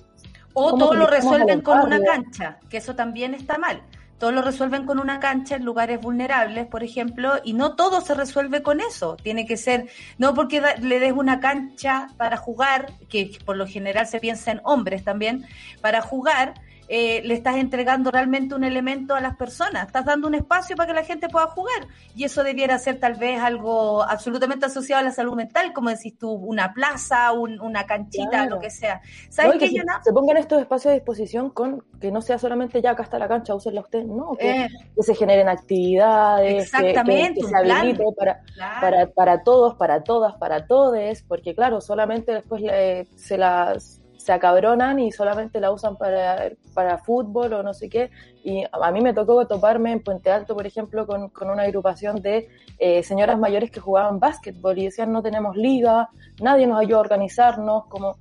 o 0.52 0.76
todo 0.76 0.94
lo 0.94 1.06
resuelven 1.06 1.60
con 1.60 1.80
una 1.80 2.02
cancha, 2.02 2.58
que 2.68 2.78
eso 2.78 2.94
también 2.94 3.34
está 3.34 3.58
mal. 3.58 3.82
Todo 4.18 4.32
lo 4.32 4.42
resuelven 4.42 4.84
con 4.84 4.98
una 4.98 5.18
cancha 5.18 5.56
en 5.56 5.64
lugares 5.64 5.98
vulnerables, 5.98 6.66
por 6.66 6.84
ejemplo, 6.84 7.40
y 7.42 7.54
no 7.54 7.74
todo 7.74 8.02
se 8.02 8.14
resuelve 8.14 8.62
con 8.62 8.80
eso. 8.80 9.16
Tiene 9.16 9.46
que 9.46 9.56
ser, 9.56 9.88
no 10.18 10.34
porque 10.34 10.62
le 10.80 11.00
des 11.00 11.12
una 11.12 11.40
cancha 11.40 12.08
para 12.18 12.36
jugar, 12.36 12.92
que 13.08 13.30
por 13.46 13.56
lo 13.56 13.66
general 13.66 14.06
se 14.06 14.20
piensa 14.20 14.50
en 14.50 14.60
hombres 14.64 15.04
también, 15.04 15.46
para 15.80 16.02
jugar, 16.02 16.54
eh, 16.92 17.22
le 17.24 17.34
estás 17.34 17.54
entregando 17.54 18.10
realmente 18.10 18.52
un 18.56 18.64
elemento 18.64 19.14
a 19.14 19.20
las 19.20 19.36
personas, 19.36 19.86
estás 19.86 20.04
dando 20.04 20.26
un 20.26 20.34
espacio 20.34 20.74
para 20.74 20.88
que 20.88 20.94
la 20.94 21.04
gente 21.04 21.28
pueda 21.28 21.46
jugar 21.46 21.86
y 22.16 22.24
eso 22.24 22.42
debiera 22.42 22.76
ser 22.80 22.98
tal 22.98 23.14
vez 23.14 23.40
algo 23.40 24.02
absolutamente 24.02 24.66
asociado 24.66 24.98
a 24.98 25.04
la 25.04 25.12
salud 25.12 25.36
mental, 25.36 25.72
como 25.72 25.90
decís 25.90 26.18
tú, 26.18 26.32
una 26.32 26.74
plaza, 26.74 27.30
un, 27.30 27.60
una 27.60 27.86
canchita, 27.86 28.30
claro. 28.30 28.56
lo 28.56 28.60
que 28.60 28.70
sea. 28.70 29.00
¿Sabes 29.28 29.54
no, 29.54 29.60
que, 29.60 29.68
se, 29.68 29.84
se, 30.02 30.12
pongan 30.12 30.36
estos 30.38 30.60
espacios 30.60 30.90
a 30.90 30.94
disposición 30.94 31.50
con 31.50 31.84
que 32.00 32.10
no 32.10 32.20
sea 32.22 32.38
solamente 32.38 32.82
ya 32.82 32.90
acá 32.90 33.04
está 33.04 33.20
la 33.20 33.28
cancha, 33.28 33.54
úsenla 33.54 33.82
usted, 33.82 34.02
no, 34.02 34.32
que, 34.32 34.50
eh, 34.50 34.68
que 34.96 35.02
se 35.04 35.14
generen 35.14 35.48
actividades, 35.48 36.64
exactamente, 36.64 37.34
que, 37.34 37.40
que 37.42 37.46
se 37.46 37.56
habilite 37.56 38.02
para, 38.18 38.40
claro. 38.52 38.80
para, 38.80 39.06
para 39.06 39.42
todos, 39.44 39.76
para 39.76 40.02
todas, 40.02 40.34
para 40.38 40.66
todes, 40.66 41.22
porque 41.22 41.54
claro, 41.54 41.80
solamente 41.80 42.32
después 42.32 42.60
le, 42.62 43.06
se 43.14 43.38
las 43.38 43.99
se 44.20 44.32
acabronan 44.32 44.98
y 44.98 45.12
solamente 45.12 45.60
la 45.60 45.70
usan 45.70 45.96
para, 45.96 46.50
para 46.74 46.98
fútbol 46.98 47.54
o 47.54 47.62
no 47.62 47.72
sé 47.72 47.88
qué. 47.88 48.10
Y 48.44 48.64
a 48.70 48.90
mí 48.92 49.00
me 49.00 49.14
tocó 49.14 49.46
toparme 49.46 49.92
en 49.92 50.00
Puente 50.00 50.30
Alto, 50.30 50.54
por 50.54 50.66
ejemplo, 50.66 51.06
con, 51.06 51.30
con 51.30 51.48
una 51.48 51.62
agrupación 51.62 52.20
de 52.20 52.48
eh, 52.78 53.02
señoras 53.02 53.38
mayores 53.38 53.70
que 53.70 53.80
jugaban 53.80 54.20
básquetbol 54.20 54.78
y 54.78 54.84
decían 54.84 55.10
no 55.10 55.22
tenemos 55.22 55.56
liga, 55.56 56.10
nadie 56.40 56.66
nos 56.66 56.78
ayuda 56.80 56.98
a 56.98 57.00
organizarnos, 57.00 57.86
como 57.86 58.16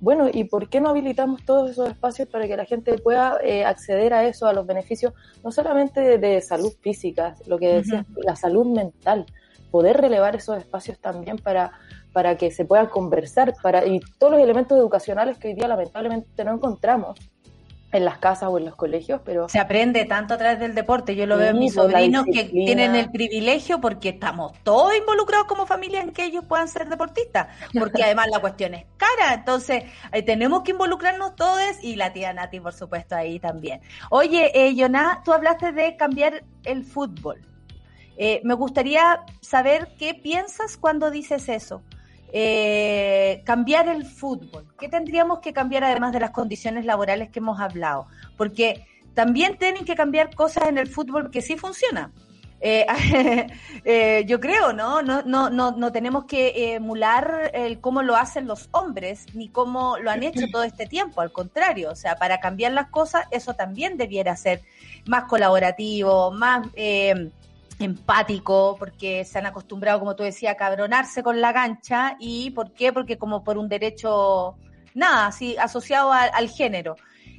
bueno, 0.00 0.28
¿y 0.32 0.44
por 0.44 0.68
qué 0.68 0.80
no 0.80 0.88
habilitamos 0.88 1.44
todos 1.44 1.70
esos 1.70 1.88
espacios 1.88 2.28
para 2.28 2.48
que 2.48 2.56
la 2.56 2.64
gente 2.64 2.98
pueda 2.98 3.38
eh, 3.44 3.64
acceder 3.64 4.14
a 4.14 4.24
eso, 4.24 4.48
a 4.48 4.52
los 4.52 4.66
beneficios, 4.66 5.12
no 5.44 5.52
solamente 5.52 6.00
de, 6.00 6.18
de 6.18 6.40
salud 6.40 6.72
física, 6.80 7.36
lo 7.46 7.58
que 7.58 7.74
decías, 7.74 8.04
la 8.16 8.34
salud 8.34 8.66
mental, 8.66 9.26
poder 9.70 9.98
relevar 9.98 10.34
esos 10.34 10.58
espacios 10.58 10.98
también 10.98 11.36
para, 11.36 11.72
para 12.12 12.36
que 12.36 12.50
se 12.50 12.64
puedan 12.64 12.86
conversar, 12.86 13.54
para, 13.62 13.86
y 13.86 14.00
todos 14.18 14.32
los 14.32 14.42
elementos 14.42 14.78
educacionales 14.78 15.38
que 15.38 15.48
hoy 15.48 15.54
día 15.54 15.68
lamentablemente 15.68 16.44
no 16.44 16.52
encontramos 16.52 17.18
en 17.92 18.04
las 18.06 18.18
casas 18.18 18.48
o 18.50 18.58
en 18.58 18.64
los 18.64 18.74
colegios, 18.74 19.20
pero 19.24 19.48
Se 19.48 19.58
aprende 19.58 20.06
tanto 20.06 20.34
a 20.34 20.38
través 20.38 20.58
del 20.58 20.74
deporte. 20.74 21.14
Yo 21.14 21.26
lo 21.26 21.36
veo 21.36 21.50
en 21.50 21.58
mis 21.58 21.74
sobrinos 21.74 22.24
que 22.32 22.44
tienen 22.44 22.94
el 22.94 23.10
privilegio 23.10 23.80
porque 23.80 24.10
estamos 24.10 24.52
todos 24.62 24.96
involucrados 24.96 25.46
como 25.46 25.66
familia 25.66 26.00
en 26.00 26.12
que 26.12 26.24
ellos 26.24 26.44
puedan 26.46 26.68
ser 26.68 26.88
deportistas. 26.88 27.48
Porque 27.78 28.02
además 28.04 28.28
la 28.30 28.40
cuestión 28.40 28.74
es 28.74 28.86
cara. 28.96 29.34
Entonces 29.34 29.84
eh, 30.10 30.22
tenemos 30.22 30.62
que 30.62 30.70
involucrarnos 30.70 31.36
todos 31.36 31.62
y 31.82 31.96
la 31.96 32.12
tía 32.14 32.32
Nati, 32.32 32.60
por 32.60 32.72
supuesto, 32.72 33.14
ahí 33.14 33.38
también. 33.38 33.82
Oye, 34.10 34.50
eh, 34.54 34.74
Yoná, 34.74 35.20
tú 35.22 35.32
hablaste 35.32 35.72
de 35.72 35.94
cambiar 35.96 36.44
el 36.64 36.84
fútbol. 36.84 37.42
Eh, 38.16 38.40
me 38.44 38.54
gustaría 38.54 39.20
saber 39.40 39.88
qué 39.98 40.14
piensas 40.14 40.78
cuando 40.78 41.10
dices 41.10 41.48
eso. 41.50 41.82
Eh, 42.34 43.42
cambiar 43.44 43.88
el 43.88 44.06
fútbol. 44.06 44.66
¿Qué 44.78 44.88
tendríamos 44.88 45.40
que 45.40 45.52
cambiar 45.52 45.84
además 45.84 46.12
de 46.12 46.20
las 46.20 46.30
condiciones 46.30 46.86
laborales 46.86 47.28
que 47.28 47.40
hemos 47.40 47.60
hablado? 47.60 48.06
Porque 48.38 48.86
también 49.12 49.58
tienen 49.58 49.84
que 49.84 49.94
cambiar 49.94 50.34
cosas 50.34 50.68
en 50.68 50.78
el 50.78 50.88
fútbol 50.88 51.30
que 51.30 51.42
sí 51.42 51.56
funcionan. 51.58 52.12
Eh, 52.64 52.86
eh, 53.84 54.24
yo 54.26 54.40
creo, 54.40 54.72
¿no? 54.72 55.02
No, 55.02 55.22
no, 55.22 55.50
no, 55.50 55.72
no 55.72 55.92
tenemos 55.92 56.24
que 56.24 56.74
emular 56.74 57.50
el 57.52 57.80
cómo 57.80 58.02
lo 58.02 58.16
hacen 58.16 58.46
los 58.46 58.68
hombres, 58.70 59.26
ni 59.34 59.48
cómo 59.48 59.98
lo 59.98 60.10
han 60.10 60.22
hecho 60.22 60.46
todo 60.50 60.62
este 60.62 60.86
tiempo. 60.86 61.20
Al 61.20 61.32
contrario, 61.32 61.90
o 61.90 61.96
sea, 61.96 62.16
para 62.16 62.40
cambiar 62.40 62.72
las 62.72 62.88
cosas, 62.88 63.26
eso 63.30 63.54
también 63.54 63.98
debiera 63.98 64.36
ser 64.36 64.62
más 65.06 65.24
colaborativo, 65.24 66.30
más 66.30 66.68
eh, 66.76 67.30
empático, 67.82 68.76
porque 68.78 69.24
se 69.24 69.38
han 69.38 69.46
acostumbrado, 69.46 69.98
como 69.98 70.16
tú 70.16 70.22
decías, 70.22 70.54
a 70.54 70.56
cabronarse 70.56 71.22
con 71.22 71.40
la 71.40 71.52
cancha. 71.52 72.16
¿Y 72.18 72.50
por 72.50 72.72
qué? 72.72 72.92
Porque 72.92 73.18
como 73.18 73.44
por 73.44 73.58
un 73.58 73.68
derecho, 73.68 74.56
nada, 74.94 75.26
así, 75.26 75.56
asociado 75.56 76.12
al, 76.12 76.30
al 76.34 76.48
género. 76.48 76.96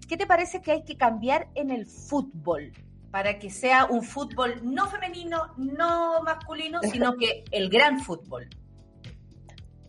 ¿Qué 0.08 0.18
te 0.18 0.28
parece 0.28 0.62
que 0.62 0.72
hay 0.72 0.84
que 0.84 0.98
cambiar 0.98 1.48
en 1.56 1.72
el 1.72 1.86
fútbol? 1.86 2.72
Para 3.12 3.38
que 3.40 3.50
sea 3.50 3.86
un 3.86 4.04
fútbol 4.04 4.60
no 4.64 4.88
femenino, 4.88 5.54
no 5.58 6.22
masculino, 6.24 6.80
sino 6.92 7.16
que 7.16 7.44
el 7.52 7.70
gran 7.70 8.00
fútbol. 8.00 8.50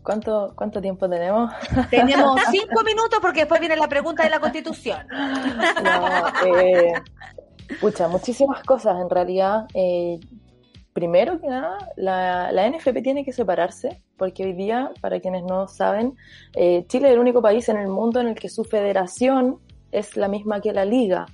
¿cuánto, 0.05 0.53
cuánto 0.55 0.79
tiempo 0.79 1.09
tenemos? 1.09 1.51
Tenemos 1.89 2.39
cinco 2.49 2.83
minutos 2.83 3.19
porque 3.21 3.41
después 3.41 3.59
viene 3.59 3.75
la 3.75 3.89
pregunta 3.89 4.23
de 4.23 4.29
la 4.29 4.39
constitución. 4.39 5.05
No, 5.83 6.57
eh, 6.57 6.93
pucha, 7.81 8.07
muchísimas 8.07 8.63
cosas 8.63 8.95
en 9.01 9.09
realidad. 9.09 9.65
Eh, 9.73 10.19
primero 10.95 11.41
que 11.41 11.47
nada, 11.47 11.77
la, 11.97 12.53
la 12.53 12.69
NFP 12.69 13.03
tiene 13.03 13.25
que 13.25 13.33
separarse, 13.33 14.01
porque 14.15 14.45
hoy 14.45 14.53
día, 14.53 14.91
para 15.01 15.19
quienes 15.19 15.43
no 15.43 15.67
saben, 15.67 16.15
eh, 16.53 16.85
Chile 16.87 17.09
es 17.09 17.13
el 17.15 17.19
único 17.19 17.41
país 17.41 17.67
en 17.67 17.75
el 17.75 17.89
mundo 17.89 18.21
en 18.21 18.29
el 18.29 18.35
que 18.35 18.47
su 18.47 18.63
federación 18.63 19.59
es 19.91 20.15
la 20.15 20.29
misma 20.29 20.61
que 20.61 20.71
la 20.71 20.85
liga, 20.85 21.25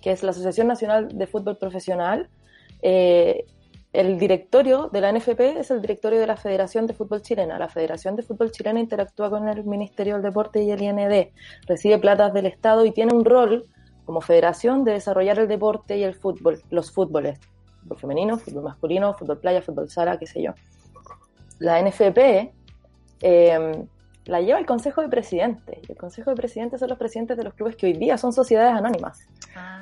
que 0.00 0.10
es 0.10 0.22
la 0.22 0.30
Asociación 0.30 0.68
Nacional 0.68 1.08
de 1.18 1.26
Fútbol 1.26 1.58
Profesional. 1.58 2.30
Eh, 2.80 3.44
el 3.92 4.18
directorio 4.18 4.88
de 4.90 5.02
la 5.02 5.12
NFP 5.12 5.58
es 5.58 5.70
el 5.70 5.82
directorio 5.82 6.18
de 6.18 6.26
la 6.26 6.38
Federación 6.38 6.86
de 6.86 6.94
Fútbol 6.94 7.20
Chilena. 7.20 7.58
La 7.58 7.68
Federación 7.68 8.16
de 8.16 8.22
Fútbol 8.22 8.50
Chilena 8.52 8.80
interactúa 8.80 9.28
con 9.28 9.46
el 9.48 9.64
Ministerio 9.64 10.14
del 10.14 10.22
Deporte 10.22 10.62
y 10.62 10.70
el 10.70 10.80
IND, 10.80 11.28
recibe 11.66 11.98
platas 11.98 12.32
del 12.32 12.46
Estado 12.46 12.86
y 12.86 12.92
tiene 12.92 13.12
un 13.14 13.26
rol 13.26 13.66
como 14.06 14.22
federación 14.22 14.82
de 14.82 14.94
desarrollar 14.94 15.38
el 15.38 15.46
deporte 15.46 15.96
y 15.96 16.02
el 16.02 16.14
fútbol, 16.14 16.60
los 16.70 16.90
fútboles, 16.90 17.38
fútbol 17.82 17.98
femenino, 17.98 18.38
fútbol 18.38 18.64
masculino, 18.64 19.14
fútbol 19.14 19.38
playa, 19.38 19.62
fútbol 19.62 19.88
sala, 19.90 20.18
qué 20.18 20.26
sé 20.26 20.42
yo. 20.42 20.52
La 21.58 21.80
NFP 21.82 22.52
eh, 23.22 23.84
la 24.26 24.40
lleva 24.40 24.58
el 24.58 24.66
Consejo 24.66 25.02
de 25.02 25.08
Presidentes. 25.08 25.78
y 25.88 25.92
El 25.92 25.98
Consejo 25.98 26.30
de 26.30 26.36
Presidentes 26.36 26.80
son 26.80 26.88
los 26.88 26.98
presidentes 26.98 27.36
de 27.36 27.44
los 27.44 27.54
clubes 27.54 27.76
que 27.76 27.86
hoy 27.86 27.94
día 27.94 28.16
son 28.16 28.32
sociedades 28.32 28.74
anónimas. 28.74 29.26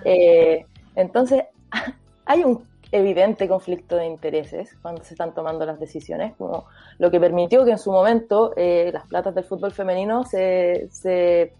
Eh, 0.04 0.64
entonces, 0.94 1.44
hay 2.24 2.44
un 2.44 2.64
evidente 2.90 3.46
conflicto 3.46 3.96
de 3.96 4.06
intereses 4.06 4.74
cuando 4.80 5.04
se 5.04 5.12
están 5.12 5.34
tomando 5.34 5.66
las 5.66 5.78
decisiones, 5.78 6.34
como 6.36 6.64
lo 6.98 7.10
que 7.10 7.20
permitió 7.20 7.64
que 7.64 7.72
en 7.72 7.78
su 7.78 7.92
momento 7.92 8.54
eh, 8.56 8.90
las 8.92 9.06
platas 9.06 9.34
del 9.34 9.44
fútbol 9.44 9.72
femenino 9.72 10.24
se, 10.24 10.88
se 10.90 11.52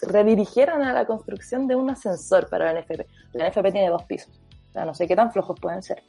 redirigieran 0.00 0.82
a 0.82 0.92
la 0.92 1.04
construcción 1.06 1.66
de 1.66 1.74
un 1.74 1.90
ascensor 1.90 2.48
para 2.48 2.72
la 2.72 2.80
NFP. 2.80 3.06
La 3.32 3.48
NFP 3.48 3.72
tiene 3.72 3.88
dos 3.88 4.04
pisos, 4.04 4.30
sea, 4.76 4.84
no 4.84 4.94
sé 4.94 5.06
qué 5.08 5.16
tan 5.16 5.32
flojos 5.32 5.58
pueden 5.60 5.82
ser, 5.82 6.02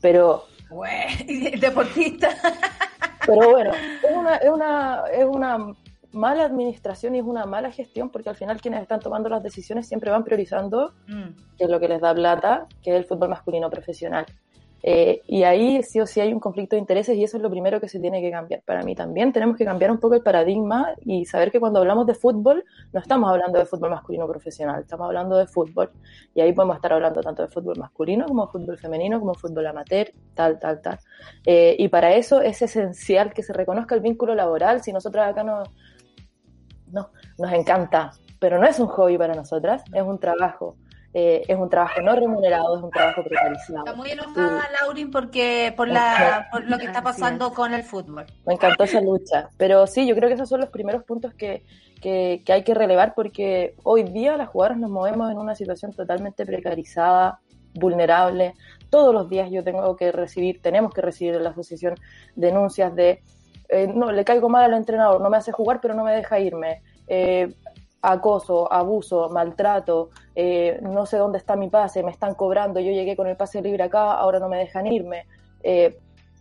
pero 0.00 0.44
Güey, 0.68 1.56
deportista. 1.60 2.28
pero 3.26 3.50
bueno, 3.50 3.72
es 3.72 4.16
una, 4.16 4.36
es 4.36 4.50
una, 4.50 5.02
es 5.12 5.24
una 5.24 5.58
mala 6.12 6.44
administración 6.44 7.14
y 7.14 7.18
es 7.20 7.24
una 7.24 7.46
mala 7.46 7.70
gestión 7.70 8.10
porque 8.10 8.28
al 8.30 8.36
final 8.36 8.60
quienes 8.60 8.82
están 8.82 9.00
tomando 9.00 9.28
las 9.28 9.42
decisiones 9.42 9.86
siempre 9.88 10.10
van 10.10 10.24
priorizando 10.24 10.92
Mm. 11.06 11.30
que 11.56 11.64
es 11.64 11.70
lo 11.70 11.78
que 11.80 11.88
les 11.88 12.00
da 12.00 12.14
plata, 12.14 12.66
que 12.82 12.90
es 12.90 12.96
el 12.96 13.04
fútbol 13.04 13.28
masculino 13.30 13.70
profesional. 13.70 14.26
Eh, 14.82 15.20
y 15.26 15.42
ahí 15.42 15.82
sí 15.82 16.00
o 16.00 16.06
sí 16.06 16.20
hay 16.20 16.32
un 16.32 16.40
conflicto 16.40 16.76
de 16.76 16.80
intereses 16.80 17.16
y 17.16 17.24
eso 17.24 17.36
es 17.36 17.42
lo 17.42 17.50
primero 17.50 17.80
que 17.80 17.88
se 17.88 18.00
tiene 18.00 18.20
que 18.20 18.30
cambiar. 18.30 18.62
Para 18.62 18.82
mí 18.82 18.94
también 18.94 19.32
tenemos 19.32 19.56
que 19.56 19.64
cambiar 19.64 19.90
un 19.90 19.98
poco 19.98 20.14
el 20.14 20.22
paradigma 20.22 20.94
y 21.04 21.24
saber 21.26 21.50
que 21.50 21.60
cuando 21.60 21.80
hablamos 21.80 22.06
de 22.06 22.14
fútbol 22.14 22.64
no 22.92 23.00
estamos 23.00 23.30
hablando 23.30 23.58
de 23.58 23.66
fútbol 23.66 23.90
masculino 23.90 24.26
profesional, 24.26 24.80
estamos 24.82 25.06
hablando 25.06 25.36
de 25.36 25.46
fútbol. 25.46 25.90
Y 26.34 26.40
ahí 26.40 26.52
podemos 26.52 26.76
estar 26.76 26.92
hablando 26.92 27.20
tanto 27.20 27.42
de 27.42 27.48
fútbol 27.48 27.78
masculino 27.78 28.26
como 28.26 28.48
fútbol 28.48 28.78
femenino, 28.78 29.20
como 29.20 29.34
fútbol 29.34 29.66
amateur, 29.66 30.12
tal, 30.34 30.58
tal, 30.58 30.80
tal. 30.80 30.98
Eh, 31.44 31.76
y 31.78 31.88
para 31.88 32.14
eso 32.14 32.40
es 32.40 32.62
esencial 32.62 33.32
que 33.32 33.42
se 33.42 33.52
reconozca 33.52 33.94
el 33.94 34.00
vínculo 34.00 34.34
laboral. 34.34 34.82
Si 34.82 34.92
nosotros 34.92 35.24
acá 35.26 35.44
no, 35.44 35.62
no, 36.92 37.10
nos 37.38 37.52
encanta, 37.52 38.12
pero 38.38 38.58
no 38.58 38.66
es 38.66 38.78
un 38.78 38.86
hobby 38.86 39.18
para 39.18 39.34
nosotras, 39.34 39.82
es 39.92 40.02
un 40.02 40.18
trabajo. 40.18 40.76
Eh, 41.12 41.42
es 41.48 41.58
un 41.58 41.68
trabajo 41.68 42.00
no 42.02 42.14
remunerado, 42.14 42.76
es 42.76 42.82
un 42.84 42.90
trabajo 42.90 43.24
precarizado. 43.24 43.80
Está 43.80 43.94
muy 43.94 44.10
enojada 44.10 44.68
Laurin 44.80 45.10
porque 45.10 45.74
por 45.76 45.88
la 45.88 46.48
por 46.52 46.64
lo 46.64 46.78
que 46.78 46.84
está 46.84 47.02
pasando 47.02 47.52
con 47.52 47.74
el 47.74 47.82
fútbol. 47.82 48.26
Me 48.46 48.54
encantó 48.54 48.84
esa 48.84 49.00
lucha. 49.00 49.48
Pero 49.56 49.88
sí, 49.88 50.06
yo 50.06 50.14
creo 50.14 50.28
que 50.28 50.34
esos 50.34 50.48
son 50.48 50.60
los 50.60 50.70
primeros 50.70 51.02
puntos 51.02 51.34
que, 51.34 51.64
que, 52.00 52.42
que 52.44 52.52
hay 52.52 52.62
que 52.62 52.74
relevar 52.74 53.14
porque 53.14 53.74
hoy 53.82 54.04
día 54.04 54.36
las 54.36 54.50
jugadoras 54.50 54.78
nos 54.78 54.90
movemos 54.90 55.32
en 55.32 55.38
una 55.38 55.56
situación 55.56 55.92
totalmente 55.92 56.46
precarizada, 56.46 57.40
vulnerable. 57.74 58.54
Todos 58.88 59.12
los 59.12 59.28
días 59.28 59.50
yo 59.50 59.64
tengo 59.64 59.96
que 59.96 60.12
recibir, 60.12 60.62
tenemos 60.62 60.94
que 60.94 61.00
recibir 61.00 61.34
en 61.34 61.42
la 61.42 61.50
asociación 61.50 61.96
denuncias 62.36 62.94
de 62.94 63.20
eh, 63.68 63.86
no, 63.86 64.10
le 64.10 64.24
caigo 64.24 64.48
mal 64.48 64.64
al 64.64 64.74
entrenador, 64.74 65.20
no 65.20 65.30
me 65.30 65.36
hace 65.36 65.52
jugar 65.52 65.80
pero 65.80 65.94
no 65.94 66.04
me 66.04 66.12
deja 66.12 66.38
irme. 66.38 66.82
Eh, 67.08 67.52
acoso, 68.02 68.72
abuso, 68.72 69.28
maltrato, 69.28 70.10
eh, 70.42 70.78
no 70.80 71.04
sé 71.04 71.18
dónde 71.18 71.36
está 71.36 71.54
mi 71.54 71.68
pase, 71.68 72.02
me 72.02 72.10
están 72.10 72.34
cobrando, 72.34 72.80
yo 72.80 72.90
llegué 72.92 73.14
con 73.14 73.26
el 73.26 73.36
pase 73.36 73.60
libre 73.60 73.82
acá, 73.82 74.12
ahora 74.12 74.38
no 74.38 74.48
me 74.48 74.56
dejan 74.56 74.86
irme. 74.86 75.26
Eh, 75.62 75.98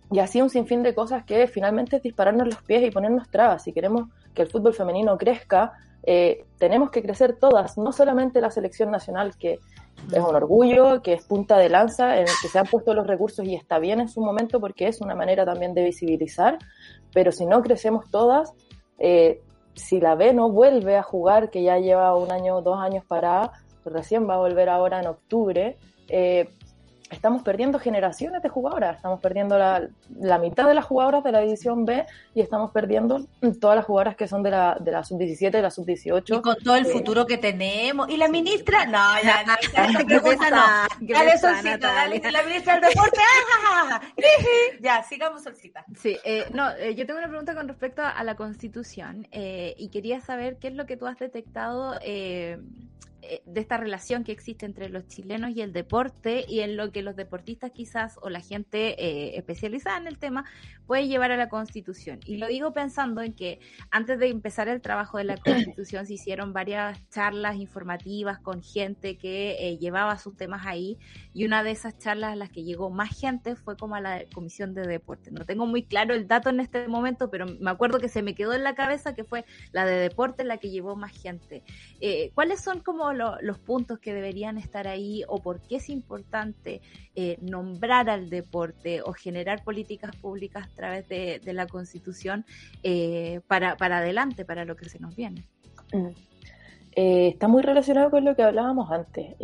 y 0.09 0.19
así 0.19 0.41
un 0.41 0.49
sinfín 0.49 0.83
de 0.83 0.95
cosas 0.95 1.25
que 1.25 1.47
finalmente 1.47 1.97
es 1.97 2.03
dispararnos 2.03 2.47
los 2.47 2.63
pies 2.63 2.81
y 2.83 2.91
ponernos 2.91 3.29
trabas. 3.29 3.63
Si 3.63 3.73
queremos 3.73 4.07
que 4.33 4.43
el 4.43 4.47
fútbol 4.49 4.73
femenino 4.73 5.17
crezca, 5.17 5.73
eh, 6.03 6.45
tenemos 6.57 6.91
que 6.91 7.01
crecer 7.01 7.35
todas, 7.37 7.77
no 7.77 7.91
solamente 7.91 8.39
la 8.39 8.51
selección 8.51 8.89
nacional, 8.89 9.35
que 9.37 9.59
es 10.13 10.23
un 10.23 10.33
orgullo, 10.33 11.01
que 11.01 11.11
es 11.11 11.25
punta 11.25 11.57
de 11.57 11.67
lanza, 11.67 12.15
en 12.15 12.21
el 12.21 12.33
que 12.41 12.47
se 12.47 12.57
han 12.57 12.67
puesto 12.67 12.93
los 12.93 13.05
recursos 13.05 13.45
y 13.45 13.55
está 13.55 13.79
bien 13.79 13.99
en 13.99 14.07
su 14.07 14.21
momento 14.21 14.61
porque 14.61 14.87
es 14.87 15.01
una 15.01 15.13
manera 15.13 15.43
también 15.43 15.73
de 15.73 15.83
visibilizar, 15.83 16.57
pero 17.13 17.33
si 17.33 17.45
no 17.45 17.61
crecemos 17.61 18.09
todas, 18.09 18.53
si 19.73 19.99
la 19.99 20.15
B 20.15 20.33
no 20.33 20.49
vuelve 20.49 20.95
a 20.95 21.03
jugar, 21.03 21.49
que 21.49 21.63
ya 21.63 21.77
lleva 21.79 22.15
un 22.15 22.31
año, 22.31 22.61
dos 22.61 22.79
años 22.79 23.03
para, 23.05 23.51
recién 23.85 24.29
va 24.29 24.35
a 24.35 24.37
volver 24.37 24.69
ahora 24.69 24.99
en 24.99 25.07
octubre, 25.07 25.77
eh, 26.07 26.49
estamos 27.09 27.41
perdiendo 27.41 27.79
generaciones 27.79 28.41
de 28.41 28.49
jugadoras, 28.49 28.97
estamos 28.97 29.19
perdiendo 29.19 29.57
la, 29.57 29.87
la, 30.19 30.37
mitad 30.37 30.67
de 30.67 30.75
las 30.75 30.85
jugadoras 30.85 31.23
de 31.23 31.31
la 31.31 31.39
división 31.39 31.85
B 31.85 32.05
y 32.35 32.41
estamos 32.41 32.71
perdiendo 32.71 33.25
todas 33.59 33.75
las 33.75 33.85
jugadoras 33.85 34.15
que 34.15 34.27
son 34.27 34.43
de 34.43 34.51
la, 34.51 34.77
de 34.79 34.91
la 34.91 35.03
sub-17 35.03 35.57
y 35.57 35.61
la 35.61 35.71
sub-18. 35.71 36.37
Y 36.37 36.41
con 36.41 36.55
todo 36.57 36.75
el 36.75 36.85
eh, 36.85 36.89
futuro 36.89 37.25
que 37.25 37.37
tenemos. 37.37 38.09
¿Y 38.09 38.17
la 38.17 38.27
ministra? 38.27 38.85
No, 38.85 39.21
ya, 39.23 39.43
no, 39.47 39.53
esa 39.59 40.05
pregunta 40.05 40.49
no. 40.49 41.07
Dale, 41.07 41.37
Solcita, 41.37 41.93
dale. 41.93 42.21
La 42.31 42.43
ministra 42.43 42.79
del 42.79 42.89
deporte. 42.89 43.19
¡ah! 43.65 44.01
ya, 44.81 45.03
sigamos, 45.03 45.43
Solcita. 45.43 45.85
Sí, 45.97 46.17
eh, 46.23 46.45
no, 46.53 46.69
eh, 46.71 46.93
yo 46.95 47.05
tengo 47.05 47.19
una 47.19 47.27
pregunta 47.27 47.55
con 47.55 47.67
respecto 47.67 48.03
a 48.03 48.23
la 48.23 48.35
constitución 48.35 49.27
y 49.31 49.89
quería 49.89 50.21
saber 50.21 50.57
qué 50.57 50.67
es 50.67 50.75
lo 50.75 50.85
que 50.85 50.97
tú 50.97 51.07
has 51.07 51.17
detectado 51.17 51.95
eh, 52.01 52.59
de 53.45 53.61
esta 53.61 53.77
relación 53.77 54.23
que 54.23 54.31
existe 54.31 54.65
entre 54.65 54.89
los 54.89 55.07
chilenos 55.07 55.51
y 55.51 55.61
el 55.61 55.73
deporte 55.73 56.45
y 56.47 56.61
en 56.61 56.77
lo 56.77 56.91
que 56.91 57.01
los 57.01 57.15
deportistas 57.15 57.71
quizás 57.71 58.17
o 58.21 58.29
la 58.29 58.41
gente 58.41 58.95
eh, 59.03 59.37
especializada 59.37 59.97
en 59.97 60.07
el 60.07 60.17
tema 60.17 60.45
puede 60.85 61.07
llevar 61.07 61.31
a 61.31 61.37
la 61.37 61.49
constitución. 61.49 62.19
Y 62.25 62.37
lo 62.37 62.47
digo 62.47 62.73
pensando 62.73 63.21
en 63.21 63.33
que 63.33 63.59
antes 63.91 64.17
de 64.17 64.29
empezar 64.29 64.67
el 64.67 64.81
trabajo 64.81 65.17
de 65.17 65.23
la 65.23 65.37
constitución 65.37 66.05
se 66.05 66.13
hicieron 66.13 66.53
varias 66.53 67.07
charlas 67.09 67.57
informativas 67.57 68.39
con 68.39 68.63
gente 68.63 69.17
que 69.17 69.57
eh, 69.59 69.77
llevaba 69.77 70.17
sus 70.17 70.35
temas 70.35 70.65
ahí 70.65 70.97
y 71.33 71.45
una 71.45 71.63
de 71.63 71.71
esas 71.71 71.97
charlas 71.99 72.33
a 72.33 72.35
las 72.35 72.49
que 72.49 72.63
llegó 72.63 72.89
más 72.89 73.17
gente 73.17 73.55
fue 73.55 73.77
como 73.77 73.95
a 73.95 74.01
la 74.01 74.23
comisión 74.33 74.73
de 74.73 74.81
deporte. 74.81 75.31
No 75.31 75.45
tengo 75.45 75.65
muy 75.65 75.83
claro 75.83 76.13
el 76.13 76.27
dato 76.27 76.49
en 76.49 76.59
este 76.59 76.87
momento, 76.87 77.29
pero 77.29 77.45
me 77.45 77.69
acuerdo 77.69 77.99
que 77.99 78.09
se 78.09 78.23
me 78.23 78.35
quedó 78.35 78.53
en 78.53 78.63
la 78.63 78.75
cabeza 78.75 79.13
que 79.13 79.23
fue 79.23 79.45
la 79.71 79.85
de 79.85 79.95
deporte 79.95 80.43
la 80.43 80.57
que 80.57 80.69
llevó 80.69 80.95
más 80.95 81.11
gente. 81.11 81.63
Eh, 82.01 82.31
¿Cuáles 82.33 82.61
son 82.61 82.79
como 82.81 83.13
los 83.41 83.59
puntos 83.59 83.99
que 83.99 84.13
deberían 84.13 84.57
estar 84.57 84.87
ahí 84.87 85.23
o 85.27 85.41
por 85.41 85.61
qué 85.61 85.77
es 85.77 85.89
importante 85.89 86.81
eh, 87.15 87.37
nombrar 87.41 88.09
al 88.09 88.29
deporte 88.29 89.01
o 89.01 89.13
generar 89.13 89.63
políticas 89.63 90.15
públicas 90.15 90.67
a 90.71 90.75
través 90.75 91.07
de, 91.07 91.41
la 91.53 91.67
Constitución 91.67 92.45
eh, 92.83 93.41
para, 93.47 93.75
para 93.75 93.97
adelante, 93.99 94.45
para 94.45 94.65
lo 94.65 94.75
que 94.75 94.89
se 94.89 94.99
nos 94.99 95.15
viene? 95.15 95.43
Mm. 95.93 96.07
está 96.95 97.47
muy 97.47 97.61
relacionado 97.61 98.09
con 98.11 98.25
lo 98.25 98.35
que 98.35 98.43
hablábamos 98.43 98.91
antes. 98.91 99.35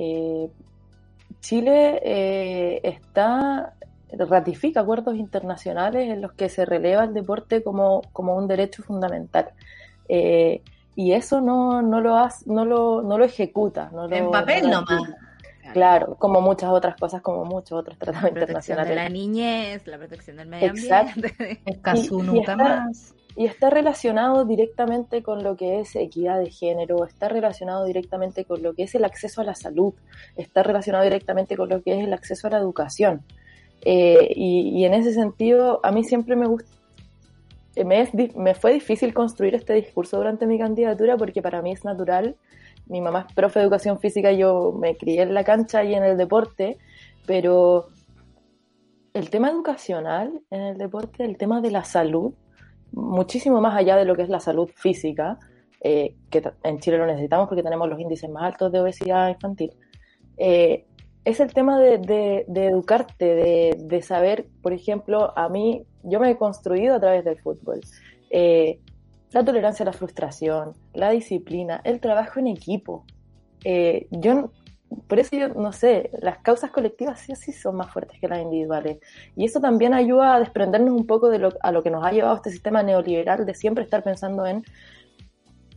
Chile 1.42 2.80
está 2.84 3.76
ratifica 4.12 4.82
acuerdos 4.82 5.16
internacionales 5.16 6.10
en 6.10 6.22
los 6.22 6.34
que 6.34 6.50
se 6.50 6.66
releva 6.66 7.04
el 7.04 7.14
deporte 7.14 7.64
como, 7.64 8.02
como 8.14 8.36
un 8.36 8.48
derecho 8.48 8.84
fundamental. 8.84 9.50
Eh, 10.08 10.62
y 10.96 11.12
eso 11.14 11.42
no, 11.42 11.82
no, 11.82 12.02
lo, 12.02 12.18
hace, 12.18 12.46
no, 12.48 12.66
lo, 12.66 13.02
no 13.02 13.18
lo 13.18 13.26
ejecuta. 13.26 13.90
No 13.94 14.12
en 14.12 14.32
papel 14.32 14.70
nomás. 14.70 15.02
Claro, 15.74 16.16
como 16.16 16.42
muchas 16.42 16.70
otras 16.70 16.96
cosas, 16.96 17.22
como 17.22 17.44
muchos 17.44 17.74
otros 17.74 17.98
tratados 17.98 18.24
la 18.24 18.30
internacionales. 18.30 18.90
De 18.90 18.96
la 18.96 19.10
niñez, 19.10 19.86
la 19.88 19.98
protección 19.98 20.38
del 20.38 20.48
medio 20.48 20.70
ambiente. 20.70 21.60
Exacto. 21.66 22.24
nunca 22.24 22.56
más. 22.56 23.14
Y 23.36 23.46
está 23.46 23.70
relacionado 23.70 24.46
directamente 24.46 25.22
con 25.22 25.44
lo 25.44 25.58
que 25.58 25.82
es 25.82 25.94
equidad 25.98 26.40
de 26.40 26.50
género, 26.50 27.04
está 27.04 27.28
relacionado 27.28 27.84
directamente 27.84 28.46
con 28.46 28.64
lo 28.64 28.74
que 28.74 28.84
es 28.84 28.96
el 28.96 29.04
acceso 29.04 29.42
a 29.42 29.44
la 29.44 29.56
salud, 29.56 29.94
está 30.38 30.64
relacionado 30.64 31.04
directamente 31.04 31.58
con 31.58 31.68
lo 31.68 31.82
que 31.82 32.00
es 32.00 32.06
el 32.06 32.14
acceso 32.14 32.48
a 32.48 32.52
la 32.52 32.58
educación. 32.60 33.24
Eh, 33.82 34.32
y, 34.36 34.86
en 34.86 34.94
ese 34.94 35.14
sentido, 35.14 35.82
a 35.84 35.92
mí 35.92 36.04
siempre 36.04 36.36
me 36.36 36.48
gusta, 36.48 36.70
me, 37.84 38.54
fue 38.54 38.74
difícil 38.74 39.14
construir 39.14 39.56
este 39.56 39.74
discurso 39.74 40.18
durante 40.18 40.46
mi 40.46 40.58
candidatura 40.58 41.18
porque 41.18 41.42
para 41.42 41.62
mí 41.62 41.72
es 41.72 41.84
natural. 41.84 42.36
Mi 42.88 43.02
mamá 43.02 43.26
es 43.28 43.34
profe 43.34 43.60
de 43.60 43.66
educación 43.66 44.00
física, 44.00 44.32
yo 44.32 44.72
me 44.80 44.96
crié 44.96 45.24
en 45.24 45.34
la 45.34 45.44
cancha 45.44 45.84
y 45.84 45.96
en 45.96 46.04
el 46.04 46.18
deporte, 46.18 46.78
pero 47.26 47.88
el 49.14 49.30
tema 49.30 49.50
educacional 49.50 50.42
en 50.52 50.62
el 50.62 50.78
deporte, 50.78 51.26
el 51.26 51.38
tema 51.38 51.62
de 51.62 51.72
la 51.72 51.84
salud, 51.84 52.34
muchísimo 52.92 53.60
más 53.60 53.76
allá 53.76 53.96
de 53.98 54.06
lo 54.06 54.16
que 54.16 54.22
es 54.22 54.30
la 54.30 54.40
salud 54.40 54.70
física, 54.76 55.40
eh, 55.82 56.16
que 56.30 56.44
en 56.64 56.80
Chile 56.80 56.98
lo 56.98 57.08
necesitamos 57.08 57.48
porque 57.48 57.64
tenemos 57.64 57.90
los 57.90 58.00
índices 58.00 58.30
más 58.30 58.44
altos 58.44 58.72
de 58.72 58.80
obesidad 58.80 59.30
infantil, 59.30 59.72
eh, 60.38 60.86
es 61.26 61.40
el 61.40 61.54
tema 61.54 61.80
de, 61.80 62.46
educarte, 62.48 63.74
de, 63.76 64.02
saber, 64.04 64.46
por 64.62 64.74
ejemplo, 64.74 65.34
a 65.36 65.50
mí, 65.50 65.84
yo 66.06 66.20
me 66.20 66.32
he 66.32 66.38
construido 66.38 66.96
a 66.96 67.00
través 67.00 67.24
del 67.24 67.38
fútbol. 67.40 67.82
Eh, 68.30 68.80
la 69.32 69.44
tolerancia 69.44 69.84
a 69.84 69.88
la 69.88 69.94
frustración, 69.94 70.74
la 70.94 71.10
disciplina, 71.10 71.82
el 71.84 72.00
trabajo 72.00 72.40
en 72.40 72.48
equipo. 72.48 73.06
Eh, 73.64 74.08
yo, 74.12 74.52
por 75.08 75.20
eso 75.20 75.36
yo, 75.36 75.50
no 75.50 75.74
sé, 75.74 76.12
las 76.22 76.38
causas 76.38 76.72
colectivas 76.72 77.20
sí 77.20 77.36
sí 77.36 77.52
son 77.52 77.76
más 77.76 77.92
fuertes 77.92 78.20
que 78.20 78.28
las 78.28 78.42
individuales. 78.42 79.00
Y 79.36 79.46
eso 79.46 79.60
también 79.60 79.94
ayuda 79.94 80.36
a 80.36 80.40
desprendernos 80.40 80.94
un 80.94 81.06
poco 81.06 81.30
de 81.30 81.40
lo, 81.40 81.50
a 81.62 81.72
lo 81.72 81.84
que 81.84 81.92
nos 81.92 82.06
ha 82.06 82.12
llevado 82.12 82.36
este 82.36 82.52
sistema 82.52 82.84
neoliberal 82.84 83.46
de 83.46 83.54
siempre 83.54 83.84
estar 83.84 84.04
pensando 84.04 84.46
en 84.46 84.64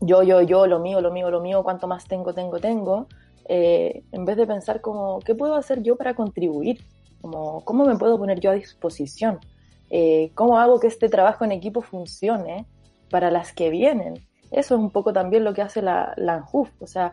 yo, 0.01 0.23
yo, 0.23 0.43
yo, 0.43 0.67
lo 0.67 0.79
mío, 0.79 1.01
lo 1.01 1.11
mío, 1.11 1.31
lo 1.31 1.41
mío, 1.41 1.65
cuánto 1.65 1.89
más 1.89 2.07
tengo, 2.07 2.33
tengo, 2.33 2.61
tengo 2.61 3.09
eh, 3.49 4.03
en 4.13 4.25
vez 4.27 4.37
de 4.37 4.47
pensar 4.47 4.81
como, 4.81 5.21
¿qué 5.21 5.35
puedo 5.35 5.55
hacer 5.55 5.83
yo 5.83 5.97
para 5.97 6.15
contribuir? 6.15 6.85
Como, 7.21 7.65
¿Cómo 7.65 7.85
me 7.85 7.97
puedo 7.97 8.19
poner 8.19 8.39
yo 8.41 8.51
a 8.51 8.55
disposición? 8.55 9.41
Eh, 9.90 10.31
¿Cómo 10.35 10.59
hago 10.59 10.81
que 10.81 10.86
este 10.86 11.09
trabajo 11.09 11.44
en 11.44 11.52
equipo 11.52 11.81
funcione 11.81 12.66
para 13.10 13.31
las 13.31 13.52
que 13.52 13.70
vienen? 13.70 14.15
Eso 14.51 14.74
es 14.74 14.81
un 14.81 14.90
poco 14.90 15.12
también 15.12 15.44
lo 15.44 15.55
que 15.55 15.62
hace 15.62 15.82
la, 15.82 16.15
la 16.16 16.35
ANJUF, 16.35 16.70
o 16.81 16.86
sea, 16.86 17.12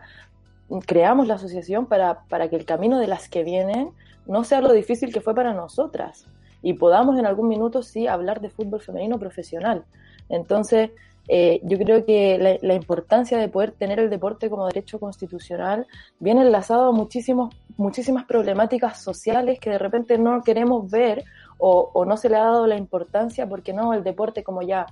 creamos 0.85 1.27
la 1.27 1.35
asociación 1.35 1.85
para, 1.85 2.23
para 2.27 2.49
que 2.49 2.55
el 2.55 2.65
camino 2.65 2.99
de 2.99 3.07
las 3.07 3.29
que 3.29 3.43
vienen 3.43 3.91
no 4.25 4.43
sea 4.43 4.61
lo 4.61 4.71
difícil 4.71 5.13
que 5.13 5.21
fue 5.21 5.35
para 5.35 5.53
nosotras 5.53 6.25
y 6.61 6.73
podamos 6.73 7.19
en 7.19 7.25
algún 7.25 7.47
minuto 7.47 7.83
sí 7.83 8.07
hablar 8.07 8.41
de 8.41 8.49
fútbol 8.49 8.81
femenino 8.81 9.19
profesional. 9.19 9.85
Entonces, 10.29 10.89
eh, 11.27 11.59
yo 11.63 11.77
creo 11.77 12.05
que 12.05 12.59
la, 12.61 12.73
importancia 12.73 13.37
de 13.37 13.49
poder 13.49 13.71
tener 13.71 13.99
el 13.99 14.09
deporte 14.09 14.49
como 14.49 14.67
derecho 14.67 14.99
constitucional 14.99 15.87
viene 16.19 16.41
enlazado 16.41 16.89
a 16.89 16.91
muchísimos, 16.91 17.55
muchísimas 17.77 18.25
problemáticas 18.25 19.01
sociales 19.01 19.59
que 19.59 19.71
de 19.71 19.79
repente 19.79 20.17
no 20.17 20.41
queremos 20.41 20.89
ver 20.89 21.23
o, 21.57 22.05
no 22.05 22.17
se 22.17 22.29
le 22.29 22.35
ha 22.35 22.43
dado 22.45 22.67
la 22.67 22.77
importancia 22.77 23.47
porque 23.47 23.73
no, 23.73 23.93
el 23.93 24.03
deporte 24.03 24.43
como 24.43 24.61
ya 24.61 24.85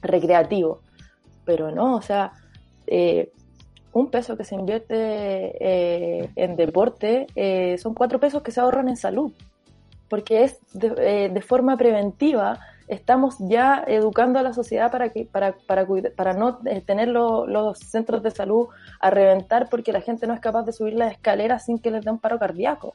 recreativo. 0.00 0.80
Pero 1.44 1.70
no, 1.70 1.96
o 1.96 2.02
sea, 2.02 2.32
eh, 2.86 3.32
un 3.92 4.10
peso 4.10 4.36
que 4.36 4.44
se 4.44 4.54
invierte 4.54 4.94
eh, 4.96 6.30
en 6.36 6.56
deporte 6.56 7.26
son 7.78 7.94
cuatro 7.94 8.20
pesos 8.20 8.42
que 8.42 8.50
se 8.50 8.60
ahorran 8.60 8.88
en 8.88 8.96
salud, 8.96 9.32
porque 10.08 10.44
es 10.44 10.58
de, 10.72 11.28
de 11.28 11.40
forma 11.40 11.76
preventiva 11.76 12.58
estamos 12.88 13.36
ya 13.40 13.82
educando 13.86 14.38
a 14.38 14.42
la 14.42 14.52
sociedad 14.52 14.90
para 14.90 15.10
que 15.10 15.24
para 15.24 15.56
para 15.66 15.86
para 16.16 16.32
no 16.34 16.60
eh, 16.66 16.80
tener 16.80 17.08
los 17.08 17.78
centros 17.78 18.22
de 18.22 18.30
salud 18.30 18.68
a 19.00 19.10
reventar 19.10 19.68
porque 19.68 19.92
la 19.92 20.00
gente 20.00 20.26
no 20.26 20.34
es 20.34 20.40
capaz 20.40 20.62
de 20.62 20.72
subir 20.72 20.94
las 20.94 21.12
escaleras 21.12 21.64
sin 21.64 21.78
que 21.78 21.90
les 21.90 22.04
dé 22.04 22.10
un 22.10 22.18
paro 22.18 22.38
cardíaco. 22.38 22.94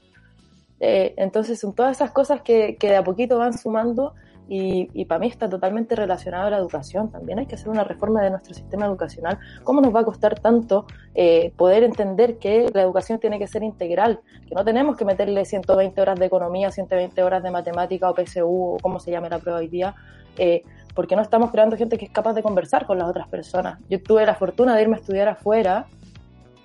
Eh, 0.83 1.13
entonces 1.15 1.59
son 1.59 1.73
todas 1.73 1.95
esas 1.95 2.11
cosas 2.11 2.41
que, 2.41 2.75
que 2.75 2.89
de 2.89 2.97
a 2.97 3.03
poquito 3.03 3.37
van 3.37 3.57
sumando 3.57 4.13
y, 4.53 5.05
para 5.05 5.19
mí 5.19 5.27
está 5.27 5.47
totalmente 5.47 5.95
relacionado 5.95 6.47
a 6.47 6.49
la 6.49 6.57
educación. 6.57 7.09
También 7.09 7.39
hay 7.39 7.45
que 7.45 7.55
hacer 7.55 7.69
una 7.69 7.85
reforma 7.85 8.21
de 8.21 8.31
nuestro 8.31 8.53
sistema 8.53 8.85
educacional. 8.85 9.39
¿Cómo 9.63 9.79
nos 9.79 9.95
va 9.95 10.01
a 10.01 10.03
costar 10.03 10.37
tanto 10.41 10.87
eh, 11.15 11.53
poder 11.55 11.85
entender 11.85 12.37
que 12.37 12.69
la 12.73 12.81
educación 12.81 13.17
tiene 13.17 13.39
que 13.39 13.47
ser 13.47 13.63
integral? 13.63 14.19
Que 14.49 14.53
no 14.53 14.65
tenemos 14.65 14.97
que 14.97 15.05
meterle 15.05 15.45
120 15.45 16.01
horas 16.01 16.19
de 16.19 16.25
economía, 16.25 16.69
120 16.69 17.23
horas 17.23 17.43
de 17.43 17.49
matemática 17.49 18.09
o 18.09 18.13
PSU 18.13 18.73
o 18.73 18.77
como 18.81 18.99
se 18.99 19.11
llame 19.11 19.29
la 19.29 19.39
prueba 19.39 19.59
hoy 19.59 19.69
día. 19.69 19.95
Eh, 20.37 20.63
porque 20.93 21.15
no 21.15 21.21
estamos 21.21 21.51
creando 21.51 21.77
gente 21.77 21.97
que 21.97 22.03
es 22.03 22.11
capaz 22.11 22.33
de 22.33 22.43
conversar 22.43 22.85
con 22.85 22.97
las 22.97 23.07
otras 23.07 23.29
personas. 23.29 23.79
Yo 23.89 24.03
tuve 24.03 24.25
la 24.25 24.35
fortuna 24.35 24.75
de 24.75 24.81
irme 24.81 24.97
a 24.97 24.99
estudiar 24.99 25.29
afuera 25.29 25.87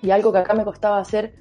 y 0.01 0.11
algo 0.11 0.33
que 0.33 0.39
acá 0.39 0.53
me 0.53 0.65
costaba 0.65 0.99
hacer, 0.99 1.33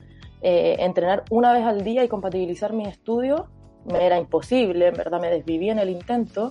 eh, 0.42 0.76
entrenar 0.80 1.24
una 1.30 1.52
vez 1.52 1.64
al 1.64 1.82
día 1.84 2.04
y 2.04 2.08
compatibilizar 2.08 2.72
mis 2.72 2.88
estudios, 2.88 3.42
me 3.84 4.04
era 4.04 4.18
imposible, 4.18 4.88
en 4.88 4.94
verdad 4.94 5.20
me 5.20 5.30
desviví 5.30 5.70
en 5.70 5.78
el 5.78 5.90
intento, 5.90 6.50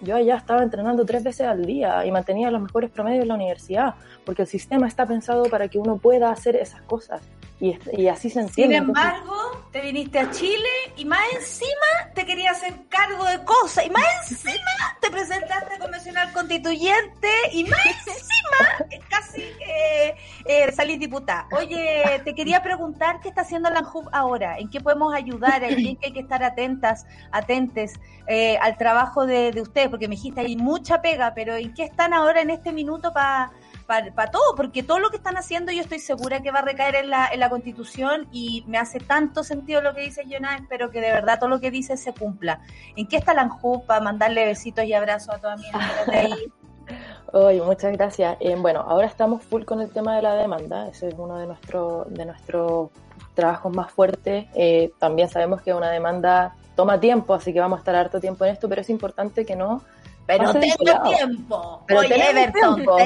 yo 0.00 0.16
allá 0.16 0.36
estaba 0.36 0.62
entrenando 0.62 1.04
tres 1.04 1.24
veces 1.24 1.46
al 1.46 1.64
día 1.64 2.04
y 2.04 2.10
mantenía 2.10 2.50
los 2.50 2.60
mejores 2.60 2.90
promedios 2.90 3.22
en 3.22 3.28
la 3.28 3.34
universidad, 3.34 3.94
porque 4.24 4.42
el 4.42 4.48
sistema 4.48 4.86
está 4.86 5.06
pensado 5.06 5.44
para 5.44 5.68
que 5.68 5.78
uno 5.78 5.96
pueda 5.96 6.30
hacer 6.30 6.56
esas 6.56 6.82
cosas 6.82 7.22
y, 7.60 7.78
y 7.92 8.08
así 8.08 8.30
se 8.30 8.40
entiende. 8.40 8.76
Sin 8.76 8.84
embargo, 8.84 9.34
te 9.72 9.80
viniste 9.80 10.18
a 10.18 10.30
Chile 10.30 10.68
y 10.96 11.04
más 11.04 11.20
encima 11.34 12.12
te 12.14 12.24
querías 12.24 12.56
hacer 12.56 12.74
cargo 12.88 13.24
de 13.24 13.42
cosas 13.44 13.86
y 13.86 13.90
más 13.90 14.30
encima 14.30 14.98
te 15.00 15.10
presentaste 15.10 15.74
a 15.74 15.78
convencional 15.78 16.32
constituyente 16.32 17.28
y 17.52 17.64
más 17.64 17.80
encima 18.06 19.00
casi 19.08 19.42
eh, 19.42 20.14
eh, 20.44 20.72
salís 20.72 20.98
diputada. 20.98 21.46
Oye, 21.52 22.22
te 22.24 22.34
quería 22.34 22.62
preguntar 22.62 23.20
qué 23.20 23.28
está 23.28 23.42
haciendo 23.42 23.70
la 23.70 23.80
ANJUB 23.80 24.08
ahora, 24.12 24.58
en 24.58 24.70
qué 24.70 24.80
podemos 24.80 25.14
ayudar, 25.14 25.64
en 25.64 25.96
qué 25.96 26.06
hay 26.06 26.12
que 26.12 26.20
estar 26.20 26.42
atentas, 26.42 27.06
atentes 27.32 27.94
eh, 28.26 28.58
al 28.58 28.76
trabajo 28.76 29.26
de, 29.26 29.52
de 29.52 29.62
ustedes, 29.62 29.88
porque 29.88 30.08
me 30.08 30.16
dijiste 30.16 30.40
hay 30.40 30.56
mucha 30.56 31.00
pega, 31.00 31.32
pero 31.34 31.54
¿en 31.54 31.72
qué 31.74 31.84
están 31.84 32.12
ahora 32.12 32.40
en 32.40 32.50
este 32.50 32.72
minuto 32.72 33.12
para 33.12 33.50
para 33.86 34.30
todo, 34.30 34.54
porque 34.56 34.82
todo 34.82 34.98
lo 34.98 35.10
que 35.10 35.16
están 35.16 35.36
haciendo 35.36 35.72
yo 35.72 35.80
estoy 35.80 35.98
segura 35.98 36.42
que 36.42 36.50
va 36.50 36.58
a 36.58 36.62
recaer 36.62 36.96
en 36.96 37.10
la, 37.10 37.28
en 37.28 37.40
la 37.40 37.48
constitución 37.48 38.28
y 38.32 38.64
me 38.66 38.78
hace 38.78 38.98
tanto 38.98 39.44
sentido 39.44 39.80
lo 39.80 39.94
que 39.94 40.02
dice 40.02 40.24
Jonah, 40.28 40.56
espero 40.56 40.90
que 40.90 41.00
de 41.00 41.12
verdad 41.12 41.38
todo 41.38 41.48
lo 41.48 41.60
que 41.60 41.70
dice 41.70 41.96
se 41.96 42.12
cumpla. 42.12 42.60
¿En 42.96 43.06
qué 43.06 43.16
está 43.16 43.32
la 43.32 43.46
para 43.86 44.00
mandarle 44.00 44.44
besitos 44.44 44.84
y 44.84 44.92
abrazos 44.92 45.34
a 45.34 45.38
toda 45.38 45.56
mi 45.56 45.64
gente 45.64 46.16
ahí? 46.16 46.52
Oye, 47.32 47.60
muchas 47.60 47.92
gracias. 47.92 48.36
Eh, 48.40 48.56
bueno, 48.56 48.80
ahora 48.80 49.06
estamos 49.06 49.42
full 49.42 49.64
con 49.64 49.80
el 49.80 49.90
tema 49.90 50.14
de 50.16 50.22
la 50.22 50.34
demanda, 50.34 50.88
ese 50.88 51.08
es 51.08 51.14
uno 51.18 51.36
de, 51.38 51.46
nuestro, 51.46 52.06
de 52.08 52.24
nuestros 52.24 52.90
trabajos 53.34 53.74
más 53.74 53.90
fuertes. 53.90 54.46
Eh, 54.54 54.92
también 54.98 55.28
sabemos 55.28 55.62
que 55.62 55.74
una 55.74 55.90
demanda 55.90 56.54
toma 56.76 57.00
tiempo, 57.00 57.34
así 57.34 57.52
que 57.52 57.60
vamos 57.60 57.78
a 57.78 57.80
estar 57.80 57.94
harto 57.96 58.20
tiempo 58.20 58.44
en 58.44 58.52
esto, 58.52 58.68
pero 58.68 58.80
es 58.80 58.90
importante 58.90 59.44
que 59.44 59.56
no 59.56 59.82
pero 60.26 60.52
tengo 60.52 61.02
tiempo. 61.04 61.82
Pero 61.86 62.00
tenemos, 62.02 62.52
tiempo. 62.52 62.96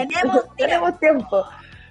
tenemos 0.56 0.98
tiempo. 0.98 1.44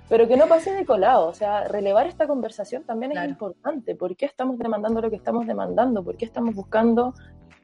pero 0.07 0.27
que 0.27 0.37
no 0.37 0.47
pase 0.47 0.73
de 0.73 0.85
colado. 0.85 1.27
O 1.27 1.33
sea, 1.33 1.65
relevar 1.67 2.07
esta 2.07 2.27
conversación 2.27 2.83
también 2.83 3.11
Claro. 3.11 3.25
es 3.27 3.31
importante. 3.31 3.95
¿Por 3.95 4.15
qué 4.15 4.25
estamos 4.25 4.57
demandando 4.57 5.01
lo 5.01 5.09
que 5.09 5.15
estamos 5.15 5.45
demandando? 5.45 6.03
¿Por 6.03 6.17
qué 6.17 6.25
estamos 6.25 6.55
buscando 6.55 7.13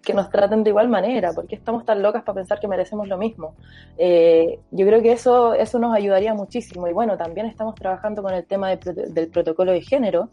que 0.04 0.14
nos 0.14 0.30
traten 0.30 0.64
de 0.64 0.70
igual 0.70 0.88
manera? 0.88 1.34
¿Por 1.34 1.48
qué 1.48 1.56
estamos 1.56 1.84
tan 1.84 2.04
locas 2.04 2.22
para 2.22 2.36
pensar 2.36 2.60
que 2.60 2.68
merecemos 2.68 3.08
lo 3.08 3.18
mismo? 3.18 3.56
Eh, 3.98 4.60
yo 4.70 4.86
creo 4.86 5.02
que 5.02 5.12
eso, 5.12 5.56
eso 5.56 5.80
nos 5.80 5.96
ayudaría 5.96 6.36
muchísimo. 6.36 6.88
Y 6.88 6.94
bueno, 6.94 7.18
también 7.18 7.48
estamos 7.48 7.74
trabajando 7.74 8.22
con 8.22 8.32
el 8.32 8.46
tema 8.46 8.70
de 8.70 8.78
del 9.08 9.30
protocolo 9.30 9.72
de 9.72 9.82
género, 9.82 10.30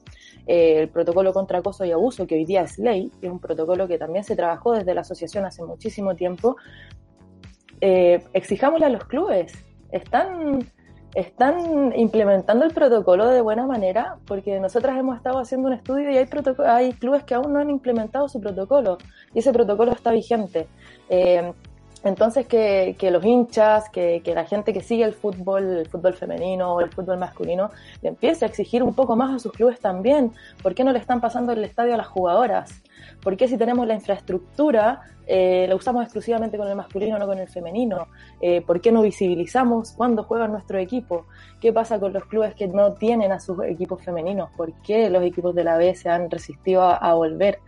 eh, 0.46 0.80
el 0.80 0.88
protocolo 0.90 1.32
contra 1.32 1.60
acoso 1.60 1.86
y 1.86 1.92
abuso, 1.92 2.26
que 2.26 2.34
hoy 2.34 2.44
día 2.44 2.60
es 2.60 2.78
ley, 2.78 3.10
que 3.18 3.28
es 3.28 3.32
un 3.32 3.38
protocolo 3.40 3.88
que 3.88 3.96
también 3.96 4.24
se 4.24 4.36
trabajó 4.36 4.72
desde 4.72 4.92
la 4.92 5.00
asociación 5.00 5.46
hace 5.46 5.64
muchísimo 5.64 6.14
tiempo. 6.14 6.56
Eh, 7.84 8.22
exijámosle 8.32 8.86
a 8.86 8.90
los 8.90 9.04
clubes. 9.06 9.52
Están, 9.90 10.64
están 11.16 11.92
implementando 11.96 12.64
el 12.64 12.72
protocolo 12.72 13.26
de 13.26 13.40
buena 13.40 13.66
manera, 13.66 14.18
porque 14.24 14.60
nosotras 14.60 14.96
hemos 14.96 15.16
estado 15.16 15.40
haciendo 15.40 15.66
un 15.66 15.74
estudio 15.74 16.12
y 16.12 16.16
hay, 16.16 16.28
hay 16.64 16.92
clubes 16.92 17.24
que 17.24 17.34
aún 17.34 17.52
no 17.52 17.58
han 17.58 17.70
implementado 17.70 18.28
su 18.28 18.40
protocolo, 18.40 18.98
y 19.34 19.40
ese 19.40 19.52
protocolo 19.52 19.90
está 19.90 20.12
vigente. 20.12 20.68
Eh, 21.08 21.52
entonces, 22.04 22.46
que, 22.46 22.94
que 22.96 23.10
los 23.10 23.24
hinchas, 23.24 23.90
que, 23.90 24.22
que 24.24 24.32
la 24.32 24.44
gente 24.44 24.72
que 24.72 24.80
sigue 24.80 25.02
el 25.02 25.12
fútbol, 25.12 25.78
el 25.78 25.88
fútbol 25.88 26.14
femenino 26.14 26.74
o 26.74 26.80
el 26.80 26.90
fútbol 26.90 27.18
masculino, 27.18 27.70
empiece 28.00 28.44
a 28.44 28.48
exigir 28.48 28.84
un 28.84 28.94
poco 28.94 29.16
más 29.16 29.34
a 29.34 29.38
sus 29.40 29.52
clubes 29.52 29.80
también. 29.80 30.32
¿Por 30.62 30.74
qué 30.76 30.84
no 30.84 30.92
le 30.92 31.00
están 31.00 31.20
pasando 31.20 31.52
el 31.52 31.64
estadio 31.64 31.94
a 31.94 31.96
las 31.96 32.06
jugadoras? 32.06 32.82
¿Por 33.22 33.36
qué 33.36 33.48
si 33.48 33.56
tenemos 33.56 33.86
la 33.86 33.94
infraestructura 33.94 35.02
eh, 35.26 35.66
la 35.68 35.76
usamos 35.76 36.02
exclusivamente 36.02 36.58
con 36.58 36.66
el 36.66 36.74
masculino, 36.74 37.18
no 37.18 37.26
con 37.26 37.38
el 37.38 37.48
femenino? 37.48 38.08
Eh, 38.40 38.62
¿Por 38.62 38.80
qué 38.80 38.90
no 38.90 39.02
visibilizamos 39.02 39.92
cuando 39.92 40.24
juegan 40.24 40.50
nuestro 40.50 40.78
equipo? 40.78 41.26
¿Qué 41.60 41.72
pasa 41.72 42.00
con 42.00 42.12
los 42.12 42.24
clubes 42.24 42.54
que 42.54 42.66
no 42.66 42.94
tienen 42.94 43.30
a 43.30 43.38
sus 43.38 43.62
equipos 43.64 44.02
femeninos? 44.04 44.50
¿Por 44.56 44.72
qué 44.82 45.08
los 45.08 45.22
equipos 45.22 45.54
de 45.54 45.64
la 45.64 45.76
B 45.76 45.94
se 45.94 46.08
han 46.08 46.30
resistido 46.30 46.82
a, 46.82 46.96
a 46.96 47.14
volver? 47.14 47.60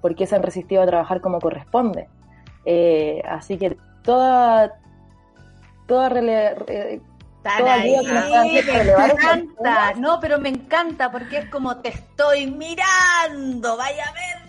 ¿Por 0.00 0.14
qué 0.14 0.26
se 0.26 0.36
han 0.36 0.42
resistido 0.42 0.82
a 0.82 0.86
trabajar 0.86 1.20
como 1.20 1.40
corresponde? 1.40 2.08
Eh, 2.64 3.22
así 3.28 3.58
que 3.58 3.76
toda, 4.02 4.78
toda 5.86 6.08
ahí, 6.08 7.96
me 8.06 8.58
encanta. 9.12 9.94
No, 9.96 10.20
pero 10.20 10.38
me 10.38 10.50
encanta 10.50 11.10
porque 11.10 11.38
es 11.38 11.50
como 11.50 11.78
te 11.78 11.88
estoy 11.90 12.50
mirando, 12.50 13.76
vaya 13.76 14.04
a 14.04 14.12
ver 14.12 14.39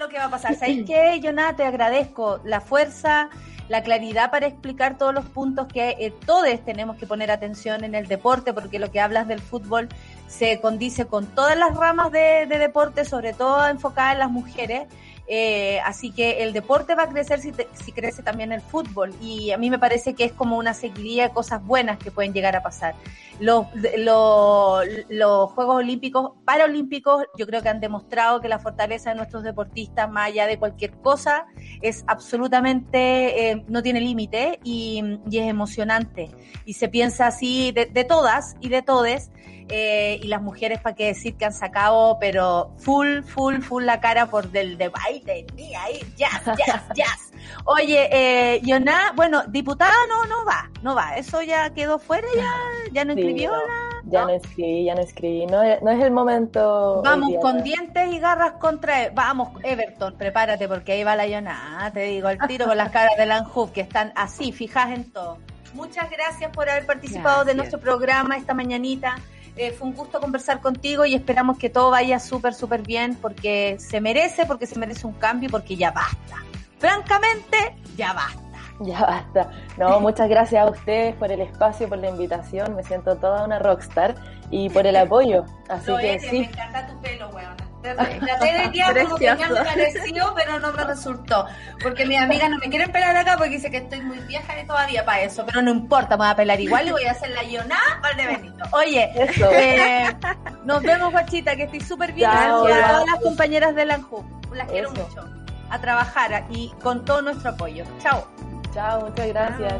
lo 0.00 0.08
que 0.08 0.16
va 0.16 0.24
a 0.24 0.30
pasar. 0.30 0.56
¿Sabes 0.56 0.84
qué, 0.86 1.20
Jonah? 1.22 1.54
Te 1.54 1.62
agradezco 1.62 2.40
la 2.42 2.62
fuerza, 2.62 3.28
la 3.68 3.82
claridad 3.82 4.30
para 4.30 4.46
explicar 4.46 4.96
todos 4.96 5.14
los 5.14 5.26
puntos 5.26 5.68
que 5.68 5.90
eh, 6.00 6.12
todos 6.24 6.48
tenemos 6.64 6.96
que 6.96 7.06
poner 7.06 7.30
atención 7.30 7.84
en 7.84 7.94
el 7.94 8.08
deporte, 8.08 8.54
porque 8.54 8.78
lo 8.78 8.90
que 8.90 8.98
hablas 8.98 9.28
del 9.28 9.40
fútbol 9.40 9.88
se 10.26 10.58
condice 10.60 11.04
con 11.04 11.26
todas 11.26 11.56
las 11.56 11.76
ramas 11.76 12.10
de, 12.12 12.46
de 12.46 12.58
deporte, 12.58 13.04
sobre 13.04 13.34
todo 13.34 13.68
enfocada 13.68 14.12
en 14.12 14.18
las 14.20 14.30
mujeres. 14.30 14.88
Eh, 15.32 15.78
así 15.86 16.10
que 16.10 16.42
el 16.42 16.52
deporte 16.52 16.96
va 16.96 17.04
a 17.04 17.08
crecer 17.08 17.40
si, 17.40 17.52
te- 17.52 17.68
si 17.72 17.92
crece 17.92 18.20
también 18.20 18.50
el 18.50 18.60
fútbol. 18.60 19.14
Y 19.22 19.52
a 19.52 19.58
mí 19.58 19.70
me 19.70 19.78
parece 19.78 20.14
que 20.14 20.24
es 20.24 20.32
como 20.32 20.58
una 20.58 20.74
seguidilla 20.74 21.28
de 21.28 21.32
cosas 21.32 21.64
buenas 21.64 21.98
que 21.98 22.10
pueden 22.10 22.32
llegar 22.32 22.56
a 22.56 22.62
pasar. 22.64 22.96
Los, 23.38 23.66
los, 23.96 24.84
los 25.08 25.50
Juegos 25.52 25.76
Olímpicos, 25.76 26.32
Paralímpicos, 26.44 27.24
yo 27.38 27.46
creo 27.46 27.62
que 27.62 27.68
han 27.68 27.78
demostrado 27.78 28.40
que 28.40 28.48
la 28.48 28.58
fortaleza 28.58 29.10
de 29.10 29.16
nuestros 29.16 29.44
deportistas, 29.44 30.10
más 30.10 30.26
allá 30.26 30.48
de 30.48 30.58
cualquier 30.58 30.90
cosa, 31.00 31.46
es 31.80 32.02
absolutamente, 32.08 33.50
eh, 33.52 33.64
no 33.68 33.82
tiene 33.84 34.00
límite 34.00 34.58
y, 34.64 35.00
y 35.30 35.38
es 35.38 35.46
emocionante. 35.48 36.28
Y 36.64 36.74
se 36.74 36.88
piensa 36.88 37.28
así 37.28 37.70
de, 37.70 37.86
de 37.86 38.02
todas 38.04 38.56
y 38.60 38.68
de 38.68 38.82
todes. 38.82 39.30
Eh, 39.70 40.18
y 40.22 40.26
las 40.28 40.42
mujeres, 40.42 40.80
para 40.80 40.94
qué 40.96 41.06
decir 41.06 41.36
que 41.36 41.44
han 41.44 41.52
sacado, 41.52 42.18
pero 42.20 42.74
full, 42.78 43.22
full, 43.22 43.60
full 43.60 43.84
la 43.84 44.00
cara 44.00 44.26
por 44.26 44.50
del 44.50 44.76
de 44.78 44.88
baile, 44.88 45.46
ni 45.54 45.74
ahí, 45.74 46.00
jazz, 46.16 46.42
jazz, 46.44 46.82
jazz. 46.94 47.32
Oye, 47.64 48.08
eh, 48.12 48.60
Yoná, 48.62 49.12
bueno, 49.16 49.42
diputada 49.48 49.92
no, 50.08 50.24
no 50.26 50.44
va, 50.44 50.70
no 50.82 50.94
va, 50.94 51.16
eso 51.16 51.42
ya 51.42 51.70
quedó 51.70 51.98
fuera, 51.98 52.26
ya, 52.36 52.50
ya 52.92 53.04
no 53.04 53.14
Sí, 53.14 53.20
inscribió. 53.20 53.50
no, 53.52 54.10
ya 54.10 54.24
no 54.24 54.30
escribí, 54.30 54.84
ya 54.84 54.94
no 54.94 55.00
escribí. 55.02 55.46
No, 55.46 55.62
es- 55.62 55.80
no 55.82 55.90
es 55.90 56.02
el 56.02 56.10
momento. 56.10 57.02
Vamos 57.04 57.28
día, 57.30 57.40
con 57.40 57.56
¿no? 57.58 57.62
dientes 57.62 58.12
y 58.12 58.18
garras 58.18 58.52
contra. 58.52 59.10
Vamos, 59.14 59.50
Everton, 59.62 60.16
prepárate 60.16 60.68
porque 60.68 60.92
ahí 60.92 61.04
va 61.04 61.16
la 61.16 61.26
Yoná. 61.26 61.90
Te 61.92 62.00
digo, 62.04 62.28
el 62.28 62.38
tiro 62.46 62.66
con 62.66 62.76
las 62.76 62.90
caras 62.92 63.16
de 63.18 63.26
Lanjuf 63.26 63.70
que 63.72 63.82
están 63.82 64.12
así, 64.16 64.52
fijas 64.52 64.90
en 64.92 65.10
todo. 65.12 65.38
Muchas 65.74 66.10
gracias 66.10 66.50
por 66.50 66.68
haber 66.68 66.84
participado 66.86 67.44
de 67.44 67.54
nuestro 67.54 67.78
programa 67.78 68.36
esta 68.36 68.54
mañanita. 68.54 69.16
Eh, 69.56 69.72
fue 69.72 69.88
un 69.88 69.94
gusto 69.94 70.20
conversar 70.20 70.60
contigo 70.60 71.04
y 71.04 71.14
esperamos 71.14 71.58
que 71.58 71.68
todo 71.68 71.90
vaya 71.90 72.18
súper, 72.18 72.54
súper 72.54 72.82
bien 72.82 73.16
porque 73.16 73.76
se 73.78 74.00
merece, 74.00 74.46
porque 74.46 74.66
se 74.66 74.78
merece 74.78 75.06
un 75.06 75.14
cambio 75.14 75.48
y 75.48 75.52
porque 75.52 75.76
ya 75.76 75.90
basta. 75.90 76.36
Francamente, 76.78 77.76
ya 77.96 78.12
basta. 78.12 78.40
Ya 78.80 79.00
basta. 79.00 79.50
No, 79.76 80.00
muchas 80.00 80.28
gracias 80.28 80.66
a 80.66 80.70
ustedes 80.70 81.14
por 81.16 81.30
el 81.30 81.40
espacio, 81.40 81.88
por 81.88 81.98
la 81.98 82.08
invitación. 82.08 82.74
Me 82.74 82.82
siento 82.84 83.16
toda 83.16 83.44
una 83.44 83.58
rockstar 83.58 84.14
y 84.50 84.70
por 84.70 84.86
el 84.86 84.96
apoyo. 84.96 85.44
Así 85.68 85.92
que 85.96 86.14
eres, 86.14 86.30
sí. 86.30 86.40
Me 86.40 86.46
encanta 86.46 86.86
tu 86.86 87.00
pelo, 87.00 87.28
weón. 87.30 87.69
Traté 87.82 88.52
de 88.52 88.68
día 88.70 88.86
como 88.92 89.16
que 89.16 89.30
me 89.30 89.36
Precioso. 89.36 89.64
pareció, 89.64 90.32
pero 90.34 90.58
no 90.60 90.72
me 90.72 90.84
resultó. 90.84 91.46
Porque 91.82 92.04
mis 92.04 92.18
amigas 92.18 92.50
no 92.50 92.58
me 92.58 92.68
quieren 92.68 92.92
pelar 92.92 93.16
acá 93.16 93.36
porque 93.36 93.50
dice 93.52 93.70
que 93.70 93.78
estoy 93.78 94.00
muy 94.02 94.18
vieja 94.20 94.60
y 94.60 94.66
todavía 94.66 95.04
para 95.04 95.22
eso. 95.22 95.44
Pero 95.46 95.62
no 95.62 95.70
importa, 95.70 96.16
me 96.16 96.24
voy 96.24 96.32
a 96.32 96.36
pelar 96.36 96.60
igual 96.60 96.88
y 96.88 96.90
voy 96.90 97.04
a 97.04 97.12
hacer 97.12 97.30
la 97.30 97.42
Yoná 97.42 97.78
para 98.02 98.22
el 98.22 98.36
Benito. 98.36 98.64
Oye, 98.72 99.10
eh, 99.16 100.16
nos 100.64 100.82
vemos, 100.82 101.10
guachita, 101.12 101.56
que 101.56 101.64
estoy 101.64 101.80
súper 101.80 102.12
bien. 102.12 102.30
Gracias 102.30 102.50
a 102.50 102.88
todas 102.88 103.06
las 103.06 103.20
compañeras 103.20 103.74
de 103.74 103.84
la 103.86 103.94
ANJU. 103.94 104.24
Las 104.52 104.68
quiero 104.68 104.90
mucho. 104.90 105.24
A 105.70 105.80
trabajar 105.80 106.44
y 106.50 106.70
con 106.82 107.04
todo 107.04 107.22
nuestro 107.22 107.50
apoyo. 107.50 107.84
Chao. 108.02 108.26
Chao, 108.74 109.08
muchas 109.08 109.28
gracias. 109.28 109.74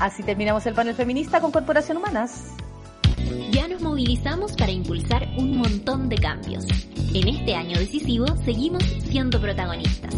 Así 0.00 0.22
terminamos 0.22 0.66
el 0.66 0.74
panel 0.74 0.94
feminista 0.94 1.40
con 1.40 1.52
Corporación 1.52 1.98
Humanas. 1.98 2.54
Ya 3.50 3.68
nos 3.68 3.80
movilizamos 3.80 4.52
para 4.52 4.72
impulsar 4.72 5.28
un 5.36 5.56
montón 5.58 6.08
de 6.08 6.16
cambios. 6.16 6.64
En 7.14 7.28
este 7.28 7.54
año 7.54 7.78
decisivo 7.78 8.26
seguimos 8.44 8.82
siendo 9.08 9.40
protagonistas. 9.40 10.14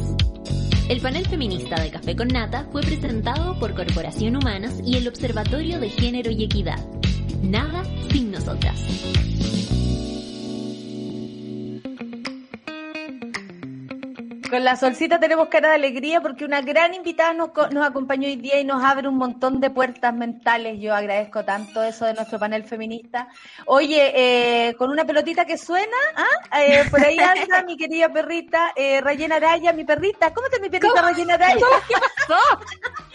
El 0.89 1.01
panel 1.01 1.27
feminista 1.27 1.81
de 1.81 1.91
Café 1.91 2.15
con 2.15 2.29
Nata 2.29 2.67
fue 2.71 2.81
presentado 2.83 3.59
por 3.59 3.75
Corporación 3.75 4.37
Humanas 4.37 4.81
y 4.85 4.97
el 4.97 5.09
Observatorio 5.09 5.81
de 5.81 5.91
Género 5.91 6.31
y 6.31 6.45
Equidad. 6.45 6.79
Nada 7.43 7.83
sin 8.11 8.31
nosotras. 8.31 8.81
Con 14.51 14.63
la 14.63 14.77
solcita 14.77 15.19
tenemos 15.19 15.49
cara 15.49 15.71
de 15.71 15.75
alegría 15.75 16.21
porque 16.21 16.45
una 16.45 16.61
gran 16.61 16.95
invitada 16.95 17.33
nos, 17.33 17.51
nos 17.73 17.87
acompañó 17.87 18.29
hoy 18.29 18.37
día 18.37 18.61
y 18.61 18.65
nos 18.65 18.83
abre 18.83 19.09
un 19.09 19.17
montón 19.17 19.61
de 19.61 19.71
puertas 19.71 20.15
mentales. 20.15 20.81
Yo 20.81 20.95
agradezco 20.95 21.45
tanto 21.45 21.83
eso 21.83 22.05
de 22.05 22.15
nuestro 22.15 22.39
panel 22.39 22.63
feminista. 22.63 23.29
Oye, 23.67 24.13
eh, 24.69 24.75
con 24.75 24.91
una 24.91 25.05
pelotita 25.05 25.45
que 25.45 25.59
suena, 25.59 25.97
¿ah? 26.15 26.61
Eh, 26.61 26.85
por 26.91 27.05
ahí 27.05 27.19
anda 27.19 27.65
mi 27.65 27.77
querida 27.77 28.09
perrita, 28.09 28.73
eh, 28.77 29.01
Rayena 29.01 29.37
Araya, 29.37 29.73
mi 29.73 29.85
perrita. 29.85 30.33
¿Cómo 30.33 30.47
está 30.47 30.61
mi 30.61 30.71
perrita 30.71 31.03
Rayena 31.03 31.35
Araya? 31.35 31.61
¿Cómo 31.61 31.77
está 31.77 32.59
perrita? 32.59 33.06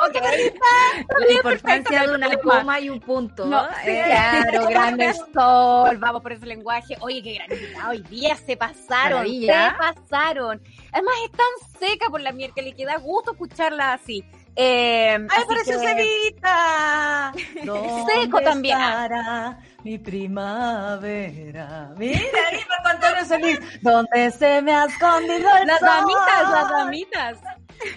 La 1.26 1.32
importancia 1.32 2.06
de 2.06 2.14
una 2.14 2.36
coma 2.38 2.80
y 2.80 2.90
un 2.90 3.00
punto. 3.00 3.44
No, 3.46 3.66
Eh, 3.84 4.02
claro, 4.06 4.66
grande 4.68 5.12
sol, 5.34 5.96
vamos 5.98 6.22
por 6.22 6.32
ese 6.32 6.46
lenguaje. 6.46 6.96
Oye, 7.00 7.22
qué 7.22 7.34
gran 7.34 7.52
invitada, 7.52 7.88
hoy 7.90 8.02
día 8.02 8.36
se 8.36 8.56
pasaron, 8.56 9.18
Maravilla. 9.18 9.70
se 9.70 9.76
pasaron. 9.78 10.62
Además 10.92 11.14
es 11.24 11.30
tan 11.32 11.80
seca 11.88 12.08
por 12.10 12.20
la 12.20 12.32
miércoles 12.32 12.74
que 12.76 12.84
da 12.84 12.96
gusto 12.98 13.32
escucharla 13.32 13.92
así. 13.94 14.24
Eh, 14.56 15.14
¡Ay, 15.14 15.26
así 15.30 15.46
pareció 15.46 15.80
que- 15.80 15.86
Cevita! 15.86 17.32
Seco 18.22 18.40
también. 18.40 18.78
estará 18.78 19.58
mi 19.84 19.98
primavera? 19.98 21.92
Mira, 21.96 22.20
ahí 22.50 22.60
Marco 22.68 22.88
Antonio 22.88 23.24
Solís. 23.24 23.60
¿Dónde 23.82 24.30
se 24.30 24.62
me 24.62 24.72
ha 24.74 24.84
escondido 24.84 25.48
el 25.60 25.66
Las 25.66 25.78
sol? 25.80 25.88
damitas, 25.88 26.50
las 26.50 26.70
damitas. 26.70 27.38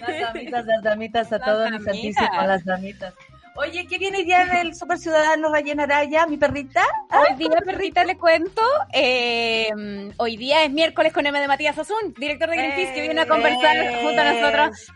Las 0.00 0.20
damitas, 0.20 0.66
las 0.66 0.82
damitas, 0.82 1.32
a 1.32 1.38
Las 1.38 1.46
todos 1.46 1.70
mis 1.70 1.84
damitas. 1.84 2.14
santísimos, 2.24 2.46
las 2.46 2.64
damitas. 2.64 3.14
Oye, 3.56 3.86
¿qué 3.86 3.98
viene 3.98 4.26
ya 4.26 4.46
del 4.46 4.74
Super 4.74 4.98
Ciudadano 4.98 5.48
Rayena 5.48 5.84
Araya, 5.84 6.26
mi 6.26 6.36
perrita? 6.36 6.82
Hoy 7.12 7.36
día, 7.36 7.56
perrita, 7.64 8.02
le 8.04 8.18
cuento. 8.18 8.60
eh, 8.92 10.10
hoy 10.16 10.36
día 10.36 10.64
es 10.64 10.72
miércoles 10.72 11.12
con 11.12 11.24
M 11.24 11.38
de 11.38 11.46
Matías 11.46 11.78
Azun, 11.78 12.14
director 12.18 12.50
de 12.50 12.56
Greenpeace, 12.56 12.92
que 12.92 13.02
viene 13.02 13.20
a 13.20 13.28
conversar 13.28 14.02
junto 14.02 14.20
a 14.20 14.32
nosotros. 14.32 14.92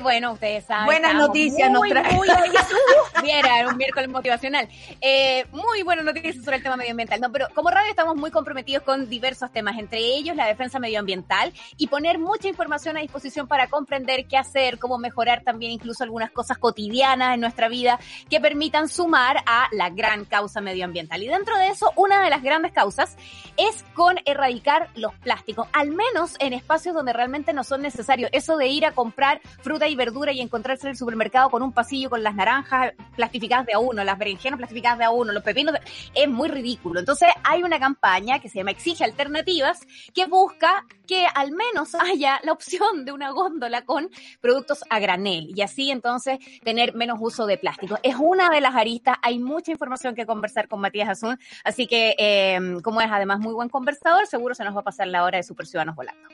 Bueno, 0.00 0.32
ustedes 0.34 0.64
saben. 0.64 0.86
Buenas 0.86 1.14
noticias 1.14 1.72
nos 1.72 1.80
muy, 1.80 1.90
trae. 1.90 2.14
muy, 2.14 2.28
uh, 3.18 3.20
viera, 3.20 3.58
era 3.58 3.68
un 3.68 3.76
miércoles 3.76 4.08
motivacional. 4.08 4.68
Eh, 5.00 5.44
muy 5.50 5.82
buenas 5.82 6.04
noticias 6.04 6.36
sobre 6.36 6.58
el 6.58 6.62
tema 6.62 6.76
medioambiental. 6.76 7.20
No, 7.20 7.32
pero 7.32 7.48
como 7.52 7.68
radio 7.68 7.90
estamos 7.90 8.14
muy 8.14 8.30
comprometidos 8.30 8.84
con 8.84 9.08
diversos 9.08 9.50
temas, 9.50 9.76
entre 9.76 9.98
ellos 9.98 10.36
la 10.36 10.46
defensa 10.46 10.78
medioambiental 10.78 11.52
y 11.76 11.88
poner 11.88 12.20
mucha 12.20 12.46
información 12.46 12.96
a 12.96 13.00
disposición 13.00 13.48
para 13.48 13.66
comprender 13.66 14.26
qué 14.28 14.36
hacer, 14.36 14.78
cómo 14.78 14.98
mejorar 14.98 15.42
también 15.42 15.72
incluso 15.72 16.04
algunas 16.04 16.30
cosas 16.30 16.58
cotidianas 16.58 17.34
en 17.34 17.40
nuestra 17.40 17.68
vida 17.68 17.87
que 18.28 18.40
permitan 18.40 18.88
sumar 18.88 19.38
a 19.46 19.68
la 19.72 19.90
gran 19.90 20.24
causa 20.24 20.60
medioambiental. 20.60 21.22
Y 21.22 21.28
dentro 21.28 21.56
de 21.56 21.68
eso, 21.68 21.92
una 21.96 22.22
de 22.22 22.30
las 22.30 22.42
grandes 22.42 22.72
causas 22.72 23.16
es 23.56 23.84
con 23.94 24.16
erradicar 24.24 24.90
los 24.94 25.14
plásticos, 25.16 25.68
al 25.72 25.90
menos 25.90 26.34
en 26.38 26.52
espacios 26.52 26.94
donde 26.94 27.12
realmente 27.12 27.52
no 27.52 27.64
son 27.64 27.82
necesarios. 27.82 28.30
Eso 28.32 28.56
de 28.56 28.66
ir 28.68 28.86
a 28.86 28.92
comprar 28.92 29.40
fruta 29.62 29.88
y 29.88 29.96
verdura 29.96 30.32
y 30.32 30.40
encontrarse 30.40 30.86
en 30.86 30.90
el 30.90 30.96
supermercado 30.96 31.50
con 31.50 31.62
un 31.62 31.72
pasillo 31.72 32.10
con 32.10 32.22
las 32.22 32.34
naranjas 32.34 32.92
plastificadas 33.16 33.66
de 33.66 33.74
a 33.74 33.78
uno, 33.78 34.04
las 34.04 34.18
berenjenas 34.18 34.58
plastificadas 34.58 34.98
de 34.98 35.04
a 35.04 35.10
uno, 35.10 35.32
los 35.32 35.42
pepinos, 35.42 35.74
es 36.14 36.28
muy 36.28 36.48
ridículo. 36.48 37.00
Entonces 37.00 37.28
hay 37.44 37.62
una 37.62 37.78
campaña 37.78 38.38
que 38.40 38.48
se 38.48 38.58
llama 38.58 38.70
Exige 38.70 39.04
Alternativas 39.04 39.80
que 40.14 40.26
busca 40.26 40.84
que 41.06 41.26
al 41.34 41.52
menos 41.52 41.94
haya 41.94 42.40
la 42.44 42.52
opción 42.52 43.04
de 43.04 43.12
una 43.12 43.30
góndola 43.30 43.84
con 43.84 44.10
productos 44.40 44.84
a 44.90 44.98
granel 44.98 45.52
y 45.54 45.62
así 45.62 45.90
entonces 45.90 46.38
tener 46.62 46.94
menos 46.94 47.18
uso 47.20 47.46
de 47.46 47.58
plástico. 47.58 47.77
Es 48.02 48.16
una 48.16 48.50
de 48.50 48.60
las 48.60 48.74
aristas, 48.74 49.16
hay 49.22 49.38
mucha 49.38 49.70
información 49.70 50.14
que 50.14 50.26
conversar 50.26 50.68
con 50.68 50.80
Matías 50.80 51.08
Azul, 51.08 51.38
así 51.64 51.86
que 51.86 52.14
eh, 52.18 52.58
como 52.82 53.00
es 53.00 53.10
además 53.10 53.38
muy 53.38 53.54
buen 53.54 53.68
conversador, 53.68 54.26
seguro 54.26 54.54
se 54.54 54.64
nos 54.64 54.74
va 54.74 54.80
a 54.80 54.84
pasar 54.84 55.06
la 55.08 55.24
hora 55.24 55.36
de 55.38 55.42
Super 55.42 55.66
Ciudadanos 55.66 55.96
Volando. 55.96 56.28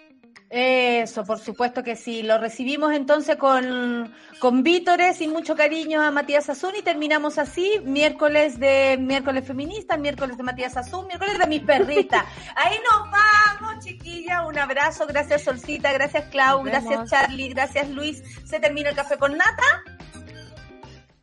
Eso, 0.50 1.24
por 1.24 1.40
supuesto 1.40 1.82
que 1.82 1.96
sí. 1.96 2.22
Lo 2.22 2.38
recibimos 2.38 2.92
entonces 2.92 3.34
con, 3.36 4.12
con 4.38 4.62
vítores 4.62 5.20
y 5.20 5.26
mucho 5.26 5.56
cariño 5.56 6.00
a 6.00 6.12
Matías 6.12 6.48
Azul 6.48 6.72
y 6.78 6.82
terminamos 6.82 7.38
así, 7.38 7.80
miércoles 7.82 8.60
de 8.60 8.96
miércoles 9.00 9.44
feminista, 9.44 9.96
miércoles 9.96 10.36
de 10.36 10.44
Matías 10.44 10.76
Azul, 10.76 11.06
miércoles 11.06 11.38
de 11.38 11.46
mis 11.48 11.62
perritas. 11.62 12.24
Ahí 12.54 12.76
nos 12.88 13.10
vamos, 13.10 13.84
chiquilla. 13.84 14.46
Un 14.46 14.56
abrazo, 14.56 15.06
gracias 15.08 15.42
Solcita, 15.42 15.92
gracias 15.92 16.26
Clau, 16.26 16.62
gracias 16.62 17.10
Charlie, 17.10 17.48
gracias 17.48 17.88
Luis. 17.88 18.22
Se 18.44 18.60
termina 18.60 18.90
el 18.90 18.96
café 18.96 19.18
con 19.18 19.36
nata. 19.36 19.93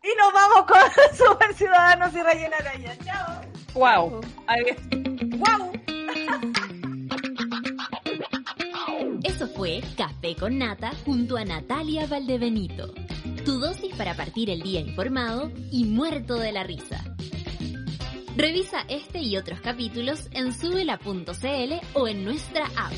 Y 0.04 0.10
nos 0.18 0.34
vamos 0.34 0.66
con 0.66 1.16
Super 1.16 1.54
Ciudadanos 1.54 2.14
y 2.14 2.22
Rayena 2.22 2.58
Araya. 2.58 2.98
Chao. 3.06 3.42
Wow. 3.76 4.22
Wow. 5.38 5.72
Eso 9.24 9.48
fue 9.48 9.82
Café 9.96 10.36
con 10.36 10.58
Nata 10.58 10.92
junto 11.06 11.38
a 11.38 11.46
Natalia 11.46 12.08
Valdebenito. 12.08 12.94
Tu 13.46 13.60
dosis 13.60 13.96
para 13.96 14.16
partir 14.16 14.50
el 14.50 14.64
día 14.64 14.80
informado 14.80 15.52
y 15.72 15.86
muerto 15.86 16.36
de 16.36 16.52
la 16.52 16.64
risa. 16.64 17.04
Revisa 18.36 18.86
este 18.88 19.20
y 19.20 19.38
otros 19.38 19.62
capítulos 19.62 20.30
en 20.32 20.52
subela.cl 20.54 21.74
o 21.94 22.08
en 22.08 22.26
nuestra 22.26 22.66
app. 22.76 22.94